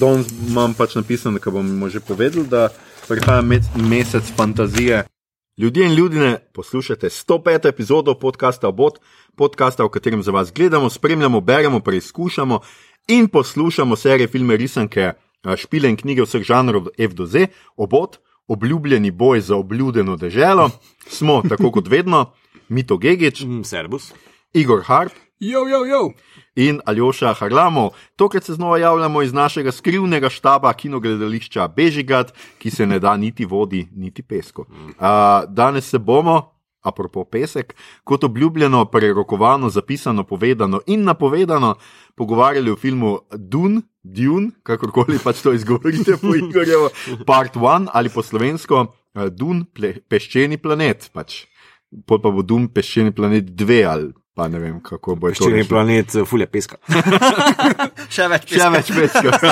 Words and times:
danes 0.00 0.26
imam 0.48 0.74
pač 0.74 0.94
napisano, 0.94 1.38
da 1.38 1.50
bomo 1.50 1.88
že 1.88 2.00
povedali, 2.00 2.46
da 2.48 2.68
prihaja 3.08 3.42
mesec 3.76 4.24
fantazije. 4.36 5.04
Ljudje 5.58 5.86
in 5.86 5.94
ljudje, 5.94 6.38
poslušate 6.54 7.08
105. 7.08 7.68
epizodo 7.68 8.14
podcasta 8.14 8.68
Obot, 8.68 8.98
podcasta, 9.36 9.84
v 9.84 9.92
katerem 9.92 10.22
za 10.22 10.32
vas 10.32 10.52
gledamo, 10.52 10.90
spremljamo, 10.90 11.40
beremo, 11.40 11.80
preizkušamo 11.80 12.60
in 13.08 13.28
poslušamo 13.28 13.96
serije 13.96 14.28
filme 14.28 14.56
risanke, 14.56 15.12
špile 15.56 15.90
in 15.90 15.96
knjige 15.96 16.22
vseh 16.22 16.42
žanrov 16.42 16.88
F 16.98 17.12
do 17.12 17.26
Z, 17.26 17.46
Obot, 17.76 18.16
obljubljeni 18.48 19.10
boj 19.10 19.40
za 19.40 19.56
obljubljeno 19.56 20.16
deželo. 20.16 20.70
Smo, 21.08 21.42
tako 21.48 21.70
kot 21.70 21.88
vedno, 21.88 22.32
Mito 22.68 22.96
Gigič, 22.96 23.42
Mm, 23.44 23.62
Servus. 23.64 24.12
Igor 24.52 24.82
Harp 24.82 25.12
Jo, 25.40 25.64
jo, 25.68 25.84
jo. 25.84 26.12
in 26.56 26.80
Aljoša 26.84 27.32
Harlamov. 27.32 27.90
Tokrat 28.16 28.44
se 28.44 28.54
znova 28.54 28.78
javljamo 28.78 29.22
iz 29.22 29.32
našega 29.32 29.72
skrivnega 29.72 30.28
štaba 30.28 30.72
kinogledališča 30.72 31.68
Bežigat, 31.68 32.34
ki 32.58 32.70
se 32.70 32.86
ne 32.86 32.98
da 32.98 33.16
niti 33.16 33.44
vodi, 33.44 33.88
niti 33.96 34.22
pesko. 34.22 34.66
Uh, 34.68 35.48
danes 35.48 35.88
se 35.88 35.98
bomo, 35.98 36.52
apropo 36.82 37.24
pesek, 37.24 37.74
kot 38.04 38.24
obljubljeno, 38.24 38.84
prerokovano, 38.84 39.70
zapisano, 39.70 40.24
povedano 40.24 40.80
in 40.86 41.04
napovedano, 41.04 41.74
pogovarjali 42.14 42.70
o 42.70 42.76
filmu 42.76 43.18
Dune, 43.32 43.82
Dune, 44.02 44.50
kakorkoli 44.62 45.18
pač 45.24 45.40
to 45.42 45.52
izgovorite 45.52 46.16
po 46.20 46.36
Igorjevo, 46.36 46.90
part 47.26 47.56
one 47.56 47.88
ali 47.92 48.08
po 48.08 48.22
slovensko 48.22 48.86
Dune, 49.30 49.64
ple, 49.74 49.94
peščeni 50.08 50.58
planet. 50.58 51.10
Pač. 51.12 51.46
Pol 52.06 52.20
pa 52.20 52.30
bo 52.30 52.42
Dune, 52.42 52.68
peščeni 52.68 53.12
planet 53.12 53.54
dve 53.56 53.84
ali 53.84 54.12
pa 54.40 54.48
ne 54.48 54.58
vem, 54.58 54.78
kako 54.80 55.18
bo 55.20 55.28
to. 55.28 55.36
Ščirni 55.36 55.60
rešil. 55.60 55.68
planet, 55.68 56.14
eh, 56.16 56.24
fulje 56.24 56.46
peska. 56.48 56.78
Še 58.08 58.28
več. 58.32 58.54
Še 58.56 58.68
več 58.72 58.88
peska. 58.96 59.50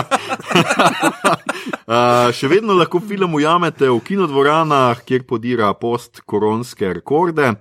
uh, 1.85 2.31
še 2.39 2.49
vedno 2.49 2.73
lahko 2.79 3.03
film 3.05 3.37
ujamete 3.37 3.91
v 3.91 3.99
kinodvoranah, 4.07 5.03
kjer 5.05 5.27
podira 5.29 5.69
post-koronske 5.77 6.95
rekorde. 7.03 7.59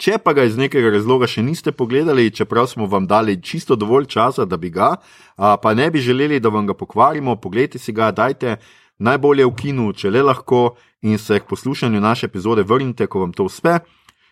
Če 0.00 0.16
pa 0.24 0.32
ga 0.32 0.48
iz 0.48 0.56
nekega 0.56 0.88
razloga 0.94 1.28
še 1.28 1.44
niste 1.44 1.76
pogledali, 1.76 2.30
čeprav 2.32 2.70
smo 2.72 2.88
vam 2.88 3.04
dali 3.04 3.36
čisto 3.44 3.76
dovolj 3.76 4.08
časa, 4.08 4.48
da 4.48 4.56
bi 4.56 4.72
ga, 4.72 4.94
uh, 4.96 5.60
pa 5.60 5.76
ne 5.76 5.90
bi 5.92 6.00
želeli, 6.00 6.40
da 6.40 6.48
vam 6.48 6.64
ga 6.64 6.72
pokvarimo, 6.72 7.36
pogledajte 7.36 7.76
si 7.76 7.92
ga, 7.92 8.08
dajte 8.08 8.56
najbolje 9.04 9.44
v 9.44 9.56
kinu, 9.60 9.92
če 9.92 10.16
le 10.16 10.24
lahko, 10.24 10.70
in 11.04 11.20
se 11.20 11.36
k 11.40 11.44
poslušanju 11.44 12.00
naše 12.00 12.32
epizode 12.32 12.64
vrnite, 12.64 13.04
ko 13.04 13.20
vam 13.26 13.36
to 13.36 13.44
uspe. 13.52 13.82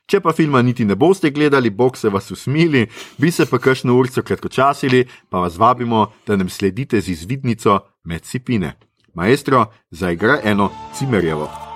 Če 0.08 0.22
pa 0.24 0.32
filma 0.32 0.62
niti 0.64 0.86
ne 0.88 0.96
boste 0.96 1.28
gledali, 1.30 1.70
bog 1.70 1.96
se 2.00 2.08
vas 2.08 2.30
usmili, 2.32 2.86
bi 3.20 3.30
se 3.30 3.44
pa 3.46 3.58
kakšno 3.60 3.92
urco 3.92 4.24
kratkočasili, 4.24 5.04
pa 5.28 5.44
vas 5.44 5.60
vabimo, 5.60 6.06
da 6.26 6.36
nam 6.36 6.48
sledite 6.48 7.00
z 7.00 7.12
izvidnico 7.12 7.78
med 8.04 8.24
sipine. 8.24 8.72
Maestro, 9.14 9.66
zaigra 9.90 10.40
eno 10.44 10.70
cimerjevo. 10.96 11.67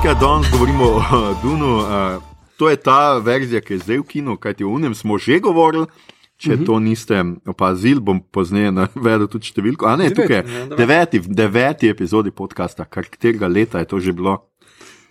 Skratka, 0.00 0.26
danes 0.26 0.46
govorimo 0.52 0.84
o 0.84 1.34
Dunu. 1.42 1.76
Uh, 1.76 2.22
to 2.56 2.70
je 2.70 2.76
ta 2.76 3.18
verzija, 3.18 3.60
ki 3.60 3.72
je 3.74 3.78
zdaj 3.78 3.98
v 3.98 4.04
kinu, 4.08 4.36
kajti 4.40 4.64
o 4.64 4.68
unem 4.72 4.94
smo 4.96 5.18
že 5.18 5.36
govorili. 5.44 5.86
Če 6.40 6.56
to 6.64 6.78
niste 6.80 7.18
opazili, 7.44 8.00
bom 8.00 8.22
pozneje 8.32 8.72
navedel 8.72 9.28
tudi 9.28 9.50
številko. 9.52 9.84
A 9.84 9.98
ne, 10.00 10.06
Devet, 10.08 10.16
tukaj 10.16 10.36
ja, 10.38 10.44
je 10.46 10.62
dobro. 10.70 10.78
deveti, 10.78 11.20
deveti 11.20 11.90
epizodi 11.92 12.32
podcasta, 12.32 12.86
kar 12.88 13.10
katerega 13.12 13.44
leta 13.44 13.84
je 13.84 13.90
to 13.92 14.00
že 14.00 14.16
bilo, 14.16 14.38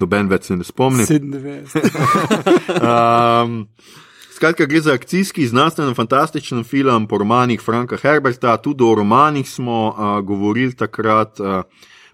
noben 0.02 0.26
več 0.26 0.50
se 0.50 0.58
ne 0.58 0.66
spomni. 0.66 1.06
97. 1.06 2.82
Um, 2.82 3.70
skratka, 4.40 4.66
gre 4.66 4.82
za 4.90 4.98
akcijski, 4.98 5.46
znanstveno 5.54 5.94
fantastičen 5.94 6.66
film 6.66 7.06
po 7.06 7.22
romanih 7.22 7.62
Franka 7.62 8.02
Herberta. 8.02 8.58
Tudi 8.58 8.90
o 8.90 8.98
romanih 8.98 9.46
smo 9.46 9.94
uh, 9.94 10.18
govorili 10.26 10.74
takrat. 10.74 11.38
Uh, 11.38 11.62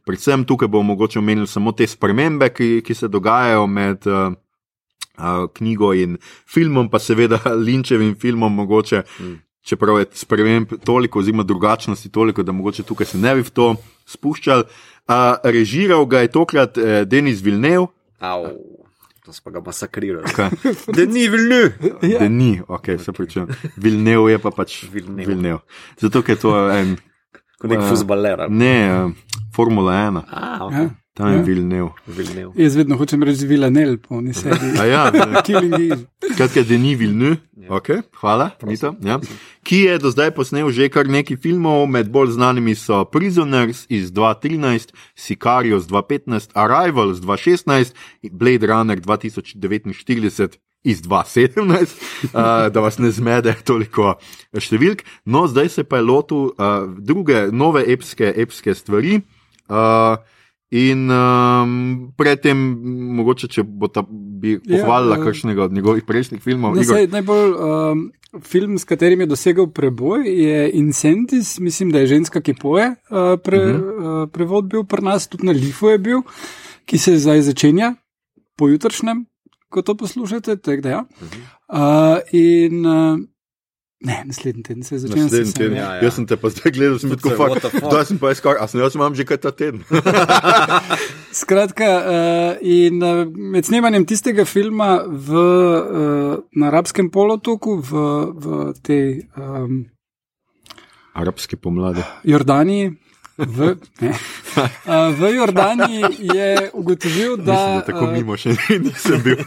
predvsem 0.06 0.46
tukaj 0.46 0.68
bomo 0.68 0.94
mogoče 0.94 1.20
omenili 1.20 1.48
samo 1.48 1.72
te 1.72 1.88
spremembe, 1.88 2.50
ki, 2.54 2.82
ki 2.86 2.94
se 2.94 3.08
dogajajo 3.08 3.68
med 3.68 4.06
uh, 4.08 4.34
uh, 5.18 5.48
knjigo 5.54 5.94
in 5.94 6.18
filmom, 6.48 6.90
pa 6.90 7.00
seveda 7.00 7.40
Linčevim 7.68 8.16
filmom, 8.16 8.54
mogoče. 8.54 9.04
Mm. 9.20 9.36
Čeprav 9.66 9.98
je 10.00 10.06
sprememb 10.14 10.76
toliko, 10.86 11.20
oziroma 11.20 11.44
drugačnosti 11.44 12.10
toliko, 12.14 12.44
da 12.44 12.54
mogoče 12.54 12.84
tukaj 12.86 13.06
se 13.10 13.18
ne 13.18 13.36
bi 13.36 13.42
v 13.42 13.50
to 13.50 13.72
spuščali. 14.06 14.64
Uh, 15.10 15.36
režiral 15.44 16.06
ga 16.06 16.22
je 16.22 16.32
tokrat 16.32 16.78
uh, 16.78 17.02
Denis 17.06 17.42
Vilnev, 17.42 17.88
Au, 18.20 18.46
to 19.26 19.34
smo 19.34 19.52
ga 19.52 19.60
masakrirali. 19.66 20.30
Kaj? 20.34 20.50
Da 20.96 21.06
ni 21.06 21.26
vilnu. 21.30 21.58
Ja. 22.06 22.20
Da 22.20 22.30
ni, 22.30 22.62
ok, 22.68 22.86
se 23.02 23.12
pričujem. 23.12 23.50
Vilnev 23.76 24.30
je 24.30 24.38
pa 24.40 24.52
pač. 24.54 24.84
Vilnev. 24.94 25.60
Zato, 26.02 26.22
ker 26.22 26.38
je 26.38 26.42
to 26.42 26.54
en, 26.72 26.96
Kot 27.60 27.70
nek 27.72 27.82
Eh, 27.82 27.90
fuzbaler. 27.90 28.46
ne, 28.50 28.72
eh, 28.86 29.36
Formula 29.56 29.94
1, 29.94 30.24
A, 30.28 30.40
Ja. 30.52 30.60
okay. 30.62 30.90
tam 31.14 31.28
je 31.30 31.38
Ja. 31.38 31.44
Vilnev. 31.44 31.88
Vilnev. 32.08 32.52
Jaz 32.56 32.76
vedno 32.76 32.98
hočem 32.98 33.24
reči 33.24 33.48
Villanel, 33.48 33.98
po 33.98 34.16
oni 34.16 34.34
sebi. 34.34 34.76
A 34.76 34.84
ja, 34.86 35.04
ne. 35.10 35.40
Killing 35.48 35.74
Eve. 35.74 36.04
skratka, 36.34 36.64
da 36.64 36.78
ni 36.78 36.96
Vilnev, 36.96 37.38
Ja. 37.56 37.72
ok, 37.72 37.88
hvala, 38.14 38.50
Mito, 38.62 38.92
ja. 39.02 39.20
ki 39.64 39.80
je 39.80 39.98
do 39.98 40.12
zdaj 40.12 40.32
posnel 40.32 40.70
že 40.70 40.90
kar 40.90 41.08
nekaj 41.08 41.38
filmov, 41.38 41.88
med 41.88 42.12
bolj 42.12 42.32
znanimi 42.32 42.76
so 42.76 43.06
Prisoners 43.06 43.86
iz 43.90 44.12
2013, 44.12 44.92
Sicario 45.16 45.80
z 45.80 45.88
2015, 45.88 46.52
Arrival 46.54 47.14
z 47.14 47.22
2016 47.22 47.94
in 48.22 48.32
Blade 48.34 48.68
Runner 48.68 49.00
2049. 49.00 50.60
Iz 50.84 51.02
2017, 51.02 51.96
uh, 52.26 52.30
da 52.74 52.80
vas 52.80 53.00
ne 53.00 53.10
zmede 53.10 53.56
toliko 53.64 54.20
številk. 54.54 55.02
No, 55.26 55.48
zdaj 55.48 55.70
se 55.72 55.84
pa 55.84 55.98
je 55.98 56.04
lotil 56.04 56.52
uh, 56.52 56.86
druge, 57.00 57.48
nove 57.52 57.82
epske, 57.84 58.30
epske 58.36 58.76
stvari. 58.76 59.24
Uh, 59.70 60.18
in 60.70 61.10
um, 61.10 62.14
predtem, 62.18 62.58
mogoče, 63.18 63.48
če 63.48 63.64
bo 63.64 63.88
ta 63.88 64.04
bi 64.06 64.56
Ja, 64.58 64.82
pohvalila 64.82 65.18
eh, 65.18 65.24
kakšnega 65.24 65.64
od 65.64 65.74
njegovih 65.74 66.06
prejšnjih 66.06 66.42
filmov. 66.44 66.76
No, 66.76 66.84
Igor, 66.84 67.00
saj, 67.00 67.08
najbolj 67.14 67.54
um, 67.54 68.04
film, 68.44 68.78
s 68.78 68.86
katerim 68.86 69.24
je 69.24 69.30
dosegel 69.32 69.70
preboj, 69.72 70.26
je 70.28 70.72
Incentis, 70.78 71.56
mislim, 71.60 71.92
da 71.96 72.04
je 72.04 72.12
ženska, 72.16 72.42
ki 72.42 72.58
poje. 72.62 72.92
Uh, 73.10 73.40
pre, 73.44 73.62
uh 73.62 73.70
-huh. 73.70 74.24
uh, 74.24 74.30
prevod 74.32 74.70
bil 74.70 74.84
pri 74.84 75.06
nas, 75.06 75.28
tudi 75.28 75.46
na 75.46 75.52
Lifu 75.52 75.90
je 75.90 75.98
bil, 75.98 76.22
ki 76.86 76.98
se 76.98 77.18
zdaj 77.18 77.42
začenja, 77.42 77.96
pojutrišnjem, 78.58 79.26
ko 79.70 79.82
to 79.82 79.96
poslušate. 79.96 80.58
Tak, 80.58 80.82
da, 80.82 80.90
ja. 80.90 81.06
uh, 81.70 82.20
in 82.32 82.86
uh, 82.86 83.20
ne, 84.06 84.18
naslednji 84.30 84.64
teden 84.64 84.84
se 84.86 85.00
začenja. 85.00 85.24
Naslednji 85.24 85.54
teden. 85.58 85.78
ja, 85.78 85.90
ja. 85.98 86.04
Jaz 86.06 86.20
sem 86.20 86.28
te 86.30 86.38
pa 86.40 86.52
zdaj 86.54 86.74
gledal, 86.76 87.00
sem 87.02 87.14
tako 87.16 87.34
fakt. 87.40 87.68
Da 87.92 88.04
sem 88.08 88.20
pa 88.22 88.32
iskal, 88.36 88.60
a 88.62 88.68
sem 88.72 88.82
jaz 88.84 88.98
imam 88.98 89.16
že 89.18 89.26
kaj 89.28 89.42
ta 89.44 89.52
teden. 89.56 89.82
Skratka, 91.42 91.90
uh, 92.00 92.52
in 92.62 93.02
uh, 93.04 93.26
med 93.28 93.68
snemanjem 93.68 94.06
tistega 94.10 94.46
filma 94.48 95.02
v, 95.06 95.42
uh, 95.42 96.38
na 96.56 96.72
arabskem 96.72 97.10
polotoku, 97.12 97.80
v, 97.82 98.06
v 98.32 98.62
tej 98.86 99.06
um, 99.36 99.84
Arabski 101.16 101.56
pomladi. 101.56 102.04
Jordaniji. 102.28 102.92
V, 103.38 103.76
ne, 104.02 104.14
v 105.12 105.36
Jordaniji 105.36 106.04
je 106.20 106.70
ugotovil, 106.74 107.38
da, 107.38 107.52
Mislim, 107.52 107.76
da 107.76 107.82
tako 107.82 108.08
mimo 108.08 108.38
še 108.40 108.56
nisem 108.80 109.20
bil. 109.24 109.42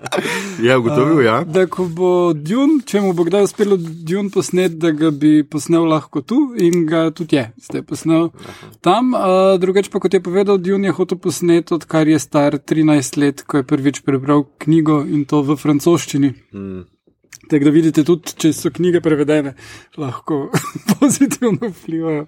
je 0.66 0.76
ugotovil, 0.76 1.22
ja. 1.24 1.38
da 1.48 1.64
ko 1.64 1.86
bo 1.88 2.10
Dune, 2.36 2.82
če 2.84 3.00
mu 3.00 3.14
bo 3.16 3.24
kdaj 3.24 3.48
uspelo 3.48 3.78
Dune 3.80 4.28
posnet, 4.34 4.76
da 4.76 4.92
ga 4.92 5.08
bi 5.08 5.40
posnel 5.48 5.88
lahko 5.88 6.20
tu 6.20 6.42
in 6.60 6.84
ga 6.84 7.06
tudi 7.08 7.40
je, 7.40 7.48
zdaj 7.70 7.86
posnel 7.88 8.28
tam. 8.84 9.16
Drugače 9.64 9.88
pa 9.88 10.04
kot 10.04 10.12
je 10.12 10.20
povedal, 10.20 10.60
Dune 10.60 10.92
je 10.92 10.96
hotel 11.00 11.16
posnet, 11.16 11.72
odkar 11.72 12.12
je 12.12 12.20
star 12.20 12.60
13 12.60 13.16
let, 13.16 13.46
ko 13.48 13.62
je 13.62 13.68
prvič 13.72 14.04
prebral 14.04 14.44
knjigo 14.60 15.06
in 15.08 15.24
to 15.24 15.40
v 15.40 15.56
francoščini. 15.56 16.34
Mm. 16.52 16.84
Tako 17.52 17.64
da 17.64 17.70
vidite, 17.70 18.00
tudi 18.08 18.32
če 18.40 18.48
so 18.56 18.70
knjige 18.72 19.02
prevedene, 19.04 19.50
lahko 20.00 20.46
pozitivno 20.92 21.68
vplivajo 21.68 22.22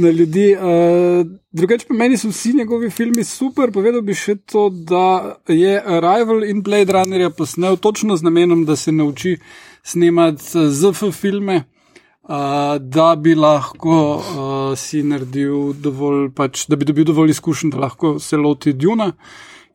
na 0.00 0.12
ljudi. 0.16 0.46
Uh, 0.56 1.26
drugače 1.52 1.90
pa 1.90 1.96
meni 1.98 2.16
so 2.16 2.30
vsi 2.30 2.54
njegovi 2.56 2.88
filmi 2.90 3.24
super. 3.28 3.68
Povedal 3.74 4.00
bi 4.00 4.16
še 4.16 4.38
to, 4.48 4.70
da 4.72 5.36
je 5.52 5.74
Arrival 5.76 6.46
in 6.48 6.62
Blade 6.64 6.96
Runnerja 6.96 7.34
posnel 7.36 7.76
točno 7.76 8.16
z 8.16 8.24
namenom, 8.24 8.64
da 8.64 8.78
se 8.80 8.96
nauči 8.96 9.34
snemati 9.84 10.64
ZF 10.72 11.04
filme. 11.20 11.58
Uh, 12.22 12.78
da 12.80 13.10
bi 13.20 13.34
lahko 13.36 14.00
uh, 14.16 14.56
si 14.78 15.02
naredil 15.04 15.74
dovolj, 15.84 16.30
pač, 16.32 16.64
da 16.70 16.80
bi 16.80 16.88
dobil 16.88 17.04
dovolj 17.12 17.36
izkušenj, 17.36 17.76
da 17.76 17.84
lahko 17.84 18.16
se 18.22 18.40
loti 18.40 18.72
Duna. 18.72 19.12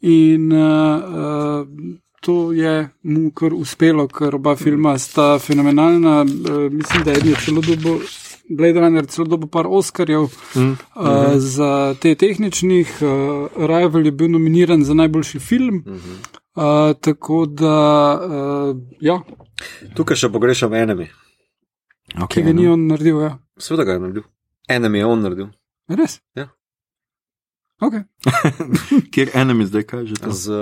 In 0.02 0.50
uh, 0.58 1.06
uh, 1.06 1.98
to 2.22 2.52
je 2.54 2.90
mu 3.04 3.32
kar 3.32 3.54
uspelo, 3.54 4.08
ker 4.08 4.36
oba 4.36 4.56
filma 4.56 4.98
sta 4.98 5.40
fenomenalna. 5.40 6.22
Uh, 6.22 6.72
mislim, 6.72 7.04
da 7.04 7.12
je 7.12 7.36
celo 7.46 7.62
dobo. 7.62 8.00
Blade 8.50 8.80
Runner 8.80 9.06
celo 9.06 9.28
dobil 9.28 9.50
par 9.52 9.66
Oscarjev 9.68 10.30
mm, 10.56 10.62
uh, 10.62 10.78
uh, 10.96 11.34
za 11.36 11.96
te 12.00 12.16
tehničnih, 12.16 12.94
uh, 13.02 13.68
Rival 13.68 14.06
je 14.06 14.12
bil 14.12 14.32
nominiran 14.32 14.84
za 14.84 14.94
najboljši 14.94 15.40
film. 15.40 15.76
Mm 15.76 15.84
-hmm. 15.94 16.16
uh, 16.56 16.96
tako 17.02 17.46
da, 17.46 18.20
uh, 18.24 18.78
ja, 19.00 19.20
Tukaj 19.96 20.20
še 20.20 20.30
pogrešam 20.34 20.74
enemi. 20.78 21.08
Okay, 22.16 22.40
ki 22.40 22.46
ga 22.46 22.54
ni 22.56 22.68
on 22.70 22.86
naredil. 22.90 23.20
Ja. 23.26 23.32
Sveda 23.60 23.86
ga 23.88 23.98
je 23.98 24.04
naredil. 24.04 24.28
Enemi 24.70 25.02
je 25.02 25.10
on 25.10 25.24
naredil. 25.26 25.50
Res? 25.90 26.20
Ja. 26.38 26.50
Okay. 27.78 28.02
Kjer 29.12 29.30
enem 29.36 29.60
je 29.60 29.68
zdaj 29.68 29.84
kaže? 29.86 30.14
To? 30.18 30.32
Z 30.32 30.48
uh, 30.48 30.58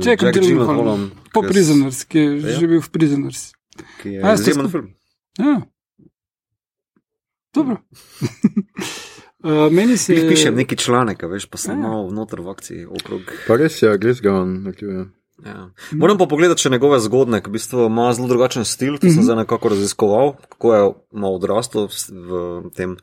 Jack 0.00 0.18
Jack 0.18 0.34
Gyllenhaalom. 0.34 0.66
Gyllenhaalom. 0.66 1.02
Po 1.30 1.40
je- 1.40 1.48
Prisoners, 1.48 2.04
ki 2.04 2.18
je 2.18 2.30
Ja. 2.36 2.54
že 2.54 2.66
bil 2.66 2.80
v 2.80 2.90
Prisoners. 2.90 3.40
Ki 3.98 4.08
je 4.10 4.20
A, 4.20 4.34
ste 4.34 4.50
izjemen 4.50 4.66
skup- 4.66 4.72
film. 4.72 4.86
Ja. 5.38 5.54
Dobro. 7.54 7.76
uh, 9.40 9.70
meni 9.72 9.96
se 9.96 10.14
Jih 10.14 10.26
pišem 10.28 10.54
neki 10.56 10.76
članek, 10.76 11.22
veš, 11.24 11.46
pa 11.46 11.56
sem 11.56 11.76
Ja. 11.76 11.82
malo 11.84 12.10
noter 12.10 12.40
v 12.40 12.48
akciji 12.48 12.86
okrog. 12.86 13.22
Pa 13.46 13.54
res 13.54 13.78
je, 13.78 13.94
gres 13.96 14.18
ga 14.18 14.32
on. 14.34 14.62
naredil, 14.62 14.90
ja. 14.90 15.04
Ja. 15.38 15.70
Moram 15.92 16.18
pa 16.18 16.26
pogledati 16.26 16.58
še 16.58 16.70
njegove 16.70 16.98
zgodne, 16.98 17.38
ki 17.38 17.46
v 17.46 17.52
bistvu 17.52 17.86
ima 17.86 18.08
zelo 18.10 18.26
drugačen 18.26 18.64
stil, 18.64 18.96
ki 18.96 19.06
Mhm. 19.06 19.14
sem 19.14 19.22
zdaj 19.22 19.36
nekako 19.38 19.68
raziskoval, 19.68 20.26
kako 20.48 20.66
je 20.68 20.80
malo 21.12 21.34
odrastel 21.34 21.86
v- 22.08 22.70
tem 22.72 22.96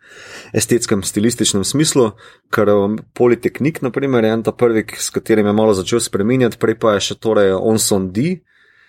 estetskem, 0.51 0.99
stilističnem 1.01 1.63
smislu, 1.63 2.11
ker 2.49 2.69
um, 2.69 2.97
Politehnik, 3.13 3.81
naprimer, 3.81 4.19
je 4.21 4.31
en 4.31 4.43
ta 4.43 4.51
prvi, 4.51 4.83
s 4.89 5.09
katerim 5.09 5.45
je 5.45 5.53
malo 5.53 5.73
začel 5.73 5.99
spreminjati, 6.01 6.57
prej 6.57 6.75
pa 6.75 6.93
je 6.93 6.99
še 7.01 7.15
torej 7.17 7.53
Onson 7.53 8.11
D. 8.11 8.41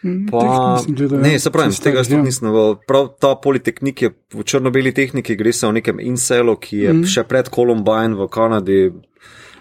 Mm, 0.02 0.26
Pa, 0.26 0.42
gledal, 0.84 1.18
ja. 1.18 1.22
ne, 1.22 1.38
se 1.38 1.50
pravi, 1.50 1.70
tega 1.72 1.98
starih, 1.98 2.18
tudi 2.18 2.22
nisem. 2.24 2.50
Prav 2.84 3.14
ta 3.16 3.34
Politehnik 3.34 3.96
je 3.98 4.10
v 4.28 4.42
črno-beli 4.42 4.92
tehniki, 4.92 5.34
gre 5.34 5.52
se 5.52 5.64
o 5.64 5.72
nekem 5.72 5.98
incelu, 5.98 6.56
ki 6.56 6.76
je 6.78 6.90
Mhm. 6.90 7.00
mm. 7.00 7.06
še 7.06 7.22
pred 7.24 7.48
Columbine 7.48 8.14
v 8.14 8.26
Kanadi. 8.28 8.90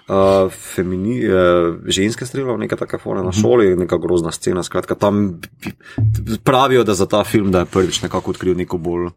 Uh, 0.06 0.52
femini, 0.54 1.18
uh, 1.26 1.80
ženske 1.90 2.26
streljajo, 2.26 2.60
neka 2.62 2.78
taka 2.78 3.00
fora 3.02 3.24
na 3.26 3.32
šoli, 3.34 3.72
neka 3.76 3.98
grozna 3.98 4.32
scena. 4.32 4.64
Skratka, 4.64 4.96
tam 4.96 5.42
pravijo, 6.44 6.84
da 6.84 6.94
za 6.94 7.06
ta 7.10 7.24
film, 7.24 7.52
da 7.52 7.64
je 7.64 7.72
prvič 7.74 8.02
nekako 8.02 8.36
odkril 8.36 8.58
neko 8.58 8.78
bolj 8.78 9.10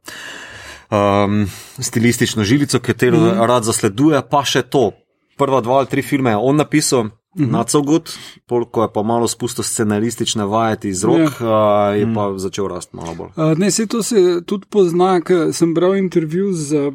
um, 0.90 1.46
stilistično 1.78 2.44
žilico, 2.44 2.78
katero 2.78 3.18
mm. 3.18 3.46
rad 3.46 3.64
zasleduje, 3.64 4.22
pa 4.30 4.44
še 4.44 4.62
to. 4.62 4.90
Prva 5.38 5.60
dva 5.60 5.82
ali 5.82 5.86
tri 5.86 6.02
filme 6.02 6.30
je 6.30 6.36
on 6.36 6.56
napisal, 6.56 7.04
mm 7.04 7.10
-hmm. 7.36 7.50
not 7.50 7.70
so 7.70 7.82
good, 7.82 8.10
pol, 8.46 8.64
ko 8.64 8.82
je 8.82 8.92
pa 8.94 9.02
malo 9.02 9.28
spustil 9.28 9.64
scenaristične 9.64 10.44
vajeti 10.44 10.88
iz 10.88 11.04
rok, 11.04 11.40
yeah. 11.40 11.90
uh, 11.92 11.98
je 11.98 12.06
mm. 12.06 12.14
pa 12.14 12.38
začel 12.38 12.68
rasti 12.68 12.96
malo 12.96 13.14
bolj. 13.14 13.28
Uh, 13.36 13.58
ne, 13.58 13.70
se 13.70 13.86
to 13.86 14.02
se 14.02 14.40
tudi 14.46 14.66
pozna, 14.70 15.20
ker 15.20 15.52
sem 15.52 15.74
bral 15.74 15.96
intervju 15.96 16.52
z 16.52 16.74
uh, 16.74 16.94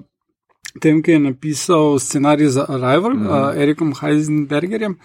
tem, 0.79 1.01
ki 1.01 1.11
je 1.11 1.19
napisal 1.19 1.99
scenarij 1.99 2.47
za 2.47 2.65
Arrival, 2.65 3.13
mm 3.13 3.25
uh, 3.25 3.61
Erikom 3.61 3.93
Heisenbergerjem. 3.99 4.97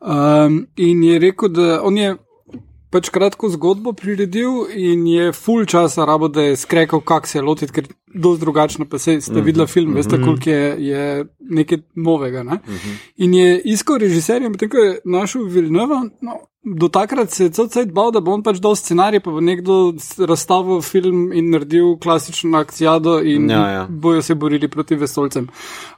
Um, 0.00 0.66
in 0.74 1.02
je 1.02 1.18
rekel, 1.18 1.52
da 1.52 1.82
on 1.82 1.96
je 1.96 2.18
pač 2.92 3.08
kratko 3.12 3.48
zgodbo 3.54 3.94
priredil 3.96 4.66
in 4.76 5.06
je 5.08 5.32
full 5.32 5.66
časa 5.66 6.04
rabo, 6.08 6.28
da 6.28 6.42
je 6.50 6.56
skrekal, 6.60 7.00
kako 7.00 7.28
se 7.28 7.38
je 7.38 7.42
lotiti, 7.42 7.72
ker 7.72 7.88
dosti 8.14 8.44
drugačno, 8.44 8.86
pa 8.90 8.98
se 8.98 9.20
ste 9.20 9.40
videli 9.40 9.66
film, 9.66 9.90
mm 9.90 9.92
-hmm. 9.92 9.96
veste, 9.96 10.22
koliko 10.22 10.50
je, 10.50 10.76
je 10.86 11.26
nekaj 11.40 11.78
novega. 11.94 12.42
Ne? 12.42 12.54
Mm 12.54 12.72
-hmm. 12.74 12.96
In 13.16 13.34
je 13.34 13.60
iskal 13.64 13.98
režiserja, 13.98 14.50
potem 14.50 14.68
ko 14.68 14.76
je 14.76 14.98
našel 15.04 15.44
Vilnova. 15.44 16.02
No, 16.20 16.40
Do 16.64 16.88
takrat 16.88 17.30
se 17.30 17.44
je 17.44 17.50
cel 17.50 17.66
cel 17.68 17.86
bal, 17.86 18.12
da 18.12 18.20
bo 18.20 18.30
on 18.30 18.42
pač 18.42 18.60
dal 18.62 18.76
scenarij, 18.78 19.20
pa 19.20 19.30
bo 19.30 19.40
nekdo 19.40 19.94
razstavil 20.18 20.80
film 20.80 21.32
in 21.32 21.50
naredil 21.50 21.96
klasično 21.98 22.58
akcijado 22.58 23.18
in 23.20 23.50
Ja, 23.50 23.68
ja. 23.68 23.86
bojo 23.90 24.22
se 24.22 24.34
borili 24.34 24.68
proti 24.68 24.94
vesolcem 24.94 25.48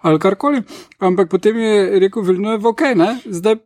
ali 0.00 0.19
karkoli. 0.19 0.62
Ampak 0.99 1.31
potem 1.31 1.58
je 1.58 2.00
rekel 2.00 2.23
Vilnov, 2.23 2.67
ok, 2.67 2.81
ne, 2.96 3.19
zdaj 3.26 3.56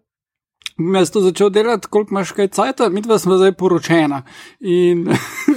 jaz 0.79 1.11
to 1.11 1.21
začel 1.21 1.51
delati, 1.51 1.89
koliko 1.91 2.15
imaš 2.15 2.33
kaj 2.33 2.49
cajta, 2.49 2.89
mi 2.89 3.01
dva 3.01 3.19
smo 3.19 3.37
zdaj 3.37 3.53
poročena. 3.53 4.23
In 4.61 5.05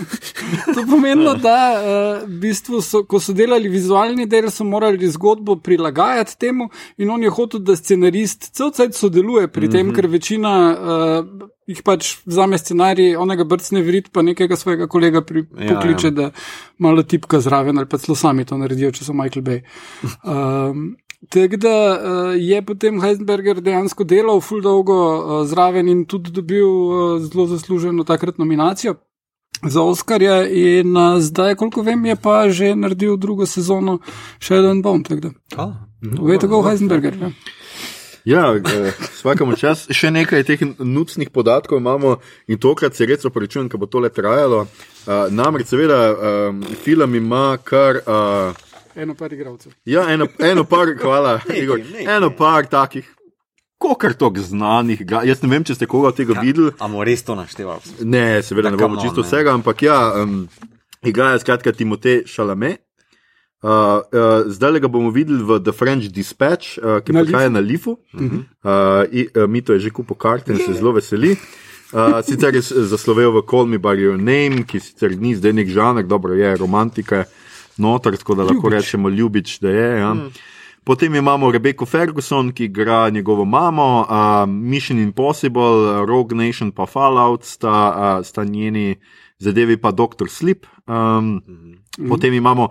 to 0.76 0.86
pomenilo, 0.90 1.36
da 1.36 1.58
uh, 1.76 2.28
v 2.28 2.40
bistvu 2.42 2.82
so, 2.82 3.04
ko 3.04 3.20
so 3.20 3.34
delali 3.34 3.70
vizualni 3.70 4.26
del, 4.26 4.50
so 4.52 4.64
morali 4.64 5.10
zgodbo 5.12 5.56
prilagajati 5.56 6.38
temu 6.40 6.70
in 6.98 7.10
on 7.10 7.24
je 7.24 7.30
hotel, 7.30 7.60
da 7.60 7.76
scenarist 7.76 8.52
cel 8.56 8.72
cel 8.72 8.92
sodeluje 8.92 9.48
pri 9.48 9.70
tem, 9.70 9.86
mm 9.86 9.92
-hmm. 9.92 9.96
ker 9.96 10.08
večina 10.08 10.54
uh, 10.72 11.50
jih 11.72 11.82
pač 11.86 12.16
vzame 12.26 12.58
scenarij, 12.58 13.16
onega 13.20 13.46
brcne 13.48 13.82
vrit, 13.86 14.10
pa 14.14 14.24
nekega 14.26 14.56
svojega 14.56 14.88
kolega 14.88 15.22
pri, 15.22 15.46
Ja, 15.58 15.66
ja, 15.66 15.76
pokliče, 15.76 16.08
ja. 16.08 16.12
da 16.12 16.30
malo 16.78 17.04
tipka 17.04 17.40
zraven 17.40 17.78
ali 17.78 17.88
pa 17.90 17.98
celo 17.98 18.16
sami 18.16 18.46
to 18.46 18.58
naredijo, 18.58 18.92
če 18.92 19.06
so 19.06 19.14
Michael 19.14 19.46
Bay. 19.46 19.62
Um, 20.24 20.96
Tako 21.30 21.58
da 21.58 21.70
uh, 21.70 22.34
je 22.42 22.62
potem 22.66 23.02
Heisenberger 23.02 23.62
dejansko 23.62 24.04
delal 24.04 24.42
ful 24.42 24.62
dolgo 24.62 24.98
uh, 24.98 25.48
zraven 25.48 25.88
in 25.88 26.06
tudi 26.06 26.32
dobil 26.34 26.66
uh, 26.66 27.22
zelo 27.22 27.46
zasluženo 27.48 28.04
takrat 28.04 28.38
nominacijo 28.38 28.96
za 29.64 29.82
Oscarja. 29.82 30.48
In 30.48 30.98
uh, 30.98 31.20
zdaj, 31.20 31.56
koliko 31.56 31.82
vem, 31.82 32.06
je 32.06 32.16
pa 32.16 32.50
že 32.50 32.76
naredil 32.76 33.18
drugo 33.18 33.46
sezono 33.46 34.00
Shadow 34.40 34.72
and 34.72 34.84
Bone. 34.84 35.04
Tako 35.04 35.22
da, 35.22 35.30
Ah, 35.58 35.74
veste, 36.02 36.48
kako 36.48 36.62
Heisenberger. 36.62 37.18
Ja. 37.22 37.32
Ja, 38.26 38.54
vsakemu 39.18 39.56
čas. 39.58 39.88
Še 39.90 40.12
nekaj 40.14 40.44
teh 40.46 40.62
nucnih 40.78 41.30
podatkov 41.34 41.80
imamo 41.82 42.20
in 42.48 42.60
tokrat 42.62 42.94
se 42.94 43.06
res 43.10 43.26
opravičujem, 43.26 43.70
ker 43.70 43.82
bo 43.82 43.90
tole 43.90 44.10
trajalo. 44.14 44.66
Uh, 45.06 45.30
namreč, 45.34 45.72
seveda, 45.74 46.02
um, 46.14 46.62
film 46.84 47.16
ima 47.18 47.58
kar. 47.64 48.02
Uh, 48.06 48.71
Eno 48.96 49.16
par 49.16 49.34
igralcev. 49.34 49.72
ja, 49.86 50.10
eno, 50.14 50.28
eno 50.40 50.64
par, 50.64 50.88
hvala, 51.02 51.40
Igor, 51.56 51.80
nekaj. 51.80 52.16
eno 52.18 52.30
par 52.38 52.66
takih, 52.68 53.08
kokar 53.78 54.14
tok 54.14 54.38
znanih. 54.38 55.02
Jaz 55.26 55.42
ne 55.42 55.50
vem, 55.50 55.64
če 55.64 55.76
ste 55.76 55.88
koga 55.90 56.12
od 56.12 56.20
tega 56.20 56.42
videli. 56.42 56.72
Amo 56.80 57.04
res 57.04 57.24
to 57.24 57.36
našteval. 57.36 57.82
Ne, 58.04 58.42
seveda 58.44 58.70
Ja, 58.70 58.76
ne 58.76 58.78
bomo 58.78 59.00
on, 59.00 59.04
čisto 59.04 59.22
ne. 59.22 59.28
vsega, 59.28 59.54
ampak 59.54 59.82
ja, 59.82 59.98
um, 60.22 60.48
igrajo 61.04 61.40
skratka 61.40 61.72
Timotej 61.72 62.24
Šalame. 62.30 62.78
Uh, 63.62 63.70
uh, 63.70 64.50
zdaj 64.50 64.80
ga 64.82 64.90
bomo 64.90 65.12
videli 65.14 65.44
v 65.46 65.60
The 65.62 65.72
French 65.72 66.10
Dispatch, 66.10 66.80
uh, 66.82 66.98
ki 67.06 67.14
Na 67.14 67.22
prihaja 67.22 67.50
na 67.50 67.62
Lifu. 67.62 67.92
Uh 68.14 68.22
-huh. 68.22 68.42
uh, 68.66 69.06
i, 69.14 69.28
uh, 69.38 69.46
Mito 69.50 69.74
je 69.74 69.80
že 69.80 69.90
kupil 69.90 70.18
karte 70.18 70.52
in 70.54 70.58
se 70.58 70.74
zelo 70.74 70.92
veseli. 70.92 71.38
Uh, 71.94 72.22
sicer 72.26 72.56
je 72.56 72.62
zaslovel 72.62 73.32
v 73.32 73.46
Call 73.50 73.66
Me 73.66 73.78
By 73.78 74.00
Your 74.00 74.18
Name, 74.18 74.64
ki 74.64 74.80
sicer 74.80 75.12
ni 75.18 75.36
zdaj 75.36 75.54
nek 75.54 75.68
žanr, 75.68 76.04
dobro 76.04 76.34
je 76.34 76.58
romantika, 76.58 77.26
noter, 77.78 78.18
tako 78.18 78.36
da 78.36 78.44
lahko 78.44 78.68
Ljubič. 78.68 78.74
rečemo 78.74 79.10
ljubič, 79.10 79.60
da 79.60 79.70
je. 79.70 80.00
Ja. 80.00 80.14
Mm. 80.14 80.32
Potem 80.84 81.16
imamo 81.16 81.52
Rebeko 81.52 81.86
Ferguson, 81.86 82.52
ki 82.52 82.66
igra 82.66 83.10
njegovo 83.10 83.46
mamo, 83.46 84.02
uh, 84.10 84.50
Mission 84.50 85.00
Impossible, 85.00 86.06
Rogue 86.06 86.36
Nation 86.36 86.72
pa 86.72 86.86
Fallout 86.86 87.44
sta, 87.44 88.18
uh, 88.20 88.26
sta 88.26 88.44
njeni 88.44 88.96
zadevi, 89.38 89.78
pa 89.78 89.92
Dr. 89.92 90.30
Sleep. 90.30 90.66
Um, 90.88 91.42
mm. 91.98 92.10
Potem 92.10 92.34
imamo, 92.34 92.70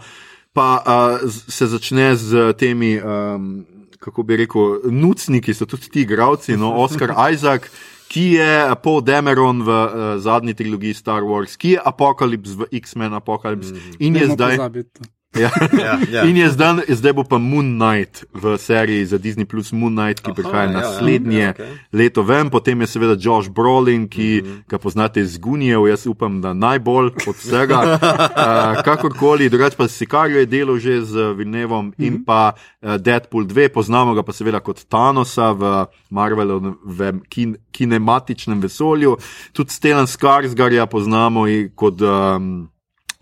pa 0.52 0.82
uh, 0.86 1.30
se 1.48 1.66
začne 1.66 2.16
z 2.16 2.52
temi, 2.58 3.00
um, 3.02 3.66
kako 3.98 4.22
bi 4.22 4.36
rekel, 4.36 4.80
nucniki, 4.90 5.54
so 5.54 5.66
tudi 5.66 5.90
ti 5.90 6.00
igravci, 6.00 6.56
no, 6.56 6.74
Oscar 6.82 7.14
Isaac. 7.34 7.70
Ki 8.10 8.34
je 8.34 8.50
Paul 8.82 9.04
Dameron 9.06 9.62
v 9.62 9.70
uh, 9.70 10.02
zadnji 10.18 10.56
trilogiji 10.58 10.98
Star 10.98 11.22
Wars, 11.22 11.54
ki 11.54 11.76
je 11.76 11.82
Apokalips 11.86 12.58
v 12.58 12.66
X-Men 12.82 13.14
Apocalypse 13.14 13.70
mm. 13.70 14.02
in 14.02 14.18
je 14.18 14.26
Dajmo 14.26 14.34
zdaj. 14.34 14.56
pozabiti. 14.58 15.10
Ja. 15.38 15.50
Ja, 15.72 15.98
ja. 16.10 16.22
In 16.26 16.36
je 16.36 16.48
zdaj, 16.50 16.82
zdaj 16.88 17.12
bo 17.12 17.22
pa 17.22 17.38
Moon 17.38 17.78
Knight 17.78 18.24
v 18.34 18.58
seriji 18.58 19.06
za 19.06 19.18
Disney 19.18 19.46
Plus 19.46 19.70
Moon 19.72 19.94
Knight, 19.94 20.20
ki 20.26 20.30
Aha, 20.30 20.34
prihaja 20.34 20.64
ja, 20.64 20.70
ja, 20.70 20.80
naslednje 20.80 21.38
ja, 21.38 21.50
okej. 21.50 21.70
leto 21.92 22.22
ven, 22.22 22.50
potem 22.50 22.80
je 22.80 22.86
seveda 22.86 23.14
Josh 23.14 23.46
Brolin, 23.50 24.08
ki 24.08 24.42
mm 24.42 24.46
-hmm. 24.46 24.62
ga 24.68 24.78
poznate 24.78 25.20
iz 25.20 25.38
Gunijev, 25.38 25.86
jaz 25.86 26.06
upam, 26.06 26.40
da 26.40 26.52
najbolj 26.52 27.06
od 27.26 27.36
vsega. 27.36 27.78
uh, 28.00 28.82
kakorkoli, 28.82 29.48
drugače 29.48 29.76
pa 29.76 29.88
Sikario 29.88 30.38
je 30.38 30.46
delal 30.46 30.78
že 30.78 31.02
z 31.02 31.32
Vilnevom 31.36 31.86
mm 31.86 31.92
-hmm. 31.92 32.06
in 32.06 32.24
pa 32.24 32.52
uh, 32.82 32.94
Deadpool 32.96 33.44
2, 33.44 33.68
poznamo 33.68 34.14
ga 34.14 34.22
pa 34.22 34.32
seveda 34.32 34.60
kot 34.60 34.84
Thanosa 34.88 35.52
v 35.52 35.86
Marvelovem 36.10 37.20
kin 37.28 37.56
kinematičnem 37.70 38.60
vesolju, 38.60 39.16
tudi 39.52 39.70
Stellan 39.70 40.06
Skarsgarja 40.06 40.86
poznamo 40.86 41.44
kot. 41.74 42.00
Um, 42.00 42.70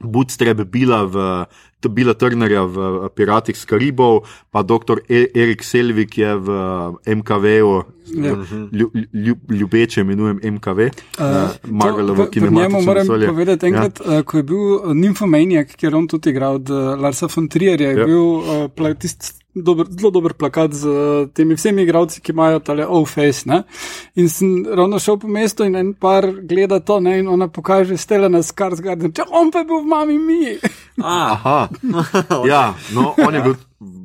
Bootstrap 0.00 0.60
bila 0.62 1.04
v 1.04 1.46
Bila 1.84 2.14
Turnerja 2.14 2.62
v 2.64 2.76
eh, 2.76 3.08
Piratih 3.08 3.54
z 3.54 3.64
Karibov, 3.64 4.22
pa 4.50 4.62
dr. 4.62 4.98
E 5.06 5.30
Erik 5.32 5.62
Selvik 5.62 6.10
je 6.12 6.34
v 6.36 6.48
eh, 7.04 7.14
MKV-u, 7.14 7.82
Ja. 8.08 8.32
lju, 8.72 8.88
lju, 9.12 9.34
ljubeče 9.50 10.00
imenujem 10.00 10.40
MKV, 10.42 10.80
uh, 10.80 11.24
Marvelovo 11.62 12.24
pri- 12.24 12.30
pri 12.30 12.40
njemu 12.40 12.48
kinematično 12.48 12.80
moram 12.82 13.02
vesolje. 13.02 13.26
povedati, 13.28 13.66
enkrat, 13.66 14.00
ja. 14.00 14.22
ko 14.22 14.36
je 14.36 14.42
bil 14.44 14.56
uh, 14.56 14.92
Nymphomaniac, 14.94 15.76
kjer 15.76 15.94
on 15.94 16.08
tudi 16.08 16.30
igral 16.30 16.54
od 16.54 16.70
uh, 16.70 16.76
Larsa 16.96 17.28
von 17.28 17.48
Trierja, 17.48 17.86
je 17.86 17.94
Ja. 17.94 18.00
ja. 18.00 18.06
bil 18.06 18.24
uh, 18.80 18.96
tisti 18.96 19.37
dober, 19.54 19.86
zelo 19.90 20.10
dober 20.10 20.32
plakat 20.34 20.72
z 20.72 20.88
uh, 20.88 21.28
temi 21.34 21.54
vsemi 21.54 21.82
igravci, 21.82 22.20
ki 22.20 22.32
imajo 22.32 22.58
tale 22.58 22.86
O-face. 22.86 23.48
ne. 23.48 23.62
In 24.14 24.28
sem 24.28 24.66
ravno 24.66 24.98
šel 24.98 25.18
po 25.18 25.28
mestu 25.28 25.64
in 25.64 25.76
en 25.76 25.94
par 25.94 26.26
gleda 26.42 26.80
to 26.80 27.00
ne, 27.00 27.18
in 27.18 27.28
ona 27.28 27.48
pokaže 27.48 27.96
Stelena 27.96 28.42
Skarsgård, 28.42 29.12
če 29.14 29.24
on 29.30 29.50
pa 29.50 29.64
je 29.64 29.70
bil 29.70 29.82
v 29.82 29.88
mami 29.88 30.18
mi. 30.18 30.58
Ah, 31.02 31.32
Aha, 31.32 31.68
ja, 32.50 32.74
no, 32.94 33.14
on 33.18 33.34
je 33.34 33.42
bil, 33.42 33.56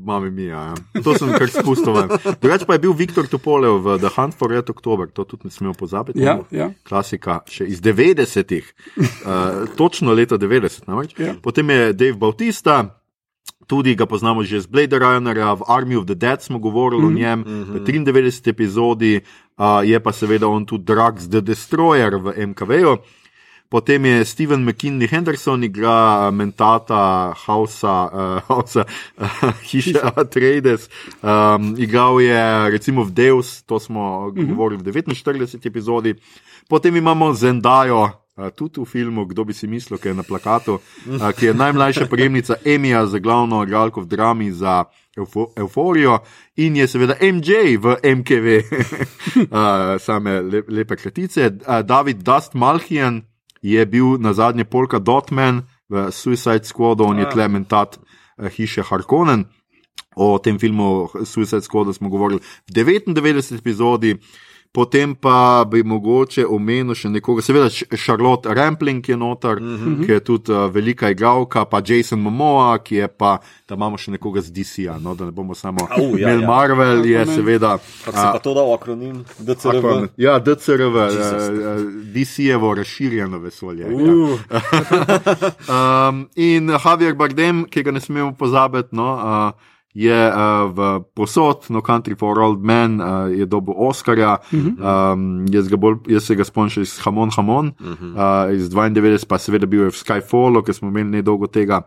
mami 0.05 0.31
mi, 0.31 0.45
ja. 0.45 0.73
to 1.03 1.15
sem 1.17 1.31
kar 1.33 1.49
spustil. 1.49 1.93
ven. 1.93 2.09
Drugače 2.41 2.65
pa 2.69 2.77
je 2.77 2.83
bil 2.85 2.93
Viktor 2.93 3.27
Topolev 3.27 3.81
v 3.83 3.97
The 3.99 4.13
Hunt 4.15 4.37
for 4.37 4.51
Red 4.51 4.69
October, 4.69 5.09
to 5.09 5.23
tudi 5.23 5.49
ne 5.49 5.51
smemo 5.51 5.73
pozabiti. 5.73 6.21
Ja, 6.21 6.39
no. 6.41 6.47
ja. 6.51 6.71
Klasika 6.87 7.41
še 7.49 7.67
iz 7.67 7.81
90-ih, 7.81 8.73
uh, 8.97 9.69
točno 9.77 10.13
leta 10.13 10.37
90. 10.37 10.87
Namreč. 10.87 11.17
Ja. 11.19 11.35
Potem 11.41 11.69
je 11.69 11.93
Dave 11.93 12.17
Bautista. 12.17 13.02
Tudi 13.67 13.95
ga 13.95 14.05
poznamo 14.05 14.43
že 14.43 14.61
z 14.61 14.67
Blade 14.67 14.99
Runnerja, 14.99 15.55
v 15.55 15.63
Army 15.67 15.95
of 15.95 16.05
the 16.05 16.15
Dead 16.15 16.41
smo 16.41 16.59
govorili 16.59 17.01
mm 17.01 17.09
-hmm. 17.09 17.15
o 17.15 17.19
njem, 17.19 17.39
v 17.43 17.79
93. 17.79 18.49
epizodi, 18.49 19.21
uh, 19.57 19.65
je 19.83 19.99
pa 19.99 20.11
seveda 20.11 20.47
on 20.47 20.65
tudi 20.65 20.83
Drugs 20.83 21.29
the 21.29 21.41
Destroyer 21.41 22.15
v 22.15 22.47
MKV-ju. 22.47 22.97
Potem 23.69 24.05
je 24.05 24.25
Steven 24.25 24.61
McKinley 24.61 25.07
Henderson, 25.09 25.63
igra 25.63 26.29
mentata 26.31 27.33
Hausa, 27.45 28.09
uh, 28.13 28.41
Hausa 28.47 28.85
uh, 29.17 29.49
hiše 29.65 29.97
Atreides. 30.15 30.89
Um, 31.23 31.73
igral 31.77 32.21
je 32.21 32.69
recimo 32.69 33.03
v 33.03 33.11
Deus, 33.11 33.63
to 33.65 33.79
smo 33.79 34.29
uh 34.29 34.33
-huh. 34.33 34.45
govorili 34.45 34.83
v 34.83 34.93
49. 34.93 35.65
epizodi. 35.65 36.15
Potem 36.69 36.95
imamo 36.95 37.33
Zendajo. 37.33 38.22
Tudi 38.33 38.81
v 38.81 38.85
filmu, 38.85 39.25
kdo 39.29 39.45
bi 39.45 39.53
si 39.53 39.67
mislil, 39.69 39.99
ki 40.01 40.09
je 40.09 40.13
na 40.17 40.23
plakatu, 40.25 40.79
uh, 40.81 41.29
ki 41.37 41.45
je 41.45 41.53
najmlajša 41.53 42.07
prejemnica 42.09 42.55
Emija 42.65 43.05
za 43.05 43.19
glavno 43.21 43.61
igralko 43.61 44.01
v 44.01 44.09
drami 44.09 44.51
za 44.51 44.85
eufo 45.17 45.51
Euforijo 45.57 46.17
in 46.57 46.75
je 46.75 46.87
seveda 46.87 47.13
MJ 47.21 47.77
v 47.77 47.93
MKV, 48.01 48.47
uh, 48.57 50.01
same 50.05 50.41
le 50.41 50.63
lepe 50.67 50.97
kratice. 50.97 51.51
Uh, 51.61 51.85
David 51.85 52.25
Dust 52.25 52.53
Malhijan 52.53 53.21
je 53.61 53.85
bil 53.85 54.17
na 54.17 54.33
zadnje 54.33 54.65
polka 54.65 54.99
Dotman 54.99 55.61
v 55.89 56.09
Suicide 56.11 56.65
Squadu, 56.65 57.05
on 57.05 57.19
je 57.19 57.29
tle 57.29 57.47
mentat 57.47 57.99
hiše 58.57 58.81
Harkonnen. 58.81 59.45
O 60.15 60.39
tem 60.39 60.59
filmu 60.59 61.09
Suicide 61.25 61.61
Squad 61.61 61.93
smo 61.93 62.09
govorili 62.09 62.41
v 62.41 62.73
99 62.73 63.57
epizodi. 63.57 64.17
Potem 64.73 65.15
pa 65.15 65.65
bi 65.69 65.83
mogoče 65.85 66.47
omenil 66.49 66.95
še 66.97 67.11
nekoga, 67.13 67.43
seveda 67.45 67.67
Charlotte 67.93 68.49
Rampling 68.57 69.05
je 69.05 69.17
noter, 69.17 69.59
mm 69.61 69.75
-hmm. 69.77 70.05
ki 70.05 70.11
je 70.11 70.19
tudi 70.19 70.51
uh, 70.51 70.65
velika 70.73 71.09
igralka, 71.09 71.65
pa 71.65 71.81
Jason 71.85 72.19
Momoa, 72.19 72.77
ki 72.77 72.95
je 72.95 73.07
pa, 73.07 73.37
da 73.69 73.75
imamo 73.75 73.97
še 73.97 74.11
nekoga 74.11 74.41
z 74.41 74.51
DC-ja, 74.51 74.97
no, 74.99 75.13
da 75.15 75.25
ne 75.25 75.31
bomo 75.31 75.55
samo 75.55 75.87
Au, 75.89 76.17
ja, 76.17 76.29
imeli 76.29 76.41
ja. 76.41 76.47
Marvel, 76.47 77.05
je 77.05 77.21
Aquaman. 77.21 77.35
seveda. 77.35 77.77
Kako 78.05 78.17
se 78.17 78.27
pa 78.33 78.39
to 78.39 78.53
dal 78.53 78.73
akronim? 78.73 79.23
DCRV? 79.39 79.77
Aquaman. 79.77 80.07
Ja, 80.17 80.39
DCRV, 80.39 80.95
Jesus. 80.95 81.49
uh, 81.49 81.93
DC-jevo 82.13 82.73
razširjeno 82.73 83.39
vesolje. 83.39 83.81
Ja. 83.81 84.13
Uh, 84.13 84.39
Um, 85.73 86.29
in 86.35 86.69
Javier 86.69 87.13
Bardem, 87.13 87.65
ki 87.65 87.83
ga 87.83 87.91
ne 87.91 88.01
smemo 88.01 88.33
pozabiti, 88.33 88.95
no, 88.95 89.13
uh, 89.13 89.73
je 89.93 90.09
uh, 90.29 90.69
v 90.73 91.03
posod, 91.13 91.69
no 91.69 91.81
Country 91.81 92.17
for 92.17 92.39
Old 92.39 92.63
Men, 92.65 92.97
uh, 93.01 93.29
je 93.29 93.45
dobil 93.45 93.73
Oscarja, 93.77 94.37
um, 94.51 95.45
jaz, 95.53 95.67
ga 95.69 95.77
bolj, 95.77 95.99
jaz 96.09 96.25
se 96.25 96.35
ga 96.35 96.43
spomnim 96.43 96.81
iz 96.81 96.97
Hamon 97.05 97.29
Hamon, 97.37 97.73
uh, 97.77 98.49
iz 98.49 98.69
92, 98.73 99.25
pa 99.29 99.37
seveda 99.37 99.69
bil 99.69 99.85
je 99.85 99.93
v 99.93 99.99
Skyfallu, 100.01 100.63
ki 100.65 100.73
smo 100.73 100.89
imeli 100.89 101.19
nedolgo 101.21 101.45
tega 101.47 101.83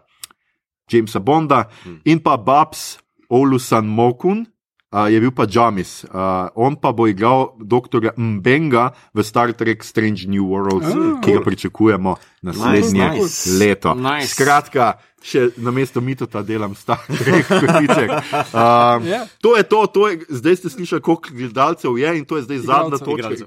Jamesa 0.86 1.18
Bonda, 1.18 1.64
in 2.04 2.20
pa 2.22 2.36
Babs 2.36 2.98
Olusan 3.30 3.86
Mokun. 3.90 4.46
Uh, 4.94 5.10
je 5.10 5.18
bil 5.20 5.32
pa 5.34 5.44
Jamis, 5.50 6.06
uh, 6.06 6.46
on 6.54 6.76
pa 6.78 6.92
bo 6.94 7.08
igral 7.10 7.58
dr. 7.58 8.14
Mbenga 8.16 8.94
v 9.12 9.18
Star 9.26 9.50
Trek 9.52 9.82
Strange 9.84 10.30
New 10.30 10.46
Worlds, 10.46 10.86
Ah. 10.94 11.18
ki 11.20 11.34
ga 11.34 11.40
pričakujemo 11.42 12.14
naslednje 12.46 13.08
nice. 13.18 13.50
leto. 13.58 13.92
Nice. 13.98 14.30
Skratka, 14.32 14.94
še 15.26 15.40
na 15.58 15.72
mesto 15.74 16.00
mitota 16.00 16.42
delam 16.46 16.74
Star 16.78 17.02
Trek 17.18 17.48
kotiček. 17.50 18.10
Um, 18.54 19.06
Ja. 19.06 19.26
To 19.42 19.56
je 19.56 19.62
to, 19.62 19.86
to 19.86 20.08
je, 20.08 20.20
zdaj 20.28 20.56
ste 20.56 20.68
slišali, 20.70 21.02
koliko 21.02 21.34
gledalcev 21.34 21.98
je 21.98 22.10
in 22.18 22.24
to 22.24 22.38
je 22.38 22.42
zdaj 22.46 22.58
zadnja 22.58 22.98
točka. 22.98 23.46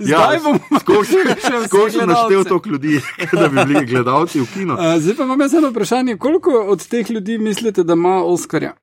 Zdaj 0.00 0.38
bomo 0.42 0.58
skozi 0.82 1.18
še 1.22 1.52
vse 1.58 1.68
skozi 1.68 1.98
naštel 2.06 2.44
toliko 2.44 2.68
ljudi, 2.68 3.00
da 3.32 3.48
bi 3.48 3.64
bili 3.64 3.86
gledalci 3.86 4.40
v 4.40 4.46
kinu. 4.52 4.74
Uh, 4.74 4.96
zdaj 5.00 5.16
pa 5.16 5.24
imam 5.24 5.40
jaz 5.40 5.54
eno 5.54 5.70
vprašanje, 5.70 6.16
koliko 6.18 6.50
od 6.74 6.86
teh 6.88 7.10
ljudi 7.10 7.38
mislite, 7.38 7.84
da 7.84 7.92
ima 7.92 8.16
Oscarja? 8.24 8.74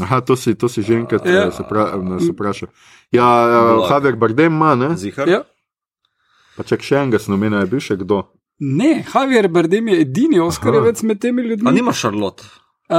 Aha, 0.00 0.20
to 0.20 0.36
si, 0.36 0.54
to 0.54 0.68
si 0.68 0.82
že 0.82 0.94
enkrat 0.94 1.26
Ja. 1.26 1.46
ja. 1.48 1.50
se, 1.52 1.64
pra, 1.68 1.96
nas 1.96 2.24
vprašal. 2.28 2.68
Ja, 3.12 3.24
uh, 3.24 3.90
Javier 3.90 4.16
Bardem 4.16 4.52
ima, 4.52 4.74
ne? 4.74 4.96
Zihar? 4.96 5.28
Ja. 5.28 5.42
Pa 6.56 6.64
čak 6.64 6.82
še 6.84 6.96
enega 7.04 7.20
sem 7.20 7.34
omenil, 7.36 7.60
je 7.64 7.70
bil 7.72 7.80
še 7.80 7.96
kdo. 8.00 8.24
Ne, 8.58 9.04
Javier 9.14 9.48
Bardem 9.48 9.88
je 9.88 10.00
edini 10.00 10.40
Oscarjevec 10.40 11.02
med 11.02 11.20
temi 11.20 11.42
A 11.42 11.44
ljudmi. 11.44 11.72
nima 11.72 11.92
Charlotte? 11.92 12.42
Uh, 12.88 12.96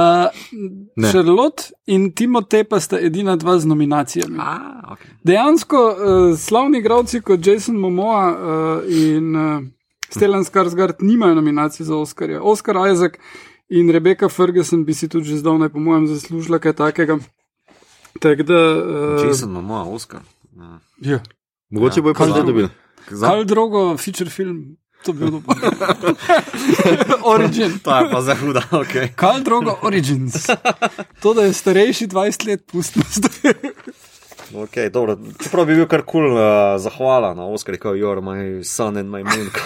Ne. 0.96 1.10
Charlotte 1.12 1.62
in 1.86 2.12
Timotej 2.12 2.64
pa 2.64 2.80
sta 2.80 2.98
edina 3.00 3.36
dva 3.36 3.58
z 3.58 3.66
nominacijami. 3.66 4.36
A, 4.40 4.82
ok. 4.92 4.98
Dejansko 5.24 5.76
uh, 5.76 6.38
slavni 6.38 6.78
igralci 6.78 7.20
kot 7.20 7.46
Jason 7.46 7.76
Momoa 7.76 8.28
uh, 8.30 8.92
in 8.92 9.36
uh, 9.36 9.62
Stellan 10.10 10.44
Skarsgård 10.44 11.00
nimajo 11.00 11.34
nominacij 11.34 11.86
za 11.86 11.96
Oscarja. 11.96 12.42
Oscar 12.42 12.76
Isaac 12.92 13.12
in 13.68 13.90
Rebecca 13.90 14.28
Ferguson 14.28 14.84
bi 14.84 14.94
si 14.94 15.08
tudi 15.08 15.28
že 15.28 15.36
zdavnaj, 15.36 15.68
po 15.68 15.78
mojem, 15.80 16.06
zaslužila 16.06 16.58
kaj 16.58 16.72
takega. 16.72 17.18
Tak 18.20 18.42
da, 18.42 18.54
uh, 18.76 19.26
Jason 19.26 19.56
ima 19.56 19.84
Oscar. 19.84 20.20
Ja. 20.56 20.80
ja. 21.00 21.20
Mogoče 21.70 22.02
bo 22.02 22.12
pa 22.12 22.18
Kaj 22.18 22.28
zdaj 22.30 22.42
dobil. 22.42 22.68
Kal 23.20 23.44
drugo, 23.44 23.96
feature 23.96 24.30
film, 24.30 24.76
to 25.04 25.12
bi 25.12 25.24
bilo. 25.24 25.42
Origin. 27.34 27.78
Ta 27.78 27.98
je 27.98 28.10
pa 28.10 28.20
za 28.20 28.34
huda, 28.34 28.62
ok. 28.72 29.14
Kal 29.16 29.40
drugo, 29.40 29.78
Origins. 29.82 30.46
To, 31.20 31.34
da 31.34 31.42
je 31.42 31.52
starejši 31.52 32.06
20 32.06 32.46
let, 32.48 32.66
pustimo 32.66 33.04
zdaj. 33.10 33.52
okay 34.52 34.90
dobro. 34.90 35.18
Čeprav 35.42 35.66
bi 35.66 35.74
bil 35.74 35.86
kar 35.86 36.02
kul 36.02 36.28
cool, 36.28 36.36
uh, 36.36 36.80
zahvala 36.80 37.34
na 37.34 37.46
Oscar, 37.46 37.78
kot 37.78 37.96
You're 37.96 38.20
my 38.20 38.64
son 38.64 38.96
and 38.96 39.10
my 39.10 39.22
moon. 39.22 39.50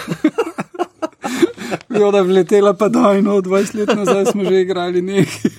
Jo, 1.89 2.11
da 2.11 2.17
je 2.17 2.23
vletela 2.23 2.73
pa 2.73 2.89
daj, 2.89 3.21
no, 3.21 3.37
20 3.41 3.75
let 3.75 3.95
nazaj 3.95 4.25
smo 4.25 4.43
že 4.43 4.61
igrali 4.61 5.01
nekaj. 5.01 5.51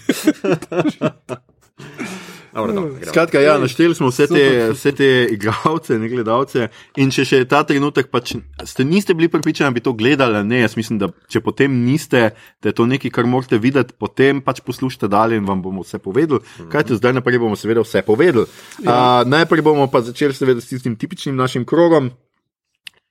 Dobro, 2.54 2.72
dobro, 2.72 2.90
gremo. 2.94 3.10
Skratka, 3.10 3.40
ja, 3.40 3.58
našteli 3.58 3.94
smo 3.94 4.08
vse 4.08 4.26
te, 4.26 4.42
vse 4.72 4.92
te 4.92 5.08
igralce, 5.30 5.98
ne 5.98 6.08
gledalce. 6.08 6.68
In 6.96 7.10
če 7.10 7.24
še 7.26 7.40
ta 7.50 7.64
trenutek 7.66 8.12
pač 8.14 8.36
ste, 8.64 8.86
niste 8.86 9.14
bili 9.14 9.26
pripričani, 9.28 9.72
da 9.72 9.74
bi 9.74 9.82
to 9.82 9.92
gledali, 9.92 10.38
ali 10.38 10.46
ne, 10.46 10.60
jaz 10.62 10.76
mislim, 10.78 11.00
da 11.02 11.08
če 11.28 11.42
potem 11.42 11.74
niste, 11.82 12.30
da 12.62 12.70
je 12.70 12.76
to 12.78 12.86
nekaj, 12.86 13.10
kar 13.10 13.26
morate 13.26 13.58
videti, 13.58 13.96
potem 13.98 14.38
pač 14.38 14.62
poslušajte 14.62 15.10
dalje 15.10 15.40
in 15.42 15.48
vam 15.50 15.62
bomo 15.62 15.82
vse 15.82 15.98
povedali. 15.98 16.46
Kaj 16.70 16.86
te 16.88 16.94
zdaj 16.94 17.18
naprej 17.18 17.42
bomo 17.42 17.58
seveda 17.58 17.82
vse 17.82 18.04
povedali. 18.06 18.46
Uh, 18.84 19.26
najprej 19.26 19.66
bomo 19.66 19.90
pa 19.90 20.04
začeli 20.06 20.34
seveda 20.34 20.62
s 20.62 20.70
tistim 20.70 20.94
tipičnim 20.94 21.34
našim 21.34 21.66
krogom. 21.66 22.12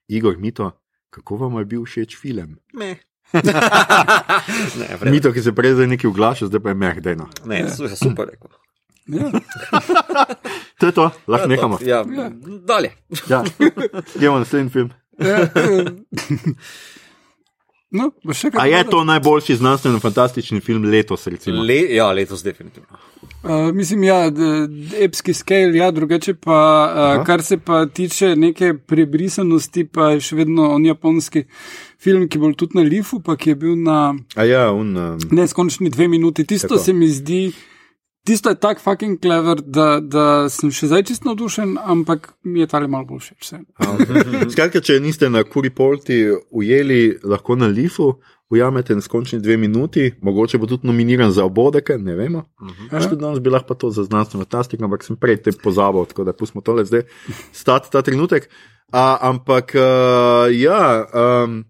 Igor, 0.07 0.39
Mito, 0.39 0.71
kako 1.11 1.43
vam 1.43 1.59
je 1.59 1.65
bil 1.65 1.83
všeč 1.83 2.15
film? 2.15 2.55
Ne. 2.79 2.95
ne. 4.77 5.11
Mito, 5.11 5.31
ki 5.33 5.41
se 5.41 5.51
prej 5.51 5.73
zdaj 5.73 5.87
nekaj 5.87 6.09
oglaša, 6.09 6.47
zdaj 6.47 6.61
pa 6.61 6.69
je 6.69 6.75
meh, 6.75 6.99
dejno. 7.01 7.25
ne, 7.45 7.65
su- 7.69 7.89
super 7.95 8.29
rekel. 8.29 8.51
Ja. 9.07 9.31
To 10.79 10.85
je 10.85 10.91
to, 10.91 11.11
lahko 11.27 11.47
nehamo. 11.47 11.77
Ja, 11.81 12.03
dalje. 12.67 12.91
Ja. 13.29 13.43
Gremo 14.15 14.33
na 14.33 14.39
naslednji 14.39 14.69
film. 14.69 14.89
Ja, 15.19 15.37
eh, 15.37 15.85
No. 17.93 18.11
A 18.53 18.65
je 18.65 18.83
to 18.83 19.03
najboljši 19.03 19.55
znanstveno-fantastični 19.55 20.61
film 20.61 20.83
letos? 20.83 21.27
Recimo? 21.27 21.61
Le, 21.63 21.75
ja, 21.89 22.11
letos 22.11 22.43
definitivno. 22.43 22.87
Uh, 23.43 23.75
mislim, 23.75 24.03
ja, 24.03 24.29
d- 24.29 24.67
d- 24.67 25.03
epski 25.03 25.33
scale, 25.33 25.77
ja, 25.77 25.91
drugače 25.91 26.33
pa, 26.33 26.57
uh, 27.19 27.25
kar 27.25 27.43
se 27.43 27.57
pa 27.57 27.85
tiče 27.85 28.35
neke 28.35 28.73
prebrisanosti, 28.73 29.85
pa 29.85 30.09
je 30.09 30.19
še 30.21 30.35
vedno 30.35 30.71
on 30.73 30.85
japonski 30.85 31.43
film, 32.01 32.25
ki 32.29 32.39
bo 32.39 32.49
tudi 32.53 32.79
na 32.79 32.81
Lifu, 32.81 33.19
pa 33.19 33.35
ki 33.37 33.49
je 33.49 33.55
bil 33.55 33.75
na 33.75 34.15
A 34.35 34.43
ja, 34.43 34.71
un, 34.71 34.97
um, 34.97 35.19
neskončni 35.31 35.89
dve 35.89 36.07
minuti. 36.07 36.45
Tisto 36.45 36.67
Tako. 36.67 36.75
Tako. 36.75 36.85
se 36.85 36.93
mi 36.93 37.07
zdi, 37.07 37.51
tisto 38.25 38.49
je 38.49 38.55
tako 38.55 38.81
fucking 38.81 39.21
clever, 39.21 39.61
da, 39.61 39.87
da 39.99 40.49
sem 40.49 40.71
še 40.71 40.87
zdaj 40.91 41.03
čisto 41.09 41.29
navdušen, 41.29 41.75
ampak 41.77 42.33
mi 42.43 42.63
je 42.63 42.67
tale 42.71 42.87
malo 42.87 43.05
bolj 43.05 43.27
všeč. 43.27 43.39
vseeno. 43.43 44.49
Skratka, 44.53 44.81
če 44.81 44.99
niste 45.03 45.29
na 45.29 45.43
Kuripolti 45.43 46.25
ujeli, 46.51 47.17
lahko 47.23 47.57
na 47.59 47.67
Lifu 47.67 48.13
ujamete 48.53 48.95
neskončni 48.95 49.39
dve 49.41 49.57
minuti, 49.57 50.11
mogoče 50.21 50.59
bo 50.61 50.69
tudi 50.69 50.87
nominiran 50.87 51.31
za 51.33 51.45
obodeke, 51.45 51.97
ne 51.97 52.15
vemo. 52.15 52.45
Mhm. 52.61 52.91
Še 52.93 53.17
danes 53.17 53.41
bi 53.41 53.53
lahko 53.53 53.75
to 53.75 53.89
za 53.91 54.05
znanstveno 54.07 54.45
fantastiko, 54.45 54.85
ampak 54.85 55.03
sem 55.03 55.17
prej 55.17 55.41
te 55.43 55.55
pozabil, 55.57 56.05
tako 56.05 56.27
da 56.27 56.37
pustimo 56.37 56.61
tole 56.61 56.85
zdaj 56.85 57.07
stati 57.51 57.91
ta 57.91 58.03
trenutek. 58.05 58.49
A, 58.93 59.17
ampak 59.25 59.73
uh, 59.73 60.53
ja. 60.53 61.07
Um, 61.09 61.63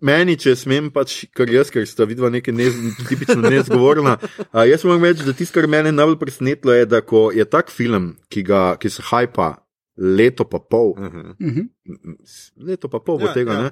Meni, 0.00 0.36
če 0.38 0.54
smem, 0.56 0.90
pač, 0.94 1.24
kar 1.34 1.50
jaz, 1.50 1.68
ker 1.68 1.82
sta 1.86 2.06
vidva 2.06 2.30
nekaj 2.30 2.54
ne, 2.54 2.68
tipično 3.08 3.42
nezgovorna. 3.42 4.14
Uh, 4.48 4.62
jaz 4.64 4.84
moram 4.84 5.04
reči, 5.04 5.26
da 5.26 5.32
tisto, 5.32 5.58
kar 5.58 5.66
mene 5.68 5.90
najbolj 5.92 6.16
presenetilo, 6.16 6.72
je, 6.72 6.86
da 6.86 7.00
ko 7.00 7.30
je 7.34 7.44
tak 7.44 7.68
film, 7.68 8.16
ki, 8.30 8.42
ga, 8.42 8.76
ki 8.76 8.88
se 8.88 9.02
hajpa 9.02 9.50
leto 9.98 10.44
pa 10.44 10.58
pol, 10.60 10.94
Mhm. 10.96 11.34
Mhm. 11.40 12.14
leto 12.58 12.88
pa 12.88 12.98
pol 13.00 13.18
bo 13.18 13.26
Ja, 13.26 13.34
tega, 13.34 13.52
ja. 13.52 13.62
ne? 13.62 13.70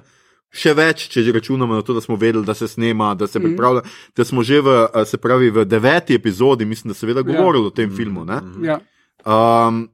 Še 0.51 0.73
več, 0.73 1.07
če 1.07 1.23
že 1.23 1.31
računamo 1.31 1.73
na 1.73 1.81
to, 1.81 1.93
da 1.93 2.01
smo 2.01 2.15
vedeli, 2.15 2.43
da 2.43 2.53
se 2.53 2.67
snema, 2.67 3.15
da 3.15 3.25
se 3.25 3.39
Mhm. 3.39 3.47
pripravlja, 3.47 3.81
da 4.13 4.23
smo 4.23 4.43
že 4.43 4.59
v, 4.59 4.67
se 5.05 5.17
pravi, 5.17 5.49
v 5.49 5.65
deveti 5.65 6.13
epizodi, 6.13 6.65
mislim, 6.65 6.89
da 6.89 6.93
se 6.93 6.99
seveda 6.99 7.19
Ja. 7.21 7.31
govorili 7.31 7.65
o 7.65 7.71
tem 7.71 7.89
filmu. 7.89 8.25
Ne? 8.25 8.35
Mhm. 8.37 8.65
Ja. 8.65 8.77
Um, 9.23 9.87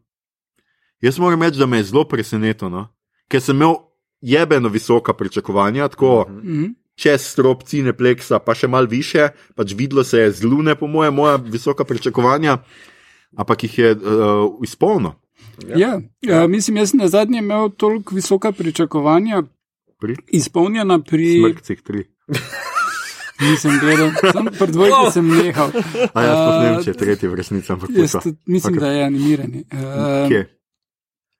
jaz 0.99 1.19
moram 1.19 1.41
reči, 1.41 1.59
da 1.59 1.65
me 1.65 1.77
je 1.77 1.83
zelo 1.85 2.03
presenetilo, 2.03 2.69
no? 2.69 2.87
ker 3.29 3.39
sem 3.39 3.55
imel 3.55 3.86
jebeno 4.21 4.69
visoka 4.69 5.13
pričakovanja, 5.13 5.87
tako 5.87 6.25
Mhm. 6.29 6.47
Mhm. 6.51 6.65
čez 6.95 7.21
strop 7.23 7.63
Cinepleksa, 7.63 8.39
pa 8.39 8.53
še 8.53 8.67
mal 8.67 8.85
više, 8.85 9.27
pač 9.55 9.73
videlo 9.73 10.03
se 10.03 10.17
je 10.19 10.31
z 10.31 10.43
lune, 10.43 10.75
po 10.75 10.87
mojem, 10.87 11.13
moja 11.13 11.35
visoka 11.37 11.83
pričakovanja, 11.83 12.57
ampak 13.33 13.63
jih 13.63 13.79
je 13.79 13.91
uh, 13.91 14.01
izpolnilo. 14.63 15.13
Ja, 15.67 15.99
ja, 16.21 16.47
mislim, 16.47 16.77
jaz 16.77 16.89
sem 16.89 16.99
na 16.99 17.07
zadnje 17.07 17.39
imel 17.39 17.69
toliko 17.71 18.15
visoka 18.15 18.51
pričakovanja, 18.51 19.43
Pri 19.99 20.15
izpolnjena 20.29 20.99
pri. 20.99 21.39
smrtcih 21.39 21.81
tri. 21.81 22.03
Nisem 23.39 23.77
gledal, 23.79 24.09
sem 24.23 24.45
pri 24.49 24.67
dvojki 24.67 25.11
sem 25.11 25.27
nehal. 25.27 25.69
A 26.11 26.19
jaz 26.19 26.37
pa 26.39 26.51
ne 26.51 26.65
vem, 26.65 26.75
Uh, 26.75 26.83
če 26.83 26.89
je 26.89 26.95
tretji 26.95 27.27
v 27.27 27.35
resnici, 27.35 27.69
ampak 27.69 27.89
Jaz 27.91 27.97
pusto. 28.01 28.19
tudi 28.19 28.37
mislim, 28.47 28.73
okay. 28.73 28.79
da 28.79 28.87
je 28.87 29.03
animirani. 29.03 29.59
Uh, 29.67 30.25
Kje? 30.27 30.41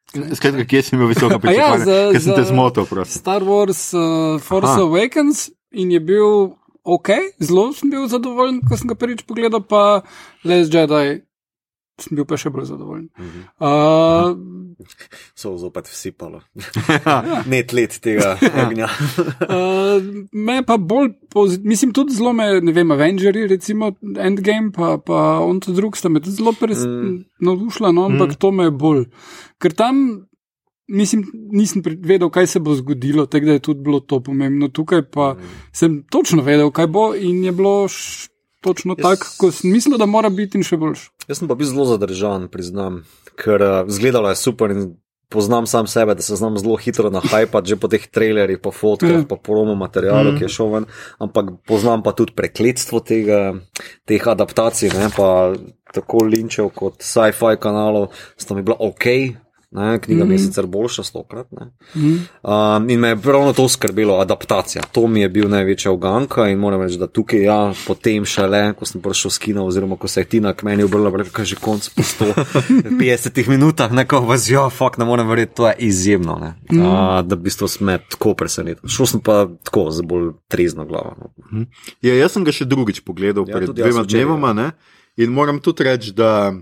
Skratka, 0.08 0.64
kje 0.64 0.82
si 0.82 0.96
imel 0.96 1.08
visoka 1.08 1.36
ja, 1.36 1.40
pričakovanja? 1.40 1.86
za- 1.86 2.12
Ker 2.12 2.22
sem 2.22 2.36
te 2.36 2.44
zmotil, 2.44 2.86
prosim. 2.86 3.14
Star 3.14 3.42
Wars 3.42 3.94
uh, 3.94 4.40
Force. 4.40 4.68
Aha. 4.70 4.82
Awakens 4.82 5.50
in 5.72 5.92
je 5.92 6.00
bil 6.00 6.54
ok, 6.84 7.10
zelo 7.40 7.74
sem 7.74 7.90
bil 7.90 8.08
zadovoljen, 8.08 8.62
ko 8.64 8.78
sem 8.78 8.88
ga 8.88 8.96
prvič 8.96 9.26
pogledal, 9.28 9.60
pa 9.62 10.02
Les 10.44 10.70
Jedi 10.70 11.22
sem 11.98 12.16
bil 12.16 12.26
pa 12.30 12.38
še 12.38 12.52
bolj 12.54 12.68
zadovoljen. 12.70 13.10
Mhm. 13.18 13.44
Uh, 13.60 14.66
So 15.36 15.56
zopet 15.58 15.88
vsipalo. 15.90 16.42
Net 17.52 17.74
let 17.74 17.98
tega 18.02 18.36
ognja. 18.62 18.86
Uh, 19.42 19.98
me 20.32 20.60
pa 20.66 20.78
bolj, 20.78 21.16
mislim, 21.64 21.94
tudi 21.98 22.14
zelo 22.14 22.34
me, 22.34 22.62
ne 22.62 22.72
vem, 22.72 22.92
Avengers, 22.92 23.50
recimo 23.50 23.92
Endgame, 24.18 24.72
pa, 24.72 24.98
pa 24.98 25.40
on 25.42 25.60
to 25.60 25.74
drug, 25.74 25.98
sta 25.98 26.10
me 26.10 26.22
tudi 26.22 26.38
zelo 26.38 26.54
Mm. 26.58 27.26
navdušila, 27.40 27.92
no, 27.92 28.06
ampak 28.06 28.30
mm. 28.30 28.40
to 28.40 28.52
me 28.52 28.64
je 28.64 28.72
bolj. 28.72 29.04
Ker 29.62 29.74
tam, 29.74 30.00
mislim, 30.88 31.26
nisem 31.52 31.82
vedel, 31.86 32.30
kaj 32.30 32.48
se 32.48 32.60
bo 32.60 32.76
zgodilo, 32.76 33.26
tako 33.26 33.46
da 33.46 33.52
je 33.52 33.60
tudi 33.60 33.84
bilo 33.84 34.00
to 34.00 34.20
pomembno. 34.20 34.68
Tukaj 34.68 35.02
pa 35.12 35.34
mm. 35.34 35.50
sem 35.72 36.04
točno 36.10 36.44
vedel, 36.44 36.72
kaj 36.72 36.88
bo 36.88 37.14
in 37.16 37.44
je 37.44 37.52
bilo 37.52 37.88
točno 38.62 38.96
Jaz- 38.96 39.02
tako, 39.04 39.26
kot 39.38 39.54
sem 39.54 39.72
mislil, 39.72 39.98
da 39.98 40.06
mora 40.06 40.30
biti 40.30 40.58
in 40.58 40.64
še 40.64 40.78
boljš. 40.78 41.10
Jaz 41.28 41.38
sem 41.38 41.48
pa 41.48 41.56
bil 41.56 41.68
zelo 41.68 41.86
zadržan, 41.86 42.48
priznam, 42.48 43.04
ker 43.36 43.60
uh, 43.60 43.84
zgledalo 43.88 44.30
je 44.30 44.36
super 44.36 44.72
in 44.72 44.96
poznam 45.28 45.68
sam 45.68 45.88
sebe, 45.88 46.16
da 46.16 46.22
se 46.22 46.36
znam 46.36 46.56
zelo 46.58 46.76
hitro 46.76 47.10
nahajpati, 47.10 47.68
že 47.68 47.76
po 47.76 47.88
teh 47.88 48.08
trailerjih, 48.08 48.60
po 48.60 48.72
fotkah, 48.72 49.10
Ja. 49.12 49.26
po 49.28 49.36
promo 49.36 49.76
materialu, 49.76 50.32
Mhm. 50.32 50.38
ki 50.38 50.44
je 50.44 50.50
šel 50.50 50.68
ven, 50.68 50.86
ampak 51.20 51.46
poznam 51.68 52.04
pa 52.04 52.12
tudi 52.12 52.32
prekletstvo 52.32 53.00
tega, 53.00 53.60
teh 54.06 54.24
adaptacij, 54.24 54.90
ne, 54.90 55.10
pa 55.12 55.52
tako 55.94 56.24
linčev 56.24 56.70
kot 56.72 57.04
sci-fi 57.04 57.60
kanalov, 57.60 58.08
sta 58.38 58.56
mi 58.56 58.62
bila 58.64 58.78
ok. 58.80 59.06
Ne, 59.72 60.00
knjiga 60.00 60.16
mm 60.16 60.24
-hmm. 60.24 60.30
mi 60.30 60.34
je 60.34 60.38
Mhm. 60.38 60.46
sicer 60.46 60.66
boljša, 60.66 61.04
stokrat. 61.04 61.48
Ne. 61.52 61.66
Mm. 61.96 62.20
Um, 62.44 62.90
in 62.90 63.00
me 63.00 63.08
je 63.08 63.18
ravno 63.24 63.54
to 63.54 63.70
skrbelo, 63.70 64.16
adaptacija. 64.16 64.84
To 64.92 65.08
mi 65.08 65.22
je 65.22 65.30
bil 65.30 65.50
največja 65.50 65.92
uganka 65.92 66.48
in 66.48 66.58
moram 66.58 66.82
reči, 66.82 66.98
da 66.98 67.08
tukaj, 67.08 67.44
ja, 67.44 67.74
potem 67.88 68.26
šele, 68.26 68.74
ko 68.74 68.86
sem 68.86 69.02
prišel 69.02 69.32
s 69.32 69.38
kino, 69.38 69.66
oziroma 69.66 69.98
ko 69.98 70.08
se 70.08 70.22
je 70.22 70.26
Tina 70.26 70.54
k 70.54 70.64
meni 70.64 70.84
obrnila, 70.84 71.10
rekel, 71.12 71.32
kaj 71.32 71.46
že 71.46 71.56
konc 71.56 71.90
po 71.90 72.02
150 72.02 73.48
minutah, 73.48 73.92
neko 73.92 74.20
vas, 74.20 74.50
ja, 74.50 74.70
fakt, 74.70 74.98
ne 74.98 75.06
morem 75.06 75.28
verjeti, 75.28 75.56
to 75.56 75.68
je 75.68 75.76
izjemno. 75.80 76.36
Ne. 76.36 76.54
Uh, 76.72 76.88
da 77.22 77.36
v 77.36 77.40
bistvu 77.40 77.68
sme 77.68 78.00
tako 78.10 78.34
presenetil. 78.34 78.90
Šel 78.90 79.06
sem 79.06 79.20
pa 79.20 79.48
tako, 79.64 79.92
z 79.92 80.02
bolj 80.02 80.32
trezno 80.48 80.86
glavo. 80.86 81.16
No. 81.52 81.66
Ja, 82.02 82.14
jaz 82.14 82.32
sem 82.32 82.44
ga 82.44 82.52
še 82.52 82.66
drugič 82.66 83.02
pogledal, 83.02 83.44
Ja, 83.48 83.52
ja, 83.52 83.58
pred 83.58 83.70
dvema 83.70 84.04
dnevoma. 84.04 84.54
ne. 84.54 84.72
In 85.18 85.30
moram 85.30 85.60
tudi 85.60 85.84
reči, 85.84 86.12
da 86.12 86.54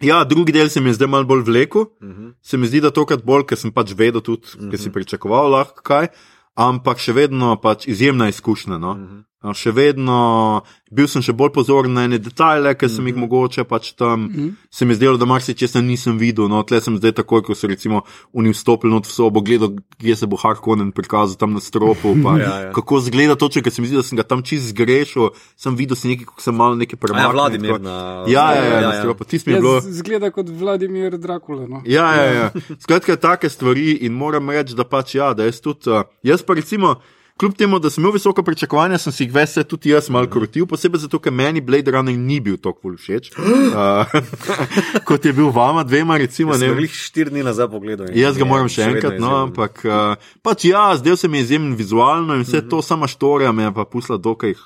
ja, 0.00 0.24
drugi 0.24 0.52
del 0.52 0.68
se 0.68 0.80
mi 0.80 0.90
je 0.90 0.94
zdaj 0.94 1.08
malo 1.08 1.24
bolj 1.24 1.42
vlekel. 1.42 1.82
Uh 1.82 2.08
-huh. 2.08 2.32
Se 2.42 2.56
mi 2.56 2.66
zdi, 2.66 2.80
da 2.80 2.90
tokrat 2.90 3.24
bolj, 3.24 3.46
ker 3.46 3.58
sem 3.58 3.72
pač 3.72 3.94
vedel 3.96 4.20
tudi, 4.20 4.46
mm 4.46 4.60
-hmm. 4.60 4.70
ker 4.70 4.80
si 4.80 4.92
pričakoval 4.92 5.50
lahko 5.50 5.82
kaj, 5.82 6.08
ampak 6.54 6.98
še 6.98 7.12
vedno 7.12 7.56
pač 7.60 7.86
izjemna 7.86 8.28
izkušnja. 8.28 8.78
No? 8.78 8.90
Uh 8.90 8.98
-huh. 8.98 9.22
Še 9.38 9.70
vedno 9.70 10.62
bil 10.90 11.06
sem 11.06 11.22
še 11.22 11.30
bolj 11.32 11.52
pozoren 11.54 11.92
na 11.94 12.02
ene 12.08 12.18
detajle, 12.18 12.74
ker 12.74 12.88
sem 12.90 13.06
jih 13.06 13.14
Mhm. 13.14 13.22
mogoče 13.22 13.64
pač 13.64 13.92
tam. 13.94 14.26
Mhm. 14.26 14.48
Se 14.70 14.84
mi 14.84 14.92
je 14.92 14.96
zdelo, 14.96 15.16
da 15.16 15.26
marsikaj 15.26 15.78
nisem 15.80 16.18
videl. 16.18 16.48
No, 16.48 16.62
tle 16.62 16.80
sem 16.80 16.98
zdaj 16.98 17.12
takoj, 17.12 17.44
ko 17.44 17.54
so 17.54 17.68
recimo 17.68 18.02
oni 18.34 18.50
vstopili 18.50 18.90
not 18.90 19.06
v 19.06 19.10
sobo, 19.10 19.40
gledal, 19.40 19.78
kje 19.96 20.16
se 20.16 20.26
bo 20.26 20.36
Harkonnen 20.36 20.90
prikazal 20.90 21.36
tam 21.36 21.52
na 21.54 21.60
stropu. 21.60 22.18
Pa, 22.18 22.34
Ja, 22.42 22.60
ja. 22.60 22.72
Kako 22.72 23.00
zgleda 23.00 23.36
točno, 23.36 23.62
ker 23.62 23.70
se 23.70 23.78
mi 23.80 23.86
zdi, 23.86 23.96
da 23.96 24.02
sem 24.02 24.16
ga 24.16 24.24
tam 24.24 24.42
čist 24.42 24.74
zgrešil, 24.74 25.30
sem 25.56 25.76
videl 25.76 25.94
si 25.94 26.08
nekaj, 26.08 26.26
ko 26.26 26.40
sem 26.40 26.54
malo 26.54 26.74
nekaj 26.74 26.98
A 27.14 27.20
Ja. 27.20 27.30
Vladimir 27.30 27.70
tako- 27.70 27.82
na. 27.82 28.24
Ja, 28.26 28.54
ja, 28.54 28.64
ja, 28.64 28.80
na 28.80 28.92
stropu. 28.98 29.22
Mi 29.22 29.38
je 29.38 29.54
Ja, 29.54 29.60
bilo. 29.60 29.80
zgleda 29.80 30.30
kot 30.30 30.48
Vladimir 30.48 31.14
Drakula. 31.18 31.66
No. 31.68 31.82
Ja, 31.86 32.10
ja, 32.16 32.32
ja. 32.32 32.50
Skratka, 32.80 33.14
take 33.16 33.48
stvari 33.48 34.02
in 34.02 34.12
moram 34.12 34.50
reči, 34.50 34.74
da 34.74 34.82
pač 34.84 35.14
ja, 35.14 35.32
da 35.34 35.44
jaz 35.44 35.60
tudi. 35.60 35.86
Uh, 35.86 36.02
jaz 36.24 36.42
pa 36.42 36.54
recimo, 36.54 36.96
kljub 37.38 37.54
temu, 37.56 37.78
da 37.78 37.90
sem 37.90 38.02
imel 38.02 38.12
visoka 38.12 38.42
pričakovanja, 38.42 38.98
sem 38.98 39.12
si 39.12 39.24
jih 39.24 39.34
vse 39.34 39.64
tudi 39.64 39.92
jaz 39.92 40.10
malo 40.10 40.26
krutil, 40.30 40.66
posebej 40.66 41.04
zato, 41.04 41.20
ker 41.22 41.32
meni 41.32 41.60
Blade 41.60 41.90
Runner 41.94 42.16
ni 42.18 42.40
bil 42.40 42.58
tako 42.58 42.94
všeč, 42.96 43.30
uh, 43.38 44.18
kot 45.08 45.24
je 45.24 45.32
bil 45.32 45.52
vama 45.54 45.84
dvema, 45.84 46.18
recimo. 46.18 46.52
Jaz 46.52 46.66
Ne, 46.66 46.72
vem. 46.74 46.90
štiri 46.90 47.30
dni 47.30 47.46
nazaj 47.46 47.70
pogledal. 47.70 48.10
Jaz 48.14 48.36
ga 48.36 48.44
je 48.44 48.50
moram 48.50 48.68
še 48.68 48.82
vedno 48.82 48.96
enkrat, 48.98 49.20
no, 49.22 49.32
ampak 49.46 49.82
uh, 49.86 50.28
pač 50.42 50.68
ja, 50.72 50.90
zdaj 50.98 51.22
se 51.22 51.30
mi 51.30 51.38
je 51.38 51.48
izjemen 51.48 51.76
vizualno 51.78 52.34
in 52.34 52.44
vse 52.46 52.64
to, 52.68 52.82
sama 52.82 53.06
štorija 53.06 53.52
me 53.52 53.68
je 53.68 53.74
pa 53.74 53.86
pusla 53.86 54.18
dokaj. 54.18 54.58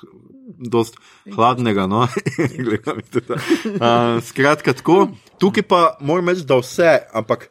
Dost 0.63 0.95
hladnega, 1.27 1.87
no, 1.87 2.05
Gleda 2.65 2.93
mi 2.95 3.03
tudi, 3.03 3.35
uh, 3.35 4.19
skratka, 4.23 4.73
tako. 4.75 5.07
Tukaj 5.41 5.65
pa 5.67 5.79
moram 5.99 6.29
reči, 6.31 6.45
da 6.47 6.59
vse, 6.59 6.97
ampak 7.15 7.49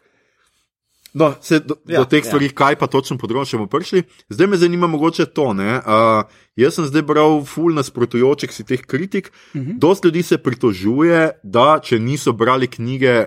no, 1.14 1.34
se 1.40 1.60
do, 1.60 1.76
ja, 1.86 1.98
do 1.98 2.04
teh 2.06 2.18
ja. 2.18 2.24
stvari, 2.24 2.46
ja. 2.46 2.52
kaj 2.54 2.76
pa 2.76 2.86
točno 2.86 3.16
področje 3.16 3.54
bomo 3.54 3.68
prišli. 3.68 4.02
Zdaj 4.28 4.46
me 4.46 4.56
zanima 4.56 4.86
mogoče 4.86 5.26
to. 5.28 5.52
Ne, 5.52 5.76
uh, 5.76 6.24
jaz 6.56 6.74
sem 6.74 6.86
zdaj 6.86 7.02
bral 7.04 7.44
ful 7.44 7.72
nasprotujočih 7.72 8.50
si 8.50 8.64
teh 8.64 8.80
kritik. 8.82 9.28
Uh 9.28 9.56
Mhm. 9.56 9.66
-huh. 9.66 9.78
Dost 9.78 10.04
ljudi 10.04 10.22
se 10.22 10.38
pritožuje, 10.38 11.20
da 11.42 11.78
če 11.78 11.98
niso 12.00 12.32
brali 12.32 12.66
knjige, 12.66 13.24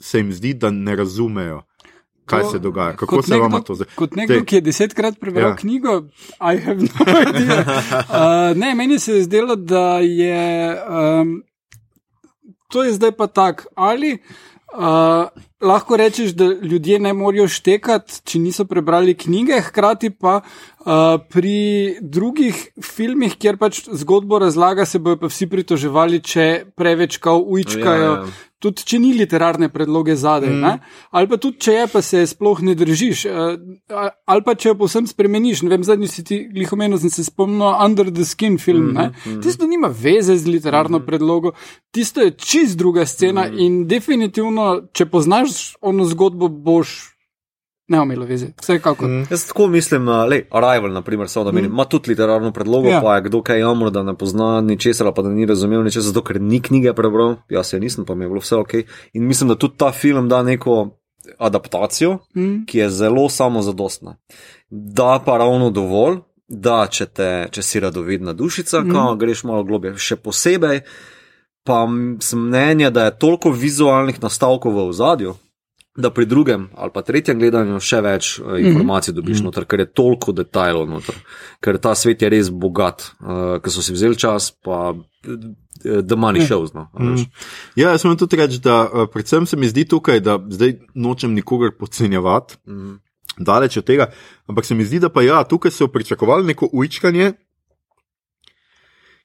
se 0.00 0.18
jim 0.18 0.32
zdi, 0.32 0.54
da 0.54 0.70
ne 0.70 0.96
razumejo, 0.96 1.62
kaj 2.26 2.42
To- 2.42 2.50
se 2.50 2.58
dogaja. 2.60 2.96
Kako 2.96 3.22
se 3.22 3.30
nekdo- 3.30 3.42
vama 3.42 3.60
to 3.60 3.74
zdaj? 3.74 3.86
Kot 3.94 4.16
nekdo, 4.16 4.34
Dej. 4.34 4.44
ki 4.44 4.54
je 4.54 4.60
desetkrat 4.62 5.20
prebral 5.20 5.48
Ja. 5.48 5.56
knjigo, 5.56 6.08
I 6.40 6.56
have 6.56 6.76
no 6.78 6.88
idea. 7.28 7.60
Uh, 8.08 8.56
ne, 8.56 8.74
meni 8.74 8.98
se 8.98 9.12
je 9.12 9.22
zdelo, 9.22 9.56
da 9.56 9.98
je. 9.98 10.76
Um, 11.20 11.42
to 12.68 12.82
je 12.82 12.92
zdaj 12.92 13.12
pa 13.12 13.26
tako. 13.26 13.64
Ali 13.74 14.18
uh, 14.72 15.26
lahko 15.60 15.96
rečeš, 15.96 16.30
da 16.30 16.44
ljudje 16.44 16.98
ne 16.98 17.12
morejo 17.12 17.48
štekati, 17.48 18.20
če 18.24 18.38
niso 18.38 18.64
prebrali 18.64 19.14
knjige, 19.14 19.60
hkrati 19.68 20.10
pa 20.10 20.40
uh, 20.40 20.92
pri 21.30 21.96
drugih 22.00 22.60
filmih, 22.84 23.36
kjer 23.36 23.58
pač 23.60 23.82
zgodbo 23.92 24.38
razlaga, 24.38 24.86
se 24.86 24.98
bojo 24.98 25.20
pa 25.20 25.32
vsi 25.32 25.50
pritoževali, 25.50 26.22
če 26.24 26.46
preveč 26.76 27.18
kao 27.18 27.42
ujčkajo. 27.42 28.12
Ja, 28.12 28.22
ja. 28.22 28.46
Tudi 28.60 28.84
če 28.84 28.98
ni 29.00 29.14
literarne 29.16 29.70
predloge 29.72 30.12
zadaj, 30.20 30.50
mm. 30.52 30.80
ali 31.16 31.28
pa 31.30 31.38
tudi 31.40 31.62
če 31.64 31.76
je, 31.78 31.84
pa 31.88 32.02
se 32.04 32.18
sploh 32.28 32.58
ne 32.68 32.74
držiš, 32.76 33.22
eh, 33.24 34.02
ali 34.28 34.44
pa 34.44 34.52
če 34.52 34.68
jo 34.68 34.74
povsem 34.82 35.06
spremeniš. 35.08 35.62
Ne 35.64 35.72
vem, 35.72 35.86
zadnji 35.86 36.10
si 36.12 36.24
ti 36.28 36.42
lihomenil, 36.52 37.00
sem 37.00 37.12
se 37.14 37.24
spomnil 37.24 37.70
Under 37.70 38.10
the 38.12 38.26
Skin 38.28 38.58
film. 38.60 38.90
Mm 38.90 38.98
-hmm. 38.98 39.40
Tisto 39.40 39.66
nima 39.66 39.88
veze 39.88 40.36
z 40.36 40.44
literarno 40.44 40.98
mm 40.98 41.02
-hmm. 41.02 41.06
predlogo, 41.06 41.52
tisto 41.90 42.20
je 42.20 42.36
čist 42.36 42.76
druga 42.76 43.06
scena 43.06 43.46
mm 43.46 43.52
-hmm. 43.52 43.66
in 43.66 43.88
definitivno, 43.88 44.82
če 44.92 45.06
poznaš 45.06 45.49
ono 45.80 46.04
zgodbo, 46.04 46.48
boš 46.48 47.16
ne 47.90 47.98
imel 48.02 48.22
veze. 48.24 48.52
Vsekakor. 48.60 49.08
Mm. 49.08 49.26
Jaz 49.30 49.46
tako 49.48 49.66
mislim, 49.66 50.08
uh, 50.08 50.14
le, 50.30 50.42
Arrival, 50.50 50.92
naprimer, 50.92 51.28
samo 51.28 51.44
da 51.44 51.52
menim, 51.52 51.72
ima 51.72 51.84
tudi 51.84 52.10
literarno 52.10 52.52
predlogo, 52.52 52.88
Ja. 52.88 52.94
ja. 52.94 53.00
pa 53.02 53.16
je 53.16 53.22
kdo 53.22 53.42
kaj 53.42 53.58
jamro, 53.58 53.90
da 53.90 54.02
ne 54.02 54.14
pozna 54.14 54.60
ničesar, 54.60 55.10
pa 55.14 55.22
da 55.22 55.28
ni 55.28 55.46
razumel 55.46 55.82
ničesar, 55.82 56.12
zato 56.12 56.22
ker 56.24 56.40
ni 56.40 56.60
knjige 56.62 56.92
prebral, 56.94 57.36
jaz 57.50 57.72
je 57.72 57.80
nisem, 57.80 58.04
pa 58.04 58.14
mi 58.14 58.24
je 58.24 58.28
bilo 58.28 58.40
vse 58.40 58.56
ok. 58.56 58.74
In 59.12 59.26
mislim, 59.26 59.48
da 59.48 59.54
tudi 59.54 59.74
ta 59.76 59.92
film 59.92 60.28
da 60.28 60.42
neko 60.42 60.90
adaptacijo, 61.38 62.18
Mm. 62.36 62.64
ki 62.66 62.78
je 62.78 62.90
zelo 62.90 63.28
samozadostna. 63.28 64.16
Da 64.70 65.22
pa 65.26 65.38
ravno 65.38 65.70
dovolj, 65.70 66.16
da 66.48 66.86
če, 66.90 67.06
te, 67.06 67.48
če 67.50 67.62
si 67.62 67.80
radovedna 67.80 68.32
dušica, 68.32 68.80
mm. 68.80 68.92
ko 68.92 69.14
greš 69.16 69.44
malo 69.44 69.64
globje, 69.64 69.96
še 69.96 70.16
posebej, 70.16 70.80
pa 71.64 71.84
sem 72.20 72.40
mnenja, 72.48 72.90
da 72.90 73.04
je 73.04 73.18
toliko 73.18 73.50
vizualnih 73.50 74.22
nastavkov 74.22 74.74
v 74.74 74.88
ozadju. 74.88 75.34
Da 75.98 76.10
pri 76.14 76.24
drugem 76.26 76.68
ali 76.78 76.90
pa 76.94 77.02
tretjem 77.02 77.38
gledanju 77.38 77.80
še 77.82 77.98
več 78.00 78.38
uh, 78.38 78.54
informacij 78.62 79.12
dobiš 79.12 79.40
noter, 79.42 79.64
ker 79.66 79.82
je 79.82 79.88
toliko 79.92 80.32
detajlov 80.32 80.86
noter, 80.88 81.16
ker 81.60 81.78
ta 81.82 81.96
svet 81.98 82.22
je 82.22 82.30
res 82.30 82.48
bogat, 82.48 83.10
uh, 83.20 83.58
ker 83.60 83.74
so 83.74 83.82
si 83.82 83.92
vzeli 83.92 84.16
čas, 84.16 84.52
pa 84.64 84.94
uh, 84.94 85.02
the 85.82 86.16
money 86.16 86.46
shows. 86.46 86.72
No, 86.78 86.86
a 86.94 87.10
veš. 87.10 87.26
Ja, 87.74 87.90
jaz 87.90 88.06
moram 88.06 88.16
tudi 88.22 88.38
reči, 88.38 88.62
da 88.62 88.84
uh, 88.86 89.08
predvsem 89.12 89.46
se 89.50 89.58
mi 89.58 89.68
zdi 89.68 89.84
tukaj, 89.90 90.22
da 90.22 90.38
zdaj 90.38 90.78
nočem 90.94 91.34
nikogar 91.34 91.74
podcenjevati, 91.78 92.56
Mhm. 92.70 92.94
daleč 93.40 93.76
od 93.76 93.84
tega, 93.84 94.10
ampak 94.46 94.64
se 94.64 94.74
mi 94.74 94.84
zdi, 94.84 94.98
da 95.00 95.08
pa 95.08 95.22
ja, 95.22 95.42
tukaj 95.44 95.70
so 95.74 95.88
pričakovali 95.88 96.46
neko 96.46 96.68
ujčkanje, 96.72 97.32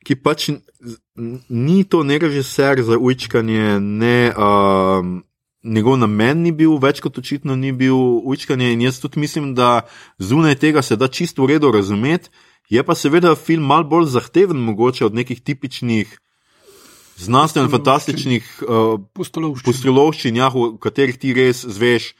ki 0.05 0.15
pač 0.21 0.49
ni 1.49 1.83
to 1.83 2.03
ne 2.03 2.19
režiser 2.21 2.81
za 2.85 2.97
ujčkanje, 2.97 3.79
ne. 3.79 4.19
Um, 4.37 5.23
Njegov 5.65 5.95
namen 5.97 6.43
ni 6.45 6.51
bil, 6.53 6.75
več 6.77 6.99
kot 7.01 7.15
očitno 7.17 7.55
ni 7.57 7.71
bil 7.73 7.97
učkanje, 8.29 8.67
in 8.75 8.83
jaz 8.85 8.99
tudi 9.01 9.17
mislim, 9.17 9.55
da 9.57 9.87
zunaj 10.21 10.59
tega 10.61 10.83
se 10.85 10.93
da 10.93 11.09
čisto 11.09 11.41
v 11.41 11.55
redu 11.55 11.71
razumeti. 11.73 12.29
Je 12.69 12.83
pa 12.85 12.93
seveda 12.93 13.33
film 13.33 13.65
mal 13.65 13.81
bolj 13.83 14.11
zahteven, 14.13 14.61
mogoče 14.61 15.07
od 15.09 15.17
nekih 15.17 15.41
tipičnih 15.41 16.11
znanstveno-fantastičnih 17.17 18.45
uh, 18.61 19.01
Pustolovščina. 19.17 19.65
pustolovščin, 19.65 20.37
ja, 20.37 20.51
v 20.53 20.77
katerih 20.81 21.17
ti 21.17 21.33
res 21.33 21.63
zveš 21.65 22.11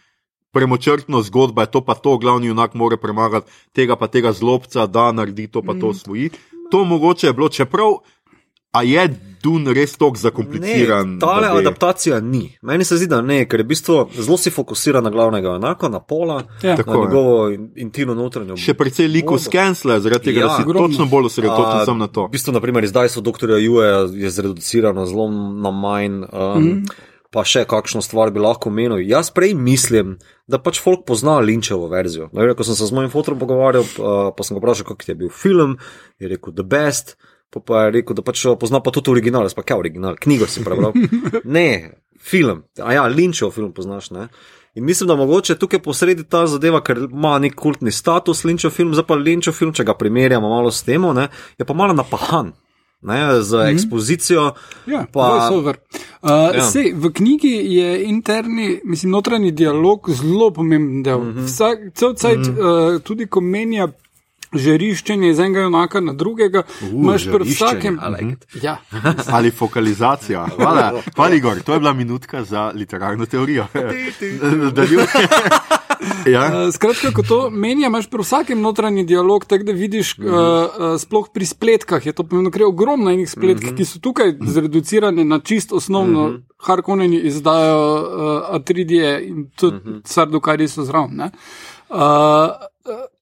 premočrtno 0.56 1.22
zgodbo, 1.22 1.62
je 1.62 1.72
to 1.72 1.84
pa 1.86 1.94
to, 2.00 2.18
glavni 2.18 2.48
junak 2.48 2.74
mora 2.74 2.98
premagati 2.98 3.52
tega 3.76 3.98
pa 4.00 4.08
tega 4.08 4.32
zlobca, 4.34 4.88
da 4.88 5.12
naredi 5.12 5.50
to 5.52 5.62
pa 5.62 5.76
to 5.78 5.94
svoji. 5.94 6.32
To 6.76 6.84
mogoče 6.86 7.28
je 7.28 7.34
bilo, 7.34 7.50
čeprav 7.50 7.96
a 8.72 8.84
je 8.84 9.08
Dun 9.42 9.68
res 9.68 9.94
tako 9.94 10.18
zakompliciran. 10.18 11.10
Ne, 11.10 11.20
tale 11.20 11.48
da 11.48 11.58
adaptacija 11.60 12.20
ni. 12.20 12.58
Meni 12.62 12.84
se 12.84 12.98
zdi, 12.98 13.08
da 13.08 13.22
ne, 13.22 13.46
ker 13.46 13.60
je 13.60 13.64
v 13.64 13.68
bistvu 13.68 14.10
zelo 14.12 14.38
si 14.38 14.50
fokusira 14.50 15.02
na 15.02 15.10
glavnega 15.10 15.50
enako, 15.52 15.90
na 15.90 16.00
pola, 16.02 16.44
Ja. 16.64 16.76
Tako 16.76 16.92
na 16.92 16.98
je. 16.98 17.06
njegovo 17.06 17.50
in- 17.50 17.70
intimno 17.78 18.16
notranjo. 18.16 18.58
Še 18.58 18.74
precej 18.74 19.08
likov 19.08 19.38
Vodo. 19.38 19.44
skensle, 19.44 20.00
zaradi 20.00 20.24
tega, 20.26 20.40
Ja. 20.40 20.48
da 20.48 20.56
si 20.56 20.64
Ogromno. 20.64 20.88
točno 20.88 21.06
bolj 21.06 21.26
osredotočen 21.26 21.86
sam 21.86 21.98
na 21.98 22.08
to. 22.08 22.26
V 22.26 22.32
bistvu, 22.32 22.52
naprimer, 22.52 22.88
zdaj 22.88 23.10
so 23.10 23.22
doktorja 23.22 23.58
Jueja 23.58 24.10
je 24.12 24.30
zreducirano 24.30 25.06
zelo 25.06 25.30
na 25.54 25.72
manj. 25.72 26.26
Um, 26.26 26.64
mm. 26.64 26.86
Pa 27.36 27.44
še 27.44 27.66
kakšno 27.68 28.00
stvar 28.00 28.32
bi 28.32 28.40
lahko 28.40 28.72
menil. 28.72 29.02
Jaz 29.04 29.28
prej 29.36 29.52
mislim, 29.60 30.16
da 30.48 30.56
pač 30.64 30.80
folk 30.80 31.04
pozna 31.10 31.36
Linčevo 31.44 31.90
verzijo. 31.92 32.30
No, 32.32 32.46
ko 32.56 32.64
sem 32.64 32.78
se 32.80 32.88
z 32.88 32.96
mojim 32.96 33.12
fotom 33.12 33.36
pogovarjal, 33.42 33.84
pa, 34.32 34.46
sem 34.46 34.56
ga 34.56 34.64
vprašal, 34.64 34.88
kako 34.88 35.10
je 35.10 35.18
bil 35.20 35.34
film, 35.34 35.76
je 36.24 36.32
rekel 36.32 36.56
The 36.56 36.64
Best, 36.64 37.18
pa, 37.52 37.60
pa 37.60 37.86
je 37.86 37.98
rekel, 38.00 38.16
da 38.16 38.24
pač 38.24 38.46
pozna 38.62 38.80
pa 38.80 38.96
tudi 38.96 39.12
original. 39.12 39.52
Pa 39.52 39.68
kaj 39.68 39.84
original, 39.84 40.16
knjigo 40.16 40.48
si 40.48 40.64
prebral. 40.64 40.96
ne, 41.58 41.68
film. 42.24 42.64
A 42.80 42.96
ja, 42.96 43.04
Linčev 43.12 43.52
film 43.52 43.76
poznaš, 43.76 44.14
ne. 44.16 44.30
In 44.76 44.84
mislim, 44.88 45.08
da 45.08 45.16
mogoče 45.16 45.56
tukaj 45.60 45.80
posredi 45.84 46.24
ta 46.28 46.48
zadeva, 46.48 46.82
ker 46.84 47.06
ima 47.12 47.38
nek 47.40 47.56
kultni 47.56 47.92
status 47.92 48.44
Linčev 48.44 48.72
film, 48.76 48.96
zdaj 48.96 49.08
pa 49.08 49.16
Linčev 49.16 49.56
film, 49.56 49.72
če 49.76 49.84
ga 49.88 49.96
primerjamo 49.96 50.50
malo 50.52 50.72
s 50.72 50.84
tem, 50.84 51.04
je 51.60 51.68
pa 51.68 51.74
malo 51.74 51.96
napahan. 51.96 52.52
Ne, 53.06 53.44
z 53.44 53.54
mm 53.54 53.60
-hmm. 53.60 53.74
ekspozicijo. 53.74 54.52
Ja, 54.86 55.06
Pa-. 55.12 55.50
Uh, 55.52 56.32
ja. 56.56 56.62
sej, 56.72 56.94
v 56.96 57.14
knjigi 57.14 57.58
je 57.78 58.04
interni, 58.04 58.82
mislim, 58.84 59.12
notranji 59.12 59.52
dialog 59.52 60.10
zelo 60.10 60.52
pomemben 60.52 61.04
del. 61.04 61.20
Mm 61.20 61.34
-hmm. 61.34 61.46
Vsak, 61.46 61.80
cel 61.94 62.14
cajt, 62.14 62.38
mm 62.38 62.56
-hmm. 62.56 62.96
uh, 62.96 63.02
tudi 63.02 63.28
ko 63.28 63.42
menja 63.42 63.88
žariščenje 64.54 65.30
iz 65.30 65.40
enega 65.40 65.60
junaka 65.60 66.00
na 66.00 66.14
drugega, 66.14 66.64
imaš 66.92 67.24
pri 67.24 67.32
žariščenje, 67.32 67.54
vsakem. 67.56 68.00
I 68.02 68.10
like 68.10 68.32
it. 68.34 68.64
Ja, 68.64 68.78
Ali 69.36 69.52
fokalizacija. 69.52 70.48
Hvala, 70.56 71.02
hvala 71.16 71.36
Igor, 71.36 71.60
to 71.60 71.74
je 71.74 71.80
bila 71.80 71.94
minutka 71.94 72.44
za 72.44 72.72
literarno 72.76 73.26
teorijo. 73.26 73.68
Nadaljuj. 74.42 75.04
ja. 76.34 76.46
Uh, 76.48 76.74
skratka, 76.74 77.12
ko 77.16 77.24
to 77.24 77.40
menja, 77.50 77.88
imaš 77.88 78.10
pri 78.10 78.24
vsakem 78.24 78.62
notranji 78.62 79.04
dialog, 79.04 79.46
tako 79.46 79.64
da 79.64 79.72
vidiš, 79.72 80.18
mm 80.18 80.26
-hmm. 80.26 80.94
uh, 80.94 81.00
sploh 81.02 81.30
pri 81.34 81.46
spletkah 81.46 82.06
je 82.06 82.14
to 82.14 82.24
pomembno, 82.24 82.52
ker 82.52 82.62
je 82.62 82.68
ogromno 82.68 83.12
enih 83.12 83.30
spletk, 83.30 83.64
mm 83.64 83.70
-hmm. 83.70 83.78
ki 83.78 83.86
so 83.86 84.00
tukaj 84.00 84.36
zreducirane 84.42 85.24
na 85.24 85.40
čist 85.40 85.72
osnovno, 85.72 86.28
mm 86.28 86.34
-hmm. 86.34 86.44
Harkoneni 86.58 87.20
izdajo 87.20 87.94
uh, 87.94 88.56
A3D 88.56 89.28
in 89.28 89.50
tudi 89.56 89.78
mm 89.78 89.94
-hmm. 89.94 90.02
sardo, 90.04 90.40
kar 90.40 90.68
so 90.70 90.84
zraven. 90.84 91.22
uh, 91.22 91.30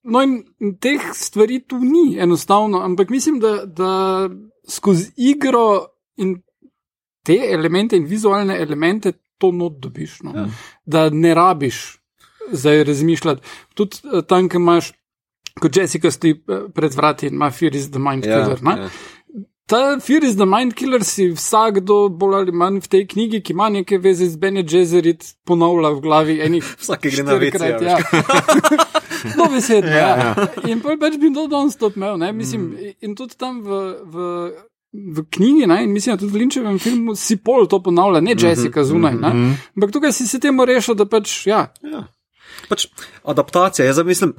no, 0.03 0.21
in 0.21 0.77
teh 0.79 1.01
stvari 1.13 1.59
tu 1.59 1.79
ni 1.79 2.17
enostavno, 2.19 2.79
ampak 2.79 3.09
mislim, 3.09 3.39
da, 3.39 3.65
da 3.65 4.29
skozi 4.67 5.11
igro 5.17 5.85
in 6.15 6.41
te 7.23 7.39
elemente 7.51 7.95
in 7.95 8.05
vizualne 8.05 8.61
elemente 8.61 9.11
to 9.37 9.51
not 9.51 9.73
dobiš. 9.79 10.21
No? 10.21 10.31
Ja. 10.35 10.47
Da 10.85 11.09
ne 11.09 11.33
rabiš 11.33 12.02
zdaj 12.51 12.83
razmišljati. 12.83 13.41
Tudi 13.73 13.97
eh, 14.03 14.21
tam, 14.21 14.49
ki 14.49 14.57
imaš, 14.57 14.91
kot 15.59 15.77
Jessica 15.77 16.11
stoji 16.11 16.33
eh, 16.33 16.63
pred 16.75 16.93
vrati 16.93 17.27
in 17.27 17.33
ima 17.33 17.51
Fear 17.51 17.75
is 17.75 17.89
the 17.89 17.99
Mind 17.99 18.25
Ja, 18.25 18.43
Killer. 18.43 18.59
Ja, 18.63 18.77
ja. 18.77 18.89
Ta 19.65 19.99
Fear 19.99 20.23
is 20.23 20.35
the 20.35 20.45
Mind 20.45 20.73
Killer 20.73 21.03
si 21.03 21.29
vsakdo, 21.29 22.09
bolj 22.09 22.35
ali 22.35 22.51
manj 22.51 22.79
v 22.79 22.87
tej 22.87 23.07
knjigi, 23.07 23.41
ki 23.41 23.53
ima 23.53 23.69
neke 23.69 23.97
veze 23.97 24.25
z 24.27 24.35
Bene 24.35 24.63
Gesserit, 24.63 25.23
ponavlja 25.45 25.89
v 25.89 26.01
glavi 26.01 26.35
enih. 26.41 26.63
Vsake 26.81 27.09
gre 27.09 27.23
na 27.23 27.31
a 27.31 27.67
Ja. 27.81 27.97
No, 29.37 29.45
besedno. 29.47 29.87
Ja. 29.87 30.35
In 30.67 30.81
pa 30.83 30.97
pač 30.99 31.15
bi 31.15 31.29
to 31.33 31.47
non-stop 31.47 31.95
imel. 31.95 32.17
Ne? 32.17 32.33
Mislim, 32.33 32.61
Mm. 32.61 32.91
in 33.01 33.15
tudi 33.15 33.37
tam 33.37 33.61
v. 33.61 33.69
v 34.03 34.51
V 34.93 35.23
knjigi, 35.25 35.65
ne, 35.65 35.83
in 35.83 35.89
mislim, 35.89 36.13
da 36.13 36.19
tudi 36.19 36.33
v 36.33 36.37
Linčevem 36.37 36.75
filmu 36.79 37.15
si 37.15 37.37
pol 37.37 37.65
to 37.65 37.79
ponavlja, 37.81 38.19
Mhm, 38.21 38.25
ne 38.25 38.35
Jessica 38.37 38.83
zunaj. 38.83 39.15
Ne? 39.15 39.31
Ampak 39.75 39.89
tukaj 39.91 40.13
si 40.13 40.27
se 40.27 40.37
temu 40.39 40.65
rešil, 40.65 40.93
da 40.93 41.05
pač, 41.05 41.47
ja, 41.47 41.73
Ja. 41.81 42.03
Pač 42.69 42.87
adaptacija, 43.23 43.85
jaz 43.85 43.99
mislim, 44.05 44.33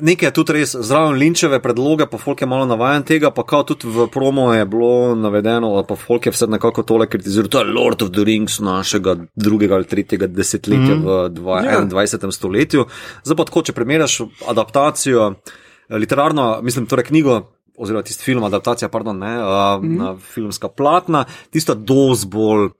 nekaj 0.00 0.28
je 0.28 0.32
tudi 0.34 0.54
res 0.56 0.74
zraven 0.74 1.18
linčeve 1.20 1.60
predloge, 1.62 2.06
pa 2.10 2.18
folk 2.18 2.42
je 2.42 2.48
malo 2.50 2.66
navajen 2.66 3.04
tega, 3.06 3.30
pa 3.30 3.44
kao 3.46 3.62
tudi 3.68 3.90
v 3.92 4.08
promo 4.12 4.48
je 4.54 4.66
bilo 4.66 5.14
navedeno, 5.14 5.70
pa 5.88 5.96
folk 5.96 6.26
je 6.26 6.34
vse 6.34 6.48
nekako 6.50 6.82
tole 6.82 7.08
kritiziral, 7.10 7.48
to 7.48 7.62
je 7.62 7.72
Lord 7.72 8.02
of 8.02 8.12
the 8.14 8.24
Rings 8.26 8.58
našega 8.60 9.16
drugega 9.34 9.74
ali 9.78 9.88
tretjega 9.88 10.26
desetletja 10.26 10.94
mm. 10.94 11.04
v 11.06 11.18
dva, 11.34 11.62
Ja. 11.66 11.80
21. 11.82 12.32
stoletju. 12.32 12.86
Zdaj 13.24 13.36
pa 13.36 13.44
tako, 13.48 13.62
če 13.66 13.74
primerjaš 13.74 14.20
adaptacijo, 14.48 15.32
eh, 15.32 15.96
literarno, 15.96 16.60
mislim, 16.62 16.86
torej 16.86 17.10
knjigo. 17.10 17.42
Oziroma, 17.76 18.00
tisti 18.08 18.24
film, 18.24 18.40
adaptacija, 18.46 18.88
pardon, 18.88 19.18
ne, 19.20 19.34
uh, 19.36 19.82
mm. 19.82 19.96
na 20.00 20.14
filmska 20.16 20.70
platna, 20.72 21.26
tista 21.52 21.74
doz 21.76 22.22
bolj 22.24 22.70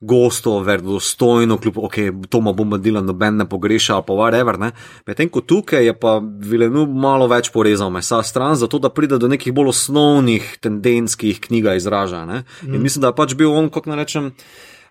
gosto, 0.00 0.58
verodostojno, 0.60 1.58
kljub 1.58 1.76
okay, 1.76 2.12
Toma 2.28 2.52
Bombadila 2.52 3.00
noben 3.00 3.36
ne 3.36 3.48
pogreša 3.48 3.94
ali 3.94 4.04
pa 4.06 4.12
whatever. 4.12 4.58
ne. 4.58 4.70
Medtem 5.06 5.28
ko 5.28 5.40
tukaj 5.40 5.86
je 5.86 5.94
pa 5.98 6.20
Vilenu 6.22 6.86
malo 6.86 7.26
več 7.26 7.50
porezal 7.52 7.90
mesa 7.90 8.22
stran, 8.22 8.56
zato 8.56 8.78
da 8.78 8.88
pride 8.88 9.18
do 9.18 9.28
nekih 9.28 9.54
bolj 9.54 9.72
osnovnih 9.72 10.58
tendenc, 10.60 11.14
ki 11.14 11.32
jih 11.32 11.40
knjiga 11.40 11.74
izraža. 11.74 12.24
Ne. 12.26 12.44
In 12.62 12.82
mislim, 12.82 13.00
da 13.00 13.08
je 13.08 13.16
pač 13.16 13.34
bil 13.34 13.52
on, 13.52 13.70
kako 13.70 13.90
naj 13.90 14.02
rečem, 14.02 14.32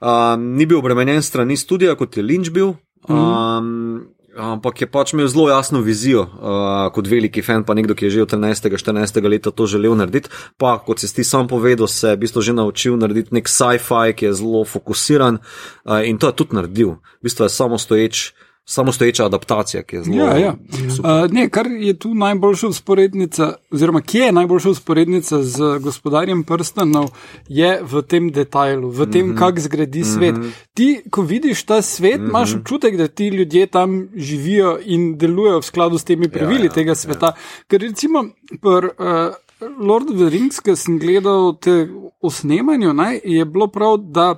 uh, 0.01 0.35
ni 0.39 0.65
bil 0.65 0.79
obremenjen 0.79 1.21
strani 1.21 1.57
studija, 1.57 1.95
kot 1.95 2.17
je 2.17 2.23
Lynch 2.23 2.51
bil. 2.53 2.75
Um, 3.09 4.14
Ampak 4.35 4.81
je 4.83 4.87
pač 4.91 5.13
imel 5.15 5.29
zelo 5.31 5.47
jasno 5.47 5.79
vizijo, 5.79 6.25
uh, 6.27 6.91
kot 6.91 7.07
veliki 7.07 7.39
fan, 7.39 7.63
pa 7.63 7.71
nekdo, 7.71 7.95
ki 7.95 8.07
je 8.07 8.19
že 8.19 8.25
od 8.27 8.33
13-14 8.35 9.23
leta 9.23 9.51
to 9.51 9.63
želel 9.63 9.95
narediti. 9.95 10.27
Pa, 10.59 10.75
kot 10.83 10.99
si 10.99 11.07
ti 11.07 11.23
sam 11.23 11.47
povedal, 11.47 11.87
se 11.87 12.11
je 12.11 12.15
v 12.19 12.19
bistvu 12.27 12.43
že 12.43 12.53
naučil 12.53 12.99
narediti 12.99 13.31
nek 13.31 13.47
sci-fi, 13.47 14.11
ki 14.11 14.27
je 14.27 14.33
zelo 14.35 14.65
fokusiran 14.67 15.39
uh, 15.39 16.03
in 16.03 16.19
to 16.19 16.27
je 16.27 16.35
tudi 16.35 16.55
naredil. 16.55 16.99
V 17.23 17.31
bistvu 17.31 17.47
je 17.47 17.55
samostoječ, 17.55 18.15
samostoječa 18.65 19.25
adaptacija, 19.25 19.83
ki 19.83 19.95
je 19.95 20.03
zelo. 20.03 20.17
Ja, 20.17 20.37
ja. 20.37 20.53
Uh, 20.53 21.31
ne, 21.31 21.49
kar 21.49 21.67
je 21.67 21.93
tu 21.99 22.13
najboljša 22.13 22.67
usporednica, 22.67 23.53
oziroma 23.71 24.01
kje 24.01 24.19
je 24.19 24.31
najboljša 24.31 24.69
usporednica 24.69 25.41
z 25.43 25.79
gospodarjem 25.79 26.43
prstanov, 26.43 27.09
je 27.47 27.79
v 27.83 28.01
tem 28.01 28.31
detajlu, 28.31 28.89
v 28.89 29.11
tem, 29.11 29.25
mm 29.25 29.33
-hmm. 29.33 29.39
kako 29.39 29.59
zgradi 29.59 30.03
svet. 30.03 30.35
Mm 30.35 30.41
-hmm. 30.41 30.51
Ti, 30.73 31.01
ko 31.09 31.21
vidiš 31.21 31.63
ta 31.63 31.81
svet, 31.81 32.19
mm 32.19 32.23
-hmm. 32.23 32.29
imaš 32.29 32.55
občutek, 32.55 32.97
da 32.97 33.07
ti 33.07 33.27
ljudje 33.27 33.67
tam 33.67 34.09
živijo 34.15 34.79
in 34.85 35.17
delujejo 35.17 35.59
v 35.59 35.65
skladu 35.65 35.97
s 35.97 36.03
temi 36.03 36.29
pravili 36.29 36.59
ja, 36.59 36.65
ja, 36.65 36.71
tega 36.73 36.95
sveta. 36.95 37.25
Ja. 37.25 37.33
Ker 37.67 37.81
recimo, 37.81 38.23
pr, 38.61 38.85
uh, 38.85 39.33
Lord 39.87 40.09
of 40.09 40.15
the 40.15 40.29
Rings, 40.29 40.59
ki 40.59 40.75
sem 40.75 40.99
gledal 40.99 41.57
te 41.61 41.87
o 42.21 42.29
snemanju, 42.29 42.93
ne, 42.93 43.19
je 43.23 43.45
bilo 43.45 43.67
prav, 43.67 43.97
da 43.97 44.35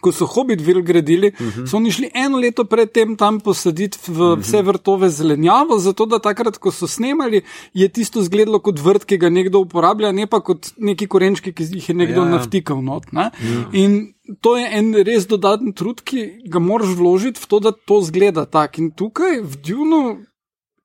ko 0.00 0.12
so 0.12 0.26
Hobbitville 0.26 0.82
gradili, 0.82 1.28
uh 1.28 1.46
-huh. 1.46 1.66
so 1.70 1.76
oni 1.76 1.92
šli 1.92 2.10
eno 2.14 2.38
leto 2.38 2.64
predtem 2.64 3.16
tam 3.16 3.40
posaditi 3.40 3.98
v 4.06 4.10
uh 4.10 4.16
-huh. 4.16 4.40
vse 4.40 4.62
vrtove 4.62 5.08
zelenjavo, 5.08 5.78
zato 5.78 6.06
da 6.06 6.18
takrat, 6.18 6.58
ko 6.58 6.70
so 6.70 6.86
snemali, 6.86 7.42
je 7.74 7.88
tisto 7.88 8.20
izgledalo 8.20 8.58
kot 8.58 8.80
vrt, 8.80 9.04
ki 9.04 9.16
ga 9.16 9.30
nekdo 9.30 9.58
uporablja, 9.58 10.12
ne 10.12 10.26
pa 10.26 10.40
kot 10.40 10.72
neki 10.76 11.06
korenčki, 11.06 11.52
ki 11.52 11.62
jih 11.62 11.88
je 11.88 11.94
nekdo 11.94 12.20
Ja, 12.20 12.26
ja, 12.26 12.30
ja. 12.30 12.36
navtikal 12.36 12.82
not. 12.82 13.12
Ne? 13.12 13.30
In 13.72 14.14
to 14.40 14.56
je 14.56 14.68
en 14.72 14.94
res 14.94 15.26
dodaten 15.26 15.72
trud, 15.72 16.00
ki 16.04 16.48
ga 16.50 16.58
moraš 16.58 16.96
vložiti 16.96 17.40
v 17.40 17.46
to, 17.46 17.60
da 17.60 17.72
to 17.72 18.00
zgleda 18.02 18.46
tako. 18.46 18.82
In 18.82 18.90
tukaj 18.90 19.40
v 19.42 19.60
Dunu, 19.62 20.02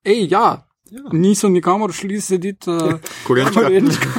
hej, 0.04 0.28
ja. 0.30 0.66
Niso 1.12 1.48
nikamor 1.48 1.92
šli 1.92 2.20
sedeti 2.20 2.70
uh, 2.70 2.94
Korenčka. 3.26 3.60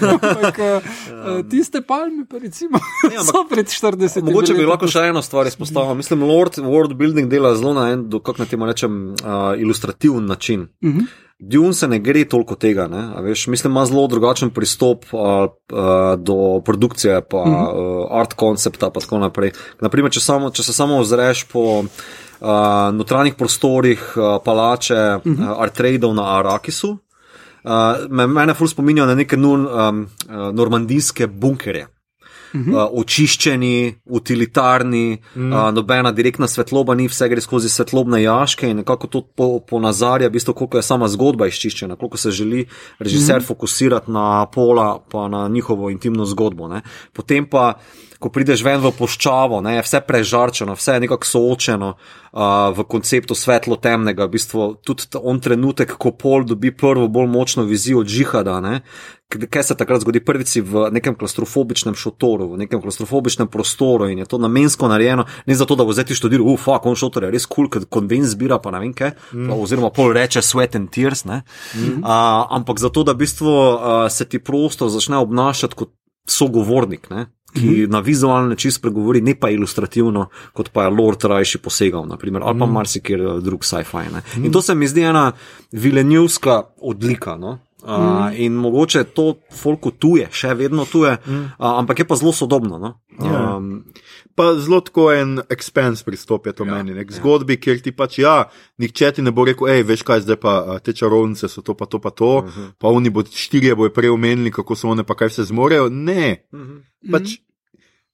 ampak 0.12 0.58
uh, 0.58 1.50
tiste 1.50 1.82
palme, 1.82 2.26
pa 2.26 2.38
recimo, 2.38 2.78
Ne, 3.04 3.18
ampak- 3.18 3.26
so 3.32 3.46
pred 3.50 3.68
40 3.68 4.02
leti. 4.02 4.22
Mogoče 4.24 4.54
bi 4.54 4.66
lahko 4.66 4.88
še 4.88 5.00
eno 5.00 5.22
stvar 5.22 5.48
izpostavil. 5.48 5.96
Mislim, 5.96 6.24
Lord 6.24 6.58
World 6.58 6.94
Building 6.94 7.30
dela 7.30 7.56
zelo 7.56 7.74
na 7.74 7.92
en, 7.92 8.10
do, 8.10 8.20
kako 8.20 8.38
naj 8.40 8.50
temu 8.50 8.66
rečem, 8.66 8.94
uh, 9.14 9.54
ilustrativen 9.58 10.26
način. 10.26 10.62
Uh 10.62 10.90
Mhm. 10.90 11.00
-huh. 11.00 11.06
Dune 11.42 11.74
se 11.74 11.88
ne 11.88 12.00
gre 12.00 12.26
toliko 12.26 12.56
tega, 12.56 12.88
ne? 12.88 13.12
a 13.16 13.22
veš, 13.22 13.48
mislim, 13.48 13.72
ima 13.72 13.86
zelo 13.86 14.08
drugačen 14.08 14.50
pristop 14.50 15.04
uh, 15.12 15.20
uh, 15.20 15.50
do 16.18 16.62
produkcije, 16.66 17.22
pa 17.22 17.38
uh 17.38 17.48
-huh. 17.48 18.02
uh, 18.02 18.08
art 18.12 18.34
koncepta, 18.34 18.90
pa 18.90 19.00
tako 19.00 19.18
naprej. 19.18 19.52
Naprimer, 19.82 20.12
če, 20.12 20.20
samo, 20.20 20.50
če 20.50 20.64
se 20.64 20.74
samo 20.74 20.98
ozreš 20.98 21.44
po 21.44 21.84
uh, 22.44 22.92
notranjih 22.96 23.36
prostorih 23.40 24.02
uh, 24.16 24.38
palače 24.46 24.94
uh 24.94 25.24
-huh. 25.24 25.52
uh, 25.52 25.62
Artreidov 25.64 26.14
na 26.14 26.38
Arakisu, 26.38 26.92
uh, 26.92 27.72
me, 28.10 28.28
mene 28.28 28.54
ful 28.54 28.68
spominjajo 28.68 29.08
na 29.08 29.16
neke 29.16 29.38
nur, 29.38 29.60
um, 29.60 30.08
uh, 30.30 30.52
normandijske 30.54 31.28
bunkerje. 31.28 31.88
Uh, 32.54 32.84
očiščeni, 33.02 34.04
utilitarni, 34.06 35.18
mm. 35.36 35.52
uh, 35.52 35.72
nobena 35.74 36.12
direktna 36.14 36.46
svetloba 36.48 36.94
ni, 36.96 37.08
vse 37.10 37.26
gre 37.32 37.42
skozi 37.42 37.70
svetlobne 37.70 38.22
jaške 38.22 38.70
in 38.70 38.84
nekako 38.84 39.10
to 39.10 39.22
po, 39.26 39.48
ponazarja, 39.60 40.30
v 40.30 40.36
bistvu, 40.38 40.54
koliko 40.54 40.78
je 40.78 40.86
sama 40.86 41.10
zgodba 41.10 41.48
izčiščena, 41.50 41.98
koliko 41.98 42.22
se 42.22 42.32
želi 42.32 42.68
režiser 43.00 43.42
mm. 43.42 43.48
fokusirati 43.50 44.12
na 44.14 44.46
pola, 44.54 45.00
pa 45.12 45.28
na 45.28 45.48
njihovo 45.48 45.90
intimno 45.90 46.26
zgodbo. 46.30 46.68
Ne. 46.70 46.84
Potem 47.14 47.50
pa, 47.50 47.74
ko 48.22 48.30
prideš 48.30 48.62
ven 48.64 48.80
v 48.84 48.94
poščavo, 48.96 49.60
ne, 49.66 49.80
je 49.80 49.88
vse 49.88 50.04
prežarčeno, 50.08 50.78
vse 50.78 50.96
je 50.96 51.04
nekako 51.08 51.28
soočeno 51.28 51.90
uh, 51.96 52.70
v 52.78 52.86
konceptu 52.88 53.36
svetlo-temnega. 53.36 54.30
V 54.30 54.36
bistvu, 54.38 54.68
tudi 54.86 55.10
on 55.20 55.42
trenutek, 55.44 55.98
ko 55.98 56.14
pol 56.16 56.46
dobi 56.48 56.72
prvo 56.72 57.10
bolj 57.12 57.28
močno 57.34 57.66
vizijo 57.68 58.06
od 58.06 58.14
žihada. 58.14 58.60
Ne, 58.64 58.82
Kaj 59.50 59.64
se 59.64 59.78
takrat 59.78 60.02
zgodi? 60.02 60.20
Prvič 60.24 60.48
si 60.48 60.62
v 60.62 60.88
nekem 60.94 61.16
klaustrofobičnem 61.16 61.96
šotoru, 61.98 62.54
v 62.54 62.64
nekem 62.66 62.82
klaustrofobičnem 62.82 63.48
prostoru 63.48 64.10
in 64.12 64.24
je 64.24 64.28
to 64.30 64.38
namensko 64.38 64.88
narejeno, 64.88 65.26
ne 65.46 65.56
zato, 65.56 65.76
da 65.76 65.86
bo 65.86 65.94
zdaj 65.94 66.12
ti 66.12 66.18
študiral, 66.18 66.48
uf, 66.54 66.66
fuck, 66.68 66.86
on 66.86 66.98
šotor 67.00 67.28
je 67.28 67.34
res 67.34 67.46
kul, 67.46 67.68
cool, 67.68 67.72
ker 67.74 67.88
konven 67.90 68.26
zbira, 68.28 68.60
pa 68.62 68.72
ne 68.72 68.84
vem 68.84 68.94
kaj, 68.94 69.16
mm. 69.34 69.52
oziroma 69.56 69.92
pol 69.96 70.14
reče 70.16 70.44
sweat 70.46 70.78
and 70.80 70.92
tears, 70.94 71.26
ne, 71.26 71.44
mm. 71.74 72.04
uh, 72.04 72.46
ampak 72.58 72.82
zato, 72.82 73.04
da 73.04 73.16
v 73.16 73.24
bistvu 73.26 73.50
uh, 73.52 73.78
se 74.12 74.30
ti 74.30 74.40
prostor 74.40 74.92
začne 74.94 75.18
obnašati 75.24 75.80
kot 75.80 75.94
sogovornik, 76.30 77.10
ne, 77.10 77.28
ki 77.54 77.66
mm 77.66 77.74
-hmm. 77.74 77.90
na 77.90 78.00
vizualni 78.00 78.50
način 78.50 78.72
spregovori, 78.72 79.22
ne 79.22 79.36
pa 79.40 79.50
ilustrativno, 79.50 80.26
kot 80.54 80.70
pa 80.70 80.84
je 80.84 80.90
Lord 80.90 81.24
Rajši 81.24 81.58
posegal, 81.58 82.06
naprimer, 82.06 82.42
ali 82.46 82.60
pa 82.60 82.66
marsikjer 82.66 83.22
eh, 83.22 83.42
drug 83.42 83.66
sci-fi. 83.66 84.10
Ne. 84.14 84.22
In 84.46 84.52
to 84.52 84.62
se 84.62 84.76
mi 84.76 84.88
zdi 84.88 85.02
ena 85.02 85.32
vilenjivska 85.72 86.64
odlika. 86.82 87.38
No? 87.38 87.60
Uh, 87.84 87.90
mm. 88.00 88.36
In 88.46 88.54
mogoče 88.64 89.04
to 89.04 89.34
folku 89.52 89.92
tuje, 89.92 90.30
še 90.32 90.54
vedno 90.56 90.86
tuje, 90.88 91.18
mm. 91.20 91.40
uh, 91.60 91.74
ampak 91.82 92.00
je 92.00 92.06
pa 92.08 92.16
zelo 92.16 92.32
sodobno. 92.32 92.78
No? 92.80 92.94
Ja. 93.20 93.58
Um, 93.58 93.84
Pa 94.36 94.56
zelo 94.58 94.80
tako 94.82 95.12
en 95.14 95.36
expense 95.50 96.04
pristop 96.06 96.48
je 96.48 96.54
to 96.58 96.66
ja, 96.66 96.74
meni, 96.74 96.96
nek 96.98 97.12
zgodbi, 97.14 97.60
kjer 97.62 97.84
ti 97.86 97.92
pač, 97.94 98.18
ja, 98.24 98.48
nihče 98.82 99.12
ti 99.14 99.22
ne 99.22 99.30
bo 99.30 99.46
rekel, 99.46 99.70
hej, 99.70 99.84
veš 99.86 100.02
kaj, 100.08 100.24
zdaj 100.26 100.40
pa 100.42 100.54
te 100.82 100.96
čarovnice 100.98 101.50
so 101.52 101.62
to, 101.62 101.76
pa 101.78 101.86
to, 101.86 102.00
pa 102.02 102.10
to, 102.10 102.32
uh 102.42 102.50
-huh. 102.50 102.72
pa 102.80 102.90
oni 102.90 103.10
bodo 103.10 103.30
štirje 103.30 103.76
bojo 103.76 103.94
prej 103.94 104.10
omenili, 104.10 104.52
kako 104.52 104.76
so 104.76 104.90
one, 104.90 105.04
pa 105.04 105.16
kaj 105.16 105.28
vse 105.28 105.44
zmorejo. 105.44 105.90
Ne, 105.90 106.48
uh 106.52 106.60
-huh. 106.60 106.82
pač. 107.12 107.38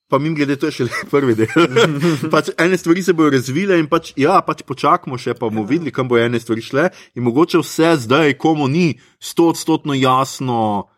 Pa 0.10 0.17
mi 0.17 0.34
glede, 0.34 0.56
to 0.58 0.69
je 0.69 0.74
še 0.80 0.88
le 0.88 1.02
prvi 1.13 1.36
del. 1.38 1.50
pač 2.34 2.50
ene 2.58 2.78
stvari 2.82 3.04
se 3.06 3.13
bodo 3.13 3.36
razvile 3.38 3.78
in 3.80 3.86
pač, 3.91 4.13
ja, 4.17 4.39
pač 4.45 4.63
počakamo 4.65 5.19
še, 5.22 5.36
pa 5.38 5.48
bomo 5.48 5.67
videli, 5.69 5.93
kam 5.93 6.10
bo 6.10 6.17
ene 6.17 6.41
stvari 6.41 6.65
šle. 6.65 6.88
In 7.13 7.28
mogoče 7.28 7.62
vse 7.62 7.93
zdaj, 8.08 8.34
komu 8.41 8.67
ni 8.67 8.98
stotstotno 9.22 9.93
jasno, 9.93 10.89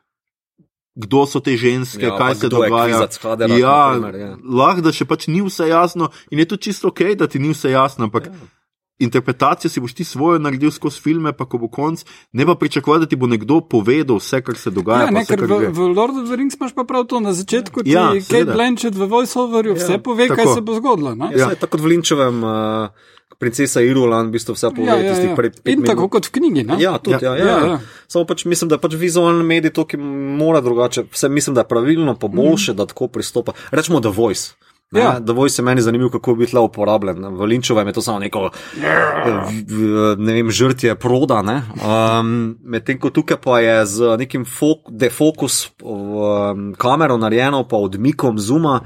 kdo 0.95 1.26
so 1.28 1.43
te 1.43 1.58
ženske, 1.60 2.08
Ja, 2.08 2.15
kaj 2.19 2.39
se 2.39 2.50
dogaja. 2.52 3.04
Haderach, 3.24 3.60
ja, 3.60 3.84
ja. 4.15 4.32
lahko 4.43 4.88
da 4.88 4.95
še 4.95 5.08
pač 5.08 5.28
ni 5.32 5.43
vse 5.43 5.67
jasno 5.71 6.12
in 6.32 6.43
je 6.43 6.47
to 6.52 6.60
čisto 6.60 6.91
ok, 6.91 7.15
da 7.19 7.28
ti 7.32 7.39
ni 7.39 7.52
vse 7.52 7.71
jasno, 7.71 8.08
ampak 8.08 8.28
ja. 8.32 8.47
Interpretacijo 9.02 9.70
si 9.70 9.80
boš 9.80 9.94
ti 9.94 10.04
svojo 10.04 10.40
naredil 10.40 10.72
skozi 10.72 11.02
filme, 11.02 11.34
pa 11.34 11.46
ko 11.46 11.58
bo 11.58 11.68
konc, 11.68 12.06
ne 12.32 12.46
pa 12.46 12.56
pričakovati, 12.56 13.06
da 13.06 13.10
ti 13.10 13.16
bo 13.16 13.28
nekdo 13.28 13.62
povedal 13.62 14.18
vse, 14.18 14.42
kar 14.42 14.58
se 14.58 14.70
dogaja. 14.70 15.02
Ja, 15.02 15.06
pa 15.08 15.14
ne, 15.14 15.24
vse, 15.24 15.36
ker 15.36 15.44
kar 15.44 15.52
v, 15.52 15.72
v 15.72 15.88
Lord 15.92 16.18
of 16.18 16.28
the 16.28 16.36
Rings 16.36 16.56
imaš 16.56 16.76
pa 16.76 16.84
prav 16.84 17.06
to 17.06 17.20
na 17.20 17.34
začetku, 17.34 17.84
ti 17.84 17.92
Ja, 17.92 18.12
ja, 18.14 18.22
Kate. 18.22 18.54
Blanchett 18.54 18.96
v 18.96 19.08
voiceoverju 19.10 19.76
vse 19.76 19.98
pove, 19.98 20.28
kaj 20.28 20.46
Tako. 20.46 20.54
se 20.56 20.62
bo 20.62 20.78
zgodilo. 20.78 21.16
ne? 21.16 21.32
ja. 21.36 21.50
Tako 21.56 21.78
kot 21.78 21.82
v 21.82 21.92
Linčevem, 21.92 22.44
uh, 22.44 23.10
princesa 23.42 23.82
Irulan, 23.82 24.28
v 24.30 24.38
bistvu 24.38 24.54
vse 24.54 24.70
pove, 24.70 24.86
Ja, 24.86 24.96
ja, 25.02 25.14
tistih 25.14 25.30
ja. 25.30 25.36
pred 25.36 25.58
In 25.66 25.82
tako 25.82 26.06
kot 26.14 26.30
v 26.30 26.32
knjigi. 26.32 26.64
ne? 26.64 26.76
Ja, 26.78 26.98
tudi, 27.02 27.26
ja, 27.26 27.34
Ja. 27.34 27.36
ja, 27.36 27.46
ja, 27.46 27.48
Ja, 27.48 27.58
ja. 27.58 27.68
ja. 27.68 27.80
Samo 28.08 28.26
pač 28.30 28.46
mislim, 28.46 28.70
da 28.70 28.78
pač 28.78 28.94
vizualni 28.94 29.42
medij 29.44 29.74
to, 29.74 29.86
ki 29.86 29.98
mora 30.38 30.62
drugače, 30.62 31.08
vse 31.10 31.30
mislim, 31.30 31.56
da 31.58 31.66
je 31.66 31.68
pravilno, 31.68 32.14
pa 32.16 32.28
boljše, 32.28 32.74
mm. 32.74 32.76
da 32.78 32.86
tako 32.86 33.08
pristopa. 33.08 33.54
Rečemo 33.72 34.00
The 34.00 34.14
Voice. 34.14 34.54
Ne, 34.91 35.01
Ja. 35.01 35.19
The 35.19 35.34
Voice 35.34 35.62
je 35.62 35.65
meni 35.65 35.82
zanimiv, 35.82 36.10
kako 36.10 36.36
bi 36.36 36.45
tle 36.45 36.60
uporabljen. 36.60 37.36
V 37.38 37.45
Linčovem 37.45 37.88
je 37.88 37.93
to 37.93 38.01
samo 38.01 38.19
neko 38.19 38.49
ne 40.17 40.34
vem, 40.34 40.51
žrtje 40.51 40.95
proda. 40.95 41.41
ne. 41.41 41.62
Um, 41.80 42.58
Medtem 42.63 42.99
ko 42.99 43.10
tukaj 43.10 43.38
pa 43.38 43.60
je 43.60 43.86
z 43.86 44.17
nekim 44.17 44.45
fok, 44.45 44.91
defokus 44.91 45.69
um, 45.84 46.73
kamero 46.77 47.17
narejeno, 47.17 47.63
pa 47.67 47.77
odmikom 47.77 48.39
zuma, 48.39 48.82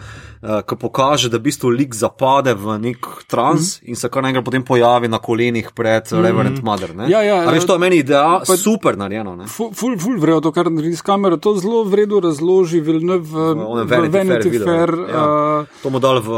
uh, 0.46 0.62
ki 0.62 0.76
pokaže, 0.78 1.30
da 1.34 1.42
v 1.42 1.50
bistvu 1.50 1.74
lik 1.74 1.96
zapade 1.98 2.54
v 2.54 2.78
nek 2.78 3.02
trans 3.26 3.82
mm. 3.82 3.90
in 3.90 3.96
se 3.98 4.10
kar 4.10 4.22
naenkrat 4.22 4.46
potem 4.46 4.62
pojavi 4.62 5.10
na 5.10 5.18
kolenih 5.18 5.72
pred 5.74 6.06
mm. 6.14 6.22
Reverend 6.22 6.62
Mother. 6.62 6.94
ne. 6.96 7.10
Ja, 7.10 7.26
ja, 7.26 7.42
A 7.42 7.50
veš, 7.50 7.66
to 7.66 7.74
je 7.74 7.82
meni 7.82 7.98
ideal, 8.06 8.46
pa- 8.46 8.58
super 8.58 8.94
narejeno. 8.98 9.36
Ne? 9.36 9.50
Ful, 9.50 9.74
ful, 9.74 9.98
ful 9.98 10.20
vredo 10.22 10.46
to, 10.46 10.52
kar 10.54 10.70
naredi 10.70 10.94
s 10.96 11.02
kamero, 11.02 11.42
to 11.42 11.56
zelo 11.58 11.82
vredo 11.84 12.22
razloži 12.22 12.80
Villeneuve 12.86 13.26
v, 13.26 13.34
Vanity 13.34 13.90
Fair 13.90 14.10
Vanity 14.14 14.50
videu, 14.50 14.68
Fair. 14.70 14.90
ja. 15.10 15.24
Uh, 15.26 15.82
To 15.82 15.90
bomo 15.90 16.00
dali 16.00 16.22
v 16.22 16.30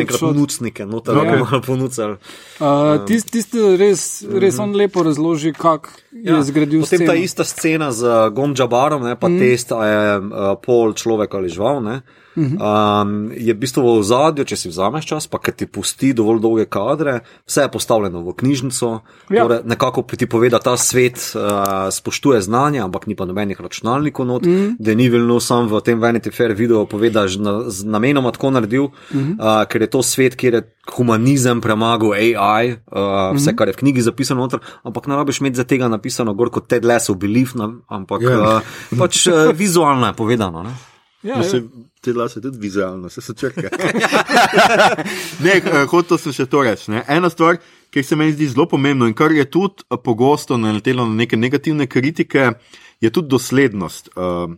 enkrat 0.00 0.22
nucnike, 0.32 0.86
noter 0.86 1.14
bomo 1.14 1.44
malo 1.44 1.60
ponucali. 1.60 2.16
uh, 2.60 3.04
Tisti 3.04 3.42
tist 3.42 3.54
res, 3.54 4.24
res 4.30 4.58
on 4.62 4.72
lepo 4.72 5.02
razloži, 5.02 5.52
kako 5.52 5.90
je 6.14 6.42
zgradil 6.42 6.80
Mhm. 6.80 6.84
Ja. 6.84 6.86
Potem 6.86 6.98
sceno. 6.98 7.12
ta 7.12 7.16
ista 7.18 7.44
scena 7.44 7.88
z 7.92 8.30
Gomdžabarom, 8.30 9.02
ne, 9.02 9.16
pa 9.18 9.28
mm. 9.28 9.38
test, 9.38 9.72
a 9.72 9.80
je 9.84 10.18
uh, 10.18 10.54
pol 10.62 10.94
človek 10.94 11.34
ali 11.34 11.48
žival. 11.50 11.82
Ne, 11.82 12.02
um, 12.36 13.30
je 13.36 13.54
v 13.54 13.58
bistvu 13.58 13.82
v 13.82 13.92
ozadju, 14.00 14.44
če 14.44 14.56
si 14.58 14.70
vzameš 14.70 15.06
čas, 15.06 15.26
pa 15.30 15.38
ker 15.38 15.54
ti 15.54 15.66
pusti 15.70 16.12
dovolj 16.16 16.40
dolge 16.42 16.66
kadre, 16.66 17.20
vse 17.46 17.66
je 17.66 17.72
postavljeno 17.72 18.24
v 18.26 18.34
knjižnico. 18.40 18.90
Ja. 19.30 19.44
Torej, 19.46 19.62
nekako 19.64 20.02
ti 20.16 20.26
pove, 20.26 20.50
da 20.50 20.58
ta 20.58 20.76
svet 20.76 21.20
uh, 21.34 21.88
spoštuje 21.94 22.40
znanje, 22.42 22.82
ampak 22.84 23.06
ni 23.06 23.16
pa 23.16 23.26
nobenih 23.28 23.60
računalnikov 23.60 24.26
not, 24.26 24.46
mm. 24.46 24.76
da 24.78 24.94
ni 24.94 25.08
vilno 25.08 25.40
sam 25.40 25.68
v 25.70 25.80
tem 25.84 26.00
Vanity 26.02 26.32
Fair 26.34 26.54
video 26.54 26.86
povedal, 26.86 27.26
da 27.26 27.30
je 27.30 27.38
na, 27.38 27.54
z 27.70 27.86
namenoma 27.86 28.32
tako 28.34 28.50
naredil, 28.50 28.90
mm 28.90 29.20
-hmm. 29.20 29.34
uh, 29.38 29.64
ker 29.68 29.82
je 29.82 29.90
to 29.90 30.02
svet, 30.02 30.36
kjer 30.36 30.54
je 30.54 30.62
humanizem 30.96 31.60
premagal 31.60 32.12
AI, 32.12 32.72
uh, 32.72 33.36
vse, 33.36 33.56
kar 33.56 33.68
je 33.68 33.72
v 33.72 33.76
knjigi 33.76 34.02
zapisano, 34.02 34.40
noter, 34.40 34.60
ampak 34.82 35.06
ne 35.06 35.16
rabiš 35.16 35.40
imeti 35.40 35.56
za 35.56 35.64
tega 35.64 35.88
napisano 35.88 36.34
gor 36.34 36.50
kot 36.50 36.66
Ted 36.68 36.84
Lasso 36.84 37.14
belief, 37.14 37.54
ne, 37.54 37.68
ampak 37.88 38.22
Ja. 38.22 38.30
yeah. 38.30 38.62
uh, 38.92 38.98
pač 38.98 39.26
uh, 39.26 39.52
vizualno 39.52 40.06
je 40.06 40.12
povedano. 40.12 40.62
Ne. 40.62 40.70
Ja, 41.24 41.36
No, 41.36 41.42
ja. 41.42 41.48
se, 41.48 41.62
te 42.04 42.12
lase 42.12 42.40
tudi 42.40 42.60
vizualno, 42.60 43.08
se 43.08 43.22
so 43.24 43.34
črke. 43.34 43.70
ne, 45.44 45.54
eh, 45.56 45.84
hotel 45.90 46.20
sem 46.20 46.34
še 46.36 46.46
to 46.50 46.64
reči. 46.66 46.90
Ne. 46.92 47.04
Ena 47.08 47.30
stvar, 47.32 47.58
ki 47.94 48.04
se 48.04 48.18
meni 48.18 48.34
zdi 48.36 48.50
zelo 48.52 48.68
pomembna 48.70 49.08
in 49.10 49.16
kar 49.16 49.32
je 49.32 49.46
tudi 49.48 49.86
eh, 49.88 49.96
pogosto 49.96 50.58
naletelo 50.60 51.06
na 51.08 51.24
neke 51.24 51.38
negativne 51.40 51.88
kritike, 51.90 52.52
je 53.00 53.10
tudi 53.10 53.32
doslednost. 53.36 54.14
Uh, 54.16 54.52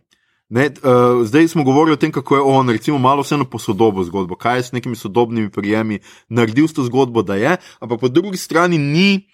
Ne, 0.46 0.68
uh, 0.70 1.24
zdaj 1.26 1.48
smo 1.50 1.64
govorili 1.66 1.96
o 1.96 1.98
tem, 1.98 2.12
kako 2.14 2.36
je 2.36 2.42
on, 2.46 2.68
recimo, 2.70 2.98
malo 3.02 3.24
vseeno 3.26 3.44
posodobil 3.50 4.04
zgodbo, 4.06 4.36
kaj 4.38 4.58
je 4.58 4.62
s 4.62 4.72
nekimi 4.76 4.94
sodobnimi 4.96 5.50
prijemi 5.50 5.98
naredil 6.28 6.68
s 6.70 6.76
to 6.76 6.84
zgodbo, 6.86 7.24
da 7.26 7.34
je, 7.34 7.56
ampak 7.82 8.00
po 8.00 8.08
drugi 8.08 8.38
strani 8.38 8.78
ni, 8.78 9.26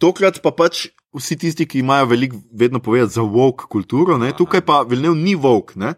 tokrat 0.00 0.40
pa 0.42 0.50
pač 0.56 0.86
vsi 1.12 1.36
tisti, 1.36 1.66
ki 1.68 1.82
imajo 1.84 2.08
veliko 2.14 2.40
vedno 2.52 2.80
povedati 2.80 3.12
za 3.12 3.22
woke 3.22 3.68
kulturo, 3.68 4.16
ne, 4.18 4.32
tukaj 4.32 4.64
pa 4.64 4.82
Vilnev 4.88 5.14
ni 5.14 5.36
woke. 5.36 5.76
Ne. 5.76 5.94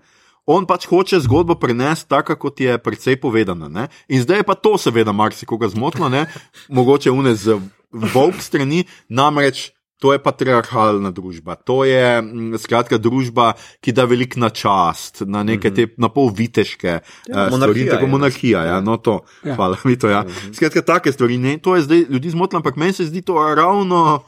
On 0.47 0.67
pač 0.69 0.85
hoče 0.91 1.23
zgodbo 1.25 1.57
prenesti 1.57 2.09
tako, 2.13 2.37
kot 2.37 2.61
je 2.61 2.77
precej 2.79 3.17
povedana. 3.21 3.69
Ne? 3.69 3.89
In 4.09 4.21
zdaj 4.21 4.43
je 4.43 4.49
pa 4.49 4.55
to, 4.55 4.77
seveda, 4.79 5.13
marsikoga 5.13 5.71
zmotilo, 5.73 6.11
ne? 6.13 6.27
mogoče 6.69 7.11
une 7.11 7.33
z 7.35 7.57
volk 7.93 8.43
strani, 8.45 8.85
namreč. 9.09 9.71
To 10.03 10.11
je 10.13 10.19
patriarhalna 10.21 11.15
družba, 11.15 11.55
to 11.57 11.79
je 11.87 12.21
mm, 12.21 12.59
skratka 12.61 12.99
družba, 13.01 13.55
ki 13.81 13.95
da 13.95 14.05
velik 14.05 14.35
na 14.37 14.51
čast, 14.53 15.23
na 15.25 15.41
neke 15.47 15.71
te 15.73 15.87
na 15.97 16.11
pol 16.13 16.29
viteške 16.35 16.91
ja, 16.91 17.01
stvari, 17.25 17.53
monarhija 17.55 17.95
tako 17.95 18.05
je, 18.05 18.11
monarhija. 18.13 18.65
Ja, 18.69 18.81
no, 18.85 18.99
to, 18.99 19.23
Ja. 19.47 19.55
hvala 19.55 19.79
mi 19.87 19.97
to. 19.97 20.11
Ja. 20.11 20.27
Skratka, 20.53 20.83
take 20.83 21.15
stvari. 21.15 21.39
Ne, 21.39 21.57
to 21.63 21.79
je 21.79 21.87
zdaj 21.87 22.05
ljudi 22.11 22.35
zmotilo, 22.35 22.59
ampak 22.61 22.77
meni 22.77 22.93
se 22.93 23.07
zdi 23.07 23.23
to 23.23 23.39
ravno 23.39 24.27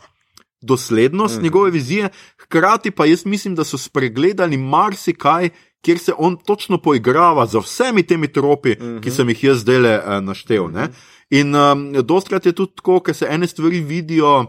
doslednost 0.62 1.42
njegove 1.42 1.70
vizije, 1.70 2.08
hkrati 2.42 2.90
pa 2.90 3.06
jaz 3.06 3.26
mislim, 3.26 3.54
da 3.54 3.64
so 3.64 3.78
spregledali 3.78 4.56
marsikaj, 4.56 5.50
kjer 5.86 5.98
se 6.02 6.12
on 6.18 6.34
točno 6.36 6.80
poigrava 6.82 7.46
z 7.46 7.62
vsemi 7.62 8.02
temi 8.02 8.28
tropi, 8.28 8.74
uh 8.74 8.78
-huh. 8.78 9.00
ki 9.02 9.10
sem 9.10 9.28
jih 9.28 9.44
jaz 9.44 9.62
zdaj 9.62 9.78
le 9.78 9.94
uh, 9.98 10.20
naštel. 10.24 10.70
Ne? 10.72 10.88
In 11.30 11.54
um, 11.54 11.92
dostkrat 12.02 12.46
je 12.46 12.52
tudi 12.52 12.72
tako, 12.76 13.00
ker 13.00 13.14
se 13.14 13.26
ene 13.30 13.46
stvari 13.46 13.80
vidijo. 13.80 14.46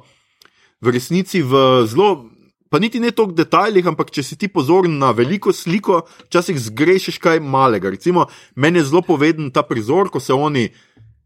v 0.82 0.90
resnici 0.94 1.42
v 1.42 1.86
zelo. 1.90 2.30
Pa 2.70 2.80
niti 2.80 3.00
ne 3.00 3.12
toliko 3.16 3.34
detajlih, 3.34 3.86
ampak 3.88 4.12
če 4.12 4.24
si 4.24 4.36
ti 4.36 4.48
pozoren 4.52 4.98
na 5.00 5.14
veliko 5.16 5.54
sliko, 5.56 6.02
včasih 6.28 6.60
zgrešiš 6.60 7.18
kaj 7.18 7.40
malega. 7.40 7.90
Recimo, 7.90 8.26
meni 8.56 8.80
je 8.80 8.90
zelo 8.92 9.02
poveden 9.02 9.52
ta 9.52 9.64
prizor, 9.64 10.10
ko 10.12 10.20
se 10.20 10.34
oni, 10.34 10.68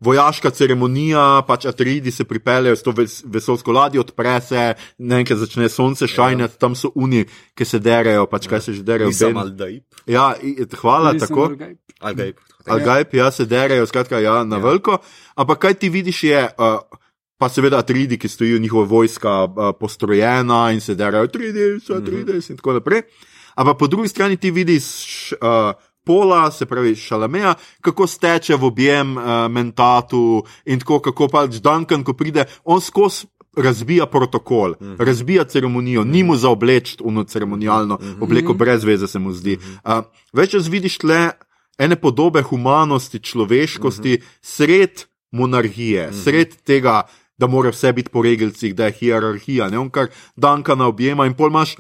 vojaška 0.02 0.50
ceremonija, 0.50 1.44
pač 1.48 1.66
atridi 1.70 2.12
se 2.12 2.24
pripeljejo 2.26 2.76
s 2.76 2.84
to 2.84 2.94
ves, 2.98 3.22
vesolsko 3.26 3.72
ladjo, 3.72 4.02
odpre 4.02 4.40
se, 4.42 4.74
nekaj 4.98 5.38
začne 5.38 5.70
sonce 5.70 6.08
šajnati, 6.08 6.58
tam 6.60 6.76
so 6.76 6.92
uni, 6.96 7.26
ki 7.56 7.66
se 7.66 7.80
derajo, 7.80 8.26
pač 8.32 8.50
kaj 8.50 8.62
se 8.66 8.74
že 8.74 8.84
derajo. 8.84 9.12
Nisem 9.14 9.34
Ben- 9.34 9.44
Aldaib. 9.44 9.84
Ja, 10.10 10.34
hvala, 10.82 11.14
Nisem 11.14 11.28
tako. 11.28 11.46
orgaj. 11.52 11.76
Aldaib. 12.02 12.42
Algajp, 12.66 13.14
ja, 13.14 13.32
se 13.32 13.46
derajo, 13.46 13.86
skratka, 13.86 14.20
ja, 14.20 14.42
na 14.44 14.58
ja. 14.58 14.64
veliko. 14.66 14.98
Ampak 15.36 15.60
kaj 15.68 15.78
ti 15.82 15.90
vidiš, 15.90 16.24
je, 16.24 16.42
uh, 16.58 16.82
pa 17.38 17.50
seveda 17.50 17.78
atridi, 17.82 18.18
ki 18.18 18.30
stojijo 18.30 18.60
njihova 18.60 18.86
vojska 18.86 19.44
uh, 19.44 19.70
postrojena 19.80 20.72
in 20.74 20.82
se 20.82 20.96
derajo 20.96 21.28
3D, 21.28 21.80
so 21.86 22.02
3D 22.02 22.42
in 22.50 22.58
tako 22.58 22.74
naprej. 22.74 23.06
Ampak 23.56 23.78
po 23.78 23.88
drugi 23.88 24.08
strani 24.08 24.38
ti 24.38 24.52
vidiš 24.52 24.86
uh, 25.34 25.74
pola, 26.06 26.52
se 26.52 26.66
pravi 26.66 26.96
šalameja, 26.96 27.54
kako 27.82 28.08
steče 28.08 28.56
v 28.56 28.66
objem 28.66 29.18
uh, 29.18 29.24
mentatu 29.52 30.44
in 30.66 30.80
tako, 30.80 31.00
kako 31.00 31.28
pač 31.28 31.62
Duncan, 31.62 32.04
ko 32.04 32.14
pride, 32.14 32.46
on 32.64 32.82
skozi. 32.82 33.28
Razbija 33.52 34.06
protokol, 34.08 34.72
uh 34.72 34.78
-huh. 34.80 35.06
razbija 35.06 35.44
ceremonijo, 35.44 36.04
ni 36.04 36.24
mu 36.24 36.36
za 36.36 36.50
obleč 36.50 36.96
uno 37.04 37.24
ceremonijalno 37.24 37.96
uh 37.96 38.02
-huh. 38.02 38.24
obleko, 38.24 38.54
brez 38.54 38.84
veze 38.84 39.08
se 39.08 39.20
mu 39.20 39.34
zdi. 39.34 39.58
Uh, 39.84 40.04
več 40.34 40.52
čas 40.52 40.68
vidiš 40.68 40.98
tle 40.98 41.32
ene 41.78 41.96
podobe 41.96 42.42
humanosti, 42.42 43.20
človeškosti, 43.20 44.14
uh 44.14 44.20
-huh. 44.20 44.38
sred 44.42 45.04
monarhije, 45.32 46.08
uh 46.08 46.14
-huh. 46.14 46.24
sred 46.24 46.56
tega, 46.64 47.02
da 47.38 47.48
mora 47.48 47.70
vse 47.70 47.94
biti 47.94 48.10
po 48.10 48.22
regelcih, 48.22 48.76
da 48.76 48.86
je 48.86 48.92
hierarhija, 48.92 49.70
ne 49.70 49.80
on 49.80 49.90
kar 49.90 50.08
Dankana 50.36 50.88
objema 50.88 51.26
in 51.26 51.34
pol 51.34 51.50
imaš 51.50 51.76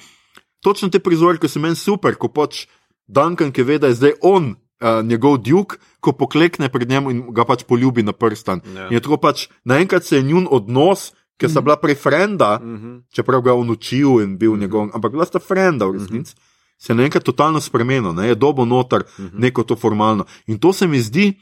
točno 0.61 0.89
te 0.89 0.99
prizore, 0.99 1.37
ki 1.37 1.49
so 1.49 1.59
meni 1.59 1.75
super, 1.75 2.15
ko 2.15 2.27
pač 2.27 2.65
Duncan, 3.11 3.51
ki 3.51 3.63
ve, 3.63 3.75
da 3.77 3.87
je 3.87 3.99
zdaj 3.99 4.13
on. 4.23 4.55
Uh, 4.81 5.05
njegov 5.05 5.35
djuk, 5.37 5.75
ko 6.01 6.09
poklekne 6.11 6.65
pred 6.65 6.89
njim 6.89 7.09
in 7.11 7.19
ga 7.29 7.43
pač 7.45 7.61
poljubi 7.63 8.01
na 8.01 8.15
prstan. 8.17 8.63
Ja. 8.65 8.87
In 8.89 8.95
je 8.95 9.01
tako 9.01 9.19
pač 9.19 9.43
naenkrat 9.61 10.01
se 10.01 10.17
je 10.17 10.23
njun 10.23 10.47
odnos, 10.49 11.11
ki 11.37 11.45
sta 11.45 11.61
bila 11.61 11.75
prej 11.77 11.95
frenda, 11.95 12.57
Mhm. 12.57 13.05
čeprav 13.13 13.41
ga 13.41 13.51
je 13.51 13.55
on 13.55 13.69
učil 13.69 14.21
in 14.21 14.37
bil 14.37 14.57
njegov, 14.57 14.89
ampak 14.89 15.11
bila 15.11 15.25
sta 15.25 15.37
frenda 15.39 15.85
v 15.85 15.93
resnici, 15.93 16.33
se 16.77 16.89
je 16.89 16.97
naenkrat 16.97 17.21
totalno 17.23 17.61
spremenil, 17.61 18.09
ne? 18.11 18.27
je 18.27 18.35
dobo 18.35 18.65
noter 18.65 19.05
neko 19.33 19.61
to 19.63 19.75
formalno. 19.75 20.25
In 20.47 20.57
to 20.57 20.73
se 20.73 20.87
mi 20.87 20.97
zdi, 20.99 21.33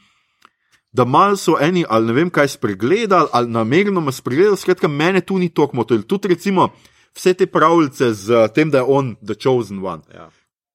da 0.92 1.04
mal 1.04 1.36
so 1.36 1.56
eni, 1.56 1.84
ali 1.88 2.06
ne 2.06 2.12
vem 2.12 2.30
kaj 2.30 2.48
spregledali, 2.50 3.28
ali 3.32 3.48
namerno 3.48 4.00
me 4.00 4.12
spregledali, 4.12 4.56
skratka, 4.56 4.88
mene 4.88 5.20
tu 5.20 5.38
ni 5.38 5.48
toliko 5.48 5.76
motil. 5.76 6.02
Tudi 6.02 6.28
recimo 6.28 6.68
vse 7.14 7.32
te 7.34 7.46
pravljice 7.46 8.12
z 8.12 8.48
tem, 8.48 8.70
da 8.70 8.78
je 8.78 8.84
on 8.86 9.16
the 9.16 9.34
chosen 9.34 9.80
one. 9.80 10.02
Ja. 10.12 10.28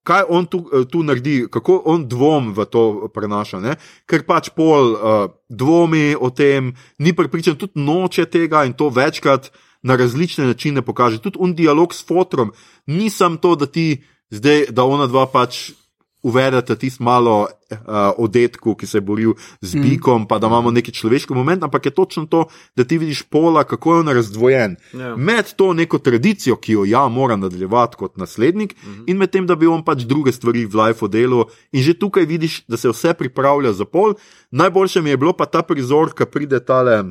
Kaj 0.06 0.28
on 0.30 0.46
tu, 0.46 0.62
eh, 0.70 0.86
tu 0.86 1.04
naredi, 1.04 1.48
kako 1.52 1.82
on 1.90 2.06
dvom 2.10 2.54
v 2.54 2.66
to 2.70 3.10
prenaša, 3.14 3.60
ne? 3.60 3.76
ker 4.06 4.26
pač 4.26 4.52
pol 4.54 4.94
uh, 4.94 5.28
dvomi 5.50 6.14
o 6.14 6.30
tem, 6.30 6.74
ni 7.02 7.14
pripričan, 7.14 7.58
tudi 7.58 7.82
noče 7.82 8.28
tega 8.30 8.66
in 8.70 8.76
to 8.78 8.90
večkrat 8.94 9.50
na 9.86 9.98
različne 9.98 10.46
načine 10.46 10.82
pokaže. 10.86 11.22
Tudi 11.22 11.42
un 11.42 11.56
dialog 11.58 11.94
s 11.94 12.06
fotrom, 12.06 12.54
nisem 12.86 13.38
to, 13.38 13.56
da 13.56 13.66
ti 13.66 14.04
zdaj, 14.30 14.70
da 14.70 14.86
ona 14.86 15.10
dva 15.10 15.26
pač 15.30 15.72
uvedete 16.26 16.76
tisto 16.76 17.04
malo 17.04 17.46
uh, 17.46 17.78
odetku, 18.18 18.74
ki 18.76 18.88
se 18.90 18.98
je 18.98 19.02
boril 19.06 19.36
z 19.62 19.78
bikom, 19.78 20.24
mm. 20.24 20.28
pa 20.28 20.40
da 20.42 20.50
imamo 20.50 20.72
neki 20.74 20.90
človeški 20.92 21.38
moment, 21.38 21.64
ampak 21.64 21.86
je 21.86 21.92
točno 21.94 22.26
to, 22.26 22.48
da 22.76 22.84
ti 22.84 22.98
vidiš 22.98 23.22
pola, 23.30 23.64
kako 23.64 23.94
je 23.94 24.00
on 24.00 24.10
razdvojen. 24.10 24.76
Ja. 24.94 25.16
Med 25.16 25.54
to 25.54 25.74
neko 25.74 26.00
tradicijo, 26.02 26.58
ki 26.58 26.80
jo 26.80 26.86
ja 26.90 27.06
mora 27.08 27.38
nadaljevati 27.38 27.98
kot 28.02 28.18
naslednik, 28.18 28.74
mm 28.74 28.90
-hmm. 28.90 29.04
in 29.08 29.18
med 29.18 29.30
tem, 29.30 29.46
da 29.46 29.56
bi 29.56 29.68
on 29.68 29.86
pač 29.86 30.02
druge 30.02 30.32
stvari 30.32 30.66
v 30.66 30.76
lifeu 30.76 31.08
delal. 31.08 31.46
In 31.72 31.84
že 31.84 31.94
tukaj 31.94 32.26
vidiš, 32.26 32.64
da 32.68 32.78
se 32.78 32.90
vse 32.90 33.14
pripravlja 33.14 33.74
za 33.74 33.86
pol. 33.86 34.14
Najboljše 34.52 35.02
mi 35.02 35.10
je 35.10 35.18
bilo 35.18 35.34
pa 35.34 35.46
ta 35.46 35.62
prizor, 35.62 36.14
ki 36.14 36.26
pride 36.26 36.60
tale, 36.60 37.04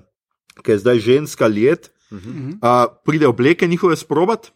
ki 0.62 0.70
je 0.70 0.78
zdaj 0.78 0.98
ženska 0.98 1.46
let, 1.46 1.92
mm 2.10 2.18
-hmm. 2.18 2.50
uh, 2.58 2.90
pride 3.04 3.26
obleke 3.26 3.66
njihove 3.66 3.96
sprobat. 3.96 4.52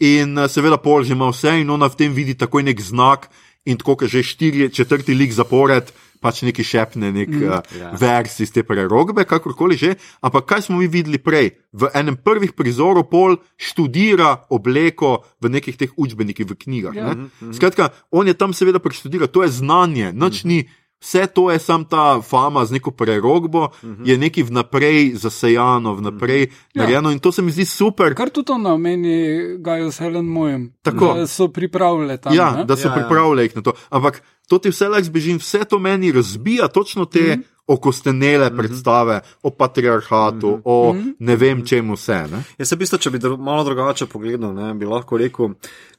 In 0.00 0.38
uh, 0.38 0.50
seveda 0.50 0.76
pol 0.76 1.04
že 1.04 1.12
ima 1.12 1.28
vse, 1.28 1.60
in 1.60 1.70
ona 1.70 1.88
v 1.88 1.96
tem 1.96 2.12
vidi 2.12 2.34
takoj 2.34 2.62
nek 2.62 2.80
znak, 2.80 3.28
in 3.66 3.78
tako, 3.78 3.98
ker 4.00 4.10
že 4.10 4.22
štiri, 4.22 4.70
četrti 4.72 5.14
lik 5.14 5.34
zapored, 5.34 5.90
pač 6.22 6.42
neki 6.46 6.64
šepne, 6.64 7.10
nek 7.12 7.28
mm, 7.28 7.42
uh, 7.44 7.60
ja. 7.76 7.90
vers 7.98 8.38
iz 8.40 8.52
te 8.54 8.64
prerogbe, 8.66 9.26
kakorkoli 9.28 9.76
že. 9.78 9.94
Ampak 10.24 10.48
kaj 10.48 10.66
smo 10.66 10.80
mi 10.80 10.88
videli 10.90 11.20
prej? 11.22 11.52
V 11.76 11.90
enem 11.92 12.16
prvih 12.16 12.56
prizorov 12.56 13.08
pol 13.12 13.36
študira 13.60 14.48
obleko 14.50 15.26
v 15.42 15.52
nekih 15.58 15.76
teh 15.76 15.92
učbenikih, 15.92 16.48
v 16.48 16.56
knjigah. 16.56 16.94
Ja. 16.96 17.12
Ja. 17.12 17.52
Skratka, 17.52 17.92
on 18.10 18.30
je 18.30 18.34
tam 18.38 18.56
seveda 18.56 18.80
preštudiral, 18.82 19.28
to 19.28 19.44
je 19.44 19.52
znanje, 19.52 20.10
nič 20.16 20.44
ni. 20.48 20.64
Vse 21.00 21.26
to 21.26 21.50
je 21.50 21.58
sam 21.58 21.84
ta 21.84 22.20
fama 22.22 22.64
z 22.64 22.72
neko 22.72 22.90
prerogbo, 22.90 23.62
uh 23.64 23.70
-huh. 23.82 24.08
je 24.08 24.18
nekaj 24.18 24.42
vnaprej 24.42 25.12
zasejano, 25.14 25.94
vnaprej 25.94 26.42
uh 26.42 26.48
-huh. 26.48 26.56
Ja. 26.74 26.82
narejeno 26.82 27.10
in 27.10 27.18
to 27.18 27.32
se 27.32 27.42
mi 27.42 27.50
zdi 27.50 27.64
super. 27.64 28.14
Kar 28.14 28.30
tudi 28.30 28.46
to 28.46 28.58
nameni 28.58 29.40
Gajo 29.58 29.92
s 29.92 29.98
Helen 29.98 30.26
Mojem. 30.26 30.72
Tako. 30.82 31.14
Da 31.14 31.26
so 31.26 31.48
pripravljali 31.48 32.18
tam. 32.18 32.34
Ja, 32.34 32.56
ne? 32.56 32.64
da 32.64 32.76
so 32.76 32.88
Ja, 32.88 32.92
ja, 32.92 32.96
ja. 32.96 33.02
pripravljeni 33.02 33.50
na 33.54 33.62
to. 33.62 33.72
Ampak 33.90 34.22
to 34.48 34.58
ti 34.58 34.70
vse 34.70 34.88
lahko 34.88 35.04
zbežim, 35.04 35.38
vse 35.38 35.64
to 35.64 35.78
meni 35.78 36.12
razbija 36.12 36.68
točno 36.68 37.04
te 37.04 37.20
mm 37.20 37.40
-hmm. 37.40 37.42
okostenele 37.66 38.56
predstave 38.56 39.20
o 39.42 39.50
patriarhatu, 39.50 40.50
mm 40.50 40.54
-hmm. 40.54 40.62
o 40.64 40.96
ne 41.18 41.36
vem 41.36 41.66
čemu 41.66 41.94
vse. 41.94 42.12
Ne? 42.12 42.42
Jaz 42.58 42.68
se 42.68 42.76
v 42.76 42.78
bistvu, 42.78 42.98
če 42.98 43.10
bi 43.10 43.18
malo 43.38 43.64
drugače 43.64 44.06
pogledal, 44.06 44.54
ne, 44.54 44.74
bi 44.74 44.86
lahko 44.86 45.16
rekel, 45.16 45.48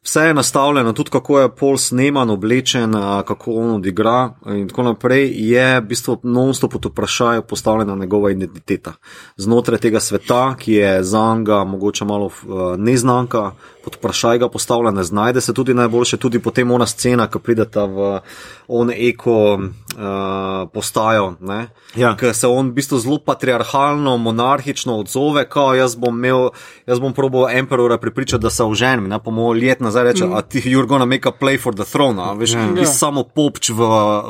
vse 0.04 0.20
je 0.22 0.34
nastavljeno, 0.34 0.94
tudi 0.94 1.10
kako 1.10 1.40
je 1.40 1.56
pol 1.56 1.78
sneman, 1.78 2.30
oblečen, 2.30 2.94
kako 3.28 3.52
on 3.52 3.76
odigra 3.76 4.34
in 4.46 4.68
tako 4.70 4.84
naprej, 4.84 5.32
je 5.36 5.80
v 5.80 5.84
bistvu 5.84 6.20
non-stop 6.24 6.72
pod 6.72 6.86
vprašanje 6.86 7.42
postavljena 7.42 7.96
njegova 7.96 8.32
identiteta. 8.32 8.94
Znotraj 9.38 9.80
tega 9.80 10.00
sveta, 10.00 10.56
ki 10.56 10.74
je 10.74 11.04
za 11.04 11.36
njega 11.36 11.64
mogoče 11.64 12.06
malo 12.06 12.26
uh, 12.26 12.32
neznanka, 12.78 13.52
pod 13.84 13.96
vprašaj 13.96 14.38
ga 14.38 14.50
postavlja, 14.50 14.92
ne 14.92 15.04
znajde 15.04 15.42
se 15.42 15.54
tudi 15.54 15.74
najboljše, 15.74 16.18
tudi 16.18 16.40
potem 16.40 16.72
ona 16.72 16.86
scena, 16.86 17.28
ki 17.28 17.40
prideta 17.40 17.86
v 17.86 18.20
on 18.68 18.92
eko 18.92 19.54
uh, 19.54 20.70
postajo, 20.74 21.34
ne, 21.40 21.68
Ja. 21.96 22.16
ker 22.20 22.34
se 22.36 22.48
on 22.48 22.70
v 22.70 22.74
bistvu 22.74 23.00
zelo 23.00 23.20
patriarhalno, 23.26 24.18
monarhično 24.18 25.00
odzove, 25.00 25.50
kao 25.50 25.74
jaz 25.76 25.96
bom 25.96 26.18
imel, 26.18 26.50
jaz 26.88 27.00
bom 27.00 27.14
probal 27.14 27.50
emperora 27.50 27.98
pripričati, 27.98 28.44
da 28.44 28.50
se 28.50 28.64
oženim, 28.64 29.14
pa 29.24 29.32
mu 29.32 29.52
let 29.52 29.80
nazaj 29.80 29.97
reče, 30.04 30.26
mm. 30.26 30.34
a 30.34 30.42
ti 30.42 30.60
you're 30.66 30.88
gonna 30.88 31.06
make 31.06 31.30
a 31.30 31.32
play 31.32 31.62
for 31.62 31.76
the 31.76 31.84
throne, 31.86 32.22
a 32.22 32.34
veš, 32.34 32.54
Ja. 32.54 32.74
ti 32.76 32.86
si 32.86 32.98
samo 32.98 33.24
popč 33.24 33.70
v, 33.70 33.82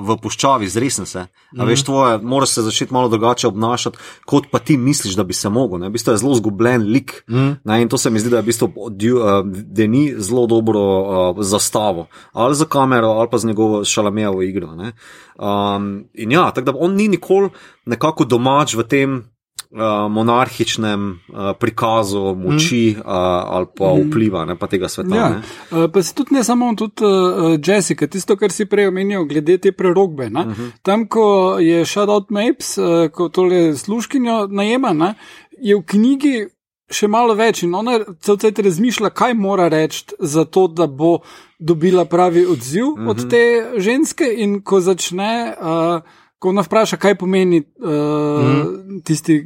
v 0.01 0.17
puščavi, 0.21 0.67
zresni 0.67 1.06
se, 1.06 1.27
a 1.58 1.63
veš 1.63 1.84
tvoje, 1.84 2.17
moraš 2.21 2.49
se 2.49 2.62
začeti 2.62 2.93
malo 2.93 3.10
drugače 3.10 3.47
obnašati, 3.47 3.97
kot 4.25 4.47
pa 4.51 4.60
ti 4.60 4.77
misliš, 4.77 5.15
da 5.15 5.23
bi 5.23 5.34
se 5.34 5.49
mogel, 5.49 5.80
ne, 5.80 5.89
v 5.89 5.91
bistvu 5.91 6.13
je 6.13 6.17
zelo 6.17 6.36
zgubljen 6.36 6.82
lik, 6.91 7.23
mm. 7.30 7.51
ne, 7.63 7.82
in 7.82 7.89
to 7.89 7.97
se 7.97 8.10
mi 8.10 8.19
zdi, 8.19 8.30
da 8.30 8.38
je 8.38 8.41
v 8.41 8.45
bistvu, 8.45 8.71
Dju- 8.89 9.21
uh, 9.21 9.45
da 9.47 9.88
ni 9.88 10.13
zelo 10.17 10.47
dobro 10.47 10.80
uh, 10.82 11.43
zastavo, 11.43 12.08
ali 12.34 12.56
za 12.56 12.65
kamero, 12.65 13.08
ali 13.08 13.30
pa 13.32 13.38
z 13.38 13.45
njegovo 13.47 13.86
šalamejevo 13.86 14.41
igro, 14.41 14.75
ne. 14.75 14.91
Um, 15.39 16.06
in 16.13 16.32
ja, 16.32 16.51
tako 16.51 16.65
da 16.71 16.77
on 16.80 16.95
ni 16.95 17.08
nikoli 17.08 17.49
nekako 17.86 18.25
domač 18.25 18.73
v 18.75 18.84
tem 18.84 19.23
uh, 19.71 20.12
monarhičnem 20.12 21.10
uh, 21.12 21.51
prikazu 21.60 22.36
moči 22.36 22.95
uh, 22.97 23.03
ali 23.06 23.67
pa 23.77 23.91
vpliva 23.93 24.45
ne, 24.45 24.56
pa 24.56 24.67
tega 24.67 24.89
sveta. 24.89 25.15
Ja, 25.15 25.30
ne. 25.30 25.41
uh, 25.71 25.91
pa 25.91 26.03
se 26.03 26.13
tudi 26.15 26.36
ne 26.36 26.43
samo 26.43 26.73
tudi 26.75 27.06
uh, 27.06 27.60
Jessica, 27.65 28.08
tisto, 28.08 28.38
kar 28.38 28.51
si 28.51 28.65
prej 28.65 28.88
omenil, 28.88 29.25
glede 29.25 29.58
te 29.58 29.71
prerogbe. 29.71 30.25
Uh 30.25 30.32
-huh. 30.32 30.71
Tam, 30.82 31.08
ko 31.08 31.58
je 31.60 31.86
Shoutout 31.86 32.30
Mapes, 32.30 32.77
uh, 32.77 33.10
ko 33.12 33.30
tole 33.30 33.75
sluškinjo 33.75 34.47
najema, 34.47 34.93
ne, 34.93 35.13
je 35.58 35.75
v 35.75 35.84
knjigi 35.86 36.47
še 36.91 37.08
malo 37.08 37.34
več 37.36 37.63
in 37.63 37.75
ona 37.75 37.99
cel 38.23 38.38
cel 38.38 38.51
razmišlja, 38.63 39.10
kaj 39.10 39.34
mora 39.34 39.67
reči, 39.67 40.06
zato 40.19 40.67
da 40.67 40.88
bo 40.88 41.19
dobila 41.60 42.06
pravi 42.06 42.45
odziv 42.45 42.86
uh 42.86 42.99
-huh. 42.99 43.10
od 43.10 43.30
te 43.30 43.71
ženske, 43.77 44.34
in 44.38 44.62
ko 44.62 44.80
začne. 44.80 45.56
Uh, 45.62 46.01
Ko 46.39 46.50
ona 46.50 46.62
vpraša, 46.62 47.00
kaj 47.02 47.15
pomeni 47.17 47.60
uh, 47.60 47.89
mm. 47.89 49.02
tisti 49.06 49.39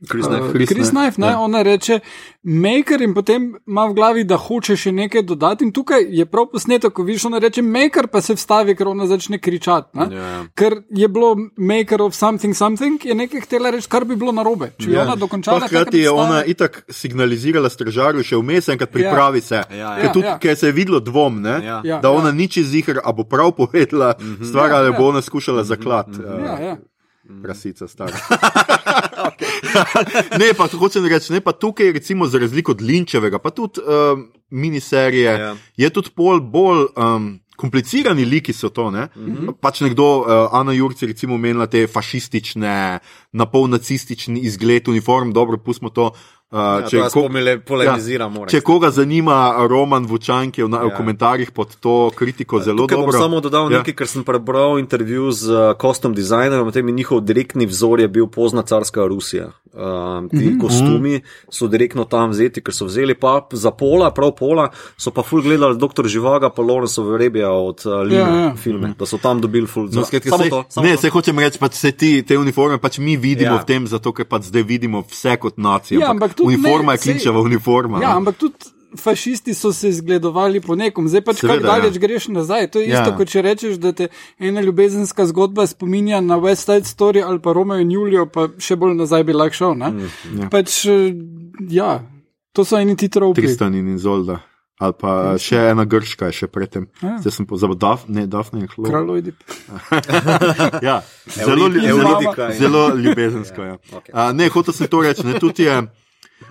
Chris 0.00 0.26
Knife. 0.26 0.42
uh, 0.42 0.52
Chris 0.52 0.68
Chris 0.68 0.90
Knife, 0.90 1.00
Knife, 1.10 1.20
ne, 1.20 1.26
ja. 1.28 1.38
ona 1.40 1.62
reče 1.62 2.00
maker 2.44 3.02
in 3.02 3.14
potem 3.14 3.56
ima 3.66 3.84
v 3.84 3.94
glavi, 3.94 4.24
da 4.24 4.36
hoče 4.36 4.76
še 4.76 4.92
nekaj 4.92 5.22
dodati. 5.22 5.64
In 5.64 5.72
tukaj 5.72 6.06
je 6.10 6.26
prav 6.26 6.46
posneto, 6.46 6.90
ko 6.90 7.02
vidiš, 7.02 7.24
ona 7.24 7.38
reče 7.38 7.62
maker, 7.62 8.06
pa 8.06 8.20
se 8.20 8.34
vstavi, 8.34 8.74
ker 8.74 8.88
ona 8.88 9.06
začne 9.06 9.38
kričati. 9.38 9.88
ne. 9.94 10.06
Ja. 10.12 10.44
Ker 10.54 10.76
je 10.90 11.08
bilo 11.08 11.32
maker 11.56 12.02
of 12.02 12.14
something, 12.14 12.54
something, 12.54 13.04
je 13.04 13.14
nekaj 13.14 13.40
htela 13.40 13.70
reči, 13.70 13.88
kar 13.88 14.04
bi 14.04 14.16
bilo 14.16 14.32
narobe. 14.32 14.70
Če 14.78 14.90
je 14.90 15.00
ona 15.00 15.16
dokončala, 15.16 15.66
hkrati 15.66 15.98
je 15.98 16.10
ona 16.10 16.44
itak 16.44 16.84
signalizirala 16.88 17.68
stražarju 17.68 18.22
še 18.22 18.36
vmes, 18.36 18.68
enkrat 18.68 18.90
pripravi 18.90 19.40
se. 19.40 19.62
Ja, 19.72 19.96
Ker 19.96 20.04
ja. 20.04 20.12
tudi, 20.12 20.26
Ja, 20.26 20.30
ja. 20.30 20.38
ker 20.38 20.56
se 20.56 20.66
je 20.66 20.72
videlo 20.72 21.00
dvom, 21.00 21.42
ne, 21.42 21.58
Ja. 21.58 21.80
Ja, 21.84 21.98
da 21.98 22.10
ona 22.10 22.28
ja. 22.28 22.32
ni 22.32 22.48
čez 22.48 22.70
jih, 22.72 22.88
a 23.04 23.12
bo 23.12 23.24
prav 23.24 23.52
povedala 23.52 24.14
stvar, 24.42 24.70
Ja, 24.70 24.76
ali 24.76 24.92
ja. 24.92 24.98
bo 24.98 25.08
ona 25.08 25.20
skušala 25.20 25.64
zaklad. 25.64 26.06
Ja, 26.16 26.76
ja. 27.28 27.42
Prasica 27.42 27.88
stara. 27.88 28.16
ne, 30.40 30.54
pa 30.56 30.66
hočem 30.66 31.06
reči, 31.06 31.32
ne 31.32 31.40
pa 31.40 31.52
tukaj, 31.52 31.92
recimo, 31.92 32.26
za 32.26 32.38
razliko 32.38 32.72
od 32.72 32.82
Linčevega, 32.82 33.38
pa 33.38 33.50
tudi 33.50 33.80
uh, 33.80 34.18
miniserije, 34.50 35.38
Ja. 35.38 35.56
je 35.76 35.90
tudi 35.90 36.10
pol 36.16 36.40
bolj. 36.40 36.86
Um, 36.96 37.40
Komplicirani 37.58 38.22
liki 38.22 38.52
so 38.54 38.68
to. 38.70 38.90
Ne? 38.90 39.08
Mm. 39.16 39.34
-hmm. 39.34 39.52
Pač 39.60 39.80
nekdo, 39.80 40.18
uh, 40.18 40.54
Ana 40.54 40.72
Jurci, 40.72 41.06
recimo, 41.06 41.34
omenila 41.34 41.66
te 41.66 41.86
fašistične, 41.86 42.98
napolnacistični 43.32 44.40
izgled 44.40 44.88
uniform, 44.88 45.32
dobro, 45.32 45.58
pustimo 45.58 45.90
to. 45.90 46.12
Uh, 46.50 46.58
Ja, 46.88 47.08
pomile- 47.10 47.58
polemiziramo, 47.60 48.40
ja, 48.40 48.46
če 48.46 48.60
koga 48.62 48.88
zanima 48.90 49.36
Roman 49.68 50.06
Vučan, 50.06 50.48
ki 50.48 50.60
je 50.60 50.64
v, 50.64 50.70
na, 50.70 50.78
v 50.78 50.88
Ja. 50.88 50.96
komentarjih 50.96 51.50
pod 51.50 51.76
to 51.76 52.08
kritiko 52.10 52.56
zelo 52.58 52.78
Tukaj 52.78 52.96
dobro. 52.96 53.12
samo 53.14 53.40
dodal 53.40 53.68
Ja. 53.68 53.78
nekaj, 53.78 53.92
ker 53.94 54.06
sem 54.06 54.24
prebral 54.24 54.78
intervju 54.78 55.28
z 55.30 55.44
uh, 55.46 55.76
custom 55.76 56.14
designerjem, 56.14 56.64
potem 56.64 56.88
je 56.88 56.94
njihov 56.94 57.20
direktni 57.20 57.66
vzor 57.66 58.00
je 58.00 58.08
bil 58.08 58.26
pozna 58.26 58.62
carska 58.62 59.04
Rusija. 59.04 59.52
Um, 59.70 59.84
ti 60.28 60.36
mm 60.38 60.40
-hmm. 60.40 60.60
kostumi 60.60 61.20
so 61.50 61.66
direktno 61.66 62.04
tam 62.06 62.30
vzeti, 62.30 62.60
ker 62.60 62.72
so 62.72 62.84
vzeli 62.86 63.14
pa 63.14 63.46
za 63.52 63.70
pola, 63.70 64.10
prav 64.10 64.32
pola, 64.32 64.68
so 64.96 65.10
pa 65.10 65.22
ful 65.22 65.42
gledali 65.42 65.76
dr. 65.76 66.06
Živaga, 66.06 66.48
pa 66.48 66.62
Lawrence 66.62 67.18
Rebija 67.18 67.52
od 67.52 67.82
uh, 67.84 67.92
Lina 68.02 68.18
Ja, 68.18 68.28
ja, 68.28 68.34
ja. 68.34 68.42
ja. 68.42 68.54
filme, 68.54 68.94
da 68.98 69.06
so 69.06 69.18
tam 69.18 69.40
dobili 69.40 69.66
ful 69.66 69.82
No, 69.84 69.88
za 69.90 70.04
skratka, 70.04 70.30
samo 70.30 70.44
sej- 70.44 70.50
to. 70.50 70.64
Samo 70.68 70.86
ne, 70.86 70.94
to. 70.94 71.00
se 71.00 71.08
hočem 71.10 71.38
reči, 71.38 71.58
pač 71.58 71.72
se 71.74 71.92
ti, 71.92 72.22
te 72.22 72.38
uniforme 72.38 72.78
pač 72.78 72.98
mi 72.98 73.16
vidimo 73.16 73.50
Ja. 73.50 73.58
v 73.58 73.66
tem, 73.66 73.86
zato 73.86 74.12
ker 74.12 74.24
pač 74.24 74.42
zdaj 74.44 74.62
vidimo 74.64 75.04
vse 75.04 75.36
kot 75.36 75.58
nacije. 75.58 76.00
Ja, 76.00 76.10
ampak 76.10 76.34
uniforma 76.40 76.92
ne, 76.92 76.94
je 76.94 76.98
klinčeva 77.00 77.40
uniforma. 77.40 77.98
Ja, 77.98 78.08
ne. 78.08 78.16
ampak 78.16 78.36
tudi 78.36 78.54
fašisti 78.96 79.54
so 79.54 79.72
se 79.72 79.92
zgledovali 79.92 80.60
po 80.60 80.74
nekom, 80.74 81.08
zdaj 81.08 81.20
pač 81.20 81.40
kako 81.40 81.58
daleč 81.58 81.94
ja. 81.94 82.00
greš 82.00 82.28
nazaj. 82.28 82.66
To 82.68 82.80
je 82.80 82.88
Ja. 82.88 83.02
isto, 83.02 83.16
kot 83.16 83.28
če 83.28 83.42
rečeš, 83.42 83.76
da 83.76 83.92
te 83.92 84.08
ena 84.38 84.60
ljubezenska 84.60 85.26
zgodba 85.26 85.66
spominja 85.66 86.20
na 86.20 86.36
West 86.36 86.64
Side 86.64 86.86
Story 86.86 87.20
ali 87.20 87.38
pa 87.38 87.52
Romeo 87.52 87.76
in 87.76 87.90
Julijo, 87.90 88.26
pa 88.26 88.48
še 88.58 88.76
bolj 88.76 88.94
nazaj 88.96 89.24
bi 89.24 89.32
lahko 89.32 89.54
šel. 89.54 89.74
Mm, 89.74 90.08
ja. 90.34 90.48
Pač, 90.48 90.86
eh, 90.86 91.12
ja, 91.68 92.00
to 92.52 92.64
so 92.64 92.76
eni 92.76 92.96
ti 92.96 93.08
tropi. 93.08 93.40
Tristan 93.40 93.74
in 93.74 93.94
Izolda. 93.94 94.40
Ali 94.78 94.94
pa 94.94 95.34
še 95.36 95.58
ena 95.72 95.82
grška, 95.84 96.30
še 96.30 96.46
predtem. 96.46 96.86
Ja. 97.02 97.16
Zdaj 97.18 97.32
sem 97.32 97.46
pozabil, 97.46 97.74
Daf, 97.76 98.06
ne, 98.06 98.26
Dafne 98.26 98.60
je 98.60 98.68
hlo. 98.70 98.86
Kralj 98.86 99.10
Ojdip. 99.10 99.34
Ja, 100.82 101.02
zelo, 101.26 101.66
lju- 101.66 101.82
zelo, 101.82 102.12
zelo 102.54 102.94
ljubezensko. 102.94 103.62
Ja. 103.64 103.74
okej. 103.92 104.12
A, 104.14 104.32
ne, 104.32 104.48
hotel 104.48 104.74
sem 104.74 104.86
to 104.86 105.02
reči. 105.02 105.26
Ne, 105.26 105.34
tudi, 105.34 105.62
je, 105.62 105.82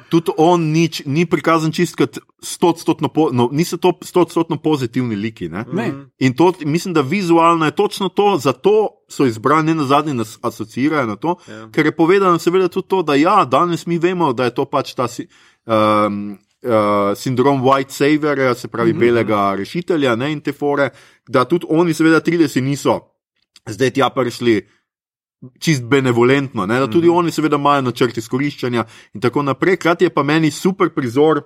tudi 0.09 0.31
on 0.37 0.71
nič, 0.71 1.01
ni 1.05 1.25
prikazan 1.25 1.71
čist 1.71 1.95
kot 1.99 2.19
stotstotno, 2.43 3.09
po, 3.13 3.29
no, 3.33 3.49
niso 3.51 3.77
to 3.77 3.93
stotstotno 4.01 4.57
pozitivni 4.63 5.15
liki. 5.15 5.49
Ne? 5.49 5.65
Ne. 5.73 5.87
In 6.19 6.35
to, 6.35 6.53
mislim, 6.65 6.93
da 6.93 7.01
vizualno 7.01 7.65
je 7.65 7.75
točno 7.75 8.09
to, 8.09 8.37
zato 8.37 9.03
so 9.09 9.25
izbrani, 9.25 9.73
na 9.73 9.85
zadnje, 9.85 10.13
nas 10.13 10.37
asociirajo 10.41 11.05
na 11.07 11.15
to, 11.15 11.35
Ja. 11.47 11.53
ja. 11.55 11.69
ker 11.71 11.85
je 11.85 11.95
povedano, 11.95 12.39
seveda, 12.39 12.67
tudi 12.67 12.87
to, 12.87 13.01
da 13.03 13.15
ja, 13.15 13.45
danes 13.45 13.85
mi 13.85 13.97
vemo, 13.99 14.33
da 14.33 14.47
je 14.47 14.55
to 14.55 14.65
pač 14.65 14.93
ta. 14.93 15.07
Si, 15.07 15.27
um, 15.65 16.37
Uh, 16.57 17.13
sindrom 17.15 17.61
White 17.61 17.93
Saviorja, 17.93 18.55
se 18.55 18.67
pravi 18.67 18.93
mm 18.93 18.95
-hmm. 18.95 18.99
belega 18.99 19.55
rešitelja, 19.55 20.15
ne, 20.15 20.31
in 20.31 20.41
te 20.41 20.51
fore, 20.53 20.89
da 21.27 21.45
tudi 21.45 21.65
oni, 21.69 21.93
seveda, 21.93 22.19
30 22.19 22.61
niso 22.61 22.99
zdaj 23.67 23.89
tja 23.89 24.09
prišli 24.09 24.67
čist 25.59 25.83
benevolentno, 25.83 26.65
ne, 26.65 26.79
da 26.79 26.87
tudi 26.87 27.07
mm 27.07 27.11
-hmm. 27.11 27.17
oni, 27.17 27.31
seveda, 27.31 27.55
imajo 27.55 27.81
načrt 27.81 28.17
izkoriščanja 28.17 28.85
in 29.13 29.21
tako 29.21 29.43
naprej. 29.43 29.77
Krati 29.77 30.05
je 30.05 30.09
pa 30.09 30.23
meni 30.23 30.51
super 30.51 30.89
prizor. 30.89 31.41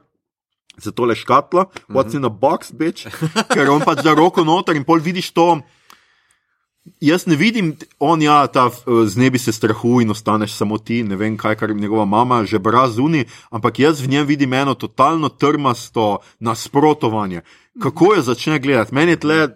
Za 0.77 0.91
tole 0.91 1.15
škatlo, 1.15 1.65
what's 1.89 2.15
in 2.15 2.25
a 2.25 2.29
box, 2.29 2.71
bitch, 2.73 3.07
ker 3.53 3.69
on 3.69 3.81
pač 3.81 4.03
da 4.03 4.13
roko 4.13 4.43
noter 4.43 4.75
in 4.75 4.83
pol 4.83 4.99
vidiš 4.99 5.31
to. 5.31 5.61
Jaz 7.01 7.25
ne 7.25 7.35
vidim, 7.35 7.77
on 7.99 8.21
ja, 8.21 8.47
ta 8.47 8.65
eh, 8.67 9.05
znebi 9.05 9.37
se 9.37 9.51
strahu 9.51 10.01
in 10.01 10.09
ostaneš 10.09 10.53
samo 10.53 10.77
ti, 10.77 11.03
ne 11.03 11.15
vem 11.15 11.37
kaj, 11.37 11.55
kar 11.55 11.75
njegova 11.75 12.05
mama 12.05 12.45
že 12.45 12.59
brazuni, 12.59 13.25
ampak 13.51 13.79
jaz 13.79 14.01
v 14.01 14.09
njem 14.09 14.27
vidim 14.27 14.53
eno 14.53 14.73
totalno 14.73 15.29
trmasto 15.29 16.17
nasprotovanje. 16.39 17.41
Kako 17.81 18.13
jo 18.13 18.21
začne 18.21 18.59
gledati? 18.59 18.95
Meni 18.95 19.11
je 19.11 19.19
tle 19.19 19.47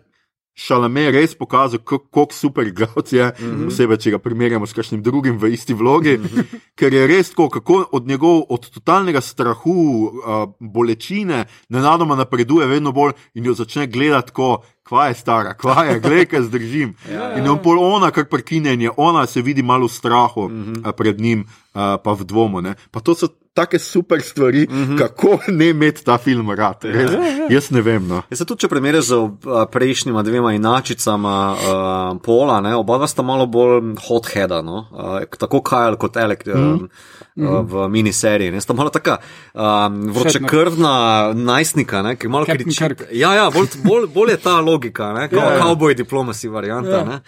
šalame 0.55 1.09
res 1.11 1.35
pokazal, 1.35 1.79
kako 1.83 2.27
super 2.31 2.67
igralec 2.67 3.11
je, 3.13 3.25
mm 3.25 3.43
-hmm. 3.43 3.65
posebej, 3.65 3.97
če 3.97 4.11
ga 4.11 4.19
primerjamo 4.19 4.65
s 4.65 4.73
kakšnim 4.73 5.03
drugim 5.03 5.37
v 5.37 5.53
isti 5.53 5.73
vlogi, 5.73 6.17
mm 6.17 6.23
-hmm. 6.23 6.59
ker 6.75 6.93
je 6.93 7.07
res 7.07 7.29
tako, 7.29 7.49
kako 7.49 7.85
od 7.91 8.07
njegov, 8.07 8.43
od 8.49 8.69
totalnega 8.69 9.21
strahu, 9.21 9.71
uh, 9.71 10.53
bolečine, 10.59 11.45
nenadoma 11.69 12.15
napreduje 12.15 12.67
vedno 12.67 12.91
bolj 12.91 13.11
in 13.33 13.45
jo 13.45 13.53
začne 13.53 13.87
gledati 13.87 14.27
tako. 14.27 14.63
Kva 14.85 15.07
je 15.07 15.13
stara, 15.17 15.53
kva 15.57 15.83
je, 15.83 15.99
gledaj, 15.99 16.25
kaj 16.25 16.41
zdržim. 16.41 16.93
Ja, 17.13 17.33
In 17.37 17.47
on 17.49 17.57
pol 17.63 17.79
ona, 17.81 18.11
kar 18.11 18.27
prekinjenje, 18.29 18.89
ona 18.97 19.25
se 19.25 19.41
vidi 19.41 19.63
malo 19.63 19.87
v 19.87 19.91
strahu 19.91 20.49
mm 20.49 20.65
-hmm. 20.65 20.91
pred 20.91 21.19
njim, 21.21 21.39
uh, 21.73 21.81
pa 22.03 22.13
v 22.13 22.23
dvomu. 22.23 22.61
Ne? 22.61 22.75
Pa 22.91 22.99
to 22.99 23.15
so 23.15 23.27
take 23.55 23.79
super 23.79 24.21
stvari, 24.21 24.67
mm 24.69 24.75
-hmm. 24.75 24.97
kako 24.97 25.39
ne 25.47 25.69
imeti 25.69 26.03
ta 26.03 26.17
film 26.17 26.51
rad. 26.51 26.77
Res, 26.83 27.11
jaz 27.49 27.69
ne 27.71 27.81
vem. 27.81 28.07
No. 28.07 28.21
Ja, 28.29 28.37
se 28.37 28.45
tudi, 28.45 28.61
če 28.61 28.67
primerjaš 28.67 29.05
z 29.05 29.13
uh, 29.15 29.31
prejšnjima 29.71 30.23
dvema 30.23 30.53
inačicama 30.53 31.55
uh, 31.55 32.21
Pola, 32.23 32.61
ne, 32.61 32.75
oba 32.75 32.97
dva 32.97 33.07
sta 33.07 33.21
malo 33.21 33.45
bolj 33.45 33.95
hotheada, 34.07 34.61
no? 34.61 34.87
uh, 34.91 35.37
tako 35.37 35.61
Kajal 35.61 35.95
kot 35.95 36.17
Alek 36.17 36.43
uh, 36.47 36.59
mm. 36.59 36.89
uh, 37.47 37.71
v 37.71 37.89
miniseriji. 37.89 38.51
Ne, 38.51 38.61
sta 38.61 38.73
malo 38.73 38.89
taka 38.89 39.17
um, 39.53 40.11
vročekrvna 40.11 41.33
najstnika, 41.33 42.01
ne, 42.01 42.15
ki 42.15 42.27
malo 42.27 42.45
kriči. 42.45 42.83
Ja, 43.11 43.33
ja 43.33 43.49
bolj, 43.49 43.67
bolj, 43.83 44.07
bolj 44.13 44.31
je 44.31 44.37
ta 44.37 44.59
logika, 44.75 45.13
ne, 45.13 45.29
kao, 45.29 45.39
Ja, 45.39 45.51
ja. 45.51 45.59
cowboy 45.61 45.95
diplomacy 45.95 46.49
varianta. 46.49 46.89
Ja. 46.91 47.03
Ne. 47.05 47.19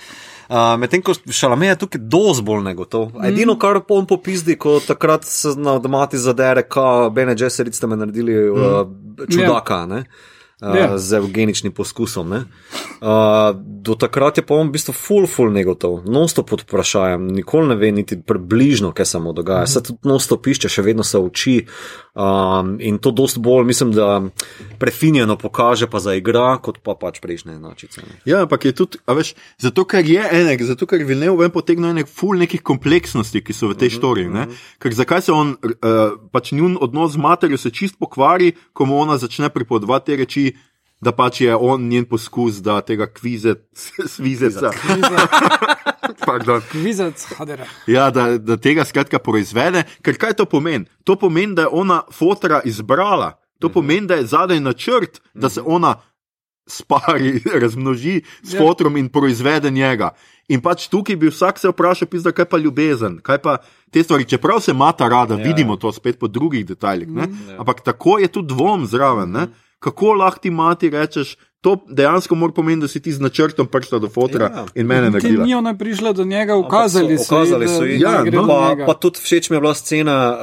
Uh, 0.49 0.79
Medtem 0.79 1.01
ko 1.01 1.11
šalame 1.31 1.67
je 1.67 1.75
tukaj 1.77 2.01
dosti 2.03 2.43
bolj 2.43 2.63
negotov. 2.63 3.11
Edino, 3.21 3.53
Mhm. 3.53 3.59
kar 3.59 3.81
on 3.89 4.05
popizdi, 4.05 4.55
ko 4.55 4.79
takrat 4.79 5.23
se 5.25 5.49
na 5.57 5.79
domati 5.79 6.17
zadere, 6.17 6.63
kao 6.63 7.09
Bene 7.09 7.35
Gesserit 7.35 7.75
ste 7.75 7.87
me 7.87 7.95
naredili 7.95 8.49
uh, 8.49 8.57
čudaka. 9.29 9.85
Ne? 9.85 10.03
Uh, 10.58 10.74
Ja. 10.74 10.97
z 10.97 11.14
evgeničnim 11.14 11.70
poskusom. 11.72 12.30
ne. 12.30 12.38
Uh, 12.97 13.53
do 13.53 13.93
takrat 13.95 14.38
je 14.38 14.41
pa 14.41 14.55
on 14.55 14.68
v 14.68 14.72
bistvu 14.72 14.93
full, 14.93 15.28
full 15.30 15.53
negotov, 15.53 16.01
non-stop 16.03 16.49
pod 16.49 16.62
vprašanjem, 16.66 17.28
nikoli 17.28 17.68
ne 17.68 17.76
ve 17.76 17.91
niti 17.91 18.18
približno, 18.18 18.89
kaj 18.91 19.05
se 19.05 19.20
mu 19.20 19.34
dogaja. 19.34 19.68
Se 19.68 19.84
tudi 19.84 19.99
non-stop 20.03 20.47
išče, 20.47 20.70
še 20.70 20.82
vedno 20.82 21.03
se 21.03 21.18
uči 21.18 21.68
um, 22.16 22.78
in 22.82 22.97
to 22.97 23.12
dosti 23.12 23.39
bolj, 23.39 23.66
mislim, 23.66 23.91
da 23.93 24.22
prefinjeno 24.80 25.38
pokaže 25.38 25.88
pa 25.88 25.99
za 25.99 26.14
igra, 26.18 26.58
kot 26.58 26.82
pa 26.82 26.95
pač 26.95 27.20
prejšnje 27.22 27.53
enačice. 27.53 28.01
ne. 28.01 28.18
Ja, 28.26 28.41
ampak 28.41 28.66
je 28.66 28.72
tudi, 28.74 28.97
a 29.05 29.14
veš, 29.14 29.36
zato 29.58 29.86
ker 29.86 30.01
je 30.05 30.26
enek, 30.32 30.64
zato 30.64 30.86
ker 30.86 31.05
Vilnev 31.05 31.38
ven 31.38 31.51
potegnil 31.51 31.89
enek 31.93 32.10
ful 32.10 32.34
nekih 32.38 32.62
kompleksnosti, 32.62 33.41
ki 33.41 33.53
so 33.53 33.70
v 33.70 33.78
tej 33.78 33.93
storiji. 33.93 34.30
ne. 34.30 34.47
Ker 34.82 34.93
zakaj 34.93 35.22
se 35.22 35.32
on, 35.32 35.53
uh, 35.53 36.18
pač 36.34 36.51
njun 36.51 36.78
odnos 36.82 37.14
z 37.14 37.18
materjo 37.18 37.58
se 37.58 37.70
čist 37.70 37.99
pokvari, 37.99 38.55
ko 38.74 38.86
mu 38.86 38.97
ona 38.97 39.18
začne 39.18 39.49
pripovedovati 39.53 40.05
te 40.05 40.16
reči, 40.16 40.57
da 41.01 41.11
pač 41.11 41.41
je 41.41 41.55
on 41.55 41.87
njen 41.87 42.05
poskus, 42.05 42.61
da 42.61 42.81
tega 42.81 43.07
kvize, 43.07 43.55
svizeca. 44.15 44.71
Pardon. 46.25 46.61
Vizec, 46.73 47.23
hadera. 47.37 47.65
Ja, 47.87 48.09
da, 48.11 48.37
da 48.37 48.57
tega 48.57 48.85
skratka 48.85 49.19
proizvede. 49.19 49.83
Ker 50.01 50.17
kaj 50.17 50.33
to 50.33 50.45
pomeni? 50.45 50.85
To 51.03 51.15
pomeni, 51.15 51.55
da 51.55 51.61
je 51.67 51.73
ona 51.73 52.01
fotra 52.13 52.61
izbrala, 52.65 53.33
to 53.59 53.69
pomeni, 53.69 54.07
da 54.07 54.15
je 54.15 54.25
zadaj 54.25 54.59
načrt, 54.59 55.21
da 55.33 55.49
se 55.49 55.61
ona 55.65 55.95
spari, 56.67 57.41
razmnoži 57.63 58.21
s 58.43 58.53
Ja. 58.53 58.59
fotrom 58.59 58.97
in 58.97 59.09
proizvede 59.09 59.71
njega. 59.71 60.09
In 60.47 60.61
pač 60.61 60.87
tukaj 60.87 61.15
bi 61.15 61.27
vsak 61.27 61.59
se 61.59 61.69
vprašal, 61.69 62.07
pizda, 62.07 62.31
kaj 62.31 62.45
pa 62.45 62.57
ljubezen, 62.57 63.19
kaj 63.19 63.37
pa 63.37 63.57
te 63.91 64.03
stvari. 64.03 64.25
Čeprav 64.25 64.59
se 64.59 64.73
mata 64.73 65.07
rada, 65.07 65.35
ja. 65.35 65.43
vidimo 65.43 65.75
to 65.75 65.91
spet 65.91 66.19
po 66.19 66.27
drugih 66.27 66.65
detajlih. 66.65 67.07
Mm, 67.07 67.19
ja. 67.19 67.59
Ampak 67.59 67.81
tako 67.83 68.19
je 68.19 68.27
tudi 68.27 68.53
dvom 68.53 68.85
zraven. 68.85 69.31
Ne? 69.31 69.47
Kako 69.80 70.13
lahko 70.13 70.39
ti 70.39 70.49
mati 70.51 70.89
rečeš, 70.89 71.36
to 71.61 71.78
dejansko 71.88 72.36
mora 72.36 72.53
pomeniti, 72.53 72.82
da 72.82 72.88
si 72.88 73.01
ti 73.01 73.11
z 73.11 73.19
načrtom 73.19 73.67
prišla 73.67 73.99
do 73.99 74.09
fotra 74.09 74.45
Ja. 74.47 74.65
in 74.75 74.86
mene 74.86 75.07
Ti 75.07 75.13
naredila. 75.13 75.45
ni 75.45 75.55
ona 75.55 75.73
prišla 75.73 76.13
do 76.13 76.23
njega, 76.23 76.55
ukazali 76.55 77.17
so, 77.17 77.23
ukazali 77.28 77.67
so 77.67 77.84
ji, 77.84 77.99
ja, 77.99 78.23
no, 78.25 78.47
Pa, 78.47 78.75
pa 78.86 78.93
tudi 78.95 79.19
všeč 79.19 79.49
mi 79.49 79.55
je 79.55 79.61
bila 79.61 79.73
scena, 79.75 80.17
uh, 80.32 80.39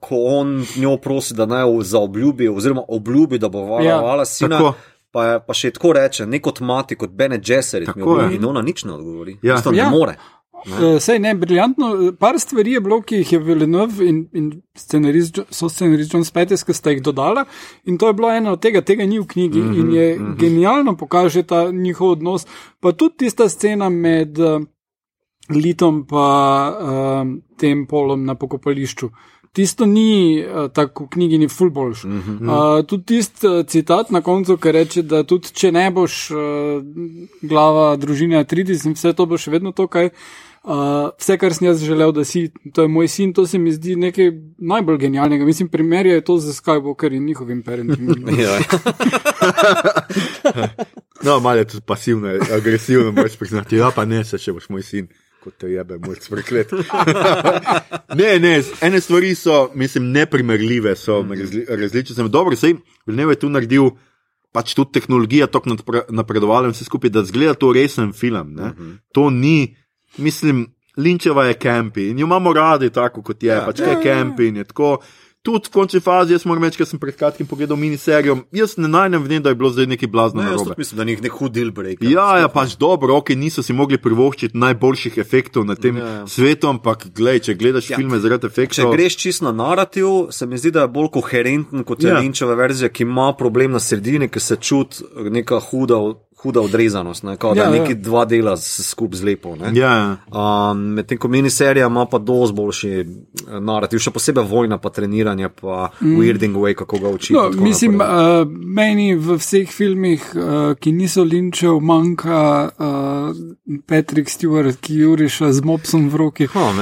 ko 0.00 0.16
on 0.16 0.66
njo 0.76 0.96
prosi, 0.96 1.34
da 1.34 1.46
naj 1.46 1.64
zaobljubi, 1.82 2.48
oziroma 2.48 2.82
obljubi, 2.88 3.38
da 3.38 3.48
bo 3.48 3.60
varovala 3.60 4.18
ja, 4.18 4.24
sina. 4.26 4.58
tako. 4.58 4.74
Pa, 5.12 5.38
pa 5.38 5.54
še 5.54 5.70
tako 5.70 5.92
reče, 5.92 6.26
ne 6.26 6.40
kot 6.40 6.58
mati, 6.60 6.96
kot 6.96 7.10
Bene 7.10 7.38
Gesserit, 7.38 7.88
mi 7.88 7.94
Tako 7.94 8.10
je. 8.10 8.14
obljubi, 8.16 8.34
in 8.34 8.44
ona 8.44 8.62
nič 8.62 8.84
ne 8.84 8.92
odgovori. 8.92 9.38
Ja. 9.42 9.54
Isto 9.54 9.70
ne 9.70 9.78
Ja. 9.78 9.90
more. 9.90 10.16
Uh, 10.66 11.00
Sej 11.00 11.18
ne, 11.18 11.34
briljantno. 11.34 12.12
Par 12.18 12.38
stvari 12.40 12.72
je 12.72 12.80
bilo, 12.80 13.00
ki 13.02 13.16
jih 13.16 13.32
je 13.32 13.38
Villeneuve 13.38 14.08
in, 14.08 14.24
in 14.32 14.50
scenarist, 14.76 15.40
so 15.50 15.68
scenarist 15.68 16.14
John 16.14 16.24
Spetes, 16.24 16.64
ki 16.64 16.74
sta 16.74 16.94
jih 16.94 17.02
dodala. 17.04 17.44
In 17.84 17.98
to 17.98 18.08
je 18.08 18.16
bilo 18.16 18.30
eno 18.32 18.54
od 18.56 18.62
tega, 18.62 18.80
tega 18.80 19.06
ni 19.06 19.18
v 19.20 19.26
knjigi. 19.26 19.60
Mm 19.60 19.72
-hmm, 19.72 19.80
in 19.80 19.92
je 19.94 20.18
mm 20.18 20.26
-hmm. 20.26 20.36
genialno 20.40 20.96
pokaže 20.96 21.42
ta 21.42 21.70
njihov 21.70 22.10
odnos. 22.10 22.46
Pa 22.80 22.92
tudi 22.92 23.16
tista 23.16 23.48
scena 23.48 23.88
med 23.88 24.38
uh, 24.38 24.62
Litom 25.50 26.06
in 26.10 26.16
uh, 26.16 27.42
tem 27.56 27.86
polom 27.86 28.24
na 28.24 28.34
pokopališču. 28.34 29.10
Tisto 29.52 29.86
ni 29.86 30.44
uh, 30.44 30.70
tako 30.72 31.04
v 31.04 31.08
knjigi, 31.08 31.38
ni 31.38 31.48
full 31.48 31.70
boljš. 31.70 32.04
Mm 32.04 32.22
-hmm. 32.22 32.78
uh, 32.78 32.86
tudi 32.86 33.04
tisti 33.04 33.46
uh, 33.46 33.66
citat 33.66 34.10
na 34.10 34.20
koncu, 34.20 34.56
ki 34.56 34.72
reče, 34.72 35.02
da 35.02 35.22
tudi 35.22 35.48
če 35.52 35.72
ne 35.72 35.90
boš 35.90 36.30
uh, 36.30 36.38
glava 37.42 37.96
družine 37.96 38.36
Atridis 38.36 38.84
in 38.84 38.92
vse 38.92 39.12
to 39.12 39.26
bo 39.26 39.38
še 39.38 39.50
vedno 39.50 39.72
to, 39.72 39.86
kaj 39.86 40.04
Uh, 40.04 40.10
vse, 40.64 41.36
kar 41.38 41.54
sem 41.54 41.66
jaz 41.66 41.82
želel, 41.84 42.12
da 42.12 42.24
si, 42.24 42.48
to 42.72 42.82
je 42.82 42.88
moj 42.88 43.08
sin, 43.08 43.32
to 43.32 43.46
se 43.46 43.58
mi 43.58 43.72
zdi 43.72 43.96
nekaj 43.96 44.30
najbolj 44.58 44.98
genialnega. 44.98 45.44
Mislim, 45.44 45.68
primer 45.68 46.06
je 46.06 46.24
to 46.24 46.38
za 46.38 46.52
Skywalker 46.52 47.12
in 47.12 47.26
njihovim 47.26 47.62
parentingom. 47.62 48.24
Ja. 48.44 48.58
No, 51.22 51.40
malo 51.40 51.58
je 51.58 51.64
tudi 51.64 51.84
pasivno, 51.86 52.28
agresivno, 52.52 53.12
moraš 53.12 53.36
priznati. 53.36 53.76
Ja, 53.76 53.90
pa 53.94 54.04
ne, 54.04 54.24
se 54.24 54.38
še 54.38 54.52
boš 54.52 54.68
moj 54.68 54.82
sin, 54.84 55.06
kot 55.44 55.56
te 55.60 55.70
jebe, 55.72 55.98
moj 56.04 56.18
preklet. 56.30 56.72
ne, 58.20 58.32
ne, 58.40 58.54
ene 58.84 59.00
stvari 59.00 59.34
so, 59.38 59.68
mislim, 59.74 60.10
neprimerljive, 60.12 60.96
so 60.96 61.22
razli, 61.30 61.64
različne. 61.68 62.28
Dobro, 62.28 62.56
sej, 62.56 62.76
Vilnev 63.06 63.32
je 63.32 63.40
tu 63.44 63.52
naredil, 63.52 63.90
pač 64.52 64.74
tudi 64.76 64.98
tehnologija 64.98 65.48
tako 65.50 65.74
napre- 65.74 66.04
napredovala 66.12 66.68
in 66.68 66.76
vse 66.76 66.84
skupaj, 66.88 67.10
da 67.14 67.24
zgleda 67.24 67.56
to 67.58 67.72
resen 67.72 68.12
film. 68.12 68.52
Ne? 68.58 68.74
To 69.16 69.30
ni, 69.30 69.74
mislim, 70.18 70.66
Linčeva 70.96 71.44
je 71.44 71.54
kampi 71.54 72.08
in 72.08 72.18
jo 72.18 72.24
imamo 72.24 72.52
radi 72.52 72.90
tako, 72.90 73.22
kot 73.22 73.42
je, 73.42 73.48
Ja. 73.50 73.64
pač 73.66 73.80
kaj 73.80 73.90
je 73.90 74.02
kampi 74.04 74.46
in 74.46 74.56
je 74.56 74.64
tako. 74.64 74.98
Tudi 75.42 75.68
v 75.68 75.72
končni 75.72 76.00
fazi, 76.00 76.32
jaz 76.32 76.46
moram 76.46 76.64
reči, 76.64 76.78
ker 76.78 76.86
sem 76.86 76.98
pred 76.98 77.12
kratkim 77.14 77.44
pogledal 77.46 77.76
miniserijo, 77.76 78.38
jaz 78.50 78.78
ne 78.78 78.88
najdem 78.88 79.20
v 79.20 79.28
njej, 79.28 79.40
da 79.40 79.48
je 79.48 79.54
bilo 79.54 79.70
zdaj 79.70 79.86
neki 79.86 80.06
blazno 80.06 80.40
Ne, 80.40 80.46
narobe. 80.46 80.72
mislim, 80.78 80.96
da 80.96 81.04
ni 81.04 81.16
nek 81.16 81.32
hud 81.32 81.52
deal 81.52 81.70
break. 81.70 81.98
Ja, 82.00 82.38
ja, 82.38 82.48
pač 82.48 82.76
dobro, 82.76 83.12
ok, 83.14 83.28
niso 83.30 83.60
si 83.60 83.72
mogli 83.72 83.98
privoščiti 83.98 84.56
najboljših 84.56 85.18
efektov 85.18 85.66
na 85.66 85.74
tem 85.74 85.96
Ja, 85.96 86.06
ja. 86.06 86.26
svetu, 86.26 86.66
ampak 86.66 87.06
glej, 87.10 87.40
če 87.40 87.54
gledaš 87.54 87.90
Ja. 87.90 87.96
filme 87.96 88.18
zaradi 88.18 88.40
Če 88.40 88.46
efektov. 88.48 88.92
greš 88.92 89.16
čisto 89.18 89.44
na 89.44 89.52
narativ, 89.54 90.06
se 90.30 90.46
mi 90.46 90.56
zdi, 90.56 90.70
da 90.70 90.80
je 90.80 90.88
bolj 90.88 91.08
koherenten 91.10 91.84
kot 91.84 92.00
je 92.00 92.08
Ja. 92.08 92.14
ja. 92.14 92.20
Linčeva 92.20 92.54
verzija, 92.54 92.88
ki 92.88 93.02
ima 93.02 93.34
problem 93.34 93.72
na 93.72 93.80
sredini, 93.80 94.28
ki 94.30 94.40
se 94.40 94.56
čuti 94.56 94.96
neka 95.28 95.60
huda, 95.60 96.00
huda 96.44 96.60
odrezanost, 96.60 97.22
ne? 97.22 97.36
Kao, 97.36 97.54
da 97.54 97.60
Ja, 97.60 97.68
ja, 97.68 97.74
ja. 97.74 97.80
neki 97.82 97.94
dva 97.94 98.24
dela 98.24 98.56
skupaj 98.56 99.18
zlepo. 99.18 99.56
ne. 99.56 99.72
Ja, 99.74 100.16
Um, 100.34 100.78
Medtem 100.78 101.18
ko 101.18 101.28
miniserija 101.28 101.86
ima 101.86 102.06
pa 102.06 102.18
dosti 102.18 102.54
boljši 102.54 102.90
eh, 102.90 103.04
narativ, 103.60 103.98
še 103.98 104.10
posebej 104.10 104.44
vojna, 104.44 104.78
pa 104.78 104.90
treniranje, 104.90 105.48
pa 105.48 105.88
mm. 106.00 106.16
weirding 106.18 106.56
way, 106.60 106.74
kako 106.74 106.98
ga 106.98 107.08
učiti. 107.08 107.34
No, 107.34 107.48
mislim, 107.64 108.00
uh, 108.00 108.44
meni 108.48 109.14
v 109.16 109.38
vseh 109.38 109.70
filmih, 109.72 110.26
uh, 110.34 110.74
ki 110.80 110.92
niso 110.92 111.24
linčev, 111.24 111.80
manjka 111.80 112.40
uh, 112.68 113.44
Patrick 113.86 114.30
Stewart, 114.32 114.76
ki 114.80 115.00
juriša 115.04 115.52
z 115.52 115.64
mopsom 115.64 116.08
v 116.12 116.20
roki. 116.24 116.48
Oh. 116.54 116.74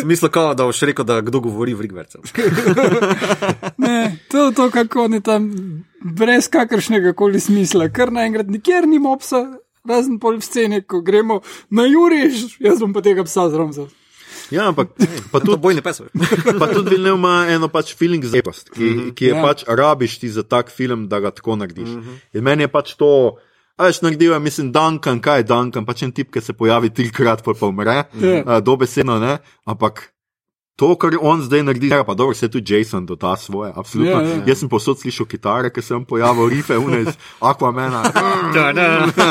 Smisel, 0.00 0.28
kao, 0.28 0.54
da 0.54 0.64
boš 0.64 0.82
rekel, 0.82 1.04
da 1.04 1.20
kdo 1.20 1.40
govori 1.40 1.74
v 1.74 1.86
rigvercu. 1.86 2.24
Ne, 3.76 4.16
to 4.30 4.46
je 4.46 4.54
to, 4.54 4.70
kako 4.70 5.04
oni 5.04 5.20
tam 5.20 5.52
brez 6.02 6.48
kakršnega 6.48 7.12
koli 7.12 7.40
smisla, 7.40 7.88
kar 7.88 8.12
naenkrat 8.12 8.46
nikjer 8.48 8.86
ni 8.86 8.98
mopsa, 8.98 9.58
razen 9.84 10.18
pol 10.18 10.36
v 10.36 10.42
sceni, 10.42 10.82
ko 10.82 11.00
gremo 11.00 11.40
na 11.70 11.84
juriš, 11.84 12.58
jaz 12.60 12.80
bom 12.80 12.92
pa 12.92 13.00
tega 13.00 13.24
psa 13.24 13.48
zromzal. 13.48 13.88
ja, 14.50 14.68
ampak 14.68 14.88
pa 15.32 15.40
tudi, 15.40 15.56
bojni 15.58 15.82
pes. 15.82 16.02
pa 16.58 16.66
tudi 16.68 16.90
Vilnev 16.90 17.14
ima 17.14 17.46
eno 17.48 17.68
pač 17.68 17.94
feeling 17.94 18.24
za 18.24 18.38
epost, 18.38 18.70
ki, 18.70 18.84
Mhm. 18.84 19.10
ki 19.10 19.24
je 19.24 19.30
Ja. 19.30 19.42
pač 19.42 19.64
rabiš 19.66 20.18
ti 20.18 20.28
za 20.28 20.42
tak 20.42 20.70
film, 20.70 21.08
da 21.08 21.20
ga 21.20 21.30
tako 21.30 21.56
narediš. 21.56 21.88
In 22.32 22.42
meni 22.42 22.62
je 22.62 22.68
pač 22.68 22.94
to. 22.94 23.36
A 23.76 23.84
veš, 23.84 24.00
naredil 24.00 24.32
je, 24.32 24.38
mislim, 24.40 24.72
Duncan, 24.72 25.20
kaj 25.20 25.38
je 25.38 25.44
Duncan, 25.44 25.84
pač 25.84 26.02
en 26.02 26.10
tip, 26.10 26.30
ki 26.30 26.40
se 26.40 26.52
pojavi 26.52 26.88
trikrat, 26.90 27.42
pol 27.44 27.54
pa 27.54 27.66
umre, 27.66 28.08
Ja. 28.14 28.40
uh, 28.40 28.58
dobesedno 28.58 29.18
ne, 29.18 29.34
ampak 29.64 30.12
to, 30.76 30.92
kar 31.00 31.16
on 31.20 31.40
zdaj 31.42 31.62
naredi, 31.64 31.88
ja, 31.88 32.04
pa 32.04 32.14
dobro, 32.14 32.34
se 32.34 32.50
tudi 32.52 32.74
Jason 32.74 33.06
doda 33.06 33.36
svoje, 33.36 33.72
absolutno. 33.76 34.20
Ja, 34.20 34.28
ja. 34.28 34.42
Jaz 34.46 34.60
sem 34.60 34.68
posod 34.68 35.00
slišal 35.00 35.26
kitare, 35.26 35.70
ki 35.72 35.82
sem 35.82 36.04
pojavil, 36.04 36.50
rife, 36.52 36.76
unaj, 36.76 37.14
Aquamena. 37.40 38.04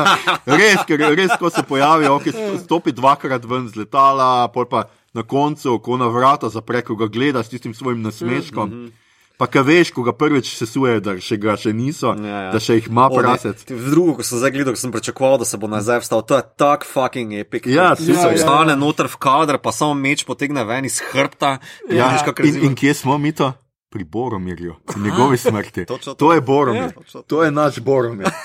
res, 0.59 0.81
ker 0.89 1.05
res, 1.13 1.37
ko 1.39 1.53
se 1.53 1.61
pojavi, 1.63 2.09
ok, 2.09 2.29
stopi 2.65 2.95
dvakrat 2.97 3.45
ven 3.45 3.69
z 3.69 3.83
letala, 3.83 4.49
pol 4.53 4.65
pa 4.65 4.87
na 5.13 5.23
koncu, 5.23 5.77
ko 5.79 6.01
na 6.01 6.09
vrata 6.09 6.49
zapre, 6.49 6.81
ko 6.81 6.97
ga 6.97 7.07
gleda 7.07 7.43
s 7.43 7.53
tistim 7.53 7.77
svojim 7.77 8.01
nasmeškom. 8.01 8.89
Pa 9.38 9.47
kaj 9.47 9.63
veš, 9.63 9.91
ko 9.91 10.03
ga 10.03 10.13
prvič 10.13 10.53
sesuje, 10.55 11.01
da 11.03 11.17
še 11.19 11.36
ga 11.36 11.57
še 11.57 11.73
niso, 11.73 12.13
Ja, 12.15 12.41
ja. 12.41 12.51
da 12.51 12.59
še 12.59 12.77
jih 12.79 12.88
ima 12.88 13.09
prasec. 13.09 13.65
V 13.67 13.89
drugo, 13.91 14.15
ko 14.15 14.23
sem 14.23 14.39
zdaj 14.39 14.51
gledal, 14.51 14.73
ko 14.73 14.79
sem 14.79 14.91
pričakoval, 14.91 15.38
da 15.38 15.45
se 15.45 15.57
bo 15.57 15.67
nazaj 15.67 15.99
vstal, 15.99 16.23
to 16.23 16.38
je 16.38 16.43
tak 16.55 16.86
fucking 16.86 17.33
epic. 17.33 17.67
Ja, 17.67 17.89
Ja, 17.89 17.95
se 17.95 18.11
ja. 18.11 18.31
vstane 18.31 18.75
noter 18.75 19.11
v 19.11 19.17
kader, 19.17 19.59
pa 19.59 19.75
samo 19.75 19.93
meč 19.93 20.23
potegne 20.23 20.63
ven 20.63 20.86
iz 20.86 21.01
hrbta. 21.01 21.57
Ja, 21.91 22.15
kako 22.23 22.47
in, 22.47 22.63
in 22.63 22.75
kje 22.75 22.93
smo 22.95 23.17
mi 23.17 23.31
to? 23.31 23.51
Pri 23.95 24.03
Boromirju, 24.03 24.75
pri 24.85 25.01
njegovi 25.01 25.37
smrti. 25.37 25.85
točno 25.87 26.13
to. 26.13 26.17
To 26.17 26.33
je 26.33 26.41
Boromir, 26.41 26.81
Ja, 26.81 26.91
točno 26.91 27.21
to. 27.21 27.27
to 27.27 27.43
je 27.43 27.51
naš 27.51 27.79
Boromir. 27.79 28.27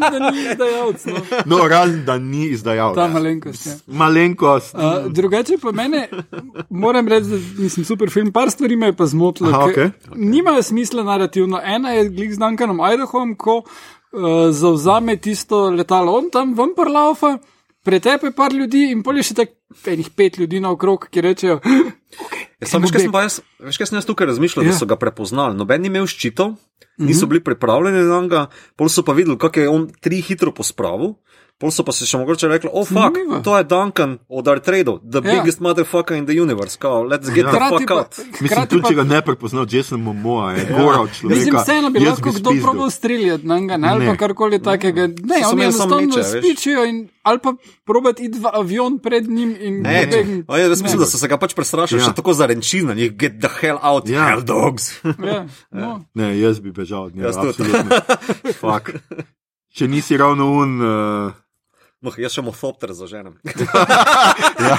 Ne, 0.00 0.10
da 0.10 0.30
ni 0.30 0.40
izdajalec, 0.42 1.04
no. 1.04 1.16
No, 1.46 1.68
razen 1.68 2.04
da 2.04 2.18
ni 2.18 2.46
izdajal. 2.46 2.94
ta 2.94 3.08
malenkost. 3.08 3.66
Ja. 3.66 3.72
Malenkost. 3.86 4.74
Uh, 4.74 4.80
drugače 5.12 5.58
pa 5.62 5.72
mene, 5.72 6.08
moram 6.70 7.08
reči, 7.08 7.26
da 7.26 7.36
mislim, 7.58 7.84
super 7.84 8.10
film, 8.10 8.32
par 8.32 8.50
stvari 8.50 8.76
me 8.76 8.86
je 8.86 8.96
pa 8.96 9.06
zmotilo. 9.06 9.50
Aha, 9.50 9.66
ker 9.66 9.72
okej. 9.72 9.90
Nimajo 10.16 10.62
smisla 10.62 11.02
narativno. 11.02 11.60
Ena 11.64 11.90
je 11.90 12.08
glik 12.08 12.32
z 12.34 12.38
Duncanom 12.38 12.80
Idahom, 12.94 13.36
ko 13.36 13.56
uh, 13.56 13.66
zauzame 14.50 15.16
tisto 15.16 15.70
letalo, 15.70 16.12
on 16.12 16.30
tam 16.30 16.54
ven 16.54 16.74
prlaufa, 16.76 17.38
pretepe 17.82 18.30
par 18.30 18.52
ljudi 18.52 18.90
in 18.90 19.02
pol 19.02 19.16
je 19.16 19.22
še 19.22 19.34
tako 19.34 19.57
enih 19.86 20.10
pet 20.16 20.38
ljudi 20.38 20.60
naokrog, 20.60 21.08
ki 21.10 21.24
rečejo, 21.24 21.60
Ja, 22.58 22.66
sam, 22.66 22.82
veš, 22.82 22.90
kaj 22.90 23.04
sem 23.04 23.14
jaz, 23.14 23.34
veš, 23.62 23.76
kaj 23.78 23.88
sem 23.90 23.98
jaz 24.00 24.06
tukaj 24.08 24.26
razmišljal, 24.32 24.66
ja. 24.66 24.72
Da 24.74 24.80
so 24.80 24.88
ga 24.90 24.98
prepoznali. 24.98 25.54
Noben 25.54 25.84
ni 25.84 25.90
imel 25.92 26.08
ščitov, 26.10 26.56
niso 26.98 27.28
bili 27.30 27.42
pripravljeni 27.44 28.02
na 28.08 28.18
njega, 28.24 28.40
pol 28.74 28.90
so 28.90 29.04
pa 29.06 29.14
videli, 29.14 29.38
kako 29.38 29.62
je 29.62 29.70
on 29.70 29.86
tri 30.02 30.18
hitro 30.24 30.50
pospravil. 30.54 31.14
Pol 31.58 31.70
so 31.70 31.82
pa 31.82 31.90
se 31.90 32.06
še 32.06 32.14
mogoče 32.16 32.46
rekli, 32.46 32.70
oh, 32.72 32.84
fuck, 32.84 32.94
Zanimivo. 33.10 33.40
to 33.42 33.50
je 33.52 33.64
Duncan 33.64 34.18
od 34.28 34.46
Artrado, 34.46 35.00
the 35.00 35.18
Ja. 35.18 35.32
biggest 35.32 35.58
motherfucker 35.58 36.14
in 36.14 36.22
the 36.24 36.32
universe, 36.32 36.76
kao, 36.76 37.02
let's 37.02 37.26
get 37.28 37.44
Ja. 37.44 37.50
the 37.50 37.58
fuck 37.68 37.82
pa, 37.84 37.94
out. 37.96 38.14
Mislim, 38.32 38.46
hkrati 38.48 38.68
tudi 38.68 38.82
pa 38.82 38.88
če 38.88 38.94
ga 38.94 39.04
ne 39.04 39.18
prepoznal, 39.22 39.66
Jason 39.66 39.98
Momoa 40.00 40.52
je 40.52 40.66
gora 40.70 41.00
od 41.00 41.10
človeka. 41.10 41.34
Mislim, 41.34 41.56
vseeno 41.56 41.90
bi 41.90 41.98
lahko 42.00 42.30
kdo 42.32 42.50
probal 42.62 42.90
streljati 42.90 43.42
na 43.44 43.58
njega, 43.58 43.76
ne, 43.76 43.88
ali 43.88 44.00
Ne. 44.00 44.06
pa 44.06 44.16
karkoli 44.18 44.58
takega. 44.60 45.06
Ne, 45.08 45.42
So 45.42 45.50
oni 45.50 45.62
enostavno 45.64 45.98
spičijo 46.24 46.84
in 46.84 46.96
ali 47.22 47.38
pa 47.38 47.52
probati 47.84 48.24
iti 48.24 48.38
v 48.38 48.46
avion 48.48 48.98
pred 48.98 49.26
njim 49.28 49.56
in 49.60 49.82
Ne, 49.82 50.06
o, 50.46 50.56
jaz 50.56 50.78
mislim, 50.78 50.94
Ne. 50.94 51.04
da 51.04 51.10
so 51.10 51.18
se 51.18 51.26
ga 51.26 51.36
pač 51.36 51.54
prestrašili, 51.54 51.98
Ja. 51.98 52.04
ja. 52.04 52.08
še 52.08 52.14
tako 52.14 52.32
zarenčili 52.34 52.86
na 52.86 52.94
njih, 52.94 53.10
get 53.12 53.40
the 53.40 53.50
hell 53.50 53.78
out, 53.82 54.06
Ja. 54.06 54.14
ja. 54.14 54.26
hell 54.28 54.42
dogs. 54.42 54.94
Ja, 55.26 55.42
no. 55.72 56.04
Ne, 56.14 56.38
jaz 56.38 56.60
bi 56.60 56.70
bežal 56.70 57.02
od 57.04 57.16
njega. 57.16 57.26
Jaz 57.26 57.36
tudi. 57.36 57.48
absolutno. 57.50 57.98
Fuck. 58.62 58.94
Če 59.70 59.88
nisi 59.88 60.16
ravno 60.16 60.46
un, 60.52 60.80
uh, 60.80 61.32
No, 61.98 62.12
jaz 62.14 62.36
še 62.36 62.42
mofopter 62.46 62.92
zaženem. 62.94 63.32
ja, 64.68 64.76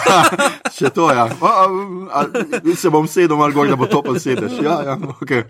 še 0.72 0.91
to, 0.95 1.09
ja. 1.11 1.26
A, 1.28 1.49
a, 1.51 2.22
a, 2.22 2.76
se 2.80 2.91
bom 2.93 3.09
sedel 3.11 3.36
malo 3.36 3.51
gor, 3.57 3.67
da 3.67 3.76
bo 3.76 3.89
to 3.91 3.99
pa 4.05 4.13
sedeš. 4.15 4.55
Ja, 4.63 4.78
ja, 4.88 4.95
okay. 5.17 5.43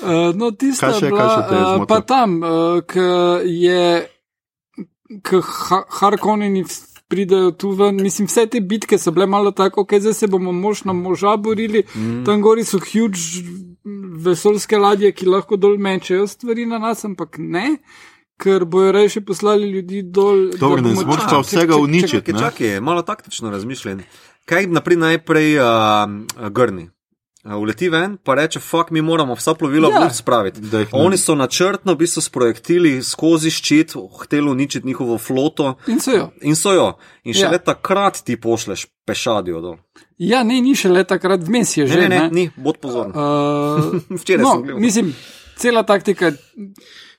Uh, 0.00 0.32
no, 0.32 0.54
tista 0.56 0.88
Kaj 0.88 1.02
še- 1.02 1.10
bila, 1.12 1.18
kaj 1.20 1.34
še 1.34 1.42
te 1.50 1.58
je 1.58 1.66
zmotilo? 1.66 1.88
pa 1.90 1.98
tam, 2.08 2.38
uh, 2.40 2.80
ki 2.88 3.04
je, 3.60 3.84
ki 5.28 5.42
ha 5.50 5.82
Harkonini 6.00 6.64
pridejo 7.12 7.50
tu 7.60 7.74
ven, 7.76 8.00
mislim, 8.00 8.30
vse 8.30 8.46
te 8.48 8.62
bitke 8.64 8.96
so 8.96 9.12
bile 9.12 9.26
malo 9.28 9.52
tako, 9.52 9.84
ok, 9.84 9.98
zdaj 10.00 10.16
se 10.16 10.30
bomo 10.32 10.54
mož 10.56 10.86
na 10.88 10.94
moža 10.96 11.36
borili, 11.36 11.84
mm. 11.92 12.22
tam 12.24 12.40
gori 12.40 12.64
so 12.64 12.80
huge 12.80 13.44
vesoljske 14.24 14.80
ladje, 14.80 15.12
ki 15.12 15.28
lahko 15.28 15.60
dol 15.60 15.76
mečejo 15.76 16.24
stvari 16.26 16.64
na 16.66 16.80
nas, 16.80 17.04
ampak 17.04 17.36
ne. 17.36 17.82
Ker 18.42 18.64
bojo 18.66 18.92
reje 18.92 19.20
poslali 19.22 19.68
ljudi 19.68 20.02
dol. 20.04 20.48
da 20.48 20.58
Dobro, 20.58 20.80
ne 20.80 20.88
bomo- 20.88 21.00
zmoriš 21.00 21.24
A, 21.24 21.28
pa 21.28 21.38
vsega 21.40 21.76
uničiti. 21.78 22.10
Čakaj, 22.28 22.34
ne. 22.34 22.40
čakaj, 22.40 22.80
malo 22.82 23.02
taktično 23.02 23.50
razmišljam. 23.50 24.02
Kaj 24.44 24.66
naprej 24.68 24.96
najprej 24.98 25.58
uh, 25.58 25.64
grni? 26.50 26.88
Uleti 27.44 27.88
ven, 27.88 28.16
pa 28.18 28.34
reče, 28.34 28.60
fuck, 28.60 28.90
mi 28.90 29.00
moramo 29.00 29.34
vsa 29.34 29.54
plovila 29.54 29.88
Ja. 29.90 30.10
spraviti. 30.10 30.60
Ne- 30.62 30.86
Oni 30.92 31.16
so 31.16 31.34
načrtno 31.34 31.92
v 31.92 31.98
bistvu 31.98 32.20
sprojektili 32.20 33.02
skozi 33.02 33.50
ščit, 33.50 33.94
hteli 34.20 34.46
uničiti 34.48 34.86
njihovo 34.86 35.18
floto 35.18 35.74
In 35.86 36.00
so 36.00 36.10
jo. 36.10 36.30
in 36.40 36.54
so 36.56 36.72
jo. 36.72 36.92
In 37.24 37.34
šele 37.34 37.46
Ja. 37.46 37.52
ja. 37.52 37.58
takrat 37.60 38.22
ti 38.22 38.36
pošleš 38.36 38.86
pešadijo 39.04 39.60
dol. 39.60 39.76
Ja, 40.18 40.42
ne, 40.44 40.60
ni 40.60 40.74
še 40.74 40.88
le 40.88 41.02
takrat, 41.04 41.40
vmes 41.40 41.76
je 41.76 41.84
Ne, 41.84 41.90
že. 41.90 42.00
ne, 42.00 42.08
ne, 42.10 42.28
ni, 42.30 42.50
bod 42.56 42.78
pozoren. 42.78 43.10
Uh, 43.10 43.90
Včeraj 44.18 44.42
no, 44.42 44.50
sem 44.50 44.62
gledal. 44.62 44.80
mislim, 44.80 45.14
cela 45.56 45.82
taktika. 45.82 46.30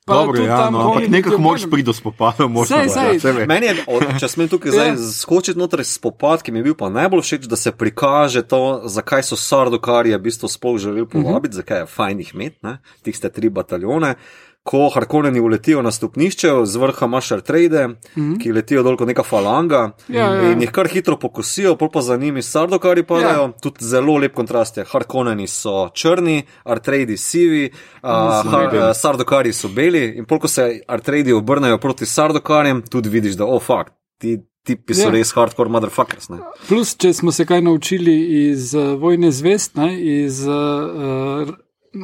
Pa 0.06 0.14
Dobro, 0.14 0.43
ja, 0.43 0.70
no, 0.70 0.80
ampak 0.80 1.10
nekako 1.10 1.38
moraš 1.38 1.64
priti 1.72 1.86
do 1.86 1.93
spopada. 1.93 2.47
moraš 2.47 2.70
veš. 2.70 3.47
Meni 3.47 3.66
je, 3.66 3.76
od, 3.88 4.04
če 4.20 4.28
smem 4.28 4.47
tukaj 4.51 4.72
zdaj 4.72 4.88
Ja. 4.88 4.97
skočiti 4.97 5.60
noter 5.60 5.84
spopad, 5.86 6.43
ki 6.43 6.51
mi 6.51 6.60
je 6.60 6.64
bil 6.64 6.76
pa 6.76 6.89
najbolj 6.89 7.22
všeč, 7.22 7.47
da 7.47 7.56
se 7.56 7.72
prikaže 7.72 8.41
to, 8.43 8.82
zakaj 8.86 9.24
so 9.24 9.36
sardokarije 9.36 10.18
v 10.18 10.22
bistvu 10.22 10.47
sploh 10.47 10.78
želeli 10.78 11.08
povabiti, 11.08 11.54
uh 11.54 11.54
-huh. 11.54 11.64
zakaj 11.64 11.80
je 11.80 11.86
fajn 11.86 12.20
jih 12.20 12.32
imeti, 12.34 12.60
tiste 13.01 13.30
tri 13.30 13.49
bataljone. 13.49 14.16
Ko 14.64 14.89
Harkoneni 14.93 15.39
uletijo 15.39 15.82
na 15.82 15.91
stopnišče, 15.91 16.47
z 16.66 16.76
vrha 16.80 17.05
imaš 17.05 17.32
artrade, 17.32 17.88
mm 17.88 17.97
-hmm. 18.16 18.38
ki 18.43 18.51
letijo 18.51 18.84
dol 18.84 18.97
kot 18.97 19.07
neka 19.07 19.24
falanga 19.24 19.91
Ja, 20.07 20.34
ja. 20.34 20.51
in 20.51 20.61
jih 20.61 20.72
kar 20.72 20.88
hitro 20.88 21.18
pokosijo, 21.20 21.76
pol 21.76 21.89
pa 21.91 22.01
za 22.01 22.18
njimi 22.18 22.41
sardokari 22.41 23.03
padajo. 23.03 23.28
Ja. 23.30 23.41
Ja. 23.41 23.51
Tudi 23.61 23.86
zelo 23.86 24.18
lep 24.18 24.34
kontrast 24.34 24.78
je. 24.78 24.86
Harkoneni 24.91 25.47
so 25.47 25.89
črni, 25.93 26.43
artrade 26.64 27.18
sivi, 27.18 27.72
uh, 28.03 28.09
har, 28.51 28.70
beli. 28.72 28.84
uh, 28.84 28.91
sardokari 28.95 29.53
so 29.53 29.68
beli 29.68 30.05
in 30.18 30.26
pol, 30.26 30.39
ko 30.39 30.47
se 30.47 30.82
artrade 30.88 31.34
obrnejo 31.34 31.78
proti 31.78 32.05
sardokarjem, 32.05 32.82
tudi 32.82 33.09
vidiš, 33.09 33.34
da, 33.34 33.45
oh, 33.45 33.61
fakt, 33.61 33.93
ti 34.18 34.39
tipi 34.64 34.93
so 34.93 35.01
Ja. 35.01 35.09
res 35.11 35.32
hardcore 35.36 35.70
motherfuckers. 35.70 36.30
Ne? 36.30 36.38
Plus, 36.68 36.95
če 36.95 37.14
smo 37.14 37.32
se 37.32 37.45
kaj 37.45 37.61
naučili 37.61 38.47
iz 38.49 38.74
uh, 38.76 38.99
vojne 39.01 39.32
zvest, 39.32 39.76
ne, 39.76 40.01
iz 40.01 40.47
uh, 40.47 41.49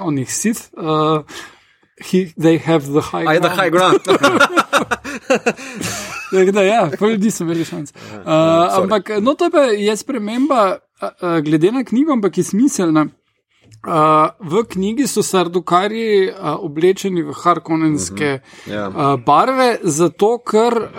onih 0.06 0.34
sit, 0.34 0.58
uh, 0.78 1.24
he, 2.02 2.34
they 2.38 2.58
have 2.58 2.86
the 2.86 3.02
high 3.02 3.26
A 3.28 3.34
je 3.34 3.40
da 3.40 3.50
ground. 3.50 3.60
high 3.60 3.72
ground. 3.72 4.00
Tako 6.32 6.52
Da, 6.52 6.62
ja, 6.62 6.90
ljudi 7.02 7.32
so 7.32 7.44
imeli 7.44 7.66
šance. 7.66 7.94
Uh, 8.14 8.84
ampak, 8.84 9.10
no, 9.22 9.34
to 9.34 9.50
pa 9.50 9.60
je 9.60 9.96
sprememba, 9.98 10.78
uh, 11.02 11.40
glede 11.44 11.72
na 11.72 11.84
knjigo, 11.84 12.14
ampak 12.14 12.38
je 12.38 12.44
smiselna. 12.44 13.08
Uh, 13.88 13.94
v 14.40 14.64
knjigi 14.70 15.08
so 15.08 15.24
sardukari 15.24 16.28
uh, 16.28 16.60
oblečeni 16.60 17.24
v 17.24 17.34
harkonenske 17.34 18.34
uh 18.34 18.68
-huh. 18.68 18.74
Ja. 18.74 18.88
uh, 18.90 19.24
barve, 19.26 19.78
zato 19.84 20.38
ker 20.38 20.74
uh, 20.78 20.90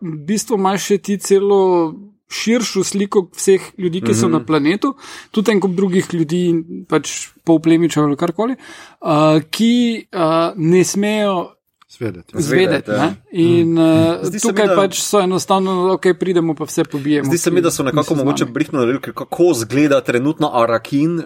v 0.00 0.16
bistvu 0.26 0.54
imaš 0.54 0.84
še 0.84 0.98
ti 0.98 1.18
celo 1.18 1.94
širšo 2.30 2.84
sliko 2.84 3.26
vseh 3.36 3.60
ljudi, 3.78 4.00
ki 4.00 4.14
so 4.14 4.26
uh 4.26 4.32
-huh. 4.32 4.38
na 4.38 4.44
planetu, 4.46 4.94
tudi 5.30 5.50
en 5.50 5.60
kup 5.60 5.70
drugih 5.70 6.14
ljudi, 6.14 6.64
pač 6.88 7.28
polplemičev 7.44 8.04
ali 8.04 8.16
karkoli, 8.16 8.56
uh, 9.00 9.42
ki 9.50 10.06
uh, 10.14 10.52
ne 10.56 10.84
smejo 10.84 11.60
zvedeti. 12.00 12.42
Zvedeti, 12.42 12.90
ja. 12.90 12.96
ne. 12.96 13.16
In 13.32 13.78
uh, 13.78 14.22
Zdi 14.22 14.38
se 14.38 14.48
mi, 14.48 14.50
tukaj 14.54 14.66
da- 14.66 14.76
pač 14.76 15.00
so 15.02 15.20
enostavno, 15.20 15.92
ok, 15.92 16.06
pridemo 16.18 16.54
pa 16.54 16.64
vse 16.64 16.84
pobijemo. 16.84 17.28
Zdi 17.28 17.38
se 17.38 17.50
mi, 17.50 17.60
da 17.60 17.70
so 17.70 17.82
nekako 17.82 18.14
mogoče 18.14 18.44
nami. 18.44 18.54
brihtno 18.54 18.78
naredili, 18.78 19.12
kako 19.14 19.52
zgleda 19.54 20.00
trenutno 20.00 20.50
Arakin, 20.54 21.18
uh, 21.18 21.24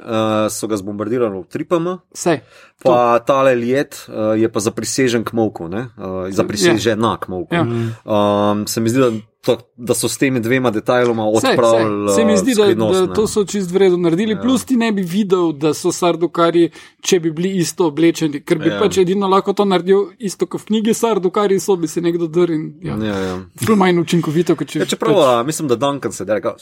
so 0.51 0.67
ga 0.67 0.77
zbombardirali 0.77 1.41
v 1.41 1.45
Tripama. 1.45 1.99
Vse. 2.15 2.41
Pa 2.83 3.19
tale 3.27 3.55
ljet 3.55 4.09
uh, 4.09 4.41
je 4.41 4.49
pa 4.53 4.61
zaprisežen 4.61 5.25
k 5.25 5.33
molku, 5.33 5.65
uh, 5.65 5.87
zaprisežena 6.31 7.17
k 7.21 7.29
molku. 7.29 7.55
Ja. 7.55 7.63
Um, 8.05 8.67
se 8.67 8.81
mi 8.81 8.89
zdi, 8.89 9.01
da, 9.01 9.13
to, 9.45 9.59
da 9.77 9.95
so 9.95 10.09
s 10.09 10.19
temi 10.19 10.41
dvema 10.41 10.71
detajloma 10.71 11.27
odpravili. 11.29 12.05
vse. 12.07 12.15
Se 12.15 12.25
mi 12.25 12.37
zdi, 12.37 12.55
da, 12.55 12.75
da 12.75 13.15
to 13.15 13.27
so 13.27 13.45
čist 13.45 13.71
vredno 13.71 13.97
naredili. 13.99 14.33
Ja. 14.33 14.41
Plus 14.41 14.65
ti 14.65 14.77
ne 14.77 14.93
bi 14.93 15.03
videl, 15.03 15.53
da 15.53 15.75
so 15.75 15.93
sardukari, 15.93 16.71
če 17.01 17.21
bi 17.21 17.31
bili 17.31 17.57
isto 17.59 17.87
oblečeni, 17.87 18.41
ker 18.45 18.59
bi 18.59 18.69
Ja. 18.69 18.75
ja. 18.75 18.81
pač 18.81 18.99
edino 18.99 19.29
lahko 19.29 19.53
to 19.53 19.65
naredil 19.65 20.07
isto 20.19 20.47
kot 20.47 20.61
v 20.61 20.65
knjigi 20.65 20.95
sardukari, 20.95 21.61
so 21.61 21.77
bi 21.77 21.89
se 21.89 22.01
nekdo 22.01 22.27
drl. 22.27 22.55
Ja. 22.83 22.97
Ja, 22.97 23.19
ja. 23.19 23.35
Ful 23.67 23.77
manj 23.77 24.01
učinkovito, 24.01 24.57
kot 24.57 24.69
če 24.69 24.79
Ja, 24.79 24.87
čeprav 24.87 25.15
pač, 25.15 25.25
a, 25.27 25.43
mislim, 25.43 25.69
da 25.69 25.77
Duncan 25.77 26.13
se 26.13 26.25
da, 26.25 26.41
kar. 26.41 26.57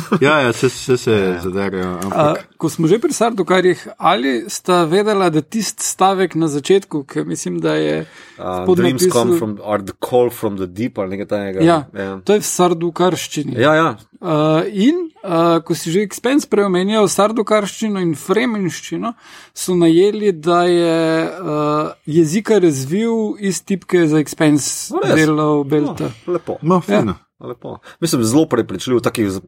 Ja, 0.20 0.38
ja, 0.38 0.52
se, 0.52 0.68
se, 0.68 0.96
se 0.96 1.14
zaderejo. 1.40 1.86
A, 1.86 1.98
Ampak, 2.02 2.48
ko 2.56 2.68
smo 2.68 2.86
že 2.86 2.98
pri 2.98 3.12
sardukarjih, 3.12 3.88
ali 3.98 4.44
sta 4.48 4.84
vedela, 4.84 5.28
da 5.28 5.40
tisti 5.40 5.84
stavek 5.84 6.34
na 6.34 6.48
začetku, 6.48 7.04
ki 7.04 7.24
mislim, 7.24 7.58
da 7.58 7.74
je 7.74 8.06
Uh, 8.34 8.74
dreams 8.74 9.02
napisu- 9.02 9.12
come 9.12 9.38
from, 9.38 9.58
are 9.64 9.78
the 9.80 9.92
call 10.00 10.30
from 10.30 10.56
the 10.56 10.66
deep 10.66 10.98
ali 10.98 11.10
nekaj 11.10 11.26
takega. 11.28 11.60
Ja, 11.62 11.76
ja. 11.94 12.20
to 12.20 12.32
je 12.32 12.40
v 12.40 12.44
sardukarščini. 12.44 13.54
ja, 13.56 13.74
ja. 13.74 13.90
Uh, 14.20 14.28
in 14.68 14.94
uh, 15.20 15.58
ko 15.58 15.74
si 15.74 15.90
že 15.90 16.00
Expense 16.00 16.46
preomenjal 16.46 17.08
sardukarščino 17.08 17.98
in 17.98 18.14
fremenščino, 18.14 19.12
so 19.52 19.74
najeli, 19.74 20.32
da 20.32 20.62
je 20.64 20.98
uh, 21.22 21.90
jezika 22.06 22.58
razvil 22.58 23.36
iz 23.40 23.62
tipke 23.62 24.06
za 24.06 24.18
Expense 24.18 24.90
No, 24.90 25.02
res? 25.02 25.14
delal 25.16 25.64
Belta. 25.64 26.10
No, 26.24 26.32
lepo. 26.32 26.58
no, 26.62 26.80
fino. 26.80 27.14
lepo. 27.40 27.78
Mislim, 28.00 28.22
zelo 28.24 28.46
prepričljiv, 28.46 29.00
taki 29.00 29.30
z- 29.30 29.42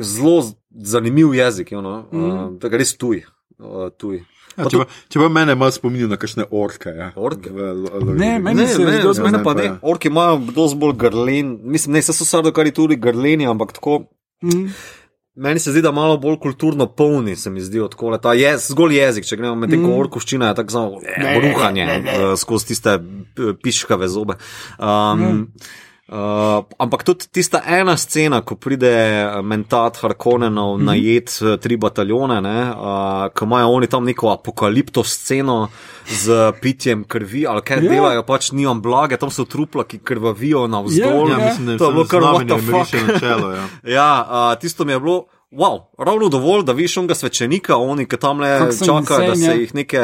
zelo 0.00 0.42
zanimiv 0.70 1.34
jezik, 1.34 1.72
you 1.72 1.80
know? 1.80 2.04
mm. 2.12 2.30
uh, 2.30 2.60
tako 2.60 2.80
res 2.80 2.96
tuj. 2.96 3.24
Uh, 3.58 3.90
tuj. 3.98 4.22
Ja, 4.56 4.66
če, 4.68 4.82
pa, 4.82 4.86
če 5.12 5.20
pa 5.22 5.28
mene 5.32 5.54
malo 5.56 5.72
spominja 5.72 6.08
na 6.10 6.18
kakšne 6.20 6.46
orke. 6.52 6.92
Ja. 6.92 7.10
Orke? 7.16 7.52
V, 7.52 7.68
l, 7.72 7.86
l, 8.00 8.16
Ne, 8.18 8.34
meni 8.42 8.62
Ne, 8.62 8.66
se 8.68 8.82
je 8.82 8.88
ne, 8.88 8.98
z 9.00 9.24
mene 9.24 9.38
zelo 9.38 9.44
pa 9.46 9.54
ne. 9.56 9.68
ja. 9.70 9.76
Orki 9.88 10.10
imajo 10.12 10.40
dosti 10.52 10.80
bolj 10.82 10.96
grlen, 11.00 11.54
mislim, 11.72 11.96
ne, 11.96 12.02
so 12.04 12.26
sardokari 12.26 12.74
tudi 12.76 12.98
grleni, 13.00 13.48
ampak 13.48 13.72
tako. 13.78 14.02
Mm. 14.44 14.74
Meni 15.34 15.62
se 15.64 15.72
zdi, 15.72 15.80
da 15.80 15.94
malo 15.96 16.18
bolj 16.20 16.36
kulturno 16.42 16.86
polni, 16.92 17.36
se 17.40 17.50
mi 17.50 17.62
zdi, 17.64 17.80
odkole 17.80 18.18
ta 18.20 18.34
je 18.36 18.50
zgolj 18.60 18.98
jezik. 18.98 19.24
Če 19.24 19.38
gremo 19.40 19.54
med 19.56 19.72
mm. 19.72 19.94
orkoščina 19.96 20.50
je 20.50 20.58
tako 20.60 20.74
samo 20.74 21.00
eh, 21.00 21.38
bruhanje 21.38 21.86
eh, 21.88 22.26
skozi 22.36 22.74
tiste 22.74 22.98
eh, 22.98 23.54
piškave 23.62 24.10
zobe. 24.12 24.36
Um, 24.76 25.48
Uh, 26.08 26.66
ampak 26.82 27.04
tudi 27.06 27.30
tista 27.30 27.62
ena 27.62 27.94
scena, 27.96 28.40
ko 28.42 28.56
pride 28.58 28.90
eh, 28.90 29.42
mentat 29.42 29.96
Harkonenov 30.02 30.74
mm 30.74 30.80
-hmm. 30.80 30.86
najet 30.86 31.38
eh, 31.42 31.56
tri 31.56 31.76
bataljone, 31.76 32.40
ne, 32.40 32.70
uh, 32.70 33.30
ko 33.34 33.44
imajo 33.44 33.68
oni 33.68 33.86
tam 33.86 34.04
neko 34.04 34.28
apokalipto 34.30 35.04
sceno 35.04 35.68
z 36.06 36.52
pitjem 36.60 37.04
krvi, 37.04 37.46
ali 37.46 37.62
kaj 37.62 37.76
Ja. 37.76 37.82
yeah. 37.82 37.94
delajo, 37.94 38.22
pač 38.22 38.50
nimam 38.52 38.82
blage, 38.82 39.16
tam 39.16 39.30
so 39.30 39.44
trupla, 39.44 39.84
ki 39.84 39.98
krvavijo 39.98 40.66
navzdol. 40.66 41.30
Ja, 41.30 41.38
mislim, 41.38 41.66
da 41.66 41.72
je 41.72 41.78
to 41.78 41.84
je 41.86 41.92
bilo 41.92 42.04
kar 42.04 42.20
what 42.20 42.48
the 42.48 42.58
znamenje 42.58 42.84
fuck. 42.84 43.08
na 43.08 43.18
čelo. 43.18 43.52
Ja. 43.52 43.68
Ja, 43.96 44.26
uh, 44.30 44.60
tisto 44.60 44.84
mi 44.84 44.92
je 44.92 45.00
bilo. 45.00 45.24
Wow, 45.52 45.80
ravno 45.98 46.28
dovolj, 46.28 46.62
da 46.64 46.72
vidiš 46.72 46.96
onega 46.96 47.14
svečenika, 47.14 47.76
oni, 47.76 48.06
ki 48.08 48.16
tam 48.16 48.40
le 48.40 48.70
čakajo, 48.86 49.28
da 49.28 49.36
se 49.36 49.44
ja. 49.44 49.52
jih 49.52 49.74
neke 49.74 50.00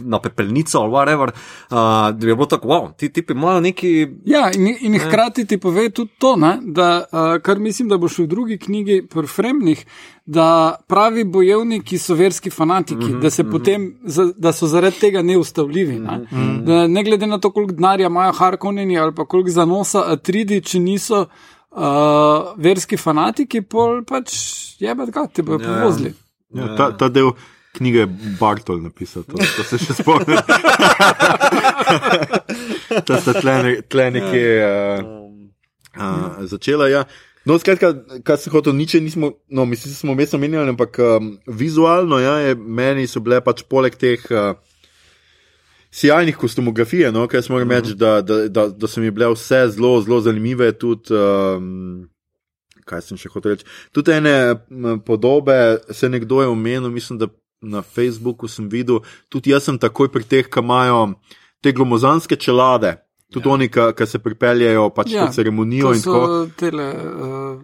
na 0.00 0.18
pepelnico 0.20 0.78
ali 0.78 0.90
whatever. 0.92 1.30
Uh, 1.30 1.76
da 2.18 2.26
je 2.26 2.34
bilo 2.34 2.46
tako, 2.46 2.68
wow, 2.68 2.96
ti 2.96 3.08
tipi 3.12 3.32
imajo 3.32 3.60
neki. 3.60 4.08
Ja, 4.24 4.50
in, 4.54 4.76
in 4.80 4.98
hkrati 4.98 5.44
ti 5.46 5.58
pove 5.58 5.90
tudi 5.90 6.10
to, 6.18 6.36
ne, 6.36 6.58
da, 6.62 7.04
uh, 7.12 7.42
kar 7.42 7.58
mislim, 7.58 7.88
da 7.88 7.98
bo 7.98 8.08
še 8.08 8.24
v 8.24 8.26
drugi 8.26 8.58
knjigi 8.58 9.04
pri 9.06 9.26
Fremnih, 9.26 9.84
da 10.26 10.74
pravi 10.86 11.24
bojevniki 11.24 11.98
so 11.98 12.14
verski 12.14 12.50
fanatiki, 12.50 13.04
mm 13.04 13.12
-hmm, 13.12 13.20
da, 13.22 13.30
se 13.30 13.44
potem, 13.44 13.94
za, 14.04 14.32
da 14.36 14.52
so 14.52 14.66
zaradi 14.66 14.98
tega 15.00 15.22
neustavljivi. 15.22 15.98
Ne, 15.98 16.18
mm 16.18 16.26
-hmm. 16.32 16.64
da, 16.64 16.86
ne 16.86 17.04
glede 17.04 17.26
na 17.26 17.38
to, 17.38 17.50
koliko 17.50 17.72
denarja 17.72 18.06
imajo 18.06 18.32
Harkoneni 18.32 18.98
ali 18.98 19.14
pa 19.14 19.24
koliko 19.24 19.50
zanosa 19.50 20.02
Atridi, 20.06 20.60
če 20.60 20.78
niso 20.78 21.26
uh, 21.72 22.52
verski 22.58 22.96
fanatiki, 23.00 23.62
pol 23.62 24.02
pač 24.08 24.34
je 24.80 24.94
bed 24.94 25.10
ga, 25.14 25.26
te 25.28 25.42
bodo 25.42 25.64
Ja, 25.64 25.70
ja. 25.70 25.78
povozili. 25.82 26.14
Ja, 26.54 26.68
ta, 26.76 26.90
ta 26.98 27.08
del 27.08 27.32
knjige 27.78 27.98
je 28.02 28.08
Bartol 28.40 28.80
napisal, 28.82 29.22
to, 29.22 29.38
to 29.38 29.62
se 29.64 29.78
še 29.78 29.94
spomnim. 30.00 30.38
Ta 33.06 33.20
sta 33.22 33.32
tle, 33.38 33.52
ne- 33.62 33.80
tle 33.86 34.06
nekje 34.10 34.46
uh, 34.66 35.04
uh, 35.94 36.40
začela. 36.50 36.88
Ja. 36.90 37.04
No, 37.46 37.54
skratka, 37.58 37.92
kar 38.26 38.36
sem 38.40 38.52
hotel, 38.52 38.74
nič 38.76 38.96
nismo, 39.00 39.30
no, 39.48 39.64
mislim, 39.64 39.92
da 39.94 39.96
smo 39.96 40.14
mestno 40.18 40.40
menjali, 40.42 40.74
ampak 40.74 40.98
um, 41.00 41.30
vizualno, 41.46 42.18
ja, 42.20 42.34
je, 42.42 42.56
meni 42.58 43.06
so 43.08 43.22
bile 43.24 43.38
pač 43.40 43.62
poleg 43.70 43.94
teh. 43.96 44.20
Uh, 44.28 44.58
Sijajnih 45.90 46.36
kostumografij, 46.36 47.10
no, 47.12 47.26
kaj 47.26 47.42
smo 47.42 47.58
morali 47.58 47.80
reči, 47.80 47.94
da, 47.98 48.20
da, 48.22 48.48
da, 48.48 48.68
da 48.68 48.86
so 48.86 49.02
mi 49.02 49.10
bile 49.10 49.32
vse 49.34 49.64
zelo, 49.74 49.96
zelo 50.00 50.20
zanimive. 50.22 50.70
Tudi, 50.78 51.14
um, 51.14 52.06
kaj 52.86 53.02
sem 53.08 53.18
še 53.18 53.30
hotel 53.32 53.56
reči? 53.56 53.66
Tudi 53.94 54.14
ene 54.14 54.34
podobe, 55.06 55.80
se 55.90 56.08
nekdo 56.08 56.42
je 56.44 56.50
omenil, 56.50 56.90
mislim, 56.94 57.18
da 57.18 57.26
na 57.60 57.82
Facebooku 57.82 58.48
sem 58.48 58.68
videl, 58.70 59.02
tudi 59.28 59.50
jaz 59.50 59.66
sem 59.68 59.78
takoj 59.78 60.08
pri 60.12 60.24
teh, 60.24 60.48
ki 60.48 60.62
imajo 60.62 61.00
te 61.60 61.72
glomozanske 61.76 62.38
čelade, 62.40 62.94
tudi 63.32 63.50
ja. 63.50 63.54
oni, 63.54 63.68
ki 63.68 64.06
se 64.06 64.22
pripeljejo 64.22 64.88
pač 64.96 65.12
ja, 65.12 65.26
na 65.26 65.34
ceremonijo 65.34 65.90
to 65.90 65.98
in 65.98 66.04
so 66.04 66.22
tele 66.56 66.86
uh, 66.94 67.58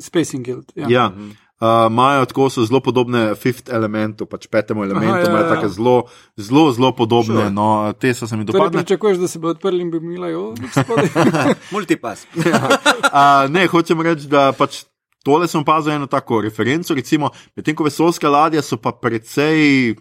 Spacing 0.00 0.46
Guild. 0.46 0.76
Ja. 0.76 0.86
Ja. 0.88 1.06
Uh, 1.10 1.41
Imajo 1.62 2.24
tako, 2.24 2.50
so 2.50 2.64
zelo 2.66 2.80
podobne 2.80 3.34
fifth 3.38 3.70
elementu, 3.70 4.26
pač 4.26 4.48
petemu 4.50 4.82
elementu, 4.82 5.18
ja, 5.20 5.28
imajo 5.30 5.44
ja. 5.44 5.50
tako 5.54 5.68
zelo, 5.68 5.96
zelo, 6.36 6.72
zelo 6.72 6.90
podobne. 6.92 7.36
Sure. 7.36 7.50
No, 7.50 7.92
te 7.94 8.10
so 8.14 8.26
se 8.26 8.36
mi 8.36 8.46
Torej, 8.46 8.58
dopadle. 8.58 8.82
pričakuješ, 8.82 9.18
da 9.18 9.28
se 9.28 9.38
bo 9.38 9.52
odprli 9.54 9.82
in 9.82 9.90
bi 9.90 10.00
imeli, 10.02 10.34
o, 10.34 10.54
gospodje. 10.58 11.10
Multipass. 11.74 12.26
Uh, 12.34 13.46
ne, 13.48 13.66
hočem 13.70 14.02
reči, 14.02 14.26
da 14.26 14.48
pač 14.58 14.80
tole 15.22 15.46
sem 15.48 15.60
opazil 15.60 15.92
eno 15.92 16.06
tako 16.10 16.40
referenco. 16.42 16.94
Recimo, 16.98 17.30
medtem 17.56 17.78
ko 17.78 17.86
vesoljske 17.86 18.28
ladje 18.28 18.62
so 18.62 18.80
pa 18.82 18.90
precej. 18.92 19.94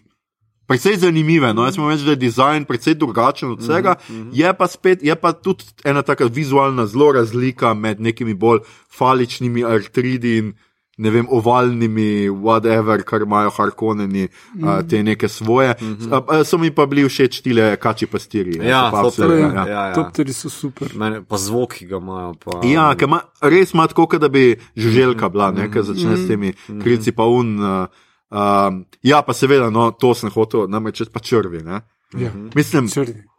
Precej 0.71 0.95
zanimive, 1.01 1.49
no, 1.53 1.65
jaz 1.67 1.77
moram 1.77 1.91
reči, 1.93 2.05
da 2.07 2.13
je 2.15 2.21
dizajn 2.23 2.65
precej 2.65 2.95
drugačen 2.95 3.51
od 3.51 3.59
vsega. 3.59 3.95
Mm 4.09 4.13
-hmm. 4.13 4.29
Je 4.33 4.53
pa 4.57 4.67
spet, 4.67 5.03
je 5.03 5.15
pa 5.15 5.33
tudi 5.33 5.63
ena 5.83 6.01
taka 6.01 6.25
vizualna 6.25 6.85
zelo 6.87 7.11
razlika 7.11 7.73
med 7.73 8.01
nekimi 8.01 8.33
bolj 8.33 8.59
faličnimi 8.97 9.65
artridi 9.65 10.37
in 10.37 10.53
ne 10.97 11.09
vem, 11.09 11.27
ovalnimi, 11.29 12.29
whatever, 12.29 13.03
kar 13.03 13.21
imajo 13.21 13.49
harkoneni, 13.49 14.27
mm 14.55 14.61
-hmm. 14.63 14.79
uh, 14.79 14.87
te 14.87 15.03
neke 15.03 15.27
svoje. 15.27 15.75
Mm 15.81 15.97
-hmm. 15.97 16.39
uh, 16.39 16.45
so 16.45 16.57
mi 16.57 16.71
pa 16.71 16.85
bili 16.85 17.09
všeč 17.09 17.41
tile 17.41 17.75
kači 17.77 18.05
pastiri. 18.07 18.67
Ja, 18.67 18.85
to 18.85 18.91
pa 18.91 19.01
to 19.01 19.07
absolutno, 19.07 19.35
je- 19.47 19.55
ja. 19.55 19.67
ja, 19.67 19.87
ja. 19.87 19.93
Topteri 19.93 20.33
so 20.33 20.49
super. 20.49 20.87
Mene, 20.95 21.21
pa 21.23 21.37
zvok, 21.37 21.73
ki 21.73 21.85
ga 21.85 21.97
imajo. 21.97 22.33
Pa, 22.45 22.67
Ja, 22.67 22.95
ker 22.95 23.07
ima, 23.07 23.21
res 23.41 23.73
ima 23.73 23.87
tako, 23.87 24.07
kot 24.07 24.21
da 24.21 24.29
bi 24.29 24.55
žuželka 24.77 25.29
bila, 25.29 25.51
ne, 25.51 25.71
ki 25.71 25.83
začne 25.83 26.17
s 26.17 26.27
temi 26.27 26.53
krilci, 26.83 27.11
pa 27.11 27.23
un. 27.23 27.59
Uh, 27.59 27.87
um, 28.31 28.85
ja, 29.03 29.21
pa 29.21 29.33
seveda, 29.33 29.69
no, 29.69 29.91
to 29.91 30.13
sem 30.13 30.29
hotel, 30.29 30.67
namreč 30.67 31.01
pa 31.13 31.19
črvi. 31.19 31.63
Ne. 31.63 31.81
Ja. 32.17 32.31
Mislim, 32.55 32.89
Črni. 32.89 33.30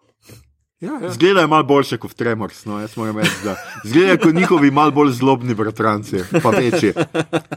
Ja, 0.82 0.98
ja. 0.98 1.10
zgledajo 1.10 1.46
malo 1.46 1.64
boljše 1.64 1.96
kot 1.96 2.10
v 2.10 2.14
Tremors, 2.16 2.64
no, 2.64 2.80
jaz 2.80 2.96
moram 2.96 3.18
reči, 3.18 3.38
da 3.44 3.54
zgledajo 3.84 4.18
kot 4.18 4.34
njihovi 4.34 4.70
malo 4.70 4.90
bolj 4.90 5.12
zlobni 5.12 5.54
bratranci, 5.54 6.24
pa 6.42 6.50
večji. 6.50 6.92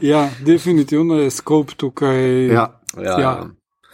ja, 0.02 0.30
definitivno 0.40 1.18
je 1.18 1.30
skop 1.30 1.70
tukaj. 1.72 2.46
Ja, 2.46 2.68
Ja, 2.96 3.20
Ja. 3.20 3.46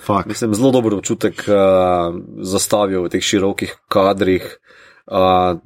fakt. 0.04 0.28
Mislim, 0.28 0.54
zelo 0.54 0.70
dober 0.70 0.94
občutek 0.94 1.44
uh, 1.44 1.54
zastavijo 2.42 3.02
v 3.02 3.08
teh 3.08 3.22
širokih 3.22 3.76
kadrih. 3.88 4.58
uh, 5.06 5.18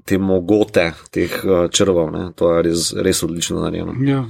te 0.05 0.19
mogote 0.19 0.93
teh 1.11 1.35
uh, 1.45 1.67
črvov. 1.71 2.11
Ne? 2.11 2.33
To 2.33 2.55
je 2.55 2.63
res, 2.63 2.93
res 2.97 3.23
odlično 3.23 3.61
narejeno. 3.61 3.93
Ja. 4.01 4.25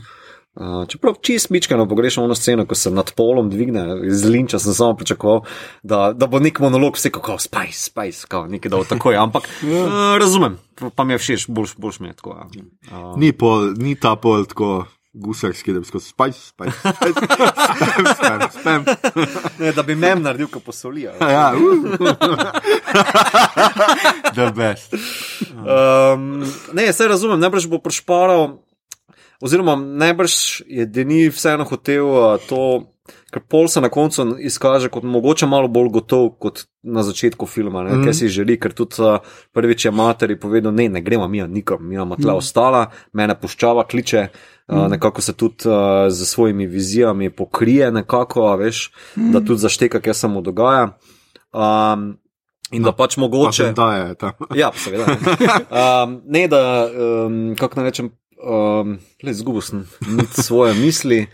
Uh, 0.57 0.89
čeprav 0.89 1.15
čist 1.21 1.51
mičkano 1.51 1.89
pogrešam 1.89 2.25
ono 2.25 2.35
sceno, 2.35 2.67
ko 2.67 2.75
se 2.75 2.91
nad 2.91 3.13
polom 3.13 3.51
dvigne 3.51 4.01
iz 4.09 4.25
linča, 4.25 4.59
sem 4.59 4.75
samo 4.75 4.97
pričakoval, 4.97 5.43
da, 5.83 6.13
da 6.17 6.27
bo 6.27 6.41
nek 6.41 6.61
monolog 6.61 6.97
vse 6.97 7.11
kako 7.13 7.39
spice, 7.39 7.91
spice, 7.91 8.25
kao, 8.29 8.47
nekaj 8.47 8.71
da 8.71 8.85
takoj, 8.89 9.17
ampak 9.17 9.49
uh, 9.63 10.17
razumem, 10.23 10.57
pa 10.95 11.05
mi 11.05 11.13
je 11.13 11.19
všeč, 11.19 11.47
boljš, 11.49 11.77
boljš 11.77 12.01
mi 12.01 12.09
je 12.09 12.15
tako. 12.15 12.37
ja. 12.55 12.63
Uh, 12.99 13.19
Ni, 13.21 13.33
pol, 13.33 13.75
ni 13.77 13.95
ta 14.01 14.17
pol 14.17 14.47
tako 14.49 14.87
gusarski, 15.17 15.73
da 15.73 15.81
bi 15.81 15.87
skozi 15.87 16.09
spajs, 16.09 16.37
spajs, 16.49 16.75
spam, 16.75 18.07
spam, 18.17 18.41
spam. 18.61 18.85
ne, 19.61 19.73
da 19.73 19.83
bi 19.83 19.95
mem 19.95 20.23
naredil, 20.23 20.49
ko 20.53 20.61
posolijo. 20.61 21.13
Ja, 21.21 21.53
uh. 21.57 21.85
The 24.37 24.51
best. 24.57 24.95
Um, 25.57 26.45
ne, 26.73 26.93
se 26.93 27.09
razumem, 27.09 27.41
najbrž 27.41 27.67
bo 27.73 27.79
prišparal, 27.79 28.59
oziroma 29.41 29.77
najbrž 29.77 30.63
je 30.67 30.87
Deni 30.87 31.29
vseeno 31.29 31.65
hotel 31.65 32.07
uh, 32.07 32.37
to, 32.49 32.93
ker 33.31 33.43
pol 33.49 33.69
se 33.69 33.81
na 33.81 33.89
koncu 33.89 34.37
izkaže 34.39 34.89
kot 34.89 35.05
mogoče 35.05 35.47
malo 35.47 35.69
bolj 35.69 35.91
gotov 35.99 36.29
kot 36.43 36.65
na 36.83 37.03
začetku 37.03 37.47
filma, 37.47 37.83
mm. 37.85 38.05
kaj 38.05 38.15
si 38.15 38.29
želi, 38.33 38.59
ker 38.61 38.75
tudi 38.75 39.03
uh, 39.03 39.19
prvič 39.53 39.85
je 39.85 39.95
materi 39.95 40.39
povedal, 40.41 40.75
ne, 40.75 40.89
ne 40.89 41.03
gremo 41.03 41.29
mi 41.29 41.43
nikom, 41.43 41.83
mi 41.89 41.95
imamo 41.95 42.17
tle 42.17 42.33
mm. 42.33 42.37
ostala, 42.37 42.87
mene 43.13 43.39
puščava, 43.41 43.87
kliče. 43.87 44.29
Uh, 44.67 44.89
nekako 44.91 45.23
se 45.23 45.33
tudi 45.33 45.69
uh, 45.71 46.09
z 46.11 46.27
svojimi 46.27 46.67
vizijami 46.67 47.31
pokrije, 47.31 47.93
nekako, 47.93 48.49
veš, 48.57 48.91
mm. 49.17 49.33
da 49.33 49.41
tudi 49.41 49.63
zašteka, 49.63 50.01
kaj 50.01 50.15
se 50.15 50.29
mu 50.29 50.43
dogaja. 50.43 50.97
Um, 51.55 52.17
in 52.71 52.83
da 52.83 52.93
pač 52.93 53.17
mogoče. 53.17 53.71
Da 53.77 53.93
je 53.95 54.15
tam. 54.15 54.33
Ja, 54.55 54.73
seveda. 54.75 55.05
Um, 55.07 56.21
ne, 56.35 56.49
da, 56.51 56.63
um, 56.91 57.55
kako 57.59 57.81
naj 57.81 57.91
rečem, 57.91 58.11
um, 58.43 58.99
le 59.23 59.35
zgubil 59.35 59.61
sem 59.61 59.87
svoje 60.47 60.75
misli. 60.75 61.27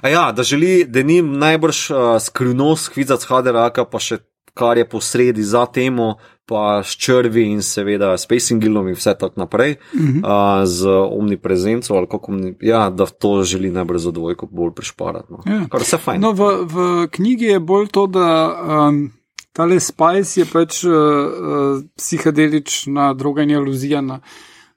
A 0.00 0.08
ja, 0.08 0.32
da 0.32 0.42
želi, 0.42 0.84
da 0.88 1.02
ni 1.02 1.22
najbrž 1.22 1.90
uh, 1.90 1.98
skrivnost 2.20 2.88
kvizac 2.94 3.24
Haderaka, 3.28 3.84
pa 3.84 4.00
še 4.00 4.22
kar 4.54 4.78
je 4.78 4.88
posredi 4.88 5.42
za 5.42 5.66
temo, 5.66 6.14
pa 6.46 6.82
s 6.82 6.96
črvi 6.98 7.44
in 7.52 7.62
seveda 7.62 8.16
s 8.18 8.26
pacingilom 8.26 8.88
in 8.90 8.96
vse 8.98 9.14
tako 9.18 9.40
naprej, 9.40 9.76
uh 9.94 10.00
-huh. 10.00 10.18
uh, 10.24 10.66
z 10.66 10.88
omniprezenco 10.88 11.94
ali 11.94 12.06
kako 12.06 12.32
omni, 12.32 12.54
ja, 12.60 12.90
da 12.90 13.06
to 13.06 13.42
želi 13.42 13.70
najbrž 13.70 14.00
za 14.00 14.10
dvojko 14.10 14.46
bolj 14.46 14.74
prišparati. 14.74 15.32
No. 15.32 15.42
Ja. 15.46 15.68
Kar 15.70 15.80
vse 15.80 15.98
fajn. 15.98 16.20
No, 16.20 16.32
v, 16.32 16.42
v 16.64 17.06
knjigi 17.10 17.44
je 17.44 17.60
bolj 17.60 17.86
to, 17.86 18.06
da 18.06 18.56
um, 18.88 19.12
tale 19.52 19.80
Spice 19.80 20.40
je 20.40 20.46
pač 20.52 20.84
uh, 20.84 20.92
uh, 20.92 21.82
psihadelična 21.96 23.14
droga 23.14 23.42
in 23.42 23.56
aluzija 23.56 24.00
na 24.00 24.20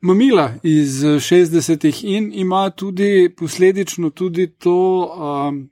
mamila 0.03 0.51
iz 0.63 1.03
60-ih 1.03 2.03
in 2.03 2.31
ima 2.35 2.69
tudi 2.69 3.29
posledično 3.37 4.09
tudi 4.09 4.47
to. 4.47 5.09
Um, 5.49 5.69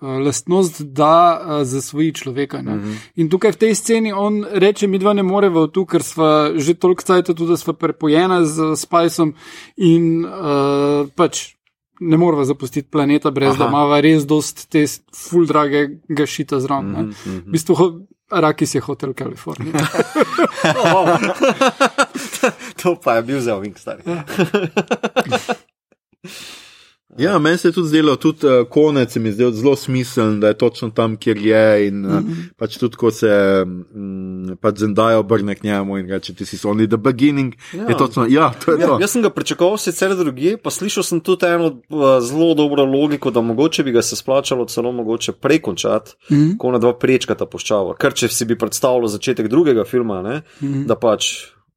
Lastnost, 0.00 0.82
da 0.82 1.40
uh, 1.40 1.66
zasvoji 1.66 2.12
človeka. 2.14 2.62
Mm 2.62 2.66
-hmm. 2.66 2.96
In 3.14 3.30
tukaj 3.30 3.52
v 3.52 3.56
tej 3.56 3.74
sceni 3.74 4.12
on 4.12 4.44
reče: 4.50 4.86
Mi 4.86 4.98
dva 4.98 5.12
ne 5.12 5.22
moremo 5.22 5.66
tu, 5.66 5.86
ker 5.86 6.02
smo 6.02 6.24
že 6.54 6.74
toliko 6.74 7.02
časa 7.02 7.34
tu, 7.34 7.46
da 7.46 7.56
smo 7.56 7.72
prepojena 7.72 8.44
z 8.44 8.76
Spicem 8.76 9.34
in 9.76 10.24
uh, 10.24 11.08
pač 11.14 11.58
ne 12.00 12.16
moramo 12.16 12.44
zapustiti 12.44 12.90
planeta, 12.90 13.30
brez 13.30 13.48
Aha. 13.48 13.58
da 13.58 13.68
imamo 13.68 14.00
res 14.00 14.26
dost 14.26 14.70
te 14.70 14.86
full 15.14 15.46
drage 15.46 15.88
gašita 16.08 16.60
zraven. 16.60 16.90
Mm 16.90 17.10
-hmm. 17.10 17.40
V 17.46 17.50
bistvu, 17.50 17.74
Rakis 18.30 18.74
je 18.74 18.80
hotel 18.80 19.14
Kalifornija. 19.14 19.72
to 22.82 22.96
pa 23.00 23.14
je 23.14 23.22
bil 23.22 23.40
zelo 23.40 23.60
vingstar. 23.60 23.96
Ja, 27.18 27.38
meni 27.38 27.58
se 27.58 27.68
je 27.68 27.72
tudi 27.72 27.88
zdelo, 27.88 28.16
tudi 28.16 28.46
uh, 28.46 28.68
konec 28.70 29.12
se 29.12 29.20
mi 29.20 29.28
je 29.28 29.32
zdel 29.32 29.50
zelo 29.50 29.76
smiseln, 29.76 30.40
da 30.40 30.48
je 30.48 30.58
točno 30.58 30.90
tam, 30.90 31.16
kjer 31.16 31.36
je. 31.36 31.86
In, 31.88 32.04
uh, 32.06 32.12
mm 32.12 32.18
-hmm. 32.18 32.48
pač 32.56 32.76
tudi, 32.78 32.96
ko 32.96 33.10
se 33.10 33.64
um, 33.94 34.56
pač 34.60 34.76
Zendaya 34.78 35.18
obrne 35.18 35.54
k 35.54 35.62
njemu 35.62 35.98
in 35.98 36.10
reče: 36.10 36.34
Ti 36.34 36.46
si 36.46 36.56
only 36.56 36.86
the 36.88 36.96
beginning. 36.96 37.54
Ja. 37.72 37.84
Je 37.88 37.96
točno, 37.96 38.26
ja, 38.28 38.52
to 38.64 38.72
je 38.72 38.80
Ja, 38.80 38.86
to. 38.86 38.98
jaz 39.00 39.10
sem 39.10 39.22
ga 39.22 39.30
pričakoval 39.30 39.78
sicer 39.78 40.16
drugje, 40.16 40.56
pa 40.56 40.70
slišal 40.70 41.02
sem 41.02 41.20
tudi 41.20 41.46
eno 41.46 41.66
uh, 41.66 42.20
zelo 42.20 42.54
dobro 42.54 42.84
logiko, 42.84 43.30
da 43.30 43.40
mogoče 43.40 43.82
bi 43.82 43.92
ga 43.92 44.02
se 44.02 44.16
splačalo 44.16 44.64
celo 44.64 44.92
mogoče 44.92 45.32
prekončati, 45.32 46.10
mm 46.30 46.36
-hmm. 46.36 46.56
ko 46.56 46.72
na 46.72 46.78
dva 46.78 46.98
prečkata 46.98 47.46
puščava. 47.46 47.96
Ker 47.96 48.12
če 48.14 48.28
si 48.28 48.44
bi 48.44 48.58
predstavljal 48.58 49.08
začetek 49.08 49.48
drugega 49.48 49.84
filma, 49.84 50.22
ne, 50.22 50.42
mm 50.60 50.68
-hmm. 50.68 50.86
da 50.86 50.94
pač 50.94 51.24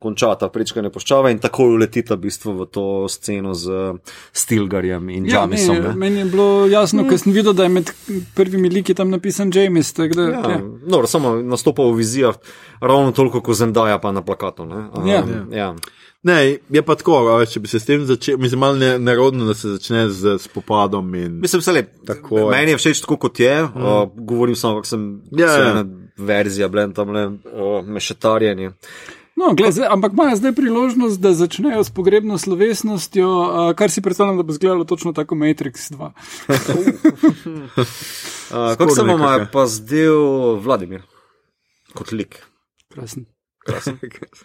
končata 0.01 0.49
prečkanje 0.49 0.89
puščava 0.89 1.29
in 1.29 1.39
tako 1.39 1.67
uletita 1.71 2.15
v 2.15 2.23
bistvu 2.23 2.55
v 2.55 2.65
to 2.67 2.83
sceno 3.07 3.53
z 3.53 3.93
Stilgarjem 4.33 5.09
in 5.09 5.25
Ja, 5.25 5.41
Jamisom. 5.41 5.75
meni, 5.75 5.87
ne. 5.87 5.93
meni 5.95 6.19
je 6.19 6.25
bilo 6.27 6.47
jasno, 6.65 7.05
ker 7.05 7.17
sem 7.17 7.31
videl, 7.31 7.53
da 7.53 7.63
je 7.63 7.69
med 7.71 7.91
prvimi 8.35 8.69
liki 8.69 8.93
tam 8.93 9.09
napisan 9.09 9.51
James. 9.51 9.93
Da, 9.93 10.03
Ja, 10.03 10.41
ja. 10.49 10.59
no, 10.83 11.05
samo 11.05 11.35
nastopa 11.37 11.83
v 11.83 11.95
vizijah, 11.95 12.35
ravno 12.81 13.11
toliko 13.11 13.41
kot 13.41 13.55
Zendaya 13.55 13.97
pa 13.97 14.11
na 14.11 14.21
plakatu. 14.21 14.65
ne. 14.65 14.87
Um, 14.91 15.07
Ja. 15.07 15.23
ja. 15.53 15.75
Ne, 16.23 16.35
je 16.69 16.81
pa 16.81 16.93
tako, 16.93 17.15
a 17.25 17.37
veš, 17.37 17.49
če 17.49 17.59
bi 17.59 17.67
se 17.67 17.79
s 17.79 17.85
tem 17.85 18.03
začel, 18.05 18.37
mislim, 18.37 18.59
malo 18.59 18.75
ne, 18.75 18.99
nerodno, 18.99 19.45
da 19.45 19.53
se 19.53 19.69
začne 19.69 20.03
z 20.07 20.35
spopadom. 20.39 21.15
In, 21.15 21.39
Mislim, 21.39 21.61
se 21.61 21.71
lep. 21.71 21.89
Tako 22.05 22.39
je. 22.39 22.49
Meni 22.51 22.71
je 22.71 22.77
všeč 22.77 23.01
tako, 23.01 23.17
kot 23.19 23.39
je. 23.39 23.55
Mm. 23.63 23.77
Uh, 23.77 24.03
govorim 24.15 24.55
samo, 24.55 24.75
kako 24.75 24.87
sem 24.87 25.07
Ja, 25.31 25.47
se 25.49 25.61
ja. 25.61 25.83
verzija, 26.19 26.67
blend 26.67 26.93
tam 26.93 27.09
le 27.09 27.25
uh, 27.27 27.37
mešetarjenje. 27.83 28.71
No, 29.41 29.55
gled, 29.57 29.73
zdaj, 29.73 29.87
ampak 29.89 30.13
imajo 30.13 30.35
zdaj 30.37 30.53
priložnost, 30.53 31.21
da 31.21 31.33
začnejo 31.33 31.83
s 31.83 31.89
pogrebno 31.89 32.37
slovesnostjo, 32.37 33.29
uh, 33.29 33.73
kar 33.75 33.89
si 33.91 34.01
predstavljam, 34.01 34.37
da 34.37 34.43
bo 34.43 34.53
izgledalo 34.53 34.83
točno 34.85 35.13
tako 35.13 35.35
Matrix 35.35 35.93
2. 35.93 36.11
Uh, 38.51 38.75
kako 38.77 38.95
se 38.95 39.01
vam 39.01 39.09
je 39.09 39.17
nekako. 39.17 39.51
pa 39.53 39.65
zdel 39.65 40.55
Vladimir 40.61 41.01
kot 41.93 42.11
lik? 42.11 42.43
Krasen. 42.93 43.25
Krasen. 43.65 43.99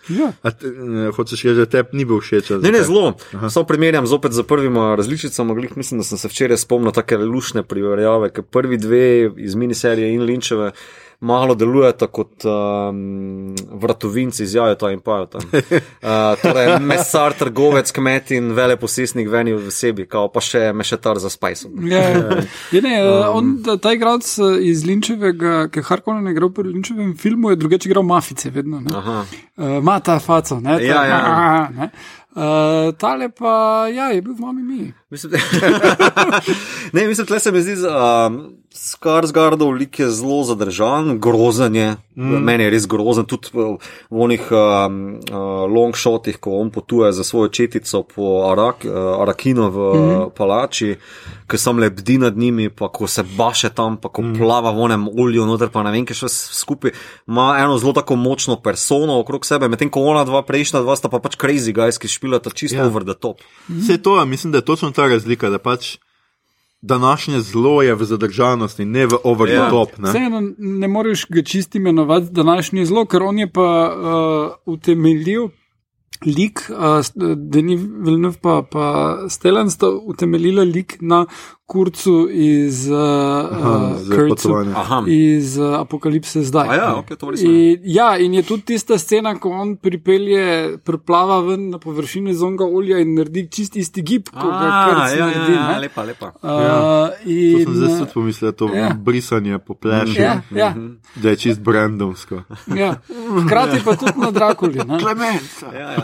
Ja. 0.09 0.33
Te, 0.51 0.71
ne, 0.71 1.11
hočeš 1.11 1.43
reči, 1.43 1.57
da 1.57 1.67
tebi 1.67 1.97
ni 1.97 2.05
bil 2.05 2.21
všeč? 2.21 2.51
Ne, 2.61 2.73
ne, 2.73 2.83
zelo. 2.85 3.15
Samo 3.49 3.65
primerjam 3.67 4.07
zopet 4.07 4.33
z 4.33 4.45
prvima 4.45 4.95
različicama. 4.95 5.55
Glih, 5.55 5.77
mislim, 5.77 6.01
da 6.01 6.05
sem 6.05 6.19
se 6.19 6.29
včeraj 6.29 6.61
spomnil 6.61 6.93
take 6.93 7.17
lušne 7.17 7.63
primerjave, 7.65 8.31
ker 8.33 8.45
prvi 8.45 8.77
dve 8.77 9.31
iz 9.37 9.55
miniserije 9.55 10.13
in 10.15 10.23
Linčeve 10.23 10.73
malo 11.21 11.55
delujeta 11.55 12.07
kot 12.07 12.45
um, 12.45 13.55
vratovinci 13.73 14.43
iz 14.45 14.55
Jajota 14.55 14.91
in 14.93 15.01
Pajota. 15.01 15.39
Uh, 15.39 15.61
torej, 16.43 16.77
mesar, 16.81 17.33
trgovec, 17.33 17.91
kmet 17.93 18.31
in 18.37 18.53
veleposestnik 18.57 19.29
veni 19.33 19.55
v 19.57 19.71
sebi, 19.73 20.05
kao 20.07 20.29
pa 20.29 20.41
še 20.45 20.73
mešetar 20.77 21.19
za 21.19 21.31
spajsom. 21.33 21.73
Ja, 21.89 22.03
ja. 22.05 22.43
ja, 22.73 22.83
ne, 22.85 22.95
um, 23.03 23.39
on, 23.39 23.79
ta- 23.81 23.95
igralec 23.97 24.29
eh, 24.39 24.61
iz 24.69 24.85
Linčevega, 24.85 25.69
ki 25.73 25.81
je 25.81 25.89
Harkonnen 25.89 26.29
igral 26.33 26.53
pri 26.53 26.69
Linčevem 26.69 27.17
filmu, 27.17 27.51
je 27.51 27.57
drugače 27.57 27.89
igral 27.89 28.05
mafice, 28.05 28.51
vedno. 28.51 28.81
ne. 28.81 28.93
Aha. 28.93 29.25
Uh, 29.57 29.79
Ma 29.83 29.99
ta 30.01 30.19
faco, 30.19 30.61
ne? 30.61 30.77
Ta, 30.77 30.85
Ja, 30.85 31.03
ja. 31.07 31.69
ne. 31.73 31.91
Uh, 32.37 32.93
tale 33.01 33.31
pa, 33.33 33.89
ja, 33.89 34.11
je 34.13 34.21
bil 34.21 34.35
v 34.37 34.41
mami 34.45 34.63
mi. 34.63 34.93
Mislim, 35.09 35.33
ne, 36.93 37.07
mislim, 37.07 37.27
tle 37.27 37.41
se 37.41 37.53
mi 37.53 37.63
zdi, 37.63 37.73
um, 37.81 38.37
Skarsgardov 38.73 39.73
lik 39.73 39.99
je 39.99 40.11
zelo 40.11 40.45
zadržan, 40.45 41.19
grozen 41.21 41.75
je. 41.75 41.97
Mm. 42.17 42.45
Meni 42.45 42.65
je 42.65 42.71
res 42.73 42.87
grozen, 42.89 43.27
tudi 43.29 43.53
v, 43.53 43.77
v 44.11 44.23
onih 44.25 44.45
um, 44.49 45.19
uh, 45.29 45.65
long 45.69 45.93
shotih, 45.97 46.39
ko 46.41 46.57
on 46.63 46.71
potuje 46.73 47.13
za 47.13 47.25
svojo 47.25 47.53
četico 47.53 48.03
po 48.09 48.49
Arak, 48.49 48.87
uh, 48.89 49.21
Arakino 49.21 49.69
v 49.69 49.77
mm. 49.77 50.31
palači, 50.37 50.97
ki 51.45 51.61
sam 51.61 51.83
le 51.83 51.91
bdi 51.93 52.17
nad 52.25 52.37
njimi, 52.37 52.71
pa 52.73 52.89
ko 52.89 53.05
se 53.05 53.21
baše 53.37 53.69
tam, 53.77 54.01
pa 54.01 54.09
ko 54.09 54.25
mm. 54.25 54.41
plava 54.41 54.73
v 54.73 54.89
onem 54.89 55.05
olju, 55.13 55.45
noter 55.45 55.69
pa 55.69 55.85
ne 55.85 55.93
vem, 55.93 56.09
kaj 56.09 56.25
še 56.25 56.33
skupaj. 56.33 56.97
Ima 57.29 57.53
eno 57.61 57.77
zelo 57.77 57.93
tako 57.97 58.17
močno 58.17 58.57
persono 58.65 59.21
okrog 59.21 59.45
sebe, 59.45 59.69
medtem 59.69 59.93
ko 59.93 60.07
ona 60.09 60.25
dva 60.25 60.41
prejšnja 60.47 60.81
dva 60.87 60.97
sta 60.97 61.13
pa 61.13 61.21
pač 61.21 61.37
crazy 61.37 61.77
guys, 61.77 62.01
ki 62.01 62.09
špilata 62.09 62.51
čisto 62.51 62.77
Ja. 62.77 62.85
yeah. 62.85 62.91
over 62.91 63.05
the 63.05 63.15
top. 63.15 63.41
Vse 63.69 64.03
to, 64.03 64.25
mislim, 64.25 64.53
da 64.53 64.59
je 64.59 64.69
točno 64.69 64.91
ta 64.91 65.07
razlika, 65.09 65.51
da 65.51 65.59
pač 65.59 65.97
današnje 66.83 67.41
zlo 67.41 67.83
je 67.83 67.95
v 67.95 68.05
zadržanosti, 68.05 68.85
ne 68.85 69.07
v 69.07 69.19
over 69.25 69.49
the 69.49 69.55
Ja. 69.55 69.85
Ne? 69.99 70.09
Vseeno 70.09 70.41
ne 70.59 70.89
moreš 70.89 71.27
ga 71.29 71.43
čist 71.43 71.75
imenovati 71.75 72.27
današnji 72.31 72.87
zlo, 72.87 73.05
ker 73.05 73.23
on 73.23 73.39
je 73.39 73.53
pa 73.53 73.93
uh, 73.97 74.75
utemeljil 74.75 75.49
lik, 76.27 76.71
uh, 76.71 77.37
Denis 77.37 77.81
Villeneuve 77.81 78.39
pa, 78.43 78.63
pa 78.71 79.17
Stellan 79.29 79.71
sta 79.71 79.91
utemeljila 79.91 80.63
lik 80.63 80.97
na 81.01 81.27
kurcu 81.67 82.29
iz, 82.31 82.89
uh, 82.89 82.97
Aha, 83.53 83.97
potovanje. 84.29 84.73
Aha. 84.77 85.03
iz 85.07 85.59
uh, 85.59 85.81
Apokalipse 85.81 86.43
zdaj. 86.43 86.69
A 86.69 86.75
ja, 86.75 86.97
ok, 86.97 87.07
to 87.19 87.31
nisem. 87.31 87.51
In, 87.51 87.79
ja, 87.85 88.19
in 88.19 88.35
je 88.35 88.43
tudi 88.43 88.63
tista 88.63 88.99
scena, 88.99 89.35
ko 89.35 89.51
on 89.51 89.77
pripelje, 89.77 90.77
preplava 90.79 91.41
ven 91.41 91.71
na 91.71 91.79
površino 91.79 92.31
iz 92.31 92.43
onega 92.43 92.65
olja 92.65 92.99
in 93.03 93.15
naredi 93.15 93.49
čist 93.51 93.77
isti 93.77 94.03
gib, 94.03 94.29
kot 94.31 94.47
ga 94.47 94.69
A, 94.69 94.85
krc 94.87 95.19
ja, 95.19 95.27
naredi. 95.27 95.53
ja, 95.53 95.67
ne. 95.73 95.81
lepa, 95.81 96.03
lepa. 96.03 96.27
Uh, 96.43 96.47
To 96.47 97.31
in, 97.31 97.65
sem 97.65 97.75
zdaj 97.75 97.99
tudi 97.99 98.11
pomislil, 98.15 98.53
to 98.53 98.71
ja. 98.75 98.91
brisanje 98.95 99.59
po 99.59 99.75
pleši, 99.75 100.21
ja, 100.21 100.43
ja, 100.55 100.71
da 101.17 101.29
je 101.31 101.37
čist 101.37 101.61
brandovsko. 101.61 102.43
ja. 102.77 102.95
Hkrati 103.43 103.83
pa 103.85 103.97
tudi 103.97 104.21
na 104.21 104.31
Drakuli. 104.31 104.79
ne. 104.87 104.99
Klemenca. 105.01 105.67
Ja, 105.75 105.91
ja. 105.91 106.03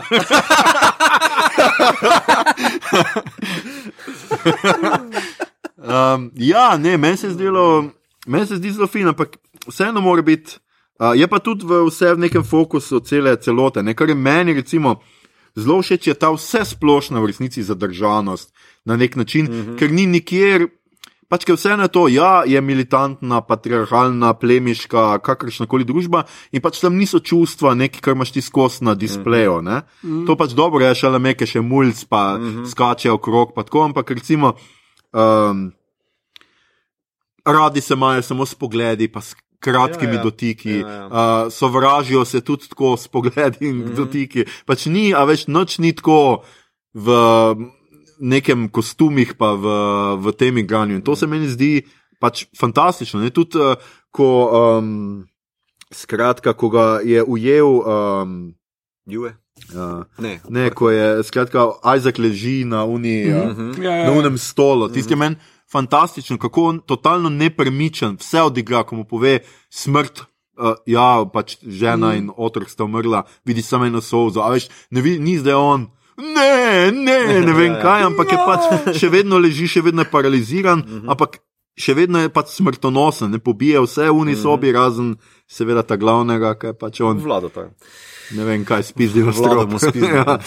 Um, 5.83 6.31
ja, 6.35 6.77
ne, 6.77 6.97
meni 6.97 7.17
se 7.17 7.29
zdelo, 7.29 7.85
meni 8.27 8.45
se 8.47 8.55
zdi 8.55 8.71
zelo 8.71 8.87
fino, 8.87 9.09
ampak 9.09 9.37
vseeno 9.67 10.01
mora 10.01 10.21
biti. 10.21 10.57
Uh, 10.99 11.11
je 11.15 11.27
pa 11.27 11.39
tudi 11.39 11.65
v 11.67 11.83
vse 11.89 12.13
v 12.13 12.23
nekem 12.23 12.43
fokusu 12.43 13.01
cele 13.03 13.35
celote, 13.35 13.83
ne, 13.83 13.93
kar 13.93 14.09
je 14.09 14.15
meni 14.15 14.53
recimo 14.53 15.01
zelo 15.55 15.81
všeč, 15.81 16.07
je 16.07 16.13
ta 16.13 16.31
vse 16.31 16.63
splošna 16.65 17.19
v 17.19 17.33
resnici 17.33 17.63
zadržanost 17.63 18.53
na 18.85 18.95
nek 18.95 19.15
način, 19.15 19.45
mm 19.45 19.51
-hmm. 19.51 19.77
ker 19.79 19.91
ni 19.91 20.05
nikjer. 20.05 20.67
Pač, 21.27 21.45
ker 21.45 21.55
vseeno 21.55 21.83
je 21.83 21.87
to, 21.87 22.07
ja, 22.07 22.43
je 22.45 22.61
militantna, 22.61 23.41
patriarhalna, 23.41 24.33
plemiška, 24.33 25.17
kakršna 25.17 25.65
koli 25.65 25.83
družba, 25.83 26.23
in 26.51 26.61
pač 26.61 26.79
tam 26.79 26.95
niso 26.95 27.19
čustva, 27.19 27.73
nekaj, 27.73 28.01
kar 28.01 28.13
imaš 28.13 28.31
ti 28.31 28.41
skozi 28.41 28.85
na 28.85 28.93
displeju. 28.95 29.61
Mm 29.61 29.67
-hmm. 29.67 30.25
To 30.27 30.35
pač 30.35 30.51
dobro 30.51 30.85
je, 30.85 30.95
šele 30.95 31.19
meke 31.19 31.45
še 31.45 31.61
mulj, 31.61 32.05
pa 32.09 32.37
mm 32.37 32.43
-hmm. 32.43 32.65
skačejo 32.65 33.13
okrog, 33.13 33.53
pa 33.55 33.63
tako, 33.63 33.83
ampak 33.83 34.11
recimo. 34.11 34.53
Um, 35.13 35.71
radi 37.45 37.81
se 37.81 37.93
imajo 37.93 38.21
samo 38.21 38.45
s 38.45 38.55
pogledi, 38.55 39.07
pa 39.07 39.21
s 39.21 39.35
kratkimi 39.59 40.13
Ja, 40.13 40.17
ja. 40.17 40.23
dotiki, 40.23 40.79
Ja, 40.79 40.89
ja. 40.89 41.05
Uh, 41.07 41.51
sovražijo 41.51 42.25
se 42.25 42.41
tudi 42.41 42.67
tako 42.69 42.97
s 42.97 43.07
pogledi 43.07 43.67
in 43.67 43.75
mm 43.75 43.83
-hmm. 43.83 43.95
dotiki. 43.95 44.45
Pač 44.65 44.85
ni, 44.85 45.13
a 45.13 45.23
več 45.23 45.47
noč 45.47 45.77
ni 45.77 45.93
tako 45.93 46.43
v 46.93 47.09
nekem 48.19 48.69
kostumih, 48.69 49.35
pa 49.37 49.53
v, 49.53 49.65
v 50.17 50.31
tem 50.31 50.57
igranju. 50.57 50.95
In 50.95 51.01
to 51.01 51.15
se 51.15 51.27
meni 51.27 51.47
zdi 51.47 51.83
pač 52.19 52.45
fantastično. 52.59 53.19
Ne? 53.19 53.29
Tudi, 53.29 53.57
uh, 53.57 53.75
ko, 54.11 54.49
um, 54.79 55.25
skratka, 55.91 56.53
ko 56.53 56.69
ga 56.69 56.99
je 57.03 57.23
ujel. 57.23 57.67
Um, 57.67 58.55
Juve? 59.05 59.42
Uh, 59.71 60.03
Ne. 60.17 60.39
Ne, 60.49 60.69
ko 60.69 60.89
je 60.89 61.23
skratka, 61.23 61.67
Isaac 61.97 62.17
leži 62.17 62.65
na 62.65 62.85
uni. 62.85 63.25
Mm 63.25 63.33
-hmm. 63.33 63.51
Mhm. 63.51 63.83
Ja, 63.83 63.95
ja, 63.95 64.05
na 64.05 64.11
ja. 64.11 64.19
unem 64.19 64.37
stolu. 64.37 64.89
Tisti 64.89 65.13
je 65.13 65.17
meni 65.17 65.35
fantastičen, 65.71 66.37
kako 66.37 66.63
on 66.63 66.79
totalno 66.79 67.29
nepremičen, 67.29 68.17
vse 68.19 68.41
odigra, 68.41 68.83
ko 68.83 68.95
mu 68.95 69.05
pove 69.09 69.39
smrt. 69.69 70.23
Uh, 70.53 70.75
ja, 70.85 71.25
pač 71.33 71.57
žena 71.65 72.11
mm. 72.11 72.17
in 72.17 72.29
otrok 72.37 72.69
sta 72.69 72.83
umrla, 72.83 73.23
vidi 73.45 73.61
samo 73.65 73.87
eno 73.89 74.01
solzo, 74.01 74.43
a 74.45 74.51
veš, 74.53 74.67
ne 74.93 75.01
vidi, 75.01 75.19
ni 75.19 75.39
zdaj 75.41 75.53
on. 75.53 75.87
Ne, 76.17 76.91
ne, 76.91 77.41
ne 77.41 77.53
vem 77.59 77.71
Ja, 77.71 77.77
ja. 77.77 77.81
kaj, 77.81 78.03
ampak 78.03 78.31
je 78.31 78.37
pač 78.45 78.99
še 78.99 79.09
vedno 79.09 79.39
leži, 79.41 79.65
še 79.67 79.81
vedno 79.81 80.05
je 80.05 80.11
paraliziran, 80.11 80.79
mm 80.85 80.99
-hmm. 80.99 81.11
ampak 81.11 81.39
še 81.79 81.93
vedno 81.97 82.21
je 82.21 82.29
pač 82.33 82.55
smrtonosen, 82.57 83.31
ne 83.33 83.39
pobije 83.41 83.81
vse 83.83 84.09
v 84.09 84.17
uni 84.17 84.35
sobi, 84.37 84.71
razen 84.73 85.15
seveda 85.49 85.83
ta 85.83 85.97
glavnega, 85.97 86.55
ki 86.59 86.71
je 86.71 86.77
pač 86.77 87.01
on, 87.01 87.21
Vlado 87.23 87.49
to 87.53 87.65
je. 87.65 87.69
ne 88.37 88.45
vem 88.45 88.65
kaj, 88.65 88.83
spizdijo 88.83 89.33
mu 89.67 89.79
spizdi. 89.79 90.09
ja. 90.19 90.37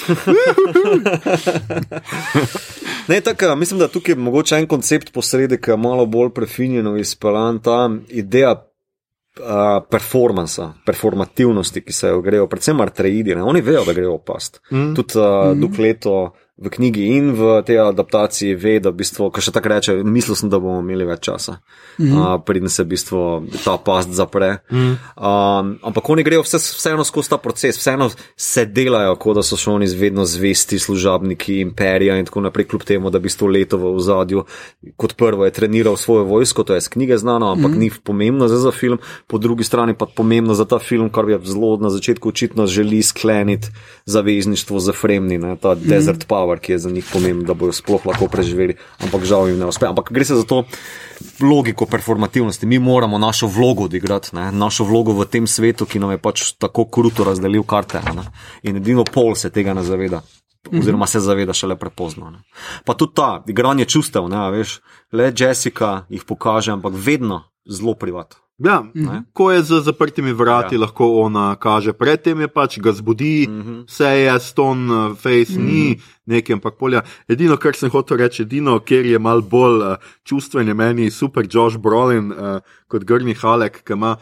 Ne, 3.06 3.20
tako, 3.20 3.56
mislim, 3.56 3.78
da 3.78 3.86
tukaj 3.88 4.12
je 4.12 4.18
mogoče 4.18 4.56
en 4.56 4.66
koncept 4.66 5.12
posredi, 5.14 5.60
ki 5.62 5.70
je 5.70 5.76
malo 5.76 6.06
bolj 6.06 6.32
prefinjeno 6.34 6.96
izpeljan, 6.98 7.60
ta 7.62 7.90
ideja 8.08 8.50
uh, 8.56 9.84
performansa, 9.90 10.72
performativnosti, 10.86 11.84
ki 11.86 11.92
se 11.92 12.08
jo 12.08 12.20
grejo, 12.22 12.48
predvsem 12.50 12.80
artreidi. 12.80 13.34
Ne? 13.34 13.42
Oni 13.42 13.60
vejo, 13.60 13.84
da 13.86 13.92
grejo 13.92 14.18
past. 14.18 14.60
Mm. 14.72 14.94
Tudi 14.94 15.18
uh, 15.18 15.52
mm. 15.52 15.60
Dukleto 15.60 16.16
v 16.56 16.72
knjigi 16.72 17.04
in 17.20 17.36
v 17.36 17.60
tej 17.68 17.84
adaptaciji 17.84 18.54
ve, 18.56 18.78
da 18.80 18.88
v 18.88 19.04
bistvu, 19.04 19.28
kar 19.28 19.44
še 19.44 19.52
tako 19.52 19.74
reče, 19.74 19.94
mislil 20.08 20.38
sem, 20.40 20.48
da 20.48 20.56
bomo 20.56 20.80
imeli 20.80 21.04
več 21.04 21.26
časa, 21.28 21.58
mm. 22.00 22.12
uh, 22.16 22.30
preden 22.40 22.72
se 22.72 22.80
v 22.80 22.94
bistvu 22.94 23.20
ta 23.60 23.76
past 23.76 24.14
zapre. 24.16 24.64
Mm. 24.72 24.94
Um, 25.20 25.74
ampak 25.84 26.08
oni 26.14 26.24
grejo 26.24 26.46
vse, 26.46 26.56
vseeno 26.56 27.04
skozi 27.04 27.34
ta 27.34 27.38
proces, 27.42 27.76
vseeno 27.76 28.08
se 28.40 28.64
delajo, 28.72 29.18
kot 29.20 29.36
da 29.36 29.44
so 29.44 29.58
še 29.60 29.68
oni 29.74 29.88
vedno 30.00 30.24
zvesti 30.24 30.80
služabniki 30.80 31.58
imperija 31.60 32.16
in 32.16 32.24
tako 32.24 32.46
naprej, 32.46 32.70
kljub 32.72 32.88
temu, 32.88 33.12
da 33.12 33.20
bi 33.20 33.28
sto 33.28 33.50
leto 33.52 33.76
v 33.76 33.92
ozadju. 33.92 34.46
Kot 34.96 35.16
prvo 35.20 35.44
je 35.44 35.52
treniral 35.52 36.00
svojo 36.00 36.24
vojsko, 36.24 36.64
to 36.64 36.78
je 36.78 36.86
z 36.86 36.94
knjige 36.96 37.20
znano, 37.20 37.52
ampak 37.52 37.76
mm. 37.76 37.80
ni 37.84 37.90
pomembno 37.92 38.48
za, 38.48 38.56
za 38.62 38.72
film, 38.72 38.96
po 39.28 39.36
drugi 39.36 39.68
strani 39.68 39.92
pa 39.92 40.08
pomembno 40.08 40.56
za 40.56 40.64
ta 40.64 40.80
film, 40.80 41.12
kar 41.12 41.28
je 41.28 41.40
zelo 41.44 41.76
na 41.76 41.92
začetku 41.92 42.32
očitno 42.32 42.64
želi 42.64 43.02
skleniti 43.02 43.68
zavezništvo 44.08 44.80
za 44.80 44.96
Fremni, 44.96 45.36
ne, 45.38 45.56
ta 45.60 45.74
mm. 45.74 45.84
desert 45.84 46.24
power, 46.24 46.45
ki 46.62 46.72
je 46.72 46.78
za 46.78 46.90
njih 46.90 47.04
pomemben, 47.12 47.46
da 47.46 47.54
bodo 47.54 47.72
sploh 47.72 48.06
lahko 48.06 48.28
preživeli, 48.28 48.76
ampak 49.04 49.24
žal 49.24 49.48
jim 49.48 49.58
ne 49.58 49.66
uspe. 49.66 49.86
Ampak 49.86 50.12
gre 50.12 50.24
se 50.24 50.38
za 50.38 50.44
to 50.46 50.64
logiko 51.40 51.86
performativnosti. 51.86 52.66
Mi 52.66 52.78
moramo 52.78 53.18
našo 53.18 53.46
vlogo 53.46 53.84
odigrati, 53.84 54.36
ne, 54.36 54.52
našo 54.52 54.84
vlogo 54.84 55.12
v 55.12 55.26
tem 55.26 55.46
svetu, 55.46 55.86
ki 55.86 55.98
nam 55.98 56.14
je 56.14 56.22
pač 56.22 56.52
tako 56.58 56.86
kruto 56.86 57.24
razdelil 57.24 57.66
karte. 57.66 58.00
Ne, 58.14 58.30
in 58.62 58.76
edino 58.76 59.04
pol 59.04 59.34
se 59.34 59.50
tega 59.50 59.74
ne 59.74 59.82
zaveda. 59.82 60.22
Oziroma 60.66 61.06
se 61.06 61.20
zaveda 61.20 61.54
šele 61.54 61.76
prepozno. 61.78 62.30
Ne. 62.30 62.42
Pa 62.84 62.94
tudi 62.94 63.14
ta 63.14 63.42
igranje 63.46 63.84
čustev, 63.84 64.26
ne, 64.28 64.50
veš, 64.50 64.80
le 65.12 65.30
Jessica 65.30 66.06
jih 66.10 66.24
pokaže, 66.26 66.72
ampak 66.74 66.94
vedno 66.94 67.44
zelo 67.66 67.94
privat. 67.94 68.34
Ja, 68.58 68.84
ko 69.32 69.50
je 69.52 69.62
za 69.62 69.80
zaprtimi 69.80 70.32
vrati, 70.32 70.74
ja. 70.74 70.80
lahko 70.80 71.06
ona 71.20 71.56
kaže. 71.60 71.92
Predtem 71.92 72.40
je 72.40 72.48
pač 72.48 72.78
ga 72.80 72.92
zbudi, 72.92 73.46
mm 73.48 73.62
-hmm. 73.62 73.84
vse 73.86 74.04
je 74.04 74.40
stone 74.40 75.14
face, 75.14 75.52
mm 75.52 75.56
-hmm. 75.56 75.72
ni 75.72 76.00
nekaj, 76.26 76.54
ampak 76.54 76.74
polja. 76.78 77.02
Edino, 77.28 77.56
kar 77.56 77.74
sem 77.76 77.90
hotel 77.90 78.16
reči, 78.16 78.42
edino, 78.42 78.80
ker 78.80 79.06
je 79.06 79.18
mal 79.18 79.42
bolj 79.42 79.82
uh, 79.82 79.96
čustven, 80.24 80.68
je 80.68 80.74
meni 80.74 81.10
super 81.10 81.46
Josh 81.50 81.76
Brolin 81.78 82.32
uh, 82.32 82.60
kot 82.88 83.04
Grni 83.04 83.34
Halek, 83.34 83.82
ki 83.84 83.92
ima 83.92 84.16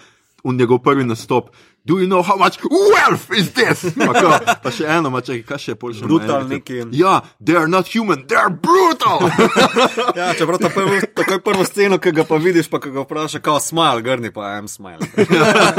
un 0.44 0.56
njegov 0.56 0.78
prvi 0.78 1.04
nastop. 1.04 1.50
Do 1.86 2.00
you 2.00 2.06
know 2.06 2.22
how 2.22 2.36
much 2.36 2.56
wealth 2.64 3.30
is 3.36 3.52
this? 3.52 3.84
Pa, 4.08 4.12
ko, 4.16 4.28
pa 4.64 4.70
še 4.72 4.86
eno, 4.88 5.10
ma 5.12 5.20
čakaj, 5.20 5.42
kaj 5.44 5.58
še 5.60 5.72
je 5.74 5.76
polžje? 5.76 6.06
Brutal 6.08 6.46
neki. 6.48 6.78
Ja, 6.96 7.18
they 7.44 7.58
are 7.60 7.68
not 7.68 7.90
human, 7.92 8.24
they 8.26 8.38
are 8.40 8.48
brutal! 8.48 9.20
Ja, 10.18 10.30
čeprav 10.38 10.58
ta 10.62 10.70
prvo, 10.72 10.96
takoj 11.18 11.40
prvo 11.44 11.64
sceno, 11.66 11.98
ki 11.98 12.12
ga 12.16 12.24
pa 12.24 12.38
vidiš, 12.40 12.70
pa 12.72 12.78
ga 12.80 13.02
vpraša, 13.04 13.40
kao 13.44 13.60
smile, 13.60 14.00
grni 14.02 14.30
pa 14.32 14.54
I'm 14.56 14.68
smile. 14.70 15.04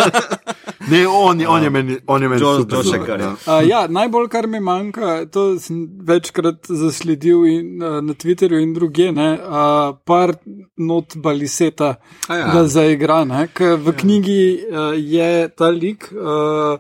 ne, 0.91 1.08
on, 1.08 1.41
on 1.47 1.64
je 1.64 1.70
meni, 1.70 1.97
on 2.08 2.22
je 2.24 2.30
meni 2.30 2.41
Josh- 2.41 2.62
super. 2.86 3.06
Kar 3.06 3.20
je. 3.20 3.26
ja. 3.26 3.32
Uh, 3.32 3.62
ja, 3.68 3.82
najbolj, 3.88 4.28
kar 4.30 4.47
mi 4.47 4.60
manjka, 4.60 5.26
to 5.32 5.45
sem 5.60 5.86
večkrat 6.06 6.68
zasledil 6.70 7.45
in, 7.49 7.72
uh, 7.82 7.97
na 8.03 8.14
Twitterju 8.14 8.60
in 8.62 8.74
druge, 8.76 9.10
ne, 9.16 9.30
uh, 9.39 9.95
par 10.06 10.36
not 10.78 11.16
baliseta, 11.16 11.95
A 12.28 12.38
ja. 12.38 12.51
da 12.53 12.66
zaigra. 12.68 13.24
Ne, 13.26 13.47
ker 13.53 13.78
v 13.80 13.95
knjigi 14.03 14.41
uh, 14.68 14.91
je 14.99 15.32
ta 15.56 15.72
lik, 15.72 15.95
uh, 16.12 16.80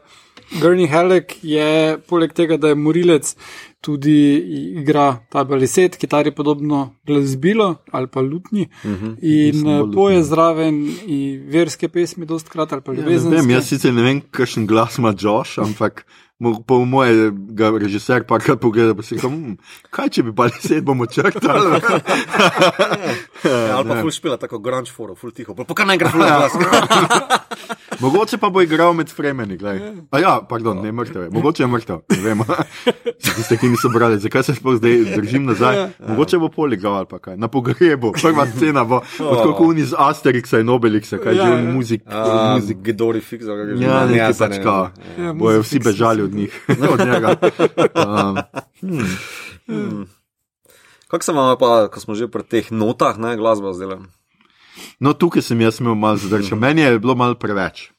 Gurney 0.61 0.87
Halleck 0.87 1.37
je 1.41 1.97
poleg 2.07 2.33
tega, 2.33 2.57
da 2.57 2.67
je 2.71 2.75
morilec, 2.75 3.35
tudi 3.81 4.17
igra 4.81 5.19
ta 5.29 5.43
baliset, 5.45 5.97
kitar 5.97 6.25
je 6.25 6.33
podobno 6.35 6.95
glasbilo 7.05 7.75
ali 7.91 8.07
pa 8.07 8.21
lutni. 8.21 8.67
Uh 8.83 8.91
-huh, 8.91 9.15
in 9.21 9.91
poje 9.93 10.23
zraven 10.23 10.89
in 11.05 11.49
verske 11.49 11.87
pesmi, 11.89 12.25
dostkrat 12.25 12.73
ali 12.73 12.81
pa 12.81 12.91
Ja, 12.93 12.99
ljubezenske. 12.99 13.35
vem, 13.35 13.49
jaz 13.49 13.67
sicer 13.67 13.93
ne 13.93 14.01
vem, 14.01 14.21
kakšen 14.31 14.67
glas 14.67 14.97
ima 14.97 15.13
Josh, 15.19 15.59
ampak 15.59 16.05
po 16.67 16.85
moje 16.85 17.31
ga 17.55 17.69
režiser 17.71 18.23
parkrat 18.27 18.59
pogleda, 18.59 18.95
pa 18.95 19.03
si 19.03 19.15
reče, 19.15 19.27
hm, 19.27 19.53
kaj 19.89 20.09
če 20.09 20.23
bi 20.23 20.33
pa 20.35 20.47
deset 20.47 20.83
bomo 20.83 21.05
črtali. 21.05 21.79
Ja, 23.45 23.77
ali 23.77 23.89
pa 23.89 24.01
ful 24.01 24.11
špila, 24.11 24.37
tako 24.37 24.59
grunge 24.59 24.91
foro, 24.91 25.15
ful 25.15 25.31
tiho, 25.31 25.53
pa 25.55 25.73
kar 25.73 25.85
naj 25.87 25.97
gre 26.01 26.09
ful 26.09 26.19
glas. 26.25 26.51
Mogoče 27.99 28.37
pa 28.37 28.49
bo 28.49 28.61
igral 28.61 28.93
med 28.93 29.09
fremeni. 29.09 29.57
glej. 29.57 29.79
A 30.11 30.19
ja, 30.19 30.41
pardon, 30.49 30.81
ne 30.83 30.91
mrtev 30.91 31.23
je. 31.23 31.29
Mogoče 31.29 31.63
je 31.63 31.67
mrtev, 31.67 31.99
ne 32.09 32.17
vem. 32.19 32.41
Tiste, 33.35 33.57
ki 33.57 33.67
niso 33.67 33.89
brali, 33.89 34.19
zakaj 34.19 34.43
se 34.43 34.55
sploh 34.55 34.75
zdaj 34.77 35.15
držim 35.15 35.45
nazaj. 35.45 35.89
Mogoče 35.99 36.37
bo 36.37 36.49
pol 36.49 36.73
igral 36.73 36.95
ali 36.95 37.05
pa 37.05 37.19
kaj. 37.19 37.37
Na 37.37 37.47
pogrebu, 37.47 38.11
prva 38.13 38.45
scena 38.51 38.83
bo, 38.83 39.01
kot 39.17 39.55
oni 39.59 39.81
iz 39.81 39.93
Asterixa 39.97 40.59
in 40.59 40.69
Obelixa, 40.69 41.17
kaj 41.17 41.33
že 41.33 41.41
Ja, 41.41 41.53
on 41.53 41.63
ja. 41.63 41.71
muzik. 41.71 42.01
Muzik. 42.53 42.77
Gedori 42.81 43.21
fix, 43.21 43.47
ali 43.47 43.57
kako 43.57 43.77
že. 43.77 43.85
Ja, 44.15 44.29
pač 44.29 44.49
ne 44.49 44.63
kao. 44.63 44.89
vem. 45.17 45.25
Ja, 45.25 45.33
Bojo 45.33 45.61
vsi 45.61 45.79
bežali 45.79 46.21
od 46.21 46.33
njih, 46.33 46.51
od 46.93 46.99
njega. 46.99 47.35
Um, 47.95 48.35
Kako 51.07 51.23
se 51.23 51.31
vam 51.31 51.57
pa, 51.59 51.87
ko 51.87 51.99
smo 51.99 52.15
že 52.15 52.27
pri 52.27 52.43
teh 52.43 52.71
notah, 52.71 53.17
ne, 53.17 53.37
glasba 53.37 53.73
zdela? 53.73 53.99
No, 54.99 55.13
tukaj 55.13 55.41
sem 55.41 55.61
jaz 55.61 55.79
imel 55.79 55.95
malo 55.95 56.17
zadržal. 56.17 56.57
Meni 56.57 56.81
je 56.81 56.99
bilo 56.99 57.15
malo 57.15 57.35
preveč. 57.35 57.91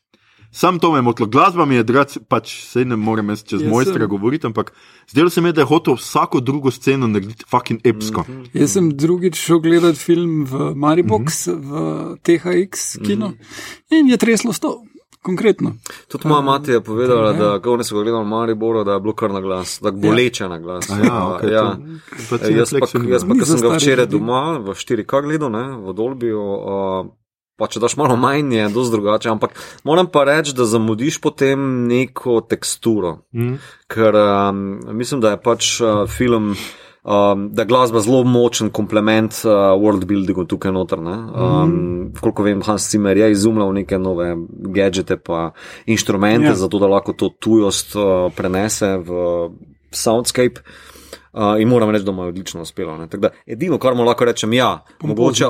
Sam 0.51 0.79
to 0.79 0.93
me 0.93 0.99
je 0.99 1.03
motilo, 1.03 1.27
glasba 1.29 1.65
mi 1.65 1.75
je 1.75 1.83
drac, 1.83 2.19
pač 2.29 2.63
se 2.65 2.85
ne 2.85 2.97
morem 2.97 3.29
jaz 3.29 3.43
čez 3.45 3.61
Jaz 3.63 3.71
mojstra 3.71 3.99
sem- 3.99 4.09
govoriti, 4.09 4.47
ampak 4.47 4.73
zdelo 5.11 5.31
se 5.31 5.41
mi, 5.41 5.49
je, 5.49 5.53
da 5.53 5.61
je 5.61 5.65
hotel 5.65 5.95
vsako 5.95 6.41
drugo 6.41 6.71
sceno 6.71 7.07
narediti 7.07 7.45
fucking 7.45 7.81
epsko. 7.85 8.25
Mhm. 8.29 8.45
Jaz 8.55 8.73
sem 8.73 8.91
drugič 8.91 9.37
šel 9.37 9.59
gledati 9.59 9.99
film 9.99 10.45
v 10.45 10.73
Maribox, 10.75 11.47
v 11.47 11.71
THX 12.23 12.97
kino 13.05 13.33
in 13.91 14.09
je 14.09 14.17
treslo 14.17 14.53
sto, 14.53 14.81
konkretno. 15.27 15.75
Tudi 16.09 16.29
moja 16.29 16.41
mati 16.43 16.71
je 16.71 16.81
povedala, 16.81 17.33
da 17.35 17.51
ko 17.59 17.75
oni 17.75 17.85
so 17.85 17.99
ga 17.99 18.05
gledali 18.07 18.25
v 18.25 18.29
Mariboru, 18.29 18.85
da 18.87 18.97
je 18.97 19.03
bilo 19.05 19.15
kar 19.19 19.35
na 19.35 19.43
glas, 19.43 19.79
da 19.83 19.91
je 19.91 19.99
boleče 19.99 20.49
na 20.49 20.59
glas. 20.63 20.91
A 20.91 20.99
ja, 21.03 21.19
okay, 21.35 21.53
ja. 21.53 21.67
To, 22.31 22.39
to 22.39 22.51
Jaz 22.55 22.73
pa, 22.73 22.87
jaz 23.11 23.27
pa 23.27 23.35
za 23.43 23.53
sem 23.53 23.63
ga 23.63 23.75
včeraj 23.77 24.07
doma 24.07 24.59
v 24.63 24.75
4K 24.75 25.23
gledal, 25.27 25.51
ne, 25.53 25.65
v 25.83 25.95
Dolbiju, 25.99 26.41
uh, 26.41 27.11
pa 27.57 27.69
če 27.73 27.81
daš 27.81 27.97
malo 27.97 28.17
manj, 28.21 28.55
je 28.55 28.69
dosti 28.69 28.95
drugače, 28.97 29.31
ampak 29.33 29.57
moram 29.85 30.09
pa 30.13 30.25
reči, 30.29 30.55
da 30.57 30.69
zamudiš 30.69 31.21
potem 31.21 31.87
neko 31.89 32.41
teksturo, 32.49 33.19
Mm. 33.35 33.59
ker 33.89 34.17
um, 34.17 34.81
mislim, 34.97 35.21
da 35.21 35.35
je 35.35 35.43
pač 35.43 35.81
uh, 35.81 36.05
film. 36.09 36.55
Um, 37.07 37.51
da 37.55 37.63
je 37.63 37.67
glasba 37.71 38.01
zelo 38.03 38.25
močen 38.27 38.71
komplement 38.75 39.31
uh, 39.45 39.53
worldbuildingu 39.79 40.43
tukaj 40.51 40.73
noter. 40.75 40.99
ne. 40.99 41.13
Um, 41.15 41.71
mm. 41.71 42.15
Koliko 42.21 42.43
vem, 42.43 42.63
Hans 42.67 42.91
Zimmer 42.91 43.17
je 43.17 43.31
izumljal 43.31 43.73
neke 43.73 43.99
nove 43.99 44.33
gadžete 44.75 45.17
pa 45.17 45.53
inštrumente, 45.87 46.47
Ja. 46.47 46.51
yeah. 46.53 46.59
zato 46.59 46.79
da 46.79 46.87
lahko 46.87 47.13
to 47.13 47.29
tujost 47.29 47.95
uh, 47.97 48.03
prenese 48.37 48.97
v 48.97 49.11
soundscape. 49.91 50.61
Uh, 51.33 51.61
in 51.61 51.69
moram 51.69 51.91
reči, 51.91 52.05
da 52.05 52.13
mu 52.13 52.23
je 52.23 52.29
odlično 52.29 52.63
uspelo. 52.63 52.97
ne. 52.99 53.07
Da, 53.07 53.31
edino, 53.47 53.79
kar 53.79 53.95
mu 53.95 54.03
lahko 54.05 54.25
rečem, 54.25 54.53
ja, 54.53 54.83
mogoče. 55.03 55.45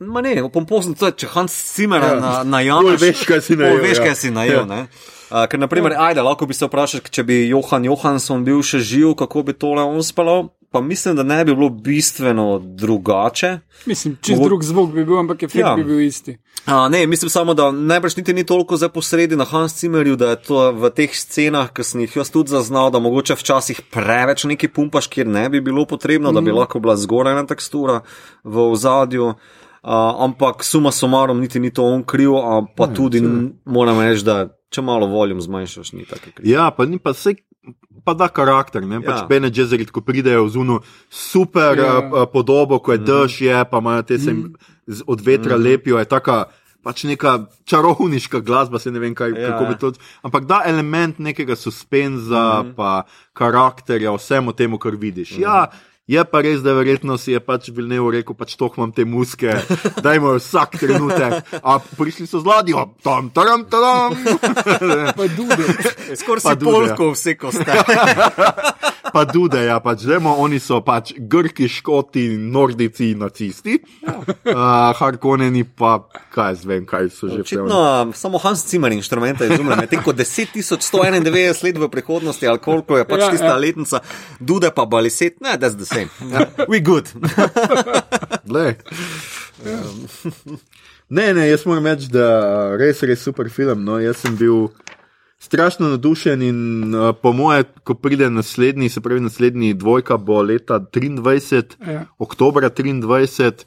Ma 0.00 0.20
ne, 0.20 0.50
pompozno 0.52 0.94
to 0.94 1.06
je, 1.06 1.12
če 1.12 1.26
Hans 1.34 1.76
Zimmer 1.76 2.02
Ja. 2.02 2.08
ja. 2.14 2.20
na, 2.20 2.44
najameš. 2.44 3.00
Veš, 3.00 3.24
kaj 3.26 3.40
si 3.40 3.56
najel, 3.56 3.82
veš, 3.82 3.98
ja. 3.98 4.04
kaj 4.04 4.14
si 4.14 4.30
najel. 4.30 4.62
Ja. 4.70 4.76
Ja. 4.76 4.86
Uh, 5.30 5.46
ker, 5.50 5.58
naprimer, 5.58 5.94
ajde, 5.98 6.22
lahko 6.22 6.46
bi 6.46 6.54
se 6.54 6.66
vprašal, 6.66 7.00
če 7.10 7.22
bi 7.26 7.48
Johan 7.48 7.84
Johansson 7.84 8.44
bil 8.44 8.62
še 8.62 8.78
živ, 8.78 9.14
kako 9.18 9.42
bi 9.42 9.52
tole 9.52 9.82
on 9.82 10.02
spal. 10.02 10.48
Pa 10.70 10.80
mislim, 10.80 11.16
da 11.16 11.22
ne 11.22 11.44
bi 11.44 11.54
bilo 11.54 11.68
bistveno 11.70 12.58
drugače. 12.60 13.58
Mislim, 13.86 14.16
čist 14.16 14.38
Mogo- 14.38 14.44
drug 14.44 14.64
zvok 14.64 14.90
bi 14.90 15.04
bil, 15.04 15.18
ampak 15.18 15.42
efekt 15.42 15.58
Ja. 15.58 15.74
bi 15.74 15.84
bil 15.84 16.00
isti. 16.00 16.38
A, 16.66 16.88
ne, 16.88 17.06
mislim 17.06 17.30
samo, 17.30 17.54
da 17.54 17.70
najbrž 17.72 18.16
niti 18.16 18.34
ni 18.34 18.44
toliko 18.44 18.76
zdaj 18.76 18.88
posredi 18.88 19.36
na 19.36 19.44
Hans 19.44 19.80
Zimmerju, 19.80 20.16
da 20.16 20.30
je 20.30 20.42
to 20.42 20.72
v 20.72 20.90
teh 20.90 21.10
scenah, 21.12 21.72
ki 21.72 21.84
sem 21.84 22.00
jih 22.00 22.16
jaz 22.16 22.30
tudi 22.30 22.50
zaznal, 22.50 22.90
da 22.90 22.98
mogoče 22.98 23.34
včasih 23.34 23.80
preveč 23.90 24.44
neki 24.44 24.68
pumpaš, 24.68 25.06
kjer 25.06 25.26
ne 25.26 25.48
bi 25.48 25.60
bilo 25.60 25.86
potrebno, 25.86 26.30
mm. 26.30 26.34
da 26.34 26.40
bi 26.40 26.52
lahko 26.52 26.78
bila 26.78 26.96
zgorajna 26.96 27.46
tekstura 27.46 28.00
v 28.44 28.58
ozadju. 28.68 29.34
Uh, 29.82 29.90
ampak 30.18 30.60
suma 30.60 30.92
sumarom 30.92 31.40
niti 31.40 31.60
ni 31.60 31.70
to 31.70 31.84
on 31.84 32.02
kriv, 32.04 32.36
a 32.36 32.62
pa 32.76 32.86
ne, 32.86 32.94
tudi 32.94 33.18
n- 33.18 33.52
moram 33.64 34.00
reči, 34.00 34.22
da 34.22 34.34
če 34.68 34.82
malo 34.82 35.06
voljum 35.06 35.40
zmanjšaš, 35.40 35.92
ni 35.92 36.04
tako 36.04 36.30
kriv. 36.34 36.46
Ja, 36.46 36.70
pa 36.70 36.84
ni 36.84 36.98
pa 36.98 37.14
se. 37.14 37.34
Pa 38.04 38.14
da 38.14 38.28
karakter, 38.28 38.82
ne 38.82 39.02
pač 39.04 39.20
Ja. 39.20 39.26
Bene 39.28 39.50
Jezeri, 39.52 39.84
ko 39.84 40.00
pridejo 40.00 40.44
v 40.44 40.50
zuno 40.50 40.80
super 41.10 41.76
Ja. 41.78 42.00
ja. 42.00 42.26
podobo, 42.26 42.78
ko 42.78 42.92
je 42.92 42.98
mm. 42.98 43.04
dež, 43.04 43.40
je, 43.40 43.64
pa 43.64 43.78
imajo 43.78 44.02
te 44.02 44.18
se 44.18 44.30
jim 44.30 44.56
z- 44.86 45.04
od 45.06 45.20
vetra 45.20 45.58
mm. 45.58 45.62
lepijo, 45.62 45.98
je 45.98 46.04
taka 46.08 46.44
pač 46.82 47.04
neka 47.04 47.46
čarovniška 47.68 48.40
glasba, 48.40 48.78
se 48.80 48.90
ne 48.90 48.98
vem, 48.98 49.14
kaj, 49.14 49.30
ja. 49.30 49.40
Ja. 49.40 49.48
kako 49.52 49.64
bi 49.68 49.74
to. 49.78 49.92
Ampak 50.24 50.44
da 50.48 50.62
element 50.64 51.18
nekega 51.20 51.56
suspenza, 51.56 52.62
mm. 52.64 52.72
pa 52.76 53.04
karakterja, 53.36 54.16
vsemu 54.16 54.52
temu, 54.56 54.78
kar 54.80 54.96
vidiš. 54.96 55.36
Mm. 55.36 55.42
Ja, 55.44 55.68
je 56.10 56.24
pa 56.26 56.42
res, 56.42 56.58
da 56.64 56.74
verjetno 56.74 57.14
si 57.20 57.34
je 57.34 57.40
pač 57.42 57.70
Vilnev 57.74 58.08
rekel, 58.10 58.34
pač 58.34 58.56
to 58.58 58.66
imam 58.74 58.90
te 58.94 59.06
muske, 59.06 59.54
dajmo 60.04 60.34
vsak 60.40 60.78
trenutek. 60.82 61.52
A 61.62 61.78
prišli 61.78 62.26
so 62.26 62.42
z 62.42 62.50
ladjo, 62.50 62.88
tam, 63.04 63.30
tam, 63.30 63.66
tam. 63.70 64.18
Pa 65.14 65.28
dude. 65.36 65.70
Skoraj 66.20 66.42
si 66.42 66.56
dude, 66.58 66.72
polko 66.74 67.12
vse 67.14 67.36
koste. 67.38 67.70
pa 69.12 69.24
dude, 69.28 69.60
ja, 69.64 69.78
pač 69.84 70.04
vemo, 70.08 70.34
oni 70.42 70.60
so 70.62 70.80
pač 70.84 71.12
grki, 71.16 71.68
škoti, 71.70 72.24
nordici, 72.38 73.12
nacisti. 73.18 73.78
Uh, 74.06 74.90
Harkoneni 74.98 75.64
pa, 75.64 75.98
kaj 76.34 76.54
jaz 76.54 76.64
vem, 76.66 76.86
kaj 76.88 77.10
so 77.14 77.30
že 77.30 77.44
Očitno 77.44 77.80
samo 78.16 78.40
Hans 78.42 78.64
Zimmer 78.66 78.92
inštrumente 78.92 79.46
izumlja, 79.46 79.76
medtem 79.80 80.02
ko 80.04 80.14
10.191 80.16 81.64
let 81.64 81.78
v 81.78 81.90
prihodnosti, 81.92 82.46
ali 82.46 82.58
koliko 82.58 82.98
je 82.98 83.06
pač 83.06 83.20
Ja, 83.20 83.26
ja, 83.26 83.30
tista 83.30 83.46
ja. 83.46 83.56
ja. 83.56 83.60
letnica, 83.60 84.00
dude 84.40 84.70
pa 84.74 84.86
baliset, 84.86 85.40
ne, 85.40 85.56
that's 85.60 85.76
the 85.76 85.86
same. 85.86 86.08
We 86.68 86.80
good. 86.80 87.10
Glej. 88.50 88.76
Ne, 91.10 91.32
ne, 91.34 91.48
jaz 91.48 91.66
moram 91.66 91.86
reči, 91.90 92.06
da 92.12 92.76
res, 92.78 93.02
res 93.02 93.22
super 93.26 93.50
film. 93.50 93.82
No. 93.84 93.98
Jaz 93.98 94.22
sem 94.22 94.36
bil 94.38 94.68
strašno 95.40 95.88
navdušen 95.88 96.42
in 96.42 96.94
uh, 96.94 97.14
po 97.22 97.32
moje, 97.32 97.64
ko 97.84 97.94
pride 97.94 98.30
naslednji, 98.30 98.88
se 98.88 99.00
pravi 99.00 99.20
naslednji 99.20 99.74
dvojka, 99.74 100.16
bo 100.16 100.42
leta 100.42 100.80
23, 100.80 101.64
Ja. 101.92 102.04
oktober 102.18 102.64
23. 102.64 103.64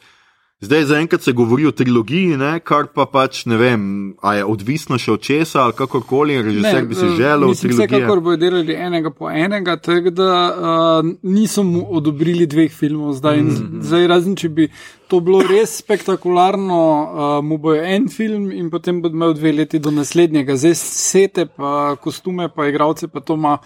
Zdaj 0.64 0.84
zaenkrat 0.84 1.22
se 1.22 1.32
govori 1.32 1.66
o 1.66 1.72
trilogiji, 1.72 2.38
ne, 2.38 2.53
kar 2.64 2.88
pa 2.95 3.03
pač 3.11 3.41
ne 3.51 3.57
vem, 3.59 3.82
a 4.24 4.36
je 4.38 4.45
odvisno 4.47 4.95
še 5.01 5.11
od 5.11 5.24
česa 5.26 5.66
ali 5.66 5.76
kakorkoli, 5.76 6.38
režiser 6.39 6.86
bi 6.88 6.95
si 6.95 7.03
eh, 7.03 7.16
želel 7.18 7.51
Mislim, 7.51 7.74
vsekakor 7.76 8.22
bodo 8.24 8.39
delali 8.39 8.78
enega 8.80 9.11
po 9.11 9.28
enega, 9.28 9.76
tako 9.76 10.14
da 10.16 10.30
uh, 10.53 11.09
niso 11.22 11.66
mu 11.68 11.84
odobrili 11.99 12.47
dveh 12.47 12.72
filmov 12.72 13.18
zdaj. 13.20 13.41
Mm. 13.41 13.49
-hmm. 13.49 13.82
zdaj 13.89 14.07
razen, 14.07 14.36
če 14.39 14.49
bi 14.49 14.70
to 15.07 15.20
bilo 15.20 15.41
res 15.43 15.76
spektakularno, 15.78 16.80
uh, 16.80 17.45
mu 17.45 17.57
bojo 17.57 17.84
en 17.84 18.07
film 18.09 18.51
in 18.51 18.70
potem 18.70 19.01
bo 19.01 19.11
imel 19.11 19.34
dve 19.34 19.51
leti 19.51 19.80
do 19.80 19.91
naslednjega. 19.91 20.55
Zdaj 20.55 20.76
sete, 20.76 21.45
pa 21.45 21.95
kostume, 21.95 22.49
pa 22.55 22.68
igralce, 22.68 23.07
pa 23.07 23.20
to 23.20 23.34
ima. 23.34 23.57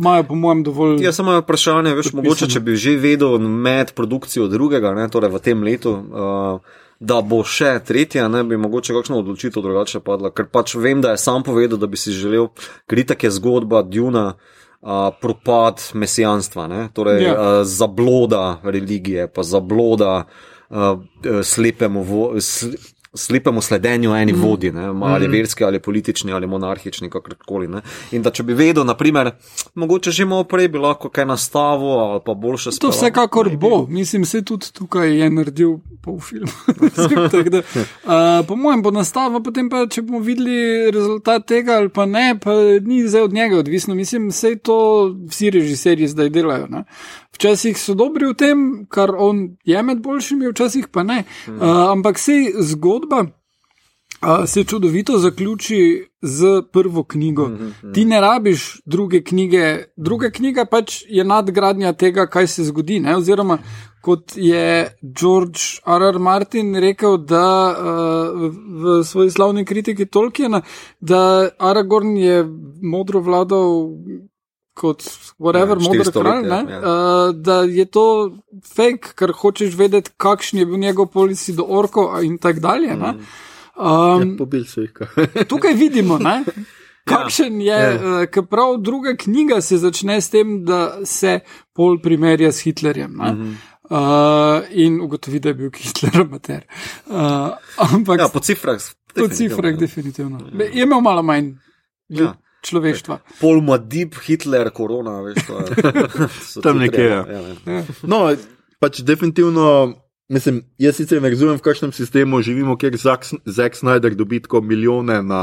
Imajo, 0.00 0.24
po 0.24 0.34
mojem, 0.34 0.62
dovolj. 0.64 1.02
Ja, 1.04 1.12
samo 1.12 1.34
vprašanje, 1.42 1.90
veš, 1.94 2.14
mogoče, 2.16 2.46
če 2.48 2.60
bi 2.64 2.76
že 2.80 2.94
vedel 2.96 3.36
med 3.38 3.92
produkcijo 3.92 4.46
drugega, 4.48 4.94
ne, 4.96 5.04
torej 5.12 5.28
v 5.34 5.40
tem 5.44 5.64
letu, 5.66 5.92
uh, 5.92 6.78
da 7.00 7.18
bo 7.20 7.42
še 7.44 7.74
tretja, 7.84 8.24
ne 8.32 8.40
bi 8.48 8.56
mogoče 8.56 8.96
kakšno 8.96 9.20
odločitev 9.20 9.60
drugače 9.64 10.00
padla, 10.04 10.30
ker 10.32 10.48
pač 10.48 10.72
vem, 10.80 11.02
da 11.04 11.12
je 11.12 11.20
sam 11.20 11.44
povedal, 11.44 11.76
da 11.76 11.88
bi 11.90 12.00
si 12.00 12.16
želel, 12.16 12.48
ker 12.88 13.02
itak 13.04 13.28
je 13.28 13.34
zgodba 13.36 13.84
Djuna. 13.84 14.32
Uh, 14.80 15.10
propad 15.20 15.82
mesijanstva, 15.92 16.64
ne? 16.64 16.86
torej 16.96 17.18
Ja. 17.20 17.32
yeah. 17.34 17.40
uh, 17.60 17.66
zabloda 17.68 18.62
religije, 18.64 19.26
pa 19.28 19.44
zabloda 19.44 20.22
uh, 20.24 21.02
slepemu, 21.44 22.00
vo, 22.00 22.22
sl, 22.40 22.72
slepemu 23.14 23.62
sledenju 23.62 24.14
eni 24.14 24.32
mm. 24.32 24.42
vodi, 24.42 24.72
ne? 24.72 24.86
Ali 25.02 25.28
verski, 25.28 25.64
ali 25.64 25.80
politični, 25.80 26.32
ali 26.32 26.46
monarhični, 26.46 27.10
kakorkoli. 27.10 27.68
ne. 27.68 27.82
In 28.10 28.22
da 28.22 28.30
če 28.30 28.42
bi 28.42 28.54
vedel, 28.54 28.84
naprimer, 28.84 29.32
mogoče 29.74 30.10
že 30.10 30.24
malo 30.24 30.44
prej 30.44 30.68
bi 30.68 30.78
lahko 30.78 31.08
kaj 31.08 31.26
nastavil, 31.26 31.90
ali 31.90 32.20
pa 32.26 32.34
boljše 32.34 32.70
To 32.70 32.76
spelo. 32.76 32.92
vsekakor 32.92 33.50
bo, 33.56 33.86
mislim, 33.86 34.24
se 34.24 34.42
tudi 34.44 34.72
tukaj 34.72 35.18
je 35.18 35.30
naredil 35.30 35.78
pol 36.02 36.18
tako 37.32 37.50
da, 37.50 37.58
uh, 37.58 38.46
po 38.48 38.56
mojem 38.56 38.82
bo 38.82 38.90
nastava, 38.90 39.40
potem 39.40 39.68
pa 39.70 39.84
če 39.90 40.02
bomo 40.02 40.20
videli 40.24 40.90
rezultat 40.90 41.46
tega 41.46 41.76
ali 41.80 41.88
pa 41.88 42.06
ne, 42.06 42.38
pa 42.40 42.54
ni 42.82 43.02
zdaj 43.08 43.22
od 43.22 43.32
njega 43.32 43.58
odvisno. 43.58 43.94
Mislim, 43.94 44.28
vse 44.28 44.56
to 44.56 44.76
vsi 45.28 45.50
režiserji 45.50 46.08
zdaj 46.08 46.30
delajo. 46.30 46.66
Ne? 46.70 46.84
Včasih 47.36 47.78
so 47.78 47.94
dobri 47.94 48.26
v 48.26 48.34
tem, 48.36 48.64
kar 48.88 49.12
on 49.16 49.56
je 49.64 49.82
med 49.82 50.00
boljšimi, 50.02 50.48
včasih 50.50 50.88
pa 50.92 51.02
ne. 51.02 51.24
Uh, 51.48 51.92
ampak 51.92 52.18
sej 52.18 52.52
zgodba. 52.72 52.99
Uh, 54.22 54.44
se 54.46 54.64
čudovito 54.64 55.18
zaključi 55.18 56.06
z 56.22 56.62
prvo 56.72 57.04
knjigo. 57.04 57.48
Mm 57.48 57.56
-hmm. 57.56 57.94
Ti 57.94 58.04
ne 58.04 58.20
rabiš 58.20 58.80
druge 58.84 59.22
knjige. 59.24 59.84
Druga 59.96 60.30
knjiga 60.30 60.64
pač 60.64 61.02
je 61.08 61.24
nadgradnja 61.24 61.92
tega, 61.92 62.26
kaj 62.26 62.46
se 62.46 62.64
zgodi. 62.64 63.00
Ne? 63.00 63.16
Oziroma, 63.16 63.58
kot 64.00 64.32
je 64.36 64.96
George 65.02 65.60
R. 65.86 66.02
R. 66.14 66.18
Martin 66.18 66.74
rekel 66.74 67.16
da, 67.16 67.76
uh, 67.78 68.54
v 68.82 69.04
svoji 69.04 69.30
slavni 69.30 69.64
kritiki 69.64 70.06
Tolkiena, 70.06 70.62
da 71.00 71.48
Aragorn 71.58 72.16
je 72.16 72.44
modro 72.82 73.20
vladal. 73.20 73.88
Kot 74.80 75.02
whatever, 75.38 75.76
Ja, 75.76 75.82
modri 75.82 76.00
400 76.00 76.12
kralj, 76.14 76.42
ne, 76.44 76.58
ja, 76.64 76.72
ja. 76.72 76.80
uh, 76.80 77.34
da 77.36 77.56
je 77.68 77.84
to 77.86 78.04
fake, 78.66 79.12
ker 79.14 79.32
hočeš 79.34 79.74
vedeti, 79.76 80.10
kakšen 80.16 80.58
je 80.58 80.66
bil 80.66 80.78
njegov 80.78 81.06
policy 81.08 81.52
do 81.52 81.66
orkov 81.70 82.22
in 82.22 82.38
tako 82.38 82.60
dalje. 82.62 82.88
Mm. 82.90 83.04
Um, 83.76 84.22
Ja, 84.22 84.36
pobil 84.38 84.64
so 84.64 84.80
jih. 84.80 84.92
kaj. 84.92 85.26
tukaj 85.50 85.74
vidimo, 85.74 86.16
ne, 86.18 86.44
kakšen 87.06 87.60
je, 87.60 87.66
Ja. 87.68 87.92
ja. 87.92 88.26
ker 88.26 88.44
prav 88.44 88.78
druga 88.78 89.16
knjiga 89.16 89.60
se 89.60 89.78
začne 89.78 90.16
s 90.16 90.30
tem, 90.30 90.64
da 90.64 90.80
se 91.04 91.40
Pol 91.72 91.98
primerja 91.98 92.48
s 92.50 92.60
Hitlerjem. 92.60 93.12
Ne, 93.14 93.32
Mhm. 93.32 93.52
uh, 93.86 94.00
in 94.72 95.00
ugotovi, 95.00 95.40
da 95.40 95.48
je 95.48 95.54
bil 95.56 95.70
Hitler 95.72 96.20
amater. 96.20 96.64
Uh, 97.06 97.52
ampak 97.86 98.18
Ja, 98.18 98.28
po 98.28 98.40
cifrah. 98.40 98.80
po 99.14 99.28
cifrah, 99.28 99.76
definitivno. 99.76 100.40
Je 100.54 100.82
imel 100.82 101.00
malo 101.00 101.22
manj 101.22 101.52
Ja. 102.08 102.32
Človeštva. 102.66 103.20
Pol 103.40 103.62
Madib, 103.64 104.14
Hitler, 104.26 104.70
korona, 104.74 105.20
veš, 105.24 105.46
to 105.46 105.60
je. 105.60 105.90
Tam 106.64 106.78
nekje, 106.78 107.08
ja. 107.08 107.24
ja, 107.28 107.40
ja. 107.66 107.82
No, 108.02 108.28
pač 108.80 109.02
definitivno 109.06 109.96
Mislim, 110.30 110.60
jaz 110.78 110.94
sicer 110.94 111.18
ne 111.18 111.26
razumem, 111.32 111.56
v 111.58 111.64
kakšnem 111.66 111.90
sistemu 111.90 112.38
živimo, 112.46 112.76
kjer 112.78 112.94
Zack 112.94 113.74
Snyder 113.74 114.14
dobi 114.14 114.38
tako 114.40 114.60
milijone 114.62 115.16
na 115.26 115.40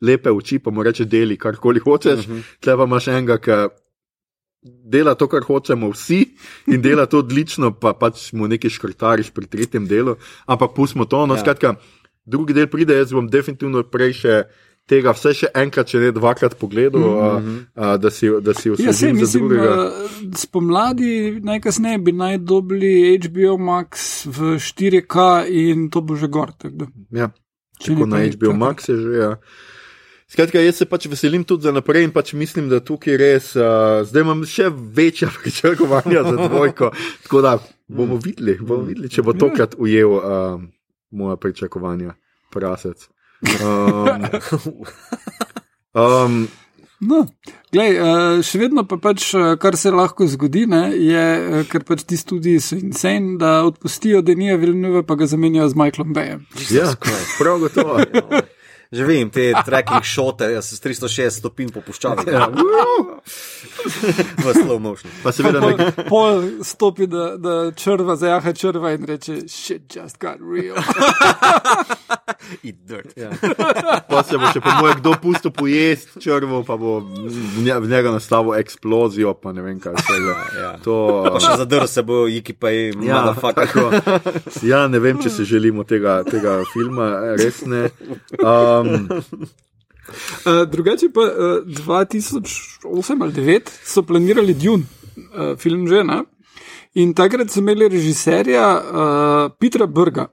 lepe 0.00 0.32
oči, 0.32 0.56
pa 0.58 0.72
mu 0.72 0.82
reče: 0.82 1.04
deli 1.04 1.36
karkoli 1.36 1.80
hočeš. 1.80 2.24
Uh 2.24 2.32
-huh. 2.32 2.42
Tle 2.60 2.76
pa 2.76 2.84
imaš 2.88 3.08
enega, 3.08 3.36
ki 3.38 3.68
dela 4.62 5.14
to, 5.14 5.28
kar 5.28 5.42
hočemo 5.42 5.90
vsi 5.90 6.28
in 6.66 6.82
dela 6.82 7.06
to 7.06 7.18
odlično, 7.18 7.72
pa 7.72 7.92
pač 7.92 8.32
mu 8.32 8.48
nekaj 8.48 8.70
škrtariš 8.70 9.30
pri 9.30 9.46
tretjem 9.46 9.86
delu. 9.86 10.16
Ampak 10.46 10.74
pustimo 10.74 11.04
to. 11.04 11.26
No, 11.26 11.34
Ja. 11.34 11.40
skratka, 11.40 11.74
drugi 12.24 12.52
del 12.52 12.66
pride, 12.66 12.96
jaz 12.96 13.12
bom 13.12 13.28
definitivno 13.28 13.82
prej 13.82 14.12
še. 14.12 14.42
Tega 14.90 15.12
vse 15.14 15.32
še 15.38 15.48
enkrat, 15.54 15.86
če 15.92 16.00
ne 16.02 16.10
dvakrat 16.14 16.56
pogledal, 16.58 17.02
mm 17.04 17.44
-hmm. 17.46 17.58
a, 17.74 17.90
a, 17.92 17.96
da 17.96 18.10
si, 18.10 18.30
da 18.42 18.54
si 18.54 18.68
Ja, 18.68 18.74
osebno 18.74 18.92
sej, 18.92 19.14
za 19.14 19.20
mislim, 19.20 19.48
drugega. 19.48 19.74
uh, 19.86 20.36
spomladi 20.36 21.40
najkasneje 21.46 21.98
bi 21.98 22.12
naj 22.12 22.38
dobili 22.38 23.18
HBO 23.22 23.58
Max 23.58 24.24
v 24.26 24.56
4K 24.58 25.44
in 25.48 25.90
to 25.90 26.00
bo 26.00 26.16
že 26.16 26.26
gor. 26.26 26.50
da. 26.62 26.86
Ja, 27.10 27.30
Če 27.78 27.94
ne, 27.94 28.06
na 28.06 28.18
HBO 28.34 28.52
Max 28.52 28.88
je 28.88 28.96
že. 28.96 29.12
Ja. 29.18 29.36
Skratka, 30.30 30.60
jaz 30.62 30.76
se 30.76 30.86
pač 30.86 31.06
veselim 31.10 31.44
tudi 31.44 31.66
za 31.66 31.72
naprej 31.72 32.04
in 32.06 32.12
pač 32.14 32.32
mislim, 32.38 32.68
da 32.68 32.80
tukaj 32.80 33.16
res, 33.16 33.54
uh, 33.56 34.02
zdaj 34.06 34.22
imam 34.22 34.44
še 34.46 34.70
večja 34.70 35.30
pričakovanja 35.38 36.22
za 36.22 36.36
dvojko. 36.48 36.90
Tako 37.22 37.40
da 37.42 37.58
bomo 37.88 38.18
videli, 38.22 38.58
bomo 38.58 38.84
videli 38.90 39.10
če 39.10 39.22
bo 39.22 39.32
tokrat 39.34 39.74
ujel 39.78 40.10
uh, 40.18 40.60
moja 41.10 41.36
pričakovanja, 41.36 42.14
prasec. 42.50 43.08
Um, 43.40 44.26
um, 46.02 46.48
No, 47.00 47.22
glej, 47.72 47.94
uh, 47.96 48.42
še 48.44 48.58
vedno 48.60 48.82
pa 48.84 48.98
pač, 49.00 49.30
uh, 49.32 49.54
kar 49.60 49.72
se 49.80 49.88
lahko 49.88 50.26
zgodi, 50.28 50.66
ne, 50.68 50.82
je, 50.92 51.22
uh, 51.40 51.62
ker 51.70 51.80
pač 51.88 52.04
ti 52.04 52.18
studiji 52.20 52.60
so 52.60 52.76
insane, 52.76 53.38
da 53.40 53.62
odpustijo 53.64 54.20
Denija 54.20 54.58
Vilnuve, 54.60 55.00
pa 55.08 55.16
ga 55.16 55.28
zamenjajo 55.30 55.70
z 55.72 55.80
Michaelom 55.80 56.12
Bayem. 56.12 56.42
ja, 56.68 56.92
prav 57.38 57.62
gotovo. 57.64 58.04
Že 58.90 59.04
vem, 59.04 59.30
te 59.30 59.52
trekking 59.56 60.02
šote, 60.14 60.48
jaz 60.50 60.66
se 60.66 60.74
s 60.74 60.82
360 60.82 61.30
stopinj 61.32 61.70
popuščam. 61.70 62.18
Ja. 62.26 62.48
v 64.40 64.52
slow 64.52 64.78
motion. 64.78 65.10
Pa 65.22 65.30
seveda 65.30 65.60
Pol, 65.60 65.76
ne. 65.76 65.86
pol 66.04 66.32
stopi, 66.60 67.06
da, 67.06 67.36
da 67.36 67.54
črva 67.70 68.16
zajaha 68.16 68.50
črva 68.52 68.90
in 68.92 69.06
reče: 69.06 69.46
shit 69.46 69.86
just 69.88 70.18
got 70.18 70.42
real. 70.42 70.74
Eat 72.64 72.82
dirt. 72.82 73.14
Ja. 73.14 73.30
Pa 74.02 74.22
se 74.22 74.34
bo 74.34 74.48
še 74.48 74.58
po 74.58 74.72
mojem 74.74 74.98
kdo 74.98 75.12
pustil 75.14 75.52
pojesti 75.52 76.18
črvo, 76.18 76.62
pa 76.64 76.74
bo 76.74 76.98
v 77.00 77.30
nje- 77.60 77.78
v 77.78 77.86
njega 77.86 78.10
nastavil 78.10 78.56
eksplozijo, 78.56 79.34
pa 79.34 79.52
ne 79.52 79.62
vem 79.62 79.78
kaj 79.78 79.94
se 79.96 80.14
je. 80.14 80.34
Ja. 80.56 80.70
To, 80.82 80.96
Pa 81.28 81.38
še 81.38 81.54
zadrl 81.56 81.86
se 81.86 82.02
bo, 82.02 82.24
iki 82.26 82.52
pa 82.52 82.70
je, 82.70 82.90
Ja, 82.98 83.22
motherfucker. 83.22 83.54
tako. 83.54 83.84
ja, 84.62 84.88
ne 84.88 84.98
vem, 84.98 85.14
če 85.16 85.30
se 85.30 85.44
želimo 85.44 85.84
tega, 85.84 86.24
tega 86.24 86.64
filma, 86.66 87.06
res 87.36 87.62
ne. 87.62 87.86
Um, 88.80 89.08
Uh, 90.46 90.66
drugače 90.72 91.06
pa 91.14 91.20
uh, 91.20 91.62
2008 91.66 93.22
ali 93.22 93.32
2009 93.32 93.70
so 93.84 94.02
planirali 94.02 94.54
Dune, 94.54 94.82
uh, 94.82 95.58
film 95.58 95.88
že 95.88 96.04
ne. 96.04 96.22
In 96.94 97.14
takrat 97.14 97.50
so 97.50 97.60
imeli 97.60 97.88
režiserja 97.88 98.64
uh, 98.74 99.52
Petra 99.60 99.86
Brga, 99.86 100.26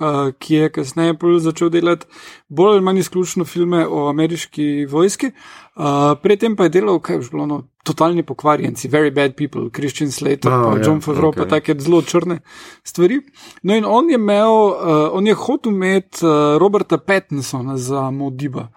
uh, 0.00 0.32
ki 0.38 0.54
je 0.54 0.72
kasneje 0.72 1.14
začel 1.38 1.70
delati 1.70 2.06
bolj 2.48 2.76
ali 2.76 2.80
manj 2.80 2.98
izključno 2.98 3.44
filme 3.44 3.86
o 3.86 4.08
ameriški 4.08 4.86
vojski. 4.90 5.30
Uh, 5.76 6.18
predtem 6.22 6.56
pa 6.56 6.64
je 6.64 6.68
delal, 6.70 7.00
kaj 7.00 7.16
je 7.16 7.28
bilo, 7.30 7.46
no, 7.46 7.62
totalni 7.84 8.22
pokvarjenci, 8.22 8.88
Very 8.88 9.14
Bad 9.14 9.36
People, 9.36 9.70
Christian 9.70 10.10
Slater, 10.10 10.52
Oh, 10.52 10.72
oh, 10.72 10.78
ja, 10.78 10.84
John 10.84 11.00
Favreau, 11.00 11.30
okay. 11.30 11.42
ok. 11.42 11.48
pa 11.48 11.60
take 11.60 11.74
zelo 11.78 12.02
črne 12.02 12.40
stvari. 12.84 13.20
No 13.62 13.76
in 13.76 13.84
on 13.84 14.10
je 14.10 14.14
imel, 14.14 14.52
uh, 14.52 15.08
on 15.12 15.26
je 15.26 15.34
hotel 15.34 15.72
imeti 15.72 16.26
uh, 16.26 16.58
Roberta 16.58 16.98
Pattinsona 16.98 17.76
za 17.76 18.10
Modiba. 18.10 18.68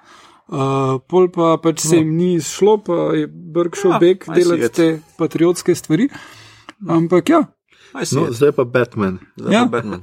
Uh, 0.49 0.97
pol 1.07 1.28
pa 1.30 1.57
pač 1.61 1.84
se 1.86 1.99
jim 1.99 2.15
ni 2.17 2.39
šlo, 2.41 2.80
pa 2.82 2.93
je 3.13 3.28
šel 3.78 3.91
Ja, 3.91 3.99
see 4.01 4.34
delati 4.34 4.70
te 4.74 4.88
patriotske 5.17 5.76
stvari. 5.76 6.09
Ampak 6.89 7.30
ja, 7.30 7.43
no, 7.94 8.28
it. 8.28 8.34
zdaj 8.34 8.52
pa 8.52 8.64
Batman. 8.66 9.20
Zdaj 9.36 9.54
Ja. 9.54 9.62
pa 9.62 9.70
Batman. 9.72 10.00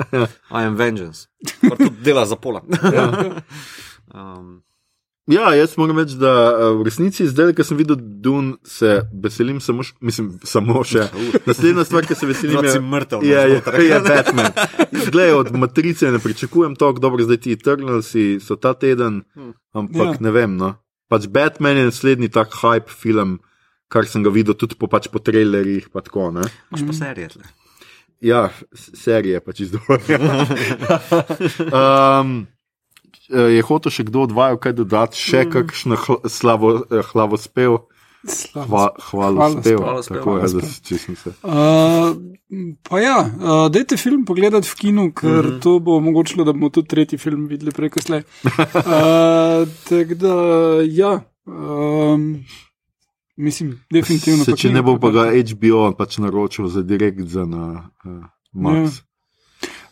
I 0.50 0.62
am 0.62 0.74
vengeance. 0.74 1.26
Kar 1.60 1.76
tudi 1.76 2.02
dela 2.02 2.26
za 2.26 2.36
pola. 2.36 2.62
um, 4.14 4.62
Ja, 5.26 5.54
jaz 5.54 5.72
moram 5.76 5.98
reči, 5.98 6.14
da 6.14 6.30
uh, 6.70 6.78
v 6.78 6.84
resnici 6.86 7.24
zdaj, 7.26 7.50
ko 7.52 7.64
sem 7.66 7.74
videl 7.74 7.96
Dun, 7.98 8.52
se 8.62 8.92
veselim 9.12 9.58
samo, 9.58 9.82
š, 9.82 9.96
mislim, 9.98 10.28
samo 10.46 10.84
še. 10.86 11.08
Naslednja 11.48 11.82
stvar, 11.82 12.06
ki 12.06 12.14
se 12.14 12.26
veselim, 12.26 12.62
je, 12.62 12.78
mrtev, 12.80 13.24
je, 13.26 13.34
je, 13.34 13.56
navznotraj. 13.56 13.86
je 13.86 13.98
Batman. 14.00 14.52
Glej, 15.10 15.32
od 15.34 15.50
Matrice 15.52 16.12
ne 16.14 16.22
pričakujem 16.22 16.76
toliko, 16.76 17.02
dobro, 17.02 17.26
zdaj 17.26 17.42
ti 17.42 17.56
Eternalsi 17.58 18.38
so 18.38 18.54
ta 18.54 18.70
teden, 18.74 19.24
ampak 19.74 19.96
Ja. 19.98 20.12
ja. 20.12 20.18
ne 20.20 20.30
vem. 20.30 20.54
No. 20.54 20.76
Pač 21.10 21.26
Batman 21.26 21.74
je 21.76 21.90
naslednji 21.90 22.30
tak 22.30 22.54
hype 22.54 22.86
film, 22.88 23.40
kar 23.90 24.06
sem 24.06 24.22
ga 24.22 24.30
videl 24.30 24.54
tudi 24.54 24.78
po, 24.78 24.86
pač 24.86 25.10
po 25.10 25.18
trailerjih. 25.18 25.90
Pa 25.90 26.06
tako, 26.06 26.30
ne. 26.30 26.46
imaš 26.70 26.86
pa 26.86 26.92
serije. 26.94 27.34
tle. 27.34 27.42
Ja, 28.20 28.48
serije 28.74 29.40
pač 29.40 29.60
izdovolj. 29.60 30.00
um, 31.72 32.46
je 33.28 33.62
hotel 33.62 33.92
še 33.92 34.06
kdo 34.08 34.22
od 34.26 34.32
vaju 34.32 34.58
kaj 34.58 34.72
dodati, 34.72 35.18
še 35.18 35.44
Mm. 35.44 35.50
kakšno 35.52 35.96
hl 35.96 36.14
slavo, 36.26 36.70
eh, 36.90 37.02
hlavospev? 37.12 37.76
Hva, 38.54 38.88
hvalospev. 39.10 39.78
Hvalospev, 39.78 40.16
Tako 40.18 40.32
je, 40.38 40.48
da 40.50 40.60
če 40.82 40.98
sem 40.98 41.14
se. 41.16 41.30
Uh, 41.46 42.16
pa 42.82 42.98
ja, 42.98 43.18
uh, 43.22 43.66
dajte 43.70 43.96
film 43.96 44.24
pogledati 44.26 44.66
v 44.66 44.74
kinu, 44.74 45.12
ker 45.12 45.44
Mhm. 45.44 45.52
-huh. 45.52 45.62
to 45.62 45.78
bo 45.78 45.96
omogočilo, 45.96 46.44
da 46.44 46.52
bomo 46.52 46.70
tudi 46.70 46.88
tretji 46.88 47.18
film 47.18 47.46
videli 47.46 47.70
preko 47.70 48.02
slej. 48.02 48.22
Uh, 48.42 49.68
Tako 49.88 50.14
da, 50.14 50.34
ja. 50.90 51.20
Um, 51.46 52.42
mislim, 53.36 53.80
definitivno. 53.92 54.44
Se, 54.44 54.56
če 54.56 54.70
ne 54.72 54.82
bo 54.82 54.96
pa 55.00 55.10
ga. 55.14 55.26
HBO 55.30 55.90
pač 55.98 56.18
naročil 56.22 56.68
za 56.72 56.82
direkt 56.82 57.28
za 57.32 57.44
na 57.46 57.90
uh, 58.04 58.24
Max. 58.52 59.02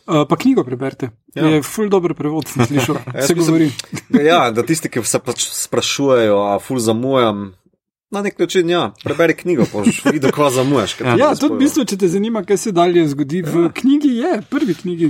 Uh, 0.05 0.21
pa 0.29 0.37
knjigo 0.37 0.63
preberite. 0.63 1.09
Ja. 1.35 1.43
Ja. 1.43 1.55
Je 1.55 1.61
ful 1.65 1.89
dobro 1.89 2.13
prevod, 2.13 2.47
sem 2.47 2.65
slišal. 2.65 3.01
Jaz 3.15 3.27
Se 3.27 3.33
govori. 3.33 3.71
Ja, 4.13 4.51
da 4.51 4.65
tisti, 4.65 4.89
ki 4.89 5.01
se 5.03 5.19
pač 5.19 5.47
sprašujejo, 5.49 6.41
a 6.53 6.57
ful 6.61 6.79
zamujam. 6.79 7.53
Na 8.13 8.21
nek 8.21 8.37
način, 8.39 8.69
ja, 8.69 8.91
preberi 9.03 9.33
knjigo, 9.33 9.65
pa 9.71 9.81
boš 9.81 10.03
videl, 10.13 10.31
kva 10.31 10.51
zamujaš. 10.53 10.99
Ja, 11.01 11.15
ne 11.17 11.39
tudi 11.39 11.55
v 11.55 11.63
bistvu, 11.63 11.87
če 11.89 11.97
te 11.99 12.07
zanima, 12.07 12.45
kaj 12.45 12.59
se 12.61 12.71
dalje 12.71 13.01
zgodi 13.11 13.41
v 13.41 13.65
knjigi, 13.75 14.11
je 14.21 14.35
prvi 14.49 14.75
knjigi. 14.77 15.09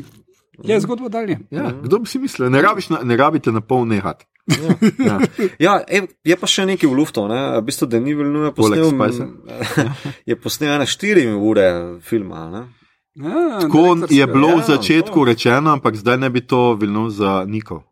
Je 0.63 0.79
zgodba 0.79 1.11
dalje. 1.11 1.41
Ja, 1.51 1.73
kdo 1.83 1.99
bi 1.99 2.09
si 2.09 2.23
mislil, 2.23 2.47
ne, 2.49 2.63
rabiš 2.63 2.87
na, 2.89 3.01
ne 3.03 3.17
rabite 3.19 3.51
na 3.51 3.61
pol 3.61 3.83
nehati. 3.85 4.25
Ja. 4.45 5.19
Ja, 5.59 5.73
e, 5.87 6.01
je 6.23 6.35
pa 6.37 6.47
še 6.49 6.67
nekaj 6.69 6.89
v 6.89 6.93
luftu. 6.93 7.25
Ne? 7.27 7.39
V 7.57 7.65
bistvu, 7.65 7.87
da 7.89 7.99
ni 7.99 8.13
Vilnuje 8.13 8.53
Poleg 8.53 8.83
posnel, 8.93 9.31
je 10.29 10.35
posnel 10.37 10.75
ene 10.77 10.85
štiri 10.85 11.25
ure 11.33 11.67
filma. 12.05 12.45
Ne? 12.53 12.63
Ja, 13.15 13.59
Tako 13.63 14.05
je 14.11 14.27
bilo 14.27 14.47
v 14.59 14.59
Ja, 14.59 14.67
začetku 14.75 15.23
rečeno, 15.25 15.71
ampak 15.71 15.95
zdaj 15.95 16.17
ne 16.17 16.29
bi 16.29 16.43
to 16.43 16.75
vilno 16.75 17.07
za 17.09 17.45
Nikov. 17.47 17.87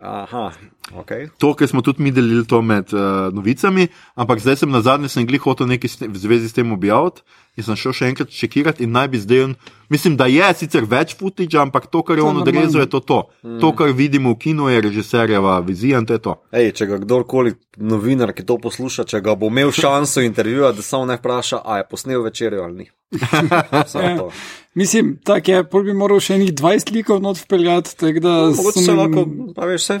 Aha, 0.00 0.52
ok. 0.92 1.10
To, 1.38 1.54
kar 1.54 1.68
smo 1.68 1.80
tudi 1.82 2.02
mi 2.02 2.10
delili 2.12 2.44
to 2.46 2.60
med 2.62 2.92
uh, 2.92 3.00
novicami, 3.32 3.86
ampak 4.14 4.42
zdaj 4.42 4.56
sem 4.56 4.70
na 4.70 4.82
zadnje 4.84 5.08
sem 5.08 5.26
glih 5.26 5.40
hotel 5.40 5.70
nekaj 5.70 6.04
v 6.04 6.20
zvezi 6.20 6.50
s 6.50 6.56
tem 6.56 6.72
objaviti 6.72 7.22
in 7.56 7.64
sem 7.64 7.78
šel 7.78 7.94
še 7.94 8.08
enkrat 8.10 8.32
čekirati 8.34 8.84
in 8.84 8.92
naj 8.92 9.08
bi 9.12 9.20
zdaj, 9.22 9.42
on, 9.46 9.54
mislim, 9.88 10.16
da 10.18 10.26
je 10.26 10.48
sicer 10.58 10.84
več 10.90 11.14
footage, 11.16 11.56
ampak 11.60 11.86
to, 11.86 12.02
kar 12.02 12.18
je 12.18 12.26
on 12.26 12.42
odrezal, 12.42 12.82
je 12.82 12.90
to. 12.90 13.00
To, 13.00 13.20
mm. 13.46 13.60
to 13.62 13.70
kar 13.78 13.94
vidimo 13.94 14.34
v 14.34 14.40
kinu, 14.42 14.66
je 14.72 14.82
režiserjeva 14.84 15.60
vizija 15.64 16.02
in 16.02 16.08
to 16.10 16.18
je 16.18 16.24
to. 16.26 16.34
Ej, 16.52 16.72
če 16.80 16.90
ga 16.90 16.98
kdorkoli 17.06 17.54
novinar, 17.78 18.34
ki 18.34 18.44
to 18.48 18.58
posluša, 18.60 19.06
če 19.08 19.22
ga 19.24 19.38
bo 19.38 19.52
imel 19.54 19.72
šanso 19.72 20.26
intervjuvati, 20.26 20.82
da 20.82 20.84
samo 20.84 21.08
ne 21.12 21.16
vpraša, 21.20 21.62
a 21.64 21.78
je 21.80 21.88
posnel 21.88 22.26
večerjo 22.26 22.66
ali 22.66 22.82
ni. 22.82 22.90
Samo 23.92 24.16
to. 24.18 24.28
Mislim, 24.74 25.18
tako 25.22 25.50
je, 25.50 25.64
pol 25.64 25.82
bi 25.82 25.94
moral 25.94 26.18
še 26.18 26.34
enih 26.34 26.50
20 26.52 26.90
likov 26.92 27.20
not 27.22 27.38
vpeljati, 27.38 27.92
tako 27.94 28.20
da 28.20 28.32
Mogoče 28.50 28.72
sem- 28.74 28.84
se 28.84 28.92
lahko, 28.92 29.22
pa 29.54 29.66
veš, 29.66 29.82
vse 29.82 30.00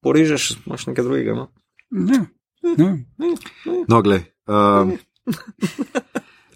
porežeš, 0.00 0.44
imaš 0.64 0.86
nekaj 0.86 1.04
drugega. 1.04 1.34
No? 1.34 1.48
Ne, 1.90 2.20
ne. 2.78 2.90
No, 3.88 3.98
glej. 4.00 4.22
Um, 4.46 4.94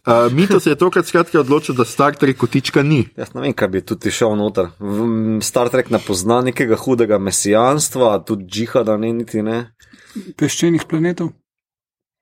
uh, 0.04 0.32
Mito 0.32 0.60
se 0.60 0.70
je 0.70 0.76
tokrat 0.76 1.06
skratka 1.06 1.40
odločil, 1.40 1.74
da 1.74 1.84
Star 1.84 2.14
Trek 2.14 2.36
kotička 2.36 2.82
ni. 2.82 3.08
Jaz 3.16 3.34
ne 3.34 3.40
vem, 3.40 3.52
kaj 3.52 3.68
bi 3.68 3.82
tudi 3.82 4.10
šel 4.10 4.36
noter. 4.36 4.70
V- 4.78 5.42
Star 5.42 5.68
Trek 5.68 5.90
ne 5.90 5.98
pozna 5.98 6.40
nekega 6.42 6.76
hudega 6.76 7.18
mesijanstva, 7.18 8.18
tudi 8.20 8.46
džihada 8.46 8.96
ne 8.96 9.12
niti 9.14 9.42
ne. 9.42 9.74
Peščenih 10.36 10.86
planetov. 10.86 11.34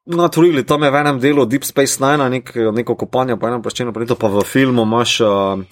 No, 0.07 0.29
turili, 0.29 0.63
tam 0.63 0.83
je 0.83 0.91
v 0.91 1.01
enem 1.03 1.19
delu 1.21 1.47
Deep 1.47 1.65
Space 1.67 1.99
Nine, 1.99 2.31
nek, 2.31 2.55
neko 2.55 2.95
kopanje 2.95 3.37
po 3.37 3.49
enem 3.49 3.63
plaščenem 3.63 3.95
planetu, 3.95 4.15
pa 4.15 4.31
v 4.31 4.45
filmu 4.47 4.85
imaš 4.87 5.21
uh, 5.27 5.65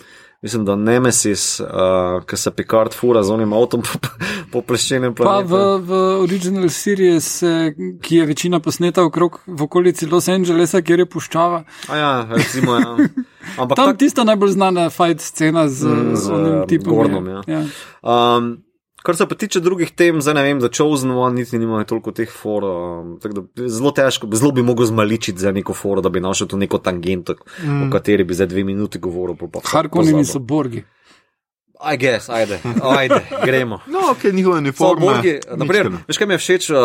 mislim, 0.45 0.65
da 0.65 0.77
Nemesis, 0.77 1.61
uh, 1.61 1.67
ki 2.27 2.37
se 2.37 2.51
Picard 2.51 2.95
fura 2.95 3.23
z 3.23 3.31
onim 3.31 3.53
avtom 3.53 3.83
po, 3.83 3.99
po 4.53 4.63
pleščenem 4.63 5.15
Pa 5.15 5.39
v, 5.41 5.49
planetu. 5.49 5.85
v 5.87 6.01
original 6.25 6.69
series, 6.69 7.43
eh, 7.43 7.71
ki 8.03 8.17
je 8.17 8.27
večina 8.27 8.61
posneta 8.61 9.05
okrog 9.07 9.41
v 9.47 9.63
okolici 9.63 10.07
Los 10.11 10.29
Angelesa, 10.29 10.83
kjer 10.83 11.05
je 11.05 11.07
puščava. 11.07 11.63
A 11.89 11.97
ja, 11.97 12.13
recimo, 12.31 12.75
ja. 12.77 12.93
Ampak 13.61 13.77
Tam 13.77 13.87
tak, 13.93 13.99
tista 14.03 14.25
najbolj 14.25 14.57
znana 14.57 14.91
fight 14.91 15.21
scena 15.21 15.69
z, 15.69 15.85
Mm, 15.87 16.17
z, 16.17 16.21
z 16.27 16.31
onim 16.31 16.55
eh, 16.59 16.67
tipom. 16.67 16.93
Gordonom, 16.97 17.27
je. 17.27 17.33
ja. 17.33 17.43
Ja. 17.61 17.65
um, 18.03 18.64
kar 19.05 19.17
se 19.17 19.27
pa 19.29 19.35
tiče 19.35 19.61
drugih 19.61 19.91
tem, 19.93 20.21
zdaj 20.25 20.35
ne 20.35 20.43
vem, 20.43 20.61
za 20.61 20.69
Chosen 20.73 21.11
One 21.11 21.37
niti 21.37 21.59
nimajo 21.59 21.85
toliko 21.85 22.13
teh 22.17 22.31
for. 22.33 22.65
Um, 22.65 23.19
tako 23.21 23.41
da 23.41 23.69
zelo 23.69 23.93
težko, 23.93 24.29
zelo 24.33 24.53
bi 24.53 24.65
mogel 24.65 24.89
zmaličiti 24.89 25.39
za 25.39 25.53
neko 25.53 25.75
foro, 25.77 26.01
da 26.01 26.09
bi 26.09 26.25
našel 26.25 26.49
tu 26.49 26.57
neko 26.57 26.79
tangento, 26.79 27.37
mm. 27.63 27.83
o 27.89 27.93
kateri 27.93 28.25
bi 28.25 28.35
za 28.35 28.47
dve 28.47 28.65
minuti 28.65 28.99
govoril. 28.99 29.37
pa 29.37 29.47
pa 29.47 29.59
vsak 29.59 29.73
Harkonneni 29.73 30.25
pozabil. 30.25 30.33
so 30.33 30.39
borgi. 30.39 30.85
I 31.93 31.97
guess, 31.97 32.29
ajde, 32.29 32.61
ajde, 32.83 33.21
gremo. 33.45 33.81
No, 33.93 33.99
ok, 34.11 34.25
njihove 34.33 34.57
So 34.57 34.59
uniforme. 34.59 35.01
Borgi, 35.01 35.41
naprimer, 35.57 35.93
veš, 36.09 36.19
kaj 36.19 36.27
mi 36.27 36.35
je 36.35 36.39
všeč, 36.39 36.71
uh, 36.71 36.79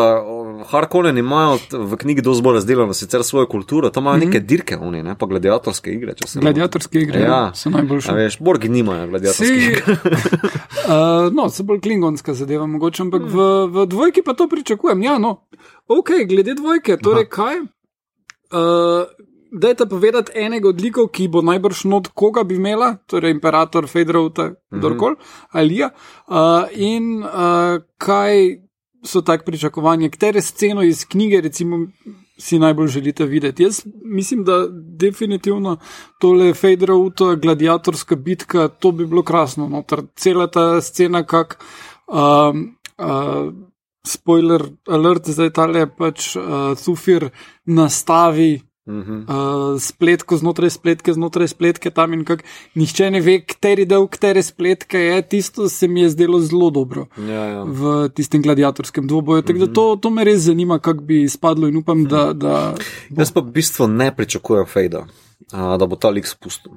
Harkonnen 0.67 1.17
imajo 1.17 1.57
v 1.71 1.97
knjigi 1.97 2.21
dosti 2.21 2.43
bolj 2.43 2.53
razdeljeno 2.53 2.93
sicer 2.93 3.23
svojo 3.23 3.47
kulturo, 3.47 3.89
tam 3.89 4.03
imajo 4.03 4.17
mm 4.17 4.21
-hmm. 4.21 4.25
neke 4.25 4.39
dirke, 4.39 4.77
oni, 4.77 5.03
ne, 5.03 5.15
pa 5.15 5.25
gladiatorske 5.25 5.91
igre. 5.91 6.13
se 6.25 6.39
ne. 6.39 6.41
Gladiatorske 6.41 6.99
igre 6.99 7.19
Ja. 7.19 7.27
ja. 7.27 7.51
so 7.53 7.69
najboljše. 7.69 8.11
A 8.11 8.15
veš, 8.15 8.39
Borgi 8.39 8.69
nimajo 8.69 9.07
gladiatorskih 9.07 9.47
Sej, 9.47 9.57
iger. 9.57 9.83
uh, 9.89 11.33
no, 11.37 11.49
se 11.49 11.63
bolj 11.63 11.79
klingonska 11.79 12.33
zadeva, 12.33 12.65
mogoče, 12.67 13.03
ampak 13.03 13.21
v, 13.21 13.67
v 13.67 13.85
dvojki 13.85 14.21
pa 14.25 14.33
to 14.33 14.47
pričakujem. 14.47 15.03
Ja, 15.03 15.17
no, 15.17 15.47
ok, 15.87 16.09
glede 16.27 16.53
dvojke, 16.53 16.97
torej 16.97 17.23
Aha. 17.23 17.29
kaj? 17.29 17.55
Uh, 17.59 19.07
Dajte 19.51 19.85
povedati 19.85 20.31
enega 20.35 20.69
od 20.69 20.81
likov, 20.81 21.07
ki 21.07 21.27
bo 21.27 21.41
najbrž 21.41 21.83
not 21.89 22.07
koga 22.13 22.43
bi 22.43 22.55
imela, 22.55 22.95
torej 23.09 23.31
imperator 23.31 23.87
Federovta, 23.87 24.51
kdorkoli, 24.71 25.15
mm 25.15 25.17
-hmm. 25.17 25.59
Alija. 25.59 25.89
Uh, 26.27 26.35
in 26.71 27.23
uh, 27.23 27.81
kaj 27.97 28.68
so 29.03 29.21
tak 29.21 29.45
pričakovanja, 29.45 30.09
katere 30.09 30.41
sceno 30.41 30.83
iz 30.83 31.05
knjige, 31.05 31.41
recimo, 31.41 31.87
si 32.37 32.59
najbolj 32.59 32.87
želite 32.87 33.25
videti? 33.25 33.63
Jaz 33.63 33.81
mislim, 34.03 34.43
da 34.43 34.67
definitivno 34.71 35.77
tole 36.19 36.53
Federovta, 36.53 37.35
gladiatorska 37.35 38.15
bitka, 38.15 38.67
to 38.67 38.91
bi 38.91 39.05
bilo 39.05 39.23
krasno. 39.23 39.69
Notar. 39.69 40.01
Cela 40.15 40.47
ta 40.47 40.81
scena, 40.81 41.23
kak. 41.23 41.63
Um, 42.07 42.75
uh, 42.97 43.53
Spoiler 44.07 44.63
alert, 44.87 45.27
zdaj 45.27 45.49
tale 45.53 45.83
pač 45.97 46.31
uh, 46.35 46.43
Sufir 46.79 47.29
nastavi 47.65 48.61
Mhm. 48.89 49.17
uh, 49.29 49.81
spletko 49.81 50.37
znotraj 50.37 50.69
spletke, 50.69 51.13
znotraj 51.13 51.47
spletke 51.47 51.89
tam 51.89 52.13
in 52.13 52.25
kako 52.25 52.43
nihče 52.75 53.11
ne 53.11 53.21
ve, 53.21 53.37
kateri 53.45 53.85
del, 53.85 54.07
katere 54.09 54.43
spletke 54.43 54.99
je. 54.99 55.21
Tisto 55.21 55.69
se 55.69 55.87
mi 55.87 56.01
je 56.01 56.09
zdelo 56.09 56.39
zelo 56.39 56.69
dobro 56.69 57.05
Ja, 57.17 57.45
ja. 57.45 57.63
v 57.63 58.09
tistem 58.15 58.41
gladiatorskem 58.41 59.07
dvoboju. 59.07 59.41
Tako 59.41 59.59
da 59.59 59.73
to, 59.73 59.95
to 60.01 60.09
me 60.09 60.23
res 60.23 60.41
zanima, 60.41 60.79
kako 60.79 61.03
bi 61.05 61.21
izpadlo 61.23 61.67
in 61.67 61.77
upam, 61.77 62.05
da. 62.05 62.33
da 62.33 62.73
bo. 63.09 63.21
Jaz 63.21 63.31
pa 63.31 63.45
v 63.45 63.51
bistvu 63.53 63.87
ne 63.87 64.11
pričakujem 64.15 64.65
Fejda, 64.65 65.05
da 65.51 65.85
bo 65.85 65.95
ta 65.95 66.09
lik 66.09 66.27
spustil. 66.27 66.73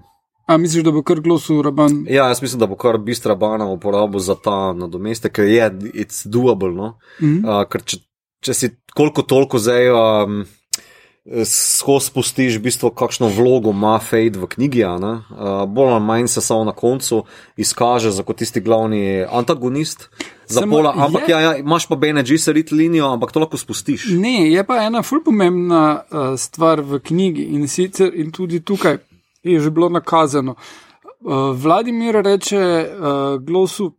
A 0.47 0.57
misliš, 0.57 0.85
da 0.85 0.93
bo 0.93 1.03
kar 1.03 1.21
glosu 1.21 1.63
raban? 1.63 2.03
Ja, 2.11 2.29
jaz 2.29 2.43
mislim, 2.43 2.61
da 2.61 2.67
bo 2.67 2.77
kar 2.77 2.99
bistra 2.99 3.35
bana 3.35 3.71
uporabil 3.71 4.21
za 4.21 4.35
ta 4.35 4.73
nadomestek, 4.73 5.33
ker 5.33 5.49
je 5.49 5.71
it's 5.95 6.27
doable. 6.27 6.75
No? 6.75 6.99
Mhm. 7.23 7.37
-hmm. 7.37 7.61
uh, 7.61 7.69
ker 7.69 7.83
če, 7.83 7.97
če 8.41 8.55
si 8.55 8.71
koliko 8.95 9.23
toliko 9.23 9.59
zdaj. 9.59 9.91
Um, 9.91 10.45
Skozi 11.45 12.07
spustiš, 12.11 12.57
v 12.59 12.63
bistvu, 12.67 12.91
kakšno 12.91 13.29
vlogo 13.31 13.71
ima 13.71 13.95
Fade 14.03 14.41
v 14.43 14.47
knjigi, 14.51 14.83
uh, 14.83 15.23
bolj 15.71 15.93
ali 15.95 16.05
manj 16.05 16.27
se 16.27 16.41
samo 16.41 16.65
na 16.65 16.73
koncu 16.73 17.23
izkaže 17.57 18.11
za 18.11 18.23
kot 18.23 18.37
tisti 18.43 18.61
glavni 18.61 19.23
antagonist. 19.31 20.11
Za 20.47 20.61
Samo 20.61 20.77
pola, 20.77 20.95
ampak 20.99 21.23
je- 21.29 21.33
ja, 21.33 21.41
ja, 21.41 21.57
imaš 21.57 21.87
pa 21.87 21.97
Bene 21.97 22.23
Gesserit 22.23 22.71
linijo, 22.73 23.07
ampak 23.07 23.33
to 23.33 23.41
lahko 23.41 23.57
spustiš. 23.57 24.07
Ne, 24.11 24.51
je 24.51 24.67
pa 24.67 24.83
ena 24.83 25.03
ful 25.03 25.23
pomembna 25.25 26.03
uh, 26.11 26.35
stvar 26.39 26.81
v 26.81 26.99
knjigi 26.99 27.43
in 27.55 27.69
sicer 27.69 28.11
in 28.15 28.33
tudi 28.33 28.61
tukaj 28.61 28.99
je 29.43 29.61
že 29.61 29.71
bilo 29.71 29.89
nakazano. 29.89 30.55
Uh, 31.21 31.55
Vladimir 31.55 32.15
reče 32.15 32.59
uh, 32.59 33.39
glosu, 33.39 33.93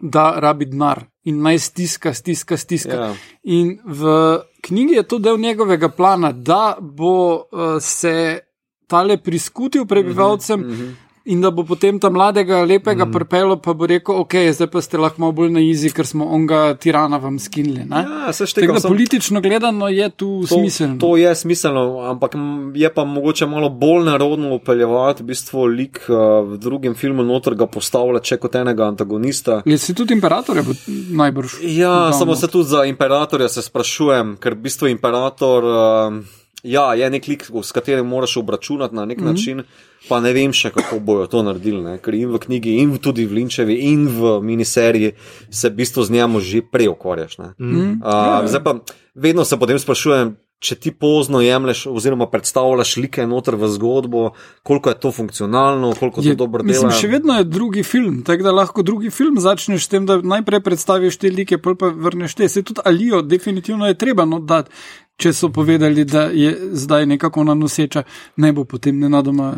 da 0.00 0.40
rabi 0.40 0.64
denar 0.64 1.04
in 1.24 1.42
naj 1.42 1.58
stiska, 1.58 2.14
stiska, 2.14 2.56
stiska. 2.56 2.94
Ja. 2.94 3.14
In 3.42 3.78
v 3.84 4.38
knjigi 4.62 4.94
je 4.94 5.02
to 5.02 5.18
del 5.18 5.38
njegovega 5.38 5.88
plana, 5.88 6.32
da 6.32 6.76
bo 6.80 7.34
uh, 7.34 7.76
se 7.80 8.38
tale 8.86 9.18
priskutil 9.22 9.86
prebivalcem. 9.86 10.60
Mm 10.60 10.70
-hmm. 10.70 10.94
In 11.28 11.42
da 11.44 11.50
bo 11.52 11.64
potem 11.64 11.98
ta 12.00 12.08
mladega, 12.10 12.62
lepega 12.64 13.04
mm. 13.04 13.12
prpelo, 13.12 13.56
pa 13.60 13.74
bo 13.76 13.86
rekel, 13.86 14.16
ok, 14.24 14.34
zdaj 14.56 14.70
pa 14.72 14.80
ste 14.80 14.96
lahko 14.96 15.20
malo 15.20 15.34
bolj 15.36 15.50
na 15.52 15.60
izi, 15.60 15.90
ker 15.92 16.06
smo 16.08 16.24
onga 16.24 16.72
tirana 16.80 17.18
vam 17.20 17.36
skinili. 17.38 17.84
ne?" 17.84 18.00
Ja, 18.00 18.32
Tako 18.32 18.46
štekam, 18.46 18.74
da 18.74 18.80
sem- 18.80 18.90
politično 18.90 19.40
gledano 19.40 19.88
je 19.88 20.08
tu 20.10 20.30
To, 20.48 20.56
smiselno. 20.56 20.96
to 20.98 21.16
je 21.16 21.34
smiselno, 21.34 22.00
ampak 22.08 22.32
je 22.74 22.88
pa 22.94 23.04
mogoče 23.04 23.46
malo 23.46 23.68
bolj 23.68 24.04
narodno 24.04 24.54
upeljevati 24.54 25.22
v 25.22 25.26
bistvu 25.26 25.66
lik 25.66 26.00
uh, 26.08 26.16
v 26.48 26.56
drugem 26.56 26.94
filmu, 26.94 27.22
noter 27.22 27.54
ga 27.54 27.66
postavlja 27.66 28.20
če 28.20 28.36
kot 28.36 28.54
enega 28.54 28.88
antagonista. 28.88 29.62
Je 29.66 29.78
si 29.78 29.94
tudi 29.94 30.14
imperatorja 30.14 30.64
najbrž. 31.10 31.60
Ja, 31.62 32.12
samo 32.12 32.32
not. 32.32 32.40
se 32.40 32.48
tudi 32.48 32.68
za 32.68 32.84
imperatorja 32.84 33.48
se 33.48 33.62
sprašujem, 33.62 34.36
ker 34.40 34.54
v 34.54 34.64
bistvu 34.64 34.88
imperator 34.88 35.64
uh, 35.64 36.24
ja, 36.62 36.94
je 36.94 37.10
nek 37.10 37.28
lik, 37.28 37.46
s 37.62 37.72
katerim 37.72 38.06
moraš 38.06 38.36
obračunati 38.36 38.94
na 38.94 39.04
nek 39.04 39.18
mm 39.18 39.24
-hmm. 39.24 39.30
način, 39.30 39.62
pa 40.08 40.20
ne 40.24 40.32
vem 40.32 40.52
še, 40.52 40.72
kako 40.74 41.00
bojo 41.04 41.28
to 41.30 41.42
naredili. 41.46 41.82
Ne? 41.84 41.98
Ker 42.02 42.16
in 42.16 42.32
v 42.32 42.40
knjigi, 42.42 42.78
in 42.82 42.96
tudi 43.02 43.26
v 43.28 43.38
Linčevi, 43.40 43.78
in 43.92 44.08
v 44.08 44.38
miniseriji 44.42 45.14
se 45.50 45.70
v 45.70 45.78
bistvu 45.78 46.08
z 46.08 46.18
njemu 46.18 46.40
že 46.40 46.62
prej 46.62 46.92
ukvarjaš. 46.94 47.38
ne. 47.38 47.48
Mm. 47.58 48.00
Uh, 48.02 48.48
zdaj 48.48 48.62
pa 48.64 48.78
vedno 49.14 49.44
se 49.44 49.58
potem 49.58 49.78
sprašujem, 49.78 50.36
če 50.58 50.74
ti 50.74 50.90
pozno 50.90 51.38
jemliš 51.40 51.84
oziroma 51.86 52.26
predstavljaš 52.30 52.96
like 52.98 53.26
noter 53.30 53.54
v 53.54 53.68
zgodbo, 53.70 54.22
koliko 54.66 54.90
je 54.90 54.98
to 54.98 55.12
funkcionalno, 55.14 55.92
koliko 56.00 56.22
to 56.22 56.34
dobro 56.34 56.62
dela. 56.62 56.72
mislim, 56.72 56.94
še 56.98 57.10
vedno 57.12 57.36
je 57.38 57.44
drugi 57.46 57.84
film, 57.86 58.22
tako 58.26 58.48
da 58.48 58.54
lahko 58.56 58.82
drugi 58.82 59.12
film 59.14 59.38
začneš 59.40 59.86
s 59.86 59.92
tem, 59.92 60.06
da 60.06 60.18
najprej 60.18 60.64
predstaviš 60.66 61.20
te 61.22 61.30
like, 61.30 61.60
pol 61.62 61.78
pa 61.78 61.92
vrneš 61.94 62.34
te. 62.34 62.48
Se 62.50 62.64
tudi 62.66 62.82
Alijo, 62.84 63.22
definitivno 63.22 63.86
je 63.86 63.98
treba 63.98 64.26
not 64.26 64.48
dati. 64.50 64.74
Če 65.18 65.32
so 65.34 65.48
povedali, 65.50 66.04
da 66.06 66.28
je 66.30 66.52
zdaj 66.78 67.06
nekako 67.06 67.40
ona 67.40 67.54
noseča, 67.54 68.04
ne 68.36 68.52
bo 68.54 68.62
potem 68.64 69.00
nenadoma, 69.02 69.48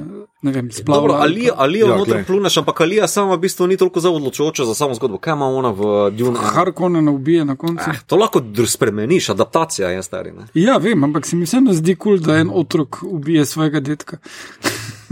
ne 0.42 0.62
splavila. 0.72 1.18
ali 1.20 1.50
ali, 1.56 1.82
ali 1.82 1.90
Ja, 1.90 1.96
noter 1.96 2.24
pluneš, 2.24 2.56
ampak 2.56 2.80
ali 2.80 2.96
je 2.96 3.08
sama 3.08 3.34
v 3.34 3.38
bistvu 3.44 3.66
ni 3.66 3.76
toliko 3.76 4.00
zelo 4.00 4.16
odločujoča 4.16 4.64
za 4.64 4.74
samo 4.74 4.94
zgodbo. 4.94 5.18
Kaj 5.18 5.36
ima 5.36 5.46
ona 5.46 5.70
v 5.70 6.10
Dune? 6.16 6.34
pa 6.34 6.54
Harkonnen 6.54 7.08
ubije 7.08 7.44
na 7.44 7.56
koncu. 7.56 7.90
Eh, 7.90 8.00
to 8.06 8.16
lahko 8.16 8.40
spremeniš, 8.66 9.28
adaptacija 9.28 9.88
je 9.88 10.02
stari. 10.02 10.32
Ne? 10.32 10.46
Ja, 10.54 10.76
vem, 10.76 11.04
ampak 11.04 11.26
se 11.26 11.36
mi 11.36 11.44
vseeno 11.44 11.72
zdi 11.72 11.94
kul, 11.94 12.16
cool, 12.16 12.26
da 12.26 12.40
en 12.40 12.50
otrok 12.52 13.02
ubije 13.02 13.44
svojega 13.46 13.80
detka. 13.80 14.16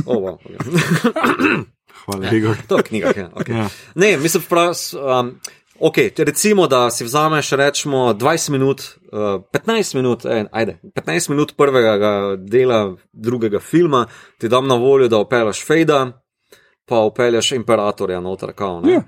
Oh, 0.06 0.16
wow, 0.16 0.36
okay. 0.40 1.64
Hvala, 2.04 2.30
Igor. 2.32 2.56
To 2.68 2.76
je 2.76 2.82
knjiga. 2.82 3.12
Ja, 3.16 3.30
okay. 3.34 3.56
Ja. 3.56 3.68
Ne, 3.94 4.16
mislim, 4.16 4.42
vpraš, 4.46 4.94
um, 4.94 5.34
okay, 5.80 6.24
recimo, 6.24 6.66
da 6.66 6.90
si 6.90 7.04
vzameš 7.04 7.50
rečemo 7.50 8.14
20 8.14 8.50
minut, 8.50 8.80
uh, 9.12 9.42
15 9.52 9.94
minut, 9.94 10.24
eh, 10.24 10.44
ajde, 10.52 10.78
15 10.94 11.30
minut 11.30 11.56
prvega 11.56 12.36
dela 12.36 12.96
drugega 13.12 13.60
filma, 13.60 14.06
ti 14.38 14.48
dam 14.48 14.66
na 14.66 14.74
voljo, 14.74 15.08
da 15.08 15.18
opelaš 15.18 15.66
Fejda, 15.66 16.22
pa 16.86 16.98
opeljaš 16.98 17.52
imperatorja 17.52 18.20
noter, 18.20 18.52
kao. 18.52 18.80
ne. 18.80 18.92
Ja. 18.92 19.02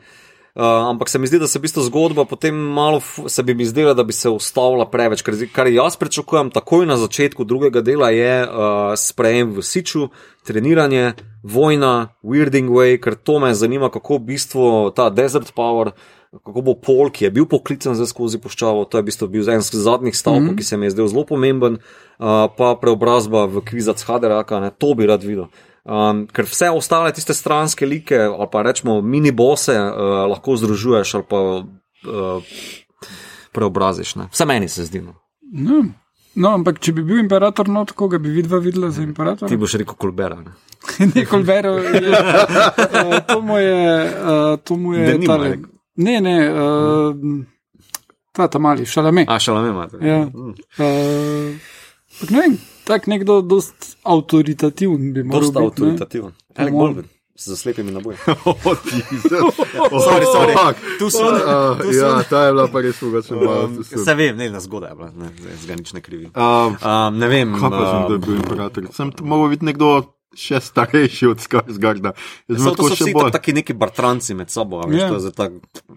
Uh, 0.54 0.64
ampak 0.64 1.08
se 1.08 1.18
mi 1.18 1.26
zdi, 1.26 1.38
da 1.38 1.46
se 1.48 1.58
v 1.58 1.62
bistvu 1.62 1.82
zgodba 1.82 2.24
potem 2.24 2.54
malo, 2.54 3.00
se 3.26 3.42
bi 3.42 3.54
mi 3.54 3.64
zdela, 3.64 3.94
da 3.94 4.02
bi 4.02 4.12
se 4.12 4.28
ustavila 4.28 4.88
preveč. 4.90 5.22
Ker, 5.22 5.36
kar 5.54 5.70
jaz 5.70 5.96
pričakujem 5.96 6.50
takoj 6.50 6.86
na 6.86 6.96
začetku 6.98 7.44
drugega 7.44 7.80
dela 7.80 8.10
je 8.10 8.42
uh, 8.42 8.50
sprejem 8.98 9.54
v 9.54 9.62
Siču, 9.62 10.08
treniranje, 10.42 11.12
vojna, 11.46 12.16
Weirding 12.26 12.66
Way, 12.66 12.98
ker 12.98 13.14
to 13.14 13.38
me 13.38 13.54
zanima, 13.54 13.92
kako 13.94 14.18
v 14.18 14.26
bistvu 14.34 14.64
ta 14.90 15.06
Desert 15.10 15.54
Power, 15.54 15.94
kako 16.30 16.62
bo 16.62 16.74
Pol, 16.78 17.10
ki 17.10 17.24
je 17.26 17.30
bil 17.34 17.46
poklican 17.50 17.96
za 17.98 18.06
skozi 18.06 18.38
puščavo, 18.38 18.84
to 18.86 18.98
je 18.98 19.02
v 19.02 19.08
bistvu 19.08 19.28
bil 19.32 19.48
en 19.50 19.62
z 19.66 19.82
zadnjih 19.82 20.16
stavkov, 20.16 20.42
mm 20.42 20.48
-hmm. 20.50 20.56
ki 20.56 20.64
se 20.64 20.76
mi 20.76 20.86
je 20.86 20.90
zdel 20.90 21.08
zelo 21.08 21.24
pomemben, 21.26 21.74
uh, 21.74 22.46
pa 22.56 22.76
preobrazba 22.80 23.46
v 23.46 23.60
kvizac 23.60 24.02
Haderaka, 24.02 24.60
ne, 24.60 24.70
to 24.70 24.94
bi 24.94 25.06
rad 25.06 25.22
videl. 25.22 25.46
Um, 25.84 26.26
ker 26.26 26.44
vse 26.44 26.70
ostale 26.70 27.12
tiste 27.12 27.34
stranske 27.34 27.86
like, 27.86 28.14
ali 28.14 28.48
pa 28.52 28.62
rečemo 28.62 29.00
mini 29.02 29.32
bose, 29.32 29.72
uh, 29.72 30.28
lahko 30.30 30.56
združuješ 30.56 31.14
ali 31.14 31.24
pa 31.28 31.40
uh, 31.40 32.42
preobraziš. 33.52 34.14
Ne. 34.14 34.28
Vse 34.32 34.44
meni 34.44 34.68
se 34.68 34.84
zdi. 34.84 35.00
No. 35.00 35.14
No. 35.52 35.84
no, 36.34 36.48
ampak 36.48 36.78
če 36.78 36.92
bi 36.92 37.02
bil 37.02 37.18
imperator, 37.18 37.68
no, 37.68 37.86
koga 37.94 38.18
bi 38.18 38.30
vidva 38.30 38.58
videla 38.58 38.90
za 38.90 39.02
imperatora? 39.02 39.48
Ti 39.48 39.56
boš 39.56 39.74
rekel 39.74 39.94
kolbera. 39.94 40.36
Ne. 40.36 40.52
Nikoli 41.14 41.42
vero, 41.42 41.78
je, 41.78 42.10
uh, 42.10 43.18
to 43.28 43.40
mu 43.40 43.58
je, 43.58 44.04
uh, 44.04 44.58
to 44.64 44.76
mu 44.76 44.94
je 44.94 45.06
Da 45.06 45.18
nima 45.18 45.34
tale, 45.36 45.56
ne, 46.00 46.16
ne, 46.20 46.36
uh, 46.48 47.14
ta 48.32 48.48
ta 48.48 48.58
mali, 48.58 48.86
šalame. 48.86 49.24
A 49.28 49.38
šala 49.38 49.62
me 49.62 49.68
imate. 49.70 49.96
Ja. 50.00 50.20
Uh, 50.24 51.54
ampak 52.12 52.30
ne 52.30 52.40
vem, 52.40 52.58
tak 52.84 53.06
nekdo 53.06 53.40
dost 53.42 53.96
avtoritativen 54.04 55.12
bi 55.12 55.22
moral 55.22 55.40
Dosta 55.42 55.60
biti. 55.60 55.82
ne. 55.82 55.88
avtoritativen. 55.88 56.32
Alec. 56.56 56.74
Baldwin. 56.74 57.08
Z 57.36 57.56
slepimi 57.56 57.92
naboji. 57.92 58.18
Oh. 59.90 60.00
Sorry, 60.04 60.26
sorry. 60.26 60.52
fuck. 60.52 60.76
Tu 60.98 61.08
so. 61.10 61.24
Uh, 61.24 61.78
tu 61.78 61.88
so- 61.92 61.96
ja, 61.96 62.22
ta 62.22 62.44
je 62.46 62.52
bila 62.52 62.66
pa 62.68 62.80
res 62.80 63.00
malo. 63.00 63.64
Um. 63.64 63.84
Se 63.84 64.14
vem, 64.14 64.36
ne, 64.36 64.50
na 64.50 64.60
zgodaj 64.60 64.90
je 64.90 64.96
bila, 64.96 65.08
ne, 65.16 65.28
zdaj 65.38 65.56
zdaj 65.56 65.76
nič 65.76 65.92
ne 65.92 66.00
krivi. 66.00 66.26
Um, 66.36 66.76
Um, 66.76 67.12
ne 67.16 67.28
vem. 67.28 67.48
Kaj 67.56 67.70
pa 67.70 67.82
sem, 67.82 68.00
da 68.02 68.12
je 68.12 68.14
um, 68.14 68.20
bil 68.20 68.34
imperator? 68.36 68.82
Sem 68.92 69.08
to 69.12 69.24
mogel 69.24 69.48
biti 69.48 69.64
nekdo 69.64 69.88
še 70.32 70.60
starejši 70.60 71.26
od 71.26 71.38
Skarsgarda. 71.38 72.12
Sem 72.46 72.58
So, 72.58 72.70
tako 72.70 72.88
vsi 72.88 73.12
bolj. 73.12 73.24
tak- 73.24 73.40
taki 73.40 73.52
neki 73.52 73.72
bratranci 73.72 74.34
med 74.34 74.50
sabo, 74.50 74.82
veš, 74.82 74.96
Ja. 74.96 75.08
to 75.08 75.14
je 75.14 75.20
zdaj 75.20 75.34
tak, 75.34 75.52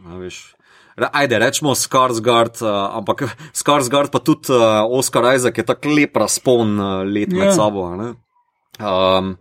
a 0.05 0.17
veš. 0.17 0.55
Ajde, 0.95 1.39
rečemo 1.39 1.73
Skarsgard, 1.73 2.61
uh, 2.61 2.69
ampak 2.93 3.23
Skarsgard 3.53 4.11
pa 4.11 4.19
tudi 4.19 4.49
uh, 4.49 4.85
Oscar 4.87 5.33
Isaac 5.33 5.57
je 5.57 5.65
tako 5.65 5.89
lep 5.89 6.13
razpon 6.13 6.73
uh, 6.75 7.01
let 7.03 7.29
med 7.29 7.49
Ja. 7.49 7.53
sabo. 7.53 7.89
Ne, 7.91 8.13
um, 8.79 9.37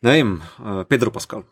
ne 0.00 0.10
vem, 0.10 0.30
uh, 0.58 0.84
Pedro 0.84 1.10
Pascal. 1.10 1.44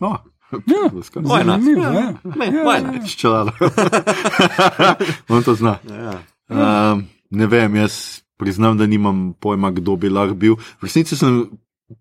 No, 0.00 0.18
Ja, 0.48 0.88
zanimivo, 0.88 1.82
ja. 1.84 2.14
Why 2.24 2.80
not? 2.80 3.04
Ščelala. 3.04 3.52
On 5.28 5.42
to 5.42 5.52
zna. 5.54 5.76
Ja. 5.84 6.14
Um, 6.48 7.04
ne 7.30 7.46
vem, 7.46 7.74
jaz 7.76 8.22
priznam, 8.36 8.78
da 8.78 8.86
nimam 8.86 9.34
pojma, 9.34 9.70
kdo 9.70 9.96
bi 9.96 10.08
lahko 10.08 10.34
bil. 10.34 10.56
V 10.80 10.82
resnici 10.82 11.16
sem 11.16 11.50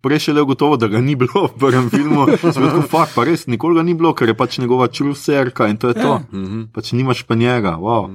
prej 0.01 0.19
šele 0.19 0.43
gotovo, 0.43 0.77
da 0.77 0.88
ga 0.88 1.01
ni 1.01 1.15
bilo 1.15 1.47
v 1.47 1.59
prvem 1.59 1.89
filmu. 1.89 2.26
Rekel, 2.43 2.81
fakt, 2.81 3.15
pa 3.15 3.23
res 3.23 3.47
nikoli 3.47 3.80
ga 3.80 3.84
ni 3.84 3.93
bilo, 3.93 4.14
ker 4.14 4.27
je 4.27 4.35
pač 4.38 4.59
njegova 4.59 4.88
in 5.68 5.77
to 5.77 5.88
je 5.88 5.93
to. 5.93 6.14
Ja. 6.19 6.23
Mhm. 6.31 6.61
Pač 6.73 6.91
nimaš 6.91 7.23
pa 7.23 7.35
njega. 7.35 7.77
Wow. 7.80 8.11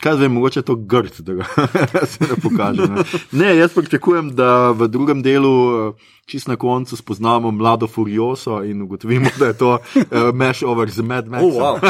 Kaj 0.00 0.14
zdaj, 0.16 0.28
mogoče 0.28 0.58
je 0.60 0.64
to 0.64 0.74
grd, 0.76 1.12
da 1.18 1.32
ga 1.34 1.44
se 2.12 2.24
ne 2.24 2.36
pokaže. 2.42 2.82
Ne? 2.82 3.02
ne, 3.32 3.56
jaz 3.56 3.74
pričakujem, 3.74 4.34
da 4.36 4.70
v 4.70 4.88
drugem 4.88 5.22
delu, 5.22 5.88
eh, 5.88 5.92
čist 6.26 6.48
na 6.48 6.56
koncu, 6.56 6.96
spoznamo 6.96 7.50
mlado 7.50 7.86
Furioso 7.86 8.62
in 8.64 8.82
ugotovimo, 8.82 9.28
da 9.38 9.46
je 9.46 9.52
to 9.58 9.70
uh, 9.72 9.78
mesh 10.34 10.62
over 10.66 10.90
z 10.90 11.00
Mad 11.02 11.26
Maxom. 11.28 11.48
Oh, 11.48 11.52
wow. 11.62 11.78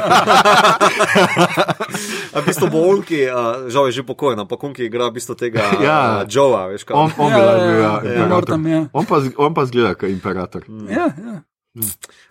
A 2.37 2.41
v 2.41 2.45
bistvu 2.47 2.69
bo 2.71 2.79
Onki, 2.93 3.25
uh, 3.27 3.33
žal 3.73 3.87
je 3.89 3.93
že 3.93 4.03
pokojna, 4.05 4.43
ampak 4.45 4.65
Onki 4.65 4.85
igra 4.87 5.07
v 5.09 5.13
bistvu 5.17 5.35
tega 5.35 5.61
Ja. 5.81 6.23
uh, 6.23 6.29
Joea, 6.29 6.67
veš 6.69 6.85
kaj. 6.85 6.97
On, 6.97 7.11
on 7.19 7.31
Ja, 7.33 7.39
ja, 7.39 7.45
bil, 7.57 7.65
ja, 7.65 7.67
ja, 7.81 7.81
ja, 7.81 7.93
imperator. 8.13 8.29
Mortem, 8.29 8.67
ja. 8.69 8.81
On 8.93 9.05
pa, 9.09 9.17
on 9.37 9.55
pa 9.55 9.65
zgleda 9.67 9.95
kot 9.97 10.09
imperator. 10.13 10.63
Ja, 10.89 11.07
ja. 11.17 11.41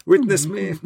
Witness 0.06 0.46
me. 0.50 0.74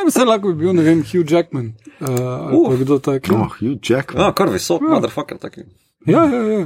Ne 0.00 0.06
bi 0.06 0.10
se 0.10 0.24
lahko 0.24 0.48
bi 0.48 0.56
bil, 0.56 0.72
ne 0.72 0.82
vem, 0.82 1.02
Hugh 1.02 1.26
Jackman. 1.26 1.74
Uh, 2.00 2.08
ali 2.08 2.56
Uh. 2.56 2.76
kdo 2.78 2.96
tak. 2.98 3.28
Oh, 3.28 3.52
Hugh 3.52 3.76
Jackman. 3.80 4.22
Ah, 4.22 4.32
kar 4.32 4.48
visok, 4.48 4.80
motherfucker, 4.82 5.36
taki. 5.38 5.68
Ja, 6.06 6.24
ja, 6.24 6.40
ja. 6.40 6.64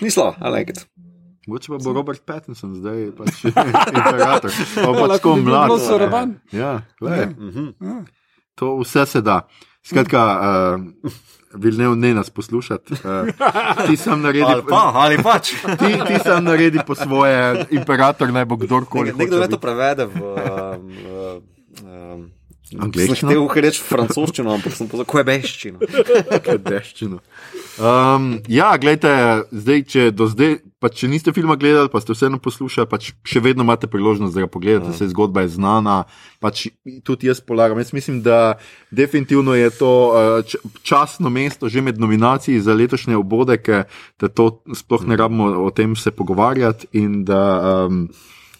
Ni 0.00 0.08
slabo, 0.08 0.40
I 0.40 0.48
like 0.50 0.72
it. 0.72 0.86
Mogoče 1.46 1.68
pa 1.68 1.78
bo 1.78 1.92
Robert 1.92 2.24
Pattinson 2.24 2.72
zdaj 2.74 3.12
pač 3.12 3.44
imperator. 3.92 4.50
Pa 4.74 4.88
bo 4.88 4.92
pač 4.94 5.00
lahko 5.02 5.12
tako 5.12 5.36
mlad. 5.38 5.68
Glos 5.68 5.84
Soraban. 5.84 6.32
Ja, 6.50 6.72
glej, 6.96 7.26
Mhm. 7.28 8.00
to 8.54 8.78
vse 8.78 9.04
se 9.06 9.20
da. 9.20 9.44
Skratka, 9.82 10.22
uh, 10.74 11.12
Vilnev 11.54 11.94
ne 11.94 12.14
nas 12.14 12.30
poslušati. 12.30 12.92
Uh, 12.94 13.30
ti 13.86 13.96
sam 13.96 14.20
naredi, 14.20 14.42
Ali 14.44 14.62
pa, 14.64 14.80
ali 14.96 15.16
pač. 15.18 15.52
ti, 15.80 15.92
ti 16.02 16.16
sam 16.18 16.44
naredi 16.44 16.80
po 16.82 16.94
svoje, 16.94 17.38
imperator 17.70 18.28
naj 18.28 18.44
bo 18.44 18.56
kdorkoli. 18.56 19.08
Nekdo- 19.08 19.18
Nekdo 19.18 19.38
naj 19.38 19.48
to 19.48 19.58
prevede 19.58 20.04
v. 20.06 20.16
Um, 20.16 20.90
um, 21.84 22.30
Angleščino? 22.82 23.14
Sem 23.14 23.28
hotel 23.38 23.62
reči 23.62 23.82
francoščino, 23.86 24.50
ampak 24.56 24.74
sem 24.74 24.88
pozval 24.90 25.06
kvebeščino. 25.06 25.78
Kadeščino. 26.48 27.20
Um, 27.76 28.40
ja, 28.50 28.72
gledajte, 28.80 29.12
zdaj, 29.52 29.82
če, 29.86 30.02
zdaj, 30.32 30.54
pa 30.82 30.88
če 30.90 31.10
niste 31.12 31.30
filma 31.36 31.54
gledali, 31.60 31.90
pa 31.92 32.00
ste 32.00 32.16
vseeno 32.16 32.40
poslušali, 32.42 32.88
pač 32.88 33.10
še 33.22 33.42
vedno 33.44 33.62
imate 33.62 33.86
priložnost, 33.86 34.34
da 34.34 34.42
ga 34.42 34.50
pogledate, 34.50 34.90
Ja. 34.90 34.98
se 34.98 35.08
zgodba 35.12 35.44
je 35.44 35.52
znana. 35.54 36.04
Pač 36.42 36.66
tudi 37.04 37.28
jaz 37.28 37.38
polagam. 37.40 37.78
Jaz 37.78 37.92
mislim, 37.92 38.18
da 38.24 38.56
definitivno 38.90 39.54
je 39.54 39.70
to 39.70 39.92
č- 40.42 40.58
časno 40.82 41.30
mesto 41.30 41.68
že 41.68 41.80
med 41.80 42.00
nominacijami 42.00 42.60
za 42.60 42.74
letošnje 42.74 43.16
obodeke, 43.16 43.84
da 44.16 44.26
to 44.28 44.64
sploh 44.74 45.06
ne 45.06 45.16
rabimo 45.16 45.52
o 45.62 45.70
tem 45.70 45.94
se 45.94 46.10
pogovarjati 46.10 46.88
in 46.94 47.22
da. 47.22 47.44
Um, 47.86 48.08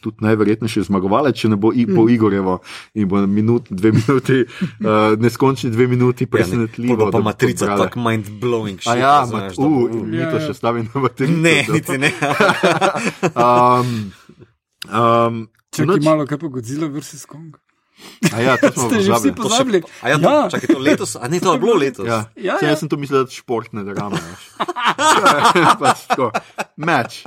Tudi 0.07 0.23
najverjetnejši 0.23 0.85
zmagovalec, 0.85 1.35
če 1.35 1.49
ne 1.49 1.57
bo 1.57 1.73
i, 1.73 1.83
po 1.85 2.07
Igorjevo 2.07 2.61
in 2.95 3.09
bo 3.09 3.27
minut, 3.27 3.67
dve 3.69 3.91
minuti, 3.93 4.45
uh, 4.47 4.87
neskončni 5.25 5.69
dve 5.69 5.89
minuti, 5.89 6.27
presenetljivo. 6.27 6.95
Pol 6.95 7.01
bo 7.01 7.11
pa 7.11 7.19
bo 7.19 7.25
matrica 7.25 7.67
tako 7.77 7.99
mind-blowing. 8.01 8.79
A 8.79 8.87
shit, 8.87 9.01
ja, 9.01 9.15
a 9.17 9.27
znaš, 9.27 9.51
mat, 9.51 9.59
bo- 9.59 9.91
uh, 9.91 10.07
mi 10.07 10.17
Ja, 10.17 10.31
to 10.31 10.39
ja. 10.39 10.47
še 10.47 10.55
stavim 10.55 10.87
na 10.87 11.01
matrico. 11.01 11.33
Ne, 11.35 11.57
niti 11.67 11.99
ne. 11.99 12.13
Um, 13.37 14.13
um, 14.87 15.35
Čakaj 15.71 15.87
noč- 15.89 16.05
malo, 16.05 16.23
kaj 16.25 16.39
pa 16.39 16.49
Godzilla 16.49 16.87
vs. 16.89 17.27
Kong. 17.27 17.59
A 18.29 18.39
ja, 18.39 18.57
to 18.57 18.69
smo 18.71 18.87
Ste 18.87 18.99
že 18.99 19.11
vsi 19.11 19.31
pozabili. 19.33 19.35
pozabili? 19.35 19.81
A 19.99 20.07
ja, 20.07 20.17
Ja. 20.17 20.43
to, 20.43 20.51
čakaj, 20.51 20.69
to 20.69 20.79
letos, 20.81 21.13
a 21.15 21.25
ne, 21.25 21.39
to 21.39 21.51
je 21.51 21.59
bilo 21.59 21.75
letos. 21.75 22.05
Ja, 22.05 22.29
Ja, 22.35 22.55
ja, 22.55 22.55
ja. 22.59 22.69
Jaz 22.69 22.79
sem 22.79 22.89
to 22.89 22.97
mislil, 22.97 23.19
da 23.19 23.25
je 23.25 23.35
športne 23.35 23.85
drame. 23.85 24.21
pač 25.81 26.05
tako, 26.07 26.31
Meč. 26.77 27.25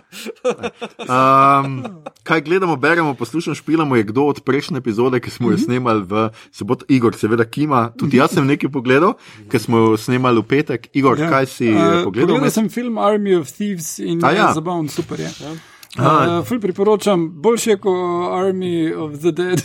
Um, 0.99 1.83
kaj 2.21 2.41
gledamo, 2.41 2.75
beremo, 2.75 3.13
poslušamo, 3.13 3.55
špilamo, 3.55 3.95
je 3.95 4.03
kdo 4.05 4.23
od 4.25 4.39
prejšnje 4.39 4.77
epizode, 4.77 5.17
ki 5.17 5.29
smo 5.29 5.47
jo 5.47 5.55
Mhm. 5.55 5.63
snemali 5.63 6.03
v 6.03 6.13
soboto, 6.49 6.85
Igor, 6.87 7.13
seveda 7.13 7.43
Kima. 7.43 7.89
Tudi 7.91 8.17
jaz 8.17 8.31
sem 8.31 8.45
nekaj 8.45 8.69
pogledal, 8.69 9.13
ker 9.47 9.59
smo 9.59 9.77
jo 9.79 9.97
snemali 9.97 10.37
v 10.37 10.45
petek. 10.45 10.89
Igor, 10.93 11.17
ja. 11.17 11.29
kaj 11.29 11.45
si 11.47 11.67
uh, 11.67 12.03
pogledal? 12.03 12.35
Pogledal 12.35 12.51
sem 12.51 12.69
film 12.69 12.97
Army 12.97 13.33
of 13.33 13.49
Thieves 13.49 13.99
in 13.99 14.19
ja. 14.19 14.53
zabaven, 14.53 14.87
super 14.87 15.19
je. 15.19 15.29
Aha. 15.29 15.55
Uh, 15.99 16.45
ful 16.45 16.59
priporočam, 16.59 17.29
boljše 17.41 17.75
kot 17.77 18.31
Army 18.33 18.93
of 18.95 19.19
the 19.19 19.31
Dead. 19.31 19.61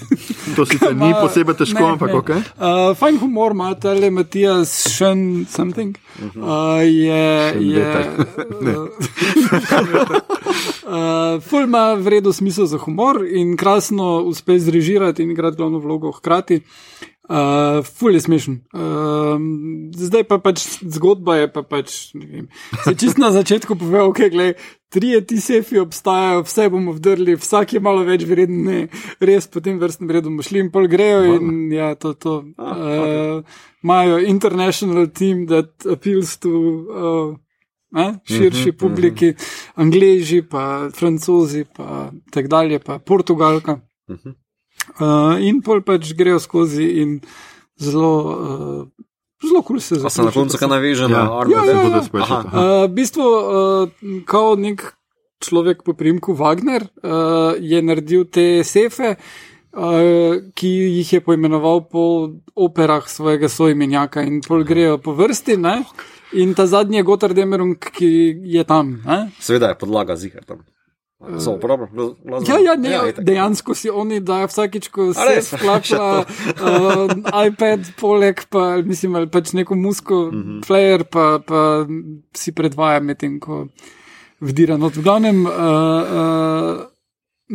To 0.57 0.67
sicer 0.67 0.97
ni 0.97 1.13
posebej 1.15 1.57
težko, 1.61 1.81
ne, 1.81 1.91
ampak 1.95 2.09
ne. 2.11 2.19
ok. 2.19 2.31
Uh, 2.31 2.41
fajn 2.99 3.19
humor 3.23 3.55
ima 3.55 3.75
tale 3.79 4.11
Matijas 4.11 4.73
Šen 4.97 5.47
something. 5.51 5.99
Uh, 6.35 6.83
je, 6.83 7.55
je, 7.61 8.11
uh, 10.87 11.43
ful 11.49 11.63
ima 11.69 11.93
vredo 11.95 12.33
smisel 12.33 12.67
za 12.67 12.79
humor 12.79 13.23
in 13.27 13.57
krasno 13.57 14.19
uspe 14.27 14.59
zrežirati 14.59 15.23
in 15.23 15.31
igrati 15.31 15.57
glavno 15.57 15.79
vlogo 15.79 16.13
hkrati. 16.13 16.61
Uh, 17.29 17.85
ful 17.99 18.13
je 18.13 18.21
smešen. 18.21 18.61
Uh, 18.73 19.41
zdaj 19.97 20.27
pa 20.29 20.37
pač 20.39 20.61
zgodba 20.83 21.39
je 21.39 21.53
pa 21.53 21.63
pač. 21.63 22.13
Se 22.85 22.93
čist 23.01 23.17
na 23.19 23.31
začetku 23.33 23.79
pove, 23.81 24.03
ok, 24.05 24.29
gledaj, 24.29 24.59
trije 24.95 25.21
ti 25.27 25.41
sefi 25.43 25.79
obstajajo, 25.83 26.45
vse 26.47 26.69
bomo 26.71 26.95
vdrli, 26.95 27.35
vsak 27.43 27.73
je 27.75 27.81
malo 27.83 28.05
več 28.07 28.23
vreden, 28.29 28.61
ne, 28.69 28.81
res 29.21 29.49
po 29.51 29.63
tem 29.65 29.81
vrstnem 29.83 30.13
redu 30.15 30.31
bomo 30.31 30.45
šli 30.47 30.63
in 30.63 30.71
pol 30.75 30.87
grejo 30.91 31.35
in 31.35 31.73
ja, 31.75 31.95
to, 31.99 32.15
to. 32.15 32.37
Uh, 32.59 33.43
Imajo 33.85 34.21
international 34.25 35.11
team 35.13 35.45
that 35.51 35.85
appeals 35.91 36.39
to 36.41 36.51
uh, 36.51 37.35
ne, 37.99 38.07
širši 38.25 38.73
publiki, 38.79 39.35
angleži, 39.83 40.41
pa 40.49 40.89
francozi, 40.95 41.67
pa 41.77 42.09
tako 42.33 42.53
dalje, 42.55 42.79
pa 42.81 42.99
portugalka. 42.99 43.81
Uh, 44.09 45.37
in 45.43 45.61
pol 45.65 45.83
pač 45.85 46.15
grejo 46.17 46.39
skozi 46.43 46.87
in 47.03 47.19
zelo, 47.81 48.15
uh, 48.25 49.05
zelo 49.49 49.63
kul 49.63 49.79
cool 49.79 49.81
se 49.81 50.03
Pa 50.03 50.11
se 50.11 50.23
na 50.23 50.33
koncu 50.35 50.59
kaj 50.59 50.69
naveže 50.69 51.09
na 51.09 51.25
Ja, 51.49 51.65
ja, 51.65 51.65
ja, 51.65 51.81
ja. 51.81 51.97
ja. 51.97 52.03
sprašati. 52.03 52.49
Uh, 52.49 52.85
v 52.85 52.93
bistvu, 52.97 53.25
uh, 53.25 54.23
kot 54.27 54.59
nek 54.59 54.85
človek 55.45 55.83
po 55.85 55.95
primku 55.95 56.35
Wagner 56.35 56.87
uh, 56.87 57.55
je 57.61 57.83
naredil 57.83 58.25
te 58.33 58.65
sefe, 58.65 59.15
uh, 59.17 60.41
ki 60.57 60.73
jih 60.99 61.13
je 61.19 61.21
poimenoval 61.25 61.85
po 61.91 62.05
operah 62.55 63.09
svojega 63.11 63.49
soimenjaka 63.49 64.25
in 64.25 64.41
pol 64.45 64.65
grejo 64.65 64.99
po 64.99 65.17
vrsti. 65.17 65.59
Ne? 65.61 65.83
In 66.35 66.55
ta 66.55 66.67
zadnji 66.67 67.03
je 67.03 67.07
Gotthard 67.07 67.39
Emerung, 67.39 67.79
ki 67.79 68.11
je 68.57 68.65
tam. 68.65 68.99
Ne? 69.07 69.29
Seveda 69.41 69.71
je 69.71 69.79
podlaga 69.79 70.17
zihar 70.17 70.43
tam. 70.49 70.65
So 71.39 71.53
uporabljali. 71.57 72.15
Ja, 72.49 72.59
ja, 72.59 72.77
ne, 72.77 72.91
ja, 72.91 73.09
itak. 73.09 73.25
dejansko 73.25 73.75
si 73.75 73.91
oni 73.91 74.21
dajo 74.21 74.47
vsakič, 74.47 74.89
ko 74.89 75.15
se 75.15 75.21
res? 75.29 75.49
sklapa 75.51 76.25
uh, 76.25 76.27
iPad, 77.47 77.81
poleg 78.01 78.45
pa, 78.51 78.77
mislim, 78.85 79.15
ali 79.15 79.27
pač 79.31 79.53
neko 79.53 79.75
musko, 79.75 80.15
mm 80.15 80.39
Mhm. 80.39 80.51
-hmm. 80.51 80.67
player, 80.67 81.05
pa, 81.05 81.39
pa 81.47 81.87
si 82.35 82.53
predvaja 82.53 83.01
medtem, 83.01 83.41
ko 83.41 83.67
vdira 84.41 84.77
not. 84.77 84.97
V 84.97 85.03
glavnem, 85.03 85.47
uh, 85.47 85.51
uh, 85.51 86.87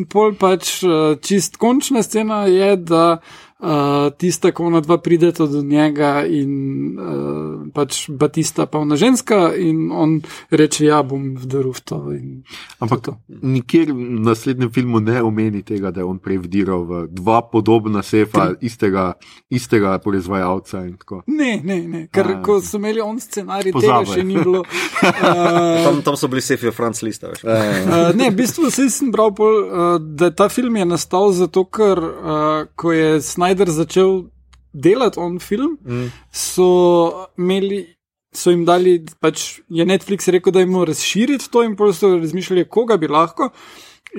pol 0.09 0.33
pač 0.33 0.83
uh, 0.83 1.17
čist 1.21 1.57
končna 1.57 2.03
scena 2.03 2.45
je, 2.45 2.75
da 2.77 3.17
uh, 3.59 4.09
tista, 4.17 4.51
ko 4.51 4.65
ona 4.65 4.81
dva 4.81 4.97
prideta 4.97 5.45
do 5.45 5.61
njega 5.61 6.25
in 6.25 6.51
uh, 6.99 7.71
pač 7.73 8.09
Batista 8.09 8.65
pa 8.65 8.79
ona 8.79 8.95
ženska 8.95 9.53
in 9.55 9.91
on 9.91 10.21
reče, 10.51 10.85
ja, 10.85 11.03
bom 11.03 11.35
vdrl 11.37 11.71
v 11.71 11.81
to. 11.81 11.99
in 12.13 12.43
Ampak 12.79 13.01
to. 13.01 13.17
nikjer 13.27 13.91
v 13.91 14.19
naslednjem 14.25 14.71
filmu 14.71 14.99
ne 14.99 15.21
omeni 15.23 15.63
tega, 15.63 15.91
da 15.91 16.01
je 16.01 16.05
on 16.05 16.19
prej 16.19 16.37
vdiral 16.37 16.83
v 16.83 17.07
dva 17.07 17.41
podobna 17.41 18.03
sefa 18.03 18.53
istega, 18.61 19.13
istega 19.49 19.99
proizvajalca. 19.99 20.85
in 20.85 20.97
tako. 20.97 21.23
Ne, 21.27 21.61
ne, 21.63 21.81
ne, 21.87 22.07
ker 22.11 22.27
A, 22.27 22.41
ko 22.43 22.61
so 22.61 22.77
imeli 22.77 23.01
on 23.01 23.19
scenarij, 23.19 23.73
Pozabil 23.73 24.05
tega 24.05 24.15
še 24.15 24.23
ni 24.23 24.35
bilo. 24.37 24.63
Uh, 24.99 25.83
Tam, 25.83 26.01
tam 26.03 26.15
so 26.19 26.27
bili 26.27 26.41
sefi 26.41 26.71
Franz 26.75 27.01
Lista. 27.01 27.29
veš. 27.31 27.41
Uh, 27.43 28.11
ne, 28.15 28.29
v 28.29 28.35
bistvu 28.35 28.69
se 28.71 28.89
sem 28.91 29.11
bral, 29.11 29.31
pol, 29.35 29.63
uh, 29.63 29.95
da 29.99 30.29
ta 30.31 30.49
film 30.49 30.75
je 30.75 30.85
nastal 30.85 31.31
zato, 31.31 31.63
ker 31.65 31.97
uh, 31.99 32.67
ko 32.75 32.91
je 32.91 33.21
Snyder 33.23 33.48
začel 33.55 34.29
delati 34.73 35.19
on 35.19 35.39
film, 35.39 35.77
mm. 35.85 36.11
so 36.31 37.27
imeli. 37.37 37.95
So 38.31 38.51
jim 38.51 38.61
dali, 38.61 38.99
pač 39.19 39.59
je 39.73 39.85
Netflix 39.85 40.27
rekel, 40.29 40.53
da 40.53 40.59
jim 40.61 40.69
mora 40.69 40.91
razširiti 40.91 41.47
to, 41.49 41.63
in 41.65 41.73
pol 41.75 41.89
so 41.93 42.11
razmišljali, 42.13 42.67
koga 42.69 42.97
bi 42.97 43.07
lahko. 43.09 43.49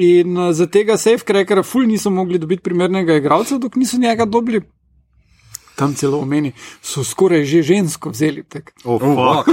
In 0.02 0.34
uh, 0.34 0.50
za 0.50 0.66
tega 0.66 0.96
Safe 0.98 1.22
Crackera 1.26 1.62
ful 1.62 1.86
niso 1.86 2.10
mogli 2.10 2.38
dobiti 2.38 2.62
primernega 2.62 3.14
igralca, 3.20 3.58
dok 3.58 3.76
niso 3.78 3.98
njega 4.02 4.26
dobili. 4.26 4.64
Tam 5.80 5.94
celo 5.96 6.20
omeni, 6.20 6.52
so 6.84 7.04
skoraj 7.04 7.44
že 7.48 7.62
žensko 7.64 8.12
vzeli. 8.12 8.44
Tak. 8.44 8.74
Oh, 8.84 9.00
Oh, 9.00 9.44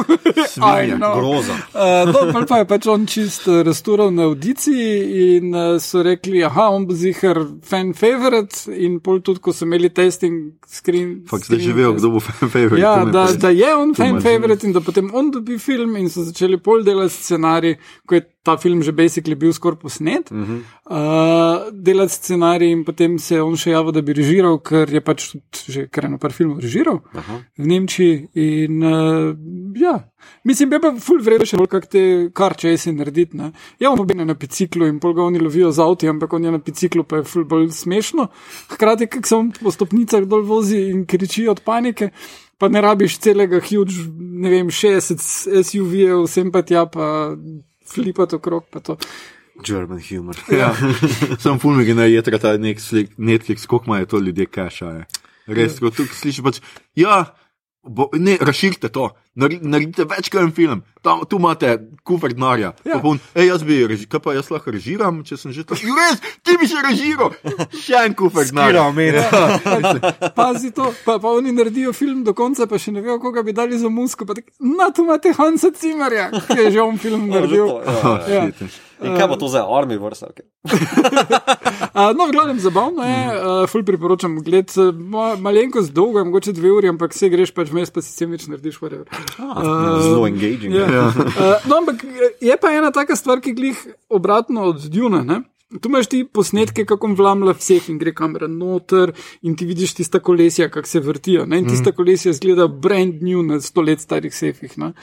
Svinja. 0.49 0.97
Groza. 1.15 1.53
Uh, 1.53 2.11
no, 2.11 2.45
pa 2.47 2.57
je 2.61 2.65
pač 2.67 2.87
on 2.91 3.05
čist 3.09 3.47
uh, 3.47 3.61
raztural 3.65 4.11
na 4.11 4.27
audiciji 4.27 5.37
in 5.37 5.55
uh, 5.55 5.77
so 5.81 6.03
rekli, 6.03 6.43
aha, 6.43 6.67
on 6.75 6.87
bo 6.89 6.95
zihar 6.97 7.39
fan 7.63 7.93
favorite 7.97 8.67
in 8.75 8.99
pol 9.03 9.21
tudi, 9.23 9.39
ko 9.43 9.53
so 9.55 9.65
imeli 9.67 9.89
testing 9.93 10.53
screen. 10.67 11.23
Fak 11.29 11.45
screen 11.47 11.63
živel, 11.63 11.93
test. 11.95 12.03
kdo 12.03 12.13
bo 12.17 12.23
fan 12.23 12.49
favorite. 12.49 12.81
Ja, 12.83 13.05
da, 13.05 13.27
da 13.39 13.53
je 13.55 13.71
on 13.75 13.95
fan 13.97 14.19
favorite 14.23 14.67
in 14.67 14.75
da 14.75 14.83
potem 14.83 15.11
on 15.15 15.31
dobi 15.31 15.57
film 15.59 15.95
in 15.97 16.09
so 16.11 16.27
začeli 16.27 16.59
pol 16.59 16.83
delati 16.87 17.13
scenarij, 17.15 17.77
ko 18.05 18.19
je 18.19 18.25
ta 18.47 18.55
film 18.57 18.81
že 18.85 18.95
basically 18.95 19.35
bil 19.35 19.53
skoraj 19.53 19.79
posnet. 19.83 20.31
Uh 20.31 20.37
-huh. 20.37 20.59
uh, 20.89 21.67
delati 21.71 22.13
scenarij 22.13 22.71
in 22.71 22.83
potem 22.83 23.19
se 23.19 23.35
je 23.35 23.43
on 23.43 23.55
še 23.55 23.71
javil, 23.71 23.91
da 23.91 24.01
bi 24.01 24.13
režiral, 24.13 24.59
ker 24.59 24.93
je 24.93 25.01
pač 25.01 25.35
že 25.67 25.87
kar 25.91 26.05
eno 26.05 26.17
par 26.17 26.31
filmov 26.31 26.59
režiral 26.63 27.01
Aha. 27.13 27.39
v 27.57 27.67
Nemčiji. 27.67 28.27
In, 28.33 28.83
uh, 28.83 29.35
ja. 29.75 30.09
Mislim, 30.43 30.71
je 30.73 30.79
pa 30.79 30.91
ful 30.99 31.19
vredno 31.23 31.45
še 31.45 31.57
bolj, 31.57 31.67
kak 31.67 31.85
te 31.91 32.01
kar 32.33 32.55
če 32.55 32.77
si 32.77 32.91
narediti. 32.91 33.37
Ne. 33.37 33.51
Ja, 33.79 33.91
on 33.91 33.97
pobine 33.97 34.25
na 34.25 34.33
biciklu 34.33 34.87
in 34.87 34.99
pol 34.99 35.13
ga 35.13 35.23
oni 35.23 35.39
lovijo 35.39 35.71
z 35.71 35.83
avti, 35.83 36.07
ampak 36.07 36.33
on 36.33 36.43
je 36.43 36.51
na 36.51 36.57
biciklu 36.57 37.03
pa 37.03 37.21
je 37.21 37.23
ful 37.23 37.45
bolj 37.45 37.71
smešno. 37.71 38.27
Hkrati, 38.71 39.07
kak 39.07 39.27
se 39.27 39.35
on 39.35 39.51
po 39.51 39.71
stopnicah 39.71 40.25
dol 40.25 40.45
vozi 40.47 40.87
in 40.91 41.05
kriči 41.05 41.47
od 41.47 41.63
panike. 41.65 42.11
Pa 42.57 42.69
ne 42.73 42.81
rabiš 42.81 43.19
celega 43.21 43.59
huge, 43.61 43.93
ne 44.17 44.49
vem, 44.49 44.71
60 44.73 45.21
SUV-jev, 45.61 46.23
vsem 46.25 46.49
pa 46.51 46.63
tja, 46.65 46.87
pa 46.89 47.35
flipati 47.93 48.35
okrog. 48.35 48.63
German 49.65 50.01
humor. 50.09 50.37
Ja, 50.51 50.73
sem 51.43 51.59
fulmin, 51.59 51.85
ki 51.85 52.11
je 52.11 52.39
ta 52.39 52.57
Netflix, 52.57 53.09
Netflix 53.17 53.65
koliko 53.65 53.85
ima 53.85 53.99
je 53.99 54.05
to 54.05 54.19
ljudje 54.19 54.45
kaša. 54.45 54.91
Res, 55.47 55.79
ko 55.79 55.89
tukaj 55.89 56.15
slišiš, 56.19 56.43
pač, 56.43 56.59
ja, 56.95 57.23
bo, 57.87 58.09
ne, 58.13 58.37
razširite 58.41 58.89
to, 58.89 59.09
naredite 59.35 60.05
več 60.05 60.29
kot 60.29 60.41
en 60.41 60.51
film, 60.51 60.83
Tam, 61.01 61.21
tu 61.29 61.37
imate 61.39 61.69
kufr 62.03 62.33
denarja. 62.35 62.73
Ja. 62.83 62.97
Ja. 62.99 63.11
Ej, 63.35 63.47
jaz 63.47 63.61
bi, 63.63 63.77
reži, 63.87 64.07
kaj 64.11 64.19
pa 64.19 64.33
jaz 64.35 64.49
lahko 64.51 64.73
režiram, 64.75 65.21
če 65.23 65.37
sem 65.37 65.53
že 65.55 65.63
to. 65.63 65.77
"Ja, 65.79 65.95
Res, 65.95 66.19
ti 66.43 66.57
bi 66.59 66.67
še 66.67 66.81
režiral, 66.83 67.31
še 67.71 67.95
en 68.03 68.13
kufr 68.13 68.43
denarja. 68.43 68.83
Skira, 68.91 70.31
Pazi 70.35 70.71
to, 70.71 70.91
pa, 71.05 71.15
pa 71.19 71.29
oni 71.31 71.51
naredijo 71.55 71.93
film 71.93 72.23
do 72.23 72.33
konca, 72.33 72.67
pa 72.67 72.75
še 72.77 72.91
ne 72.91 73.01
vejo, 73.01 73.19
koga 73.23 73.43
bi 73.43 73.53
dali 73.53 73.79
za 73.79 73.87
musko. 73.89 74.25
Pa 74.27 74.33
tak, 74.35 74.51
na, 74.59 74.89
tu 74.91 75.05
imate 75.07 75.31
Hansa 75.37 75.71
Cimerja, 75.71 76.27
ki 76.31 76.59
je 76.67 76.71
že 76.75 76.81
on 76.81 76.97
film 76.97 77.29
naredil. 77.33 77.79
Oh, 77.79 78.19
Ja. 78.27 78.51
shit. 78.51 78.86
In 79.03 79.13
kaj 79.17 79.27
bo 79.29 79.37
to 79.37 79.47
za 79.51 79.65
armi 79.65 79.97
vrsta? 80.01 80.31
Okay. 80.33 80.47
Uh, 81.97 82.13
no, 82.13 82.27
v 82.29 82.31
glavnem 82.31 82.59
zabavno 82.61 83.01
je, 83.01 83.21
uh, 83.25 83.63
ful 83.69 83.81
priporočam 83.85 84.35
gled, 84.45 84.69
uh, 84.77 84.93
ma, 84.93 85.31
malenkost 85.41 85.89
dolgo, 85.95 86.21
mogoče 86.27 86.53
dve 86.53 86.69
uri, 86.75 86.91
ampak 86.93 87.15
se 87.17 87.29
greš 87.33 87.49
pač 87.57 87.71
vmes, 87.73 87.89
pa 87.93 88.03
si 88.05 88.11
vsem 88.11 88.35
več 88.35 88.45
narediš, 88.51 88.77
whatever. 88.83 89.09
Zelo 90.03 90.27
engaging. 90.29 90.75
Ja. 90.77 91.07
Uh, 91.09 91.55
no, 91.69 91.79
ampak 91.81 92.05
je 92.43 92.57
pa 92.61 92.73
ena 92.77 92.91
taka 92.93 93.17
stvar, 93.17 93.41
ki 93.41 93.55
glih 93.57 93.81
obratno 94.13 94.67
od 94.69 94.85
Duna. 94.93 95.23
Ne? 95.25 95.39
Tu 95.81 95.89
imaš 95.89 96.11
ti 96.13 96.21
posnetke, 96.21 96.85
kako 96.85 97.09
vlamlja 97.17 97.57
vseh 97.57 97.89
in 97.89 97.97
gre 97.97 98.13
kamera 98.13 98.45
noter, 98.51 99.15
in 99.41 99.57
ti 99.57 99.65
vidiš 99.65 99.97
tista 99.97 100.21
kolesja, 100.21 100.69
kako 100.69 100.87
se 100.87 101.01
vrtijo. 101.01 101.47
Ne? 101.49 101.63
In 101.63 101.71
tista 101.71 101.95
kolesja 101.97 102.35
zgleda 102.37 102.69
brand 102.69 103.25
new 103.25 103.41
na 103.41 103.57
sto 103.61 103.81
let 103.81 104.05
starih 104.05 104.35
sefih. 104.35 104.77
Ne? 104.77 104.93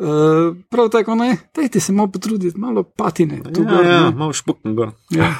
Uh, 0.00 0.56
prav 0.70 0.88
tako, 0.88 1.14
ne, 1.14 1.36
dajte 1.56 1.80
se 1.80 1.92
malo 1.92 2.08
potruditi, 2.08 2.58
malo 2.58 2.82
patine. 2.82 3.36
Ja, 3.44 3.50
gor, 3.64 3.84
ja, 3.86 4.10
malo 4.10 4.32
špuknem 4.32 4.76
gor. 4.76 4.90
Ja. 5.10 5.34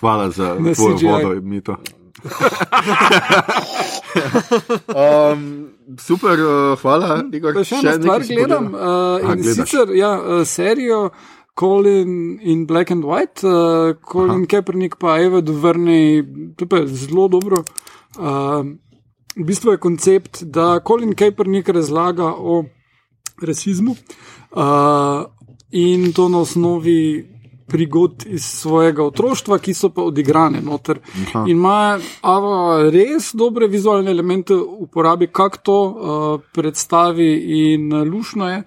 Hvala 0.00 0.30
za 0.30 0.56
tvojo 0.74 0.96
vodo, 1.02 1.40
Mito. 1.42 1.76
um, 4.88 5.68
super, 5.98 6.40
uh, 6.40 6.78
hvala. 6.80 7.22
Igor. 7.32 7.54
Pa 7.54 7.64
še 7.64 7.78
nekaj 7.78 8.00
stvar 8.00 8.26
gledam. 8.26 8.66
Uh, 8.74 8.80
Aha, 8.82 9.36
in 9.36 9.42
gledaš. 9.42 9.62
sicer 9.62 9.94
ja, 9.94 10.12
uh, 10.18 10.42
serijo 10.46 11.10
Colin 11.58 12.40
in 12.42 12.66
Black 12.66 12.90
and 12.90 13.04
White, 13.06 13.46
uh, 13.46 13.94
Colin 14.02 14.46
Kaepernick 14.50 14.98
pa 14.98 15.20
Eva 15.22 15.40
Duvernay, 15.44 16.24
to 16.58 16.66
je 16.76 16.86
zelo 17.06 17.28
dobro. 17.28 17.62
Uh, 18.18 18.66
v 19.36 19.44
bistvu 19.44 19.72
je 19.72 19.78
koncept, 19.78 20.42
da 20.42 20.80
Colin 20.86 21.14
Kaepernick 21.14 21.68
razlaga 21.68 22.34
o 22.36 22.64
rasizmu 23.42 23.92
uh, 23.92 25.24
in 25.70 26.12
to 26.12 26.28
na 26.28 26.38
osnovi 26.38 27.28
prigod 27.68 28.24
iz 28.26 28.44
svojega 28.44 29.04
otroštva, 29.04 29.58
ki 29.58 29.74
so 29.74 29.88
pa 29.88 30.02
odigrane 30.04 30.60
noter. 30.60 30.98
Aha. 31.22 31.44
In 31.46 31.56
ima 31.56 31.98
Ava 32.20 32.90
res 32.92 33.30
dobre 33.34 33.66
vizualne 33.72 34.10
elemente 34.10 34.54
v 34.54 34.84
uporabi, 34.86 35.30
kako 35.32 35.62
to 35.62 35.78
uh, 35.82 36.40
predstavi 36.52 37.30
in 37.62 37.92
lušno 38.10 38.50
je. 38.50 38.62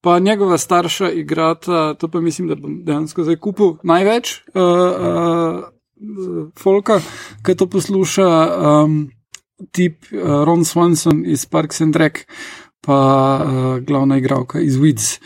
Pa 0.00 0.18
njegova 0.18 0.58
starša 0.58 1.10
igrata, 1.10 1.94
to 1.94 2.08
pa 2.08 2.20
mislim, 2.20 2.48
da 2.48 2.54
bom 2.54 2.82
dejansko 2.84 3.24
zdaj 3.24 3.36
kupil 3.36 3.74
največ 3.84 4.42
uh, 4.54 4.62
uh, 4.62 5.64
folka, 6.58 7.00
ki 7.46 7.56
to 7.56 7.66
posluša. 7.66 8.28
Um, 8.84 9.08
tip 9.72 10.08
uh, 10.12 10.42
Ron 10.46 10.64
Swanson 10.64 11.24
iz 11.26 11.46
Parks 11.46 11.80
and 11.80 11.96
Rec, 11.96 12.24
pa 12.80 12.98
uh, 13.40 13.78
glavna 13.84 14.18
igralka 14.18 14.60
iz 14.60 14.78
Weeds. 14.80 15.18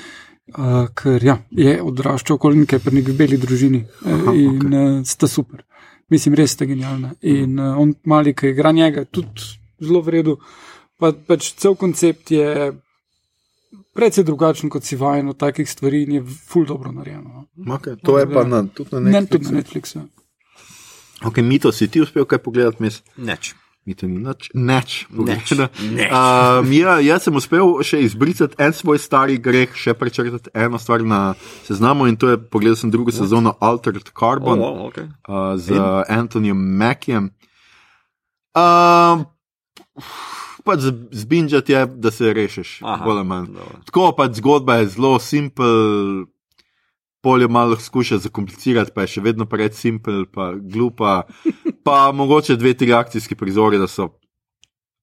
Uh, 0.55 0.87
ker 0.95 1.25
ja, 1.25 1.39
je 1.51 1.79
odraščal 1.83 2.39
Colin 2.39 2.67
Kaepernick 2.69 3.09
v 3.09 3.17
beli 3.17 3.39
družini 3.41 3.81
uh, 3.81 4.29
in 4.37 4.59
okay. 4.61 4.83
uh, 4.99 4.99
sta 5.09 5.27
super. 5.31 5.65
Mislim, 6.13 6.37
res 6.37 6.53
sta 6.53 6.69
genialna. 6.69 7.15
In 7.23 7.57
uh, 7.59 7.79
on 7.81 7.95
mali, 8.05 8.35
ki 8.37 8.53
igra 8.53 8.75
njega, 8.77 9.07
tudi 9.09 9.49
zelo 9.81 10.03
v 10.05 10.19
redu. 10.19 10.37
Pa, 11.01 11.15
pač 11.17 11.55
cel 11.59 11.75
koncept 11.81 12.31
je 12.31 12.75
precej 13.95 14.27
drugačen, 14.29 14.71
kot 14.71 14.85
si 14.85 14.99
vajen 15.01 15.33
od 15.33 15.39
takih 15.41 15.71
stvari 15.71 16.03
in 16.05 16.13
je 16.19 16.23
ful 16.25 16.67
dobro 16.67 16.93
narejeno. 16.93 17.47
no. 17.55 17.75
Okay, 17.79 17.97
to 18.03 18.19
je 18.19 18.29
pa 18.31 18.45
na, 18.45 18.67
tudi 18.67 18.91
na 18.93 19.01
Ne, 19.01 19.27
tudi 19.27 19.49
Netflixu. 19.49 19.53
na 19.53 19.57
Netflixu. 19.59 20.07
Okay, 21.25 21.43
Mito, 21.43 21.73
si 21.73 21.89
ti 21.89 22.01
uspel 22.01 22.25
kaj 22.25 22.39
pogledati? 22.39 22.83
Mis? 22.83 23.03
Neč. 23.17 23.55
Mito 23.85 24.09
ni 24.09 24.17
nič, 24.17 24.49
neč. 24.57 25.05
Neč. 25.13 25.53
Neč. 25.53 26.09
Um, 26.09 26.73
ja, 26.73 26.97
jaz 27.05 27.27
sem 27.27 27.37
uspel 27.37 27.83
še 27.85 28.01
izbrisati 28.01 28.57
en 28.57 28.73
svoj 28.73 28.97
stari 28.97 29.37
greh, 29.37 29.77
še 29.77 29.93
prečrtati 29.93 30.49
eno 30.57 30.81
stvar 30.81 31.05
na 31.05 31.35
seznamu 31.69 32.09
in 32.09 32.17
to 32.17 32.33
je, 32.33 32.39
pogledal 32.41 32.81
sem 32.81 32.89
drugo 32.89 33.13
sezono 33.13 33.53
Altered 33.61 34.09
Carbon. 34.17 34.57
Oh, 34.57 34.65
wow, 34.65 34.89
okay. 34.89 35.11
uh, 35.29 35.53
z 35.61 35.77
Antonijem 36.09 36.57
Mackijem. 36.57 37.29
Um, 38.57 39.29
pač 40.65 40.89
zbinjati 41.13 41.77
je, 41.77 41.87
da 41.87 42.11
se 42.11 42.33
rešiš, 42.33 42.79
Aha, 42.83 43.05
bolj 43.05 43.21
ali 43.21 43.29
manj. 43.29 43.53
dobro. 43.53 43.81
Tako 43.85 44.13
pač 44.17 44.41
zgodba 44.41 44.81
je 44.81 44.89
zelo 44.97 45.19
simpel, 45.21 46.25
polje 47.21 47.49
malo 47.49 47.77
skuša 47.77 48.19
zakomplicirati, 48.19 48.93
pa 48.95 49.05
je 49.05 49.17
še 49.17 49.21
vedno 49.25 49.47
preveč 49.49 49.77
simpel, 49.81 50.25
pa 50.25 50.53
glupa. 50.57 51.23
Pa 51.85 52.13
mogoče 52.13 52.57
dve, 52.57 52.75
tri 52.75 52.93
akcijski 52.93 53.37
prizori, 53.37 53.79
da 53.79 53.87
so, 53.87 54.09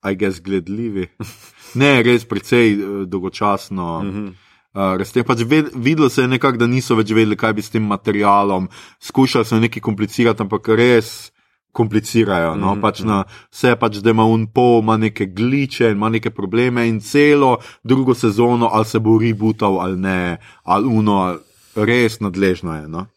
aj 0.02 0.16
gess, 0.16 0.42
gledljivi. 0.42 1.08
Ne, 1.72 2.02
res 2.04 2.26
precej 2.28 2.74
eh, 2.74 2.88
dolgočasno. 3.08 4.04
Mhm. 4.04 4.32
Uh, 4.72 4.96
Razte, 5.00 5.24
pač 5.28 5.42
ved, 5.48 5.70
videlo 5.76 6.10
se 6.10 6.22
je 6.22 6.28
nekako, 6.32 6.62
da 6.62 6.68
niso 6.68 6.96
več 6.96 7.10
vedeli, 7.12 7.36
kaj 7.36 7.54
bi 7.54 7.64
s 7.64 7.72
tem 7.74 7.84
materialom. 7.84 8.70
Skušali 9.04 9.48
so 9.48 9.60
nekaj 9.60 9.84
komplicirati, 9.84 10.44
ampak 10.44 10.68
res 10.80 11.32
komplicirajo. 11.76 12.56
No? 12.56 12.74
Mhm, 12.76 12.82
Pač 12.84 13.02
na, 13.08 13.24
vse 13.52 13.76
pač, 13.80 14.00
da 14.04 14.12
ima 14.12 14.24
un 14.28 14.46
pol, 14.52 14.80
ima 14.84 14.98
neke 15.00 15.28
gliče 15.28 15.92
ima 15.92 16.10
neke 16.12 16.32
probleme 16.32 16.88
in 16.88 17.00
celo 17.00 17.58
drugo 17.84 18.16
sezono, 18.16 18.70
ali 18.72 18.86
se 18.86 19.00
bo 19.00 19.18
rebootal 19.20 19.80
ali 19.80 20.00
ne, 20.00 20.38
ali 20.64 20.88
uno, 20.88 21.38
res 21.76 22.20
nadležno 22.20 22.76
je. 22.76 22.88
No? 22.88 23.08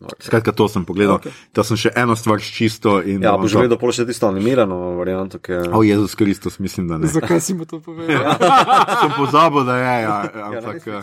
Skratka, 0.00 0.52
to 0.52 0.64
sem 0.64 0.80
pogledal. 0.80 1.16
Okay. 1.16 1.28
To 1.52 1.60
sem 1.60 1.76
še 1.76 1.92
eno 1.92 2.16
stvar 2.16 2.40
čisto. 2.40 3.02
In, 3.02 3.20
Ja, 3.20 3.36
boš 3.36 3.52
to- 3.52 3.60
gledal 3.60 3.76
pol 3.76 3.92
še 3.92 4.08
tisto 4.08 4.24
animirano 4.24 4.96
varianto, 4.96 5.36
ki 5.36 5.52
je. 5.52 5.60
O, 5.70 5.82
Jezus 5.82 6.14
Kristus, 6.14 6.56
mislim, 6.56 6.88
da 6.88 6.96
ne. 6.96 7.04
Zakaj 7.06 7.36
si 7.38 7.52
mu 7.52 7.64
to 7.64 7.80
povedal? 7.80 8.32
sem 9.00 9.12
pozabil, 9.12 9.60
da 9.62 9.76
je, 9.76 9.92
ja, 10.00 10.16
ampak. 10.46 10.80
Ja, 10.86 11.02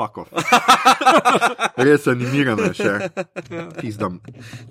Fuck 0.00 0.18
off. 0.18 0.32
Res 1.86 2.06
animirano 2.08 2.70
je 2.70 2.76
še. 2.78 2.92
Pizdam, 3.76 4.16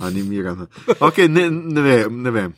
animirano. 0.01 0.65
Ok, 0.97 1.19
ne, 1.29 1.43
ne, 1.53 1.83
vem, 1.85 2.15
ne 2.25 2.33
vem. 2.33 2.55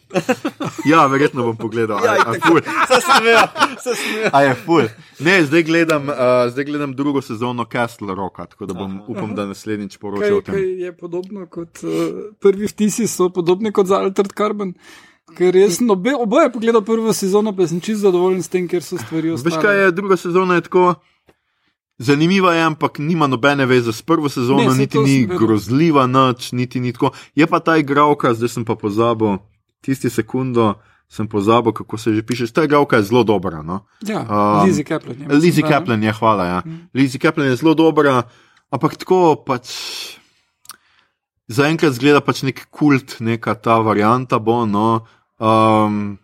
Ja, 0.87 1.03
verjetno 1.11 1.49
bom 1.49 1.59
pogledal. 1.59 1.99
A, 1.99 2.15
a, 2.31 2.37
ful. 2.39 2.61
Se 2.63 3.01
smeja, 3.03 3.43
se 3.83 3.97
smeja. 3.99 4.31
a 4.31 4.43
je 4.45 4.55
ful. 4.63 4.87
Ne, 5.19 5.35
zdaj 5.49 5.67
gledam, 5.67 6.07
uh, 6.07 6.47
zdaj 6.53 6.69
gledam 6.71 6.95
drugo 6.95 7.19
sezono 7.25 7.67
Castle 7.67 8.15
Rocka, 8.15 8.47
tako 8.55 8.71
da 8.71 8.79
bom, 8.79 9.01
upam, 9.11 9.35
da 9.35 9.49
naslednjič 9.51 9.97
Kaj, 9.97 10.01
poročal 10.01 10.39
o 10.39 10.41
kaj 10.41 10.55
tem. 10.55 10.73
je 10.85 10.95
podobno 10.95 11.45
kot 11.51 11.83
uh, 11.83 11.93
prvi 12.39 12.71
vtisi, 12.71 13.11
so 13.11 13.27
podobni 13.35 13.75
kot 13.75 13.91
za 13.91 13.99
Altered 13.99 14.31
Carbon. 14.37 14.77
Ker 15.35 15.55
jaz 15.55 15.83
obe, 15.83 16.15
oboje 16.15 16.49
pogledal 16.51 16.83
prvo 16.87 17.11
sezono, 17.15 17.51
pa 17.55 17.67
sem 17.67 17.83
čisto 17.83 18.07
zadovoljen 18.07 18.43
s 18.43 18.51
tem, 18.51 18.63
ker 18.71 18.83
so 18.83 18.99
stvari 18.99 19.35
ostale. 19.35 19.55
Veš 19.55 19.63
kaj 19.63 19.81
je, 19.83 19.95
druga 19.99 20.17
sezona 20.19 20.59
je 20.59 20.69
tako. 20.71 20.93
Zanimiva 22.01 22.53
je, 22.53 22.63
ampak 22.63 22.97
nima 22.97 23.27
nobene 23.27 23.61
veze 23.63 23.91
s 23.91 24.01
prvo 24.01 24.25
sezono, 24.25 24.65
Ne, 24.65 24.77
niti 24.79 24.97
ni 24.97 25.05
sem 25.19 25.21
vedel. 25.23 25.37
grozljiva, 25.37 26.07
nič, 26.07 26.49
niti 26.51 26.79
ni 26.79 26.89
tako. 26.89 27.11
Je 27.31 27.45
pa 27.45 27.59
ta 27.59 27.77
igralka, 27.77 28.33
zdaj 28.33 28.49
sem 28.51 28.65
pa 28.65 28.73
pozabil, 28.73 29.37
tisti 29.79 30.09
sekundo 30.09 30.81
sem 31.07 31.27
pozabil, 31.27 31.69
kako 31.71 31.97
se 31.97 32.09
že 32.11 32.23
piše. 32.23 32.47
Ta 32.47 32.63
igralka 32.63 32.97
je 32.97 33.03
zelo 33.03 33.21
dobra. 33.23 33.61
No? 33.61 33.85
Ja, 34.01 34.23
Um, 34.23 34.65
Lizzie 34.65 34.81
Kaplan. 34.81 35.13
je, 35.15 35.27
Lizzie 35.29 35.61
ne? 35.61 35.69
Kaplan 35.69 36.01
je, 36.01 36.11
hvala. 36.11 36.43
Ja. 36.43 36.59
Mm. 36.65 36.89
Lizzie 36.91 37.19
Kaplan 37.19 37.47
je 37.47 37.55
zelo 37.55 37.73
dobra, 37.73 38.23
ampak 38.69 38.97
tako 38.97 39.35
pač. 39.37 39.69
Zaenkrat 41.47 41.93
zgleda 41.93 42.21
pač 42.21 42.41
nek 42.41 42.67
kult, 42.71 43.19
neka 43.19 43.55
ta 43.55 43.77
varianta 43.77 44.39
bo, 44.39 44.63
no, 44.65 45.03
um, 45.37 46.15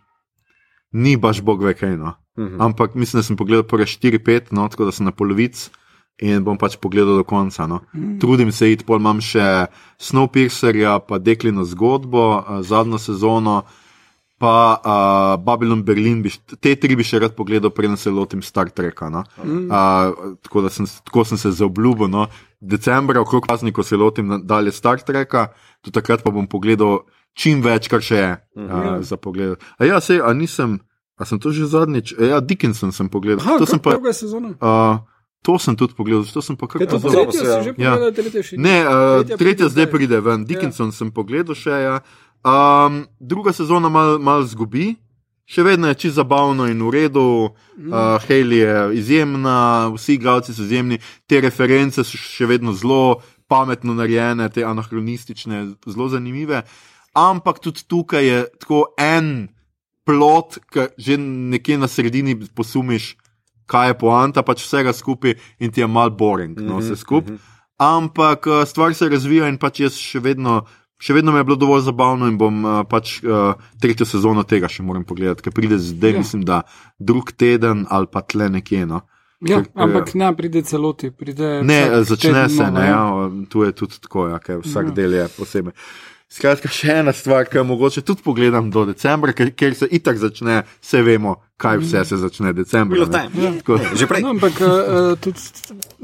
ni 0.90 1.16
baš 1.16 1.40
bog 1.40 1.60
ve 1.60 1.74
kaj. 1.74 1.94
No. 1.94 2.16
Mhm. 2.38 2.60
Ampak 2.62 2.94
mislim, 2.94 3.18
da 3.18 3.26
sem 3.26 3.36
pogledal 3.36 3.66
prve 3.66 3.84
4-5, 3.86 4.52
no, 4.54 4.68
tako 4.70 4.84
da 4.86 4.92
sem 4.94 5.04
na 5.04 5.12
polovici 5.12 5.70
in 6.18 6.42
bom 6.42 6.58
pač 6.58 6.74
pogledal 6.82 7.16
do 7.20 7.24
konca. 7.24 7.66
No. 7.66 7.80
Mm. 7.94 8.18
Trudim 8.18 8.52
se 8.52 8.72
iti, 8.72 8.82
pol 8.84 8.98
imam 8.98 9.20
še 9.22 9.66
Snowpiercerja, 10.02 10.98
pa 11.06 11.18
Deklino 11.18 11.62
zgodbo, 11.64 12.24
uh, 12.38 12.58
zadnjo 12.66 12.98
sezono, 12.98 13.62
pa 14.38 14.54
uh, 14.78 15.34
Babylon 15.42 15.82
Berlin. 15.86 16.22
Bi, 16.22 16.30
te 16.58 16.74
tri 16.74 16.96
bi 16.98 17.06
še 17.06 17.20
rad 17.22 17.36
pogledal, 17.38 17.70
preden 17.74 17.96
se 17.98 18.10
lotim 18.10 18.42
Star 18.42 18.70
Treka. 18.70 19.10
No. 19.10 19.22
Mm. 19.44 19.68
Uh, 19.70 20.34
tako 20.42 20.66
sem, 20.70 20.86
tako 21.06 21.24
sem 21.24 21.38
se 21.38 21.54
zaobljubil. 21.58 22.10
No. 22.10 22.26
Decembra, 22.58 23.22
okrog 23.22 23.46
praznikov, 23.46 23.86
se 23.86 23.98
lotim 23.98 24.40
dalje 24.42 24.74
Star 24.74 24.98
Treka, 25.02 25.52
do 25.86 25.94
takrat 25.94 26.22
pa 26.26 26.34
bom 26.34 26.46
pogledal 26.50 27.04
čim 27.38 27.62
več, 27.62 27.86
kar 27.90 28.02
še 28.02 28.18
je 28.18 28.30
uh, 28.34 28.66
Ja. 28.66 28.98
za 29.06 29.16
pogled. 29.16 29.58
A 29.78 29.86
ja, 29.86 30.00
sej, 30.02 30.18
a 30.18 30.34
nisem. 30.34 30.80
A 31.18 31.26
sem 31.26 31.38
to 31.38 31.50
že 31.50 31.66
zadnjič? 31.66 32.14
E, 32.14 32.30
Ja, 32.30 32.38
Dickinson 32.40 32.92
sem 32.94 33.08
pogledal. 33.10 33.42
Aha, 33.42 33.58
to, 33.58 33.66
sem 33.66 33.78
pa, 33.82 33.98
druga 33.98 34.12
sezona. 34.14 34.54
uh, 34.62 35.02
to 35.42 35.58
sem 35.58 35.74
tudi 35.74 35.94
pogledal, 35.94 36.22
to 36.24 36.38
sem 36.42 36.54
pa 36.56 36.66
kar 36.70 36.78
to 36.86 36.98
pozabil 36.98 37.32
tretja, 37.34 37.42
ja. 37.50 37.62
že 37.62 37.70
Ja. 37.74 37.92
pogledal, 37.98 38.12
tretja 38.14 38.42
še? 38.42 38.54
Ne, 38.56 38.76
uh, 38.86 39.26
Tretja 39.26 39.36
tretja, 39.36 39.66
zdaj 39.68 39.86
pride 39.90 40.18
ven. 40.22 40.46
Dickinson 40.46 40.88
ja. 40.90 40.96
sem 40.96 41.10
pogledal 41.10 41.58
še. 41.58 41.74
Ja. 41.74 41.96
Um, 42.46 43.06
druga 43.18 43.50
sezona 43.50 43.90
mal, 43.90 44.22
mal 44.22 44.46
zgubi, 44.46 44.94
še 45.48 45.66
vedno 45.66 45.90
je 45.90 45.98
čisto 45.98 46.22
zabavno 46.22 46.70
in 46.70 46.78
v 46.78 46.90
redu. 46.94 47.50
Uh, 47.74 48.14
Haley 48.22 48.62
je 48.62 48.74
izjemna, 49.02 49.90
vsi 49.90 50.14
igralci 50.14 50.54
so 50.54 50.62
izjemni, 50.62 51.00
te 51.26 51.42
reference 51.42 51.98
so 52.06 52.14
še 52.14 52.46
vedno 52.46 52.70
zelo 52.72 53.18
pametno 53.48 53.94
narejene, 53.96 54.46
te 54.52 54.62
anahronistične, 54.62 55.74
zelo 55.82 56.06
zanimive. 56.08 56.62
Ampak 57.16 57.58
tudi 57.58 57.82
tukaj 57.88 58.22
je 58.22 58.38
tako 58.60 58.92
en 59.00 59.48
plot, 60.08 60.56
ki 60.72 60.88
že 60.96 61.20
nekje 61.20 61.76
na 61.78 61.88
sredini 61.92 62.32
posumiš, 62.56 63.12
kaj 63.68 63.92
je 63.92 63.98
poanta, 64.00 64.40
pač 64.42 64.64
vsega 64.64 64.96
skupaj 64.96 65.36
in 65.60 65.68
ti 65.68 65.84
je 65.84 65.88
mal 65.92 66.08
boring, 66.10 66.56
no, 66.64 66.80
vse 66.80 66.96
skupaj. 66.96 67.36
Ampak 67.78 68.46
eh, 68.48 68.64
stvar 68.66 68.94
se 68.96 69.08
razvija 69.12 69.46
in 69.52 69.58
pač 69.60 69.84
jaz 69.84 69.98
še 70.00 70.22
vedno, 70.24 70.62
še 70.98 71.14
vedno 71.14 71.30
mi 71.30 71.38
je 71.38 71.46
bilo 71.46 71.58
dovolj 71.60 71.84
zabavno 71.86 72.26
in 72.26 72.34
bom 72.40 72.64
uh, 72.66 72.80
pač 72.90 73.20
uh, 73.22 73.52
tretjo 73.78 74.02
sezono 74.08 74.42
tega 74.42 74.66
še 74.66 74.82
moram 74.82 75.04
pogledati, 75.06 75.44
ker 75.46 75.54
pride 75.54 75.76
zdaj, 75.78 76.16
Ja. 76.16 76.18
mislim, 76.24 76.42
da 76.42 76.62
drug 76.98 77.30
teden 77.38 77.84
ali 77.88 78.10
pa 78.10 78.24
tle 78.26 78.48
nekje. 78.50 78.82
No. 78.88 79.04
Ja, 79.38 79.60
Ker, 79.62 79.68
ampak 79.78 80.10
ne 80.18 80.32
pride 80.34 80.64
celoti. 80.66 81.12
Pride 81.14 81.60
Ne, 81.62 82.02
začne 82.02 82.48
se, 82.50 82.66
ne, 82.74 82.88
ja. 82.88 82.98
ja, 83.06 83.28
tu 83.46 83.62
je 83.62 83.70
tudi 83.78 84.00
tako, 84.02 84.26
ja, 84.32 84.40
vsak 84.42 84.90
Ja. 84.90 84.94
del 84.96 85.14
je 85.14 85.28
posebej. 85.36 85.76
Skratka, 86.28 86.68
še 86.68 86.98
ena 87.00 87.12
stvar, 87.16 87.46
ki 87.48 87.56
jo 87.56 87.62
mogoče 87.64 88.02
tudi 88.04 88.20
pogledam 88.20 88.66
do 88.70 88.82
decembra, 88.84 89.32
ker, 89.32 89.48
ker 89.56 89.72
se 89.74 89.88
itak 89.88 90.18
začne, 90.20 90.58
vse 90.84 91.00
vemo, 91.02 91.38
kaj 91.56 91.80
vse 91.80 92.02
se 92.04 92.18
začne 92.20 92.52
decembra. 92.52 93.06
Ja. 93.08 93.52
Tako, 93.62 93.78
Že 93.96 94.06
prej. 94.06 94.20
No, 94.26 94.34
ampak 94.36 94.60
uh, 94.60 95.16
tudi 95.16 95.40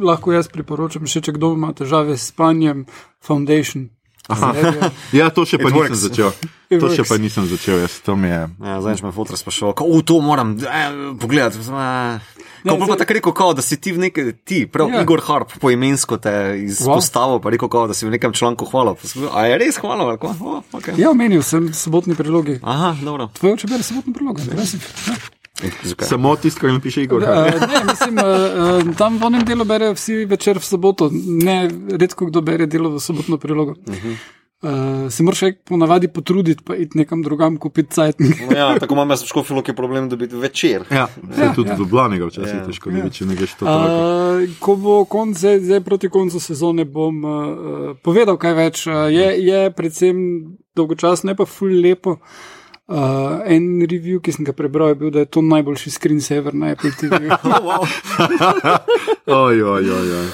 lahko 0.01 0.32
jaz 0.32 0.48
priporočam, 0.48 1.05
še 1.05 1.20
če 1.20 1.36
kdo 1.36 1.52
ima 1.52 1.74
težave 1.76 2.16
s 2.16 2.32
spanjem, 2.32 2.86
Foundation. 3.20 3.90
Aha. 4.32 4.56
Ja, 5.18 5.28
to 5.28 5.44
še 5.44 5.60
pa 5.60 5.68
It 5.68 5.76
nisem 5.76 5.92
works. 5.92 6.01
začel. 6.09 6.32
It 6.72 6.80
To 6.80 6.88
še 6.88 7.05
works. 7.05 7.09
pa 7.12 7.16
nisem 7.20 7.44
začel, 7.44 7.76
jaz 7.84 8.01
to 8.01 8.16
mi 8.16 8.32
je. 8.32 8.40
Ja, 8.64 8.80
zdaj 8.80 9.05
me 9.05 9.12
fotor 9.12 9.36
sprašoval, 9.36 9.76
kako 9.76 10.01
to 10.01 10.16
moram 10.24 10.56
eh, 10.56 10.88
pogledati. 11.20 11.60
Eh, 11.60 12.34
Ko 12.65 12.78
pa 12.78 12.86
zdaj- 12.86 12.99
tako 12.99 13.12
rekel, 13.12 13.32
kao, 13.32 13.53
da 13.53 13.62
si 13.62 13.77
ti 13.77 13.93
v 13.93 13.99
neki, 13.99 14.32
ti, 14.45 14.66
prav 14.66 14.89
Ja. 14.89 14.95
ja. 14.95 15.03
Igor 15.03 15.20
Harp, 15.20 15.53
poimensko 15.61 16.16
te 16.16 16.32
izpostavil, 16.65 17.39
pa 17.39 17.51
rekel, 17.51 17.69
kao, 17.69 17.86
da 17.86 17.95
si 17.95 18.07
v 18.07 18.11
nekem 18.11 18.32
članku 18.32 18.65
hvala. 18.65 18.95
Pa 18.95 19.05
A 19.32 19.47
je 19.47 19.59
res 19.59 19.77
hvala? 19.77 20.05
ali 20.05 20.19
kaj? 20.19 20.31
Oh, 20.41 20.62
okay. 20.73 20.97
Ja, 20.97 21.11
omenil 21.11 21.43
sem 21.43 21.74
sobotni 21.74 22.15
prilogi. 22.15 22.59
Aha, 22.62 22.97
dobro. 23.03 23.28
Tvoj 23.35 23.53
oče 23.53 23.66
bere 23.66 23.82
sobotni 23.82 24.12
prilog, 24.12 24.41
ne 24.57 24.66
si. 24.66 24.78
Zakaj? 25.82 26.09
Samo 26.09 26.36
tisto, 26.36 26.61
kar 26.61 26.73
mi 26.73 26.81
piše 26.81 27.03
Igor. 27.03 27.23
Uh, 27.23 27.28
ne, 27.28 27.85
mislim, 27.85 28.19
uh, 28.19 28.24
uh, 28.89 28.97
tam 28.97 29.19
v 29.19 29.24
onem 29.24 29.45
delu 29.45 29.65
berejo 29.65 29.95
vsi 29.95 30.24
večer 30.24 30.59
v 30.59 30.65
soboto, 30.65 31.11
ne 31.12 31.69
redko 31.91 32.27
kdo 32.27 32.41
bere 32.41 32.66
delo 32.66 32.91
v 32.91 33.01
sobotno 33.01 33.39
prilogo. 33.39 33.70
Uh 33.86 33.95
-huh. 33.95 34.16
Uh, 34.65 34.70
se 35.12 35.23
moraš 35.23 35.41
ponavadi 35.65 36.09
potruditi, 36.09 36.65
pa 36.65 36.74
iti 36.77 36.99
nekam 36.99 37.23
drugam 37.23 37.57
kupiti 37.57 37.93
cajtnik. 37.93 38.41
No, 38.49 38.57
ja, 38.57 38.78
tako 38.81 38.95
imam 38.95 39.12
jaz 39.12 39.23
v 39.23 39.28
škofilo, 39.28 39.62
ki 39.62 39.70
je 39.70 39.77
problem 39.77 40.09
dobiti 40.09 40.36
večer. 40.36 40.89
Ja, 40.91 41.07
se 41.36 41.45
Ja, 41.45 41.53
tudi 41.53 41.69
ja. 41.70 41.77
v 41.77 41.85
Ljubljani 41.85 42.19
ga 42.19 42.27
včasih 42.27 42.55
Ja. 42.55 42.65
težko 42.66 42.91
dobi, 42.91 43.11
če 43.11 43.27
ne 43.27 43.36
greš 43.36 43.55
to 43.55 43.66
tako. 43.66 43.85
Uh, 43.85 44.57
ko 44.59 44.77
bo 44.77 44.97
konc, 45.05 45.36
zdaj, 45.36 45.61
zdaj 45.61 45.81
proti 45.81 46.09
koncu 46.09 46.41
sezone, 46.41 46.85
bom 46.85 47.20
uh, 47.20 47.36
povedal 48.03 48.36
kaj 48.36 48.55
več. 48.55 48.86
Uh, 48.86 49.07
je, 49.12 49.28
je 49.45 49.70
predvsem 49.70 50.16
dolgočasno, 50.74 51.31
ne 51.31 51.36
pa 51.36 51.45
ful 51.45 51.69
lepo. 51.70 52.19
Uh, 52.85 53.41
en 53.49 53.81
review, 53.89 54.19
ki 54.20 54.28
sem 54.28 54.45
ga 54.45 54.53
prebral, 54.53 54.91
je 54.93 54.97
bil, 55.01 55.11
da 55.11 55.23
je 55.23 55.31
to 55.32 55.41
najboljši 55.41 55.91
screensaver 55.91 56.53
na 56.53 56.74
Apple 56.74 56.91
TV. 56.93 57.31
Oj, 59.27 59.62
oj, 59.62 59.91
oj, 59.91 60.11
oj. 60.12 60.27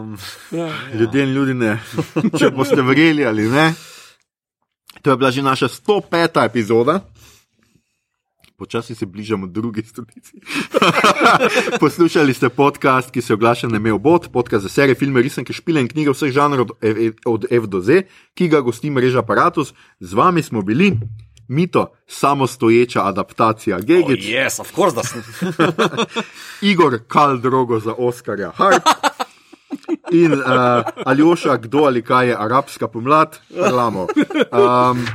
Um, 0.00 0.18
ja. 0.50 0.68
Ljudje 0.94 1.22
in 1.22 1.32
ljudi 1.32 1.54
ne. 1.54 1.78
Če 2.38 2.50
boste 2.50 2.82
verjeli 2.82 3.26
ali 3.26 3.48
ne. 3.48 3.72
To 5.02 5.10
je 5.10 5.16
bila 5.16 5.30
že 5.30 5.42
naša 5.42 5.68
105. 5.68 6.44
epizoda. 6.44 7.00
Počasi 8.58 8.94
se 8.94 9.06
bližamo 9.06 9.46
drugi 9.46 9.82
stolici. 9.82 10.40
Poslušali 11.80 12.34
ste 12.34 12.48
podcast, 12.48 13.10
ki 13.10 13.22
se 13.22 13.34
oglaša 13.34 13.68
na 13.68 13.78
Mew 13.78 13.98
Bot, 13.98 14.32
podcast 14.32 14.62
za 14.62 14.68
serije, 14.68 14.94
filme, 14.94 15.22
risanke, 15.22 15.52
špile 15.52 15.80
in 15.80 15.88
knjige 15.88 16.10
vseh 16.10 16.32
žanrov 16.34 16.66
od, 16.66 16.72
F- 16.82 17.22
od 17.26 17.46
F 17.50 17.66
do 17.70 17.80
Z, 17.80 18.02
ki 18.34 18.48
ga 18.48 18.60
gosti 18.60 18.90
mreža 18.90 19.22
Apparatus. 19.22 19.70
Z 20.00 20.14
vami 20.14 20.42
smo 20.42 20.62
bili, 20.62 20.90
Mito, 21.48 21.92
samostoječa 22.06 23.06
adaptacija 23.06 23.76
oh, 23.76 23.84
Gegič, 23.84 24.24
yes, 24.24 24.60
of 24.60 24.74
course, 24.74 24.96
da 24.96 25.02
sem. 25.02 25.22
Igor 26.70 26.98
Kal 27.08 27.38
Drogo 27.38 27.80
za 27.80 27.94
Oskarja 27.98 28.50
Harp. 28.56 28.82
In 30.12 30.32
uh, 30.32 30.42
Aljoša, 31.04 31.56
kdo 31.56 31.84
ali 31.84 32.02
kaj 32.02 32.28
je 32.28 32.36
arabska 32.38 32.88
pomlad, 32.88 33.40
lamo. 33.72 34.06
Um, 34.52 35.06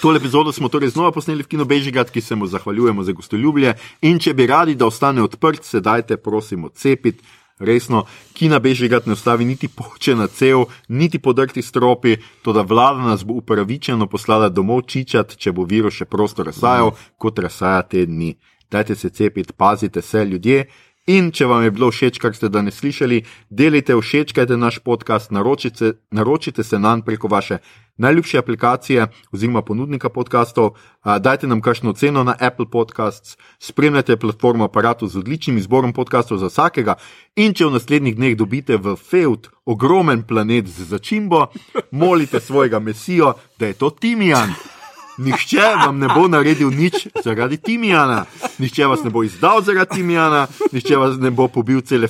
Tole 0.00 0.16
epizodo 0.16 0.52
smo 0.52 0.68
torej 0.68 0.88
znova 0.92 1.10
posneli 1.12 1.42
v 1.42 1.46
Kino 1.46 1.64
Bežigat, 1.64 2.10
ki 2.10 2.20
se 2.20 2.36
mu 2.36 2.46
zahvaljujemo 2.46 3.02
za 3.02 3.12
gostoljubje. 3.12 3.72
In 4.02 4.18
če 4.18 4.34
bi 4.34 4.46
radi, 4.46 4.74
da 4.74 4.86
ostane 4.86 5.22
odprt, 5.22 5.64
se 5.64 5.80
dajte, 5.80 6.16
prosim, 6.16 6.64
odcepiti. 6.64 7.24
Resno, 7.58 8.04
Kina 8.36 8.58
Bežigat 8.60 9.06
ne 9.06 9.16
ostavi 9.16 9.44
niti 9.44 9.68
poče 9.68 10.14
na 10.14 10.26
cev, 10.26 10.66
niti 10.88 11.18
podrti 11.18 11.62
stropi, 11.62 12.16
to 12.42 12.52
da 12.52 12.60
vlada 12.60 13.00
nas 13.00 13.24
bo 13.24 13.38
upravičeno 13.40 14.06
poslala 14.06 14.48
domov 14.48 14.82
čičat, 14.82 15.36
če 15.40 15.52
bo 15.56 15.64
virus 15.64 15.96
še 15.96 16.04
prosto 16.04 16.44
razsajal, 16.44 16.92
kot 17.16 17.38
razsaja 17.38 17.82
te 17.82 18.04
dni. 18.06 18.34
Dajte 18.70 18.94
se 18.94 19.08
cepiti, 19.08 19.56
pazite 19.56 20.02
se, 20.02 20.24
ljudje, 20.24 20.66
In 21.06 21.28
če 21.30 21.46
vam 21.46 21.62
je 21.62 21.70
bilo 21.70 21.86
všeč, 21.94 22.18
kar 22.18 22.34
ste 22.34 22.48
danes 22.50 22.80
slišali, 22.80 23.20
delite, 23.46 23.94
všečkajte 23.94 24.56
naš 24.58 24.80
podcast, 24.82 25.30
naročite, 25.30 25.92
naročite 26.10 26.64
se 26.66 26.78
nam 26.82 27.02
preko 27.06 27.28
vaše 27.30 27.58
najljubše 27.96 28.38
aplikacije 28.38 29.06
oziroma 29.32 29.62
ponudnika 29.62 30.08
podkastov, 30.08 30.74
dajte 31.04 31.46
nam 31.46 31.60
kakšno 31.62 31.92
ceno 31.92 32.24
na 32.24 32.34
Apple 32.40 32.66
Podcasts, 32.72 33.36
spremljate 33.58 34.16
platformo 34.16 34.64
aparatu 34.64 35.06
z 35.06 35.18
odličnim 35.18 35.58
izborom 35.58 35.92
podkastov 35.92 36.42
za 36.42 36.50
vsakega. 36.50 36.98
In 37.36 37.54
če 37.54 37.70
v 37.70 37.76
naslednjih 37.78 38.16
dneh 38.16 38.36
dobite 38.36 38.76
v 38.76 38.96
Feud 38.96 39.48
ogromen 39.64 40.26
planet 40.26 40.66
z 40.66 40.90
začimbo, 40.90 41.46
molite 41.90 42.40
svojega 42.40 42.78
mesijo, 42.78 43.34
da 43.58 43.66
je 43.66 43.78
to 43.78 43.90
Timijan. 43.90 44.75
Nihče 45.18 45.62
vam 45.84 45.98
ne 45.98 46.08
bo 46.14 46.28
naredil 46.28 46.70
nič 46.70 47.08
zaradi 47.24 47.56
Timijana, 47.56 48.24
nihče 48.58 48.86
vas 48.86 49.04
ne 49.04 49.10
bo 49.10 49.22
izdal 49.24 49.62
zaradi 49.62 49.94
Timijana, 49.94 50.46
nihče 50.72 50.96
vas 50.96 51.16
ne 51.20 51.30
bo 51.30 51.48
pobil 51.48 51.80
cele 51.80 52.08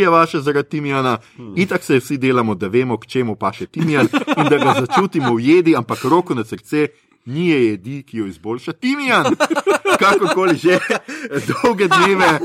družine 0.00 0.08
vaše 0.08 0.40
zaradi 0.40 0.68
Timijana. 0.68 1.18
In 1.56 1.66
tako 1.66 1.84
se 1.84 1.98
vsi 1.98 2.18
delamo, 2.18 2.54
da 2.54 2.68
vemo, 2.68 2.96
k 2.96 3.06
čemu 3.06 3.36
pa 3.36 3.52
še 3.52 3.66
Timijan 3.66 4.08
in 4.36 4.48
da 4.48 4.58
ga 4.58 4.74
začutimo 4.80 5.34
v 5.34 5.40
jedi, 5.40 5.76
ampak 5.76 6.04
roko 6.04 6.34
na 6.34 6.44
srce. 6.44 6.88
Ni 7.26 7.50
je 7.50 7.66
jedi, 7.66 8.02
ki 8.02 8.16
jo 8.16 8.26
izboljša 8.26 8.72
Timijan, 8.72 9.36
kakorkoli 10.00 10.56
že, 10.56 10.78
dolge 11.46 11.88
dneve. 11.88 12.40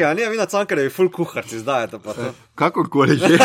Ja, 0.00 0.14
ne, 0.14 0.28
vi 0.30 0.36
na 0.36 0.46
cankare, 0.46 0.90
full 0.92 1.08
kuharci, 1.12 1.58
zdaj 1.58 1.82
je 1.82 1.88
to 1.94 1.98
pa. 1.98 2.14
Kakorkoli 2.54 3.16
že. 3.16 3.38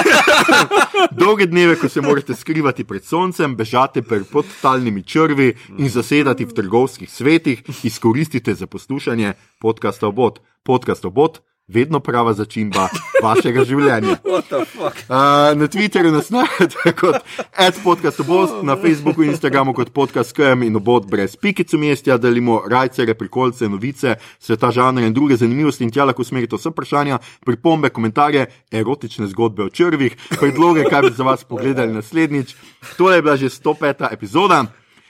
Dolge 1.19 1.47
dneve, 1.47 1.77
ko 1.79 1.89
se 1.89 2.01
morate 2.01 2.35
skrivati 2.35 2.83
pred 2.83 3.03
soncem, 3.03 3.55
bežati 3.55 4.01
pred 4.01 4.27
podtalnimi 4.31 5.03
črvi 5.03 5.53
in 5.77 5.89
zasedati 5.89 6.45
v 6.45 6.53
trgovskih 6.53 7.11
svetih, 7.11 7.63
izkoristite 7.83 8.53
za 8.53 8.67
poslušanje 8.67 9.33
podcasta 9.61 10.07
Obot. 10.07 10.39
Podcast 10.63 11.05
Obot 11.05 11.39
vedno 11.67 11.99
prava 11.99 12.33
začimba 12.33 12.87
vašega 13.25 13.63
življenja. 13.65 14.17
Uh, 14.25 15.55
na 15.57 15.67
Twitterju 15.71 16.11
nas 16.13 16.29
najdete 16.33 16.93
kot 16.99 17.17
adpodcast.bost, 17.65 18.61
na 18.63 18.77
Facebooku 18.77 19.25
in 19.25 19.33
Instagramu 19.33 19.73
kot 19.73 19.89
podcast.com 19.95 20.63
in 20.63 20.77
obod 20.77 21.09
brez 21.09 21.35
pikic 21.35 21.73
umestja, 21.73 22.19
delimo 22.21 22.61
rajce, 22.69 23.05
reprikolce, 23.09 23.69
novice, 23.69 24.15
sveta 24.39 24.71
žanra 24.71 25.07
in 25.07 25.13
druge 25.13 25.39
zanimivosti 25.41 25.85
in 25.87 25.93
tja 25.93 26.05
lahko 26.05 26.25
usmerite 26.25 26.59
vse 26.59 26.73
vprašanja, 26.73 27.19
pripombe, 27.45 27.89
komentarje, 27.89 28.45
erotične 28.71 29.27
zgodbe 29.33 29.65
o 29.65 29.69
črvih, 29.69 30.17
predloge, 30.39 30.85
kaj 30.89 31.09
bi 31.09 31.13
za 31.17 31.27
vas 31.27 31.43
pogledali 31.43 31.93
naslednjič. 31.93 32.55
To 32.97 33.11
je 33.11 33.21
bila 33.21 33.37
že 33.37 33.49
105. 33.49 34.13
epizoda. 34.13 34.65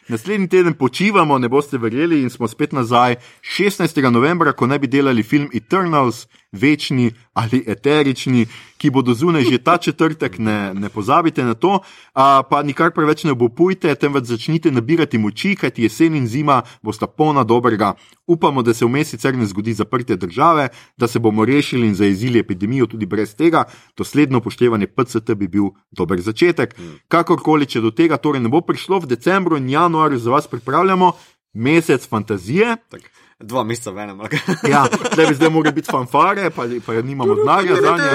Naslednji 0.08 0.48
teden 0.48 0.74
počivamo, 0.74 1.38
ne 1.38 1.50
boste 1.50 1.78
verjeli, 1.82 2.22
in 2.22 2.30
smo 2.30 2.48
spet 2.48 2.72
nazaj 2.72 3.16
16. 3.58 4.10
novembra, 4.12 4.52
ko 4.54 4.68
naj 4.68 4.80
bi 4.80 4.88
delali 4.88 5.24
film 5.24 5.50
Eternals, 5.54 6.28
večni 6.56 7.12
ali 7.34 7.64
eterični, 7.68 8.46
ki 8.78 8.90
bodo 8.90 9.14
zunaj 9.14 9.44
že 9.52 9.58
ta 9.58 9.78
četrtek, 9.78 10.38
ne, 10.40 10.74
ne 10.74 10.90
pozabite 10.90 11.44
na 11.44 11.54
to. 11.54 11.80
A, 12.14 12.44
pa 12.50 12.64
nikar 12.64 12.92
preveč 12.92 13.24
ne 13.24 13.32
obupujte, 13.32 13.96
temveč 13.96 14.26
začnite 14.32 14.72
nabirati 14.72 15.18
moči, 15.18 15.56
kajti 15.56 15.84
jesen 15.84 16.16
in 16.16 16.28
zima 16.28 16.62
bosta 16.82 17.08
polna 17.08 17.44
dobrega. 17.44 17.94
Upamo, 18.28 18.64
da 18.64 18.74
se 18.74 18.86
vmes 18.86 19.10
sicer 19.10 19.36
ne 19.38 19.46
zgodi 19.46 19.74
zaprtje 19.74 20.16
države, 20.16 20.70
da 20.98 21.08
se 21.08 21.20
bomo 21.20 21.46
rešili 21.46 21.88
in 21.88 21.96
zaezili 21.96 22.40
epidemijo 22.40 22.88
tudi 22.88 23.06
brez 23.06 23.36
tega. 23.36 23.64
Dosledno 23.98 24.38
upoštevanje 24.38 24.88
PCT 24.88 25.36
bi 25.36 25.48
bil 25.48 25.70
dober 25.92 26.22
začetek. 26.22 26.76
Kakorkoli, 27.08 27.66
če 27.66 27.82
do 27.82 27.92
tega 27.92 28.18
torej 28.18 28.42
ne 28.42 28.50
bo 28.50 28.62
prišlo 28.62 29.00
v 29.04 29.12
decembru 29.12 29.58
in 29.58 29.70
januarju, 29.70 30.20
za 30.20 30.32
vas 30.32 30.48
pripravljamo 30.48 31.12
mesec 31.54 32.08
fantazije. 32.08 32.78
Tak. 32.90 33.25
Dva 33.44 33.64
meseca 33.64 33.92
v 33.92 34.00
enem. 34.00 34.22
Ja, 34.74 34.88
da 34.88 35.28
bi 35.28 35.36
zdaj 35.36 35.50
mogli 35.52 35.72
biti 35.76 35.92
fanfare, 35.92 36.50
pa, 36.56 36.68
pa 36.86 37.02
nimamo 37.02 37.36
denarja 37.36 37.76
za 37.76 37.98
nje. 38.00 38.12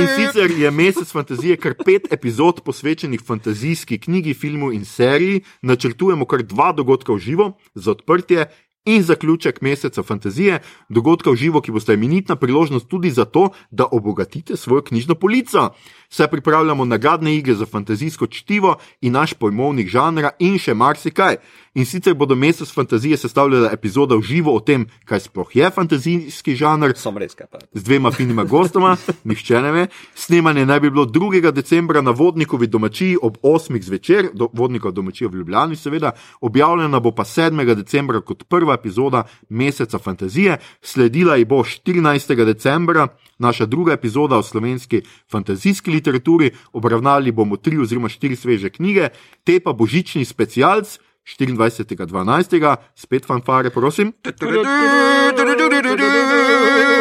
In 0.00 0.06
sicer 0.16 0.50
je 0.50 0.70
mesec 0.70 1.12
fantazije 1.12 1.56
kar 1.56 1.74
pet 1.84 2.12
epizod 2.12 2.60
posvečenih 2.64 3.20
fantazijski 3.26 3.98
knjigi, 3.98 4.34
filmu 4.34 4.72
in 4.72 4.84
seriji. 4.84 5.40
Načrtujemo 5.62 6.26
kar 6.28 6.42
dva 6.42 6.72
dogodka 6.72 7.12
v 7.12 7.18
živo 7.18 7.52
za 7.74 7.90
odprtje. 7.96 8.46
In 8.84 9.02
zaključek 9.02 9.60
meseca 9.60 10.02
fantazije, 10.02 10.62
dogodka 10.88 11.30
v 11.30 11.36
živo, 11.36 11.60
ki 11.60 11.72
boste 11.72 11.94
imenitna 11.94 12.36
priložnost 12.36 12.88
tudi 12.88 13.10
za 13.10 13.24
to, 13.24 13.50
da 13.70 13.84
obogatite 13.92 14.56
svojo 14.56 14.82
knjižno 14.82 15.14
polico. 15.14 15.70
Saj 16.10 16.26
pripravljamo 16.30 16.84
nagradne 16.84 17.36
igre 17.36 17.54
za 17.54 17.66
fantazijsko 17.66 18.26
čtivo 18.26 18.76
in 19.00 19.12
naš 19.12 19.34
pojmovnik 19.34 19.88
žanra 19.88 20.30
in 20.38 20.58
še 20.58 20.74
marsikaj. 20.74 21.36
In 21.74 21.86
sicer 21.86 22.16
bodo 22.18 22.34
mesec 22.34 22.72
fantazije 22.74 23.16
sestavljala 23.16 23.70
epizoda 23.72 24.16
v 24.18 24.24
živo 24.26 24.50
o 24.56 24.60
tem, 24.60 24.88
kaj 25.06 25.20
sploh 25.28 25.52
je 25.54 25.68
fantazijski 25.70 26.56
žanr. 26.58 26.96
Sam 26.98 27.18
res 27.22 27.38
kaj 27.38 27.46
pa. 27.46 27.60
Z 27.72 27.84
dvema 27.86 28.10
finima 28.10 28.42
gostoma, 28.44 28.96
nihče 29.30 29.60
ne 29.62 29.70
ve. 29.72 29.84
Snemanje 30.18 30.66
naj 30.66 30.80
bi 30.80 30.90
bilo 30.90 31.04
2. 31.06 31.52
decembra 31.54 32.02
na 32.02 32.10
vodnikovi 32.10 32.66
domačiji 32.66 33.20
ob 33.22 33.38
8. 33.42 33.78
zvečer, 33.82 34.32
do, 34.34 34.48
vodnikov 34.52 34.92
domačijo 34.92 35.30
v 35.30 35.44
Ljubljani, 35.44 35.76
seveda. 35.76 36.10
Objavljena 36.40 37.00
bo 37.00 37.14
pa 37.14 37.22
7. 37.22 37.74
decembra 37.74 38.20
kot 38.20 38.48
prva 38.48 38.74
epizoda 38.74 39.22
meseca 39.48 39.98
fantazije, 39.98 40.58
sledila 40.82 41.36
ji 41.36 41.44
bo 41.44 41.62
14. 41.62 42.34
decembra. 42.44 43.06
Naša 43.38 43.66
druga 43.66 43.92
epizoda 43.92 44.36
o 44.36 44.42
slovenski 44.42 45.02
fantazijski 45.30 45.99
literaturi, 46.00 46.50
obravnavali 46.72 47.32
bomo 47.32 47.60
tri 47.60 47.78
oziroma 47.78 48.08
štiri 48.08 48.36
sveže 48.36 48.72
knjige, 48.72 49.12
te 49.44 49.60
pa 49.60 49.76
božični 49.76 50.24
specialc, 50.24 50.98
24.12., 51.38 52.76
spet 52.96 53.26
fanfare, 53.28 53.70
prosim. 53.70 54.12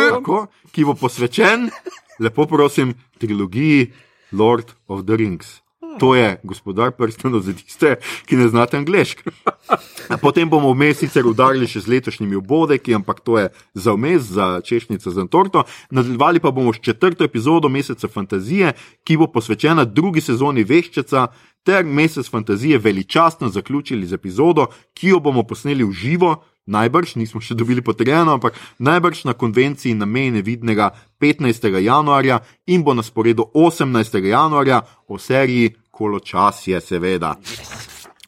Tako, 0.09 0.43
ki 0.75 0.85
bo 0.85 0.93
posvečen, 0.93 1.69
lepo 2.19 2.45
prosim, 2.45 2.93
trilogiji 3.17 3.89
Lord 4.31 4.75
of 4.87 5.07
the 5.07 5.17
Rings. 5.17 5.61
To 5.99 6.15
je 6.15 6.39
gospodar 6.43 6.91
prstenov 6.91 7.41
za 7.43 7.53
tiste, 7.53 7.95
ki 8.25 8.35
ne 8.39 8.47
znate 8.47 8.77
angliško. 8.77 9.31
Potem 10.23 10.49
bomo 10.49 10.71
vmes 10.73 11.01
sicer 11.01 11.27
udarili 11.27 11.67
še 11.67 11.83
z 11.83 11.91
letošnjimi 11.91 12.39
obodeki, 12.39 12.95
ampak 12.95 13.19
to 13.19 13.39
je 13.39 13.49
za 13.73 13.93
vmes, 13.93 14.23
za 14.31 14.61
češnjico, 14.63 15.11
za 15.11 15.27
torto. 15.27 15.63
Nadaljevali 15.91 16.39
pa 16.39 16.51
bomo 16.51 16.73
s 16.73 16.79
četrto 16.79 17.23
epizodo 17.23 17.69
Meseca 17.69 18.07
fantazije, 18.07 18.73
ki 19.03 19.17
bo 19.17 19.27
posvečena 19.27 19.85
drugi 19.85 20.21
sezoni 20.21 20.63
Veščica, 20.63 21.27
ter 21.63 21.85
Mesec 21.85 22.29
fantazije 22.29 22.77
veličastno 22.77 23.49
zaključili 23.49 24.07
z 24.07 24.13
epizodo, 24.13 24.65
ki 24.93 25.07
jo 25.07 25.19
bomo 25.19 25.43
posneli 25.43 25.83
v 25.83 25.91
živo. 25.91 26.35
Najbrž 26.69 27.15
nismo 27.17 27.41
še 27.41 27.55
dobili 27.57 27.81
potrjeno, 27.81 28.35
ampak 28.37 28.57
najbrž 28.77 29.23
na 29.25 29.33
konvenciji 29.33 29.95
na 29.97 30.05
meji 30.05 30.31
nevidnega 30.31 30.91
15. 31.19 31.65
januarja 31.81 32.39
in 32.67 32.83
bo 32.83 32.93
na 32.93 33.03
sporedu 33.03 33.49
18. 33.53 34.17
januarja 34.25 34.81
o 35.07 35.17
seriji 35.17 35.73
Koločasje, 35.99 36.79
seveda. 36.79 37.35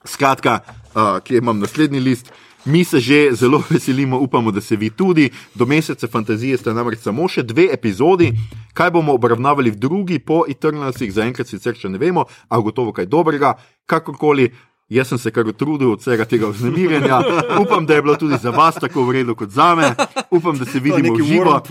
Skratka, 0.03 0.59
uh, 0.59 1.19
kje 1.23 1.39
imam 1.39 1.61
naslednji 1.63 2.03
list. 2.03 2.33
Mi 2.65 2.83
se 2.83 2.99
že 2.99 3.33
zelo 3.33 3.63
veselimo, 3.69 4.19
upamo, 4.19 4.51
da 4.51 4.61
se 4.61 4.75
vi 4.75 4.89
tudi. 4.89 5.31
Do 5.55 5.65
meseca 5.65 6.07
fantazije 6.07 6.57
sta 6.57 6.73
namreč 6.73 6.99
samo 6.99 7.27
še 7.27 7.43
dve 7.43 7.69
epizodi. 7.73 8.31
Kaj 8.73 8.91
bomo 8.91 9.15
obravnavali 9.17 9.71
v 9.71 9.79
drugi, 9.79 10.19
po 10.19 10.43
Eternalsih, 10.47 11.13
zaenkrat 11.13 11.47
sicer 11.47 11.75
še 11.75 11.89
ne 11.89 11.97
vemo, 11.97 12.27
a 12.49 12.59
gotovo 12.59 12.93
kaj 12.93 13.09
dobrega. 13.09 13.55
Kakorkoli, 13.89 14.51
Jaz 14.91 15.07
sem 15.07 15.17
se 15.17 15.31
kar 15.31 15.47
utrudil 15.47 15.91
od 15.91 16.01
vsega 16.01 16.25
tega 16.25 16.49
vznemirjenja. 16.51 17.21
Upam, 17.61 17.85
da 17.85 17.93
je 17.93 18.01
bilo 18.01 18.15
tudi 18.15 18.37
za 18.41 18.49
vas 18.49 18.75
tako 18.75 19.05
vredno 19.07 19.35
kot 19.35 19.49
za 19.49 19.75
me. 19.75 19.93
Upam, 20.31 20.57
da 20.57 20.65
se 20.65 20.79
vidimo 20.79 21.13
v 21.13 21.23
živo, 21.23 21.61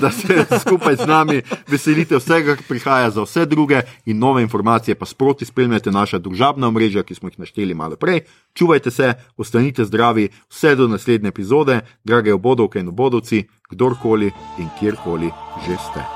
da 0.00 0.10
se 0.10 0.46
skupaj 0.60 0.96
z 0.96 1.06
nami 1.06 1.42
veselite 1.68 2.16
vsega, 2.16 2.56
kar 2.56 2.64
prihaja 2.68 3.10
za 3.10 3.22
vse 3.22 3.44
druge 3.46 3.82
in 4.06 4.18
nove 4.18 4.42
informacije, 4.42 4.94
pa 4.94 5.06
sproti 5.06 5.44
spremljate 5.44 5.90
naša 5.90 6.18
družabna 6.18 6.68
omrežja, 6.68 7.02
ki 7.02 7.14
smo 7.14 7.28
jih 7.28 7.38
našteli 7.44 7.74
malo 7.74 7.96
prej. 7.96 8.24
Čuvajte 8.54 8.90
se, 8.90 9.12
ostanite 9.36 9.84
zdravi, 9.84 10.28
vse 10.48 10.74
do 10.76 10.88
naslednje 10.88 11.28
epizode, 11.28 11.80
drage 12.04 12.32
obodovke 12.32 12.80
in 12.80 12.88
obodovci, 12.88 13.44
kdorkoli 13.70 14.32
in 14.58 14.68
kjerkoli 14.80 15.30
že 15.66 15.76
ste. 15.76 16.08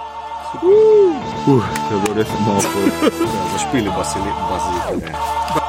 Uf, 0.57 1.53
uh, 1.53 1.69
to 1.89 1.95
je 1.95 2.01
bilo 2.01 2.15
res 2.17 2.29
malo. 2.47 2.61
Zašpili 3.53 3.93
pa 3.93 4.05
si 4.05 4.19
lepo, 4.19 4.43
pa 4.49 4.59
si 4.59 4.95
lepo. 4.97 5.66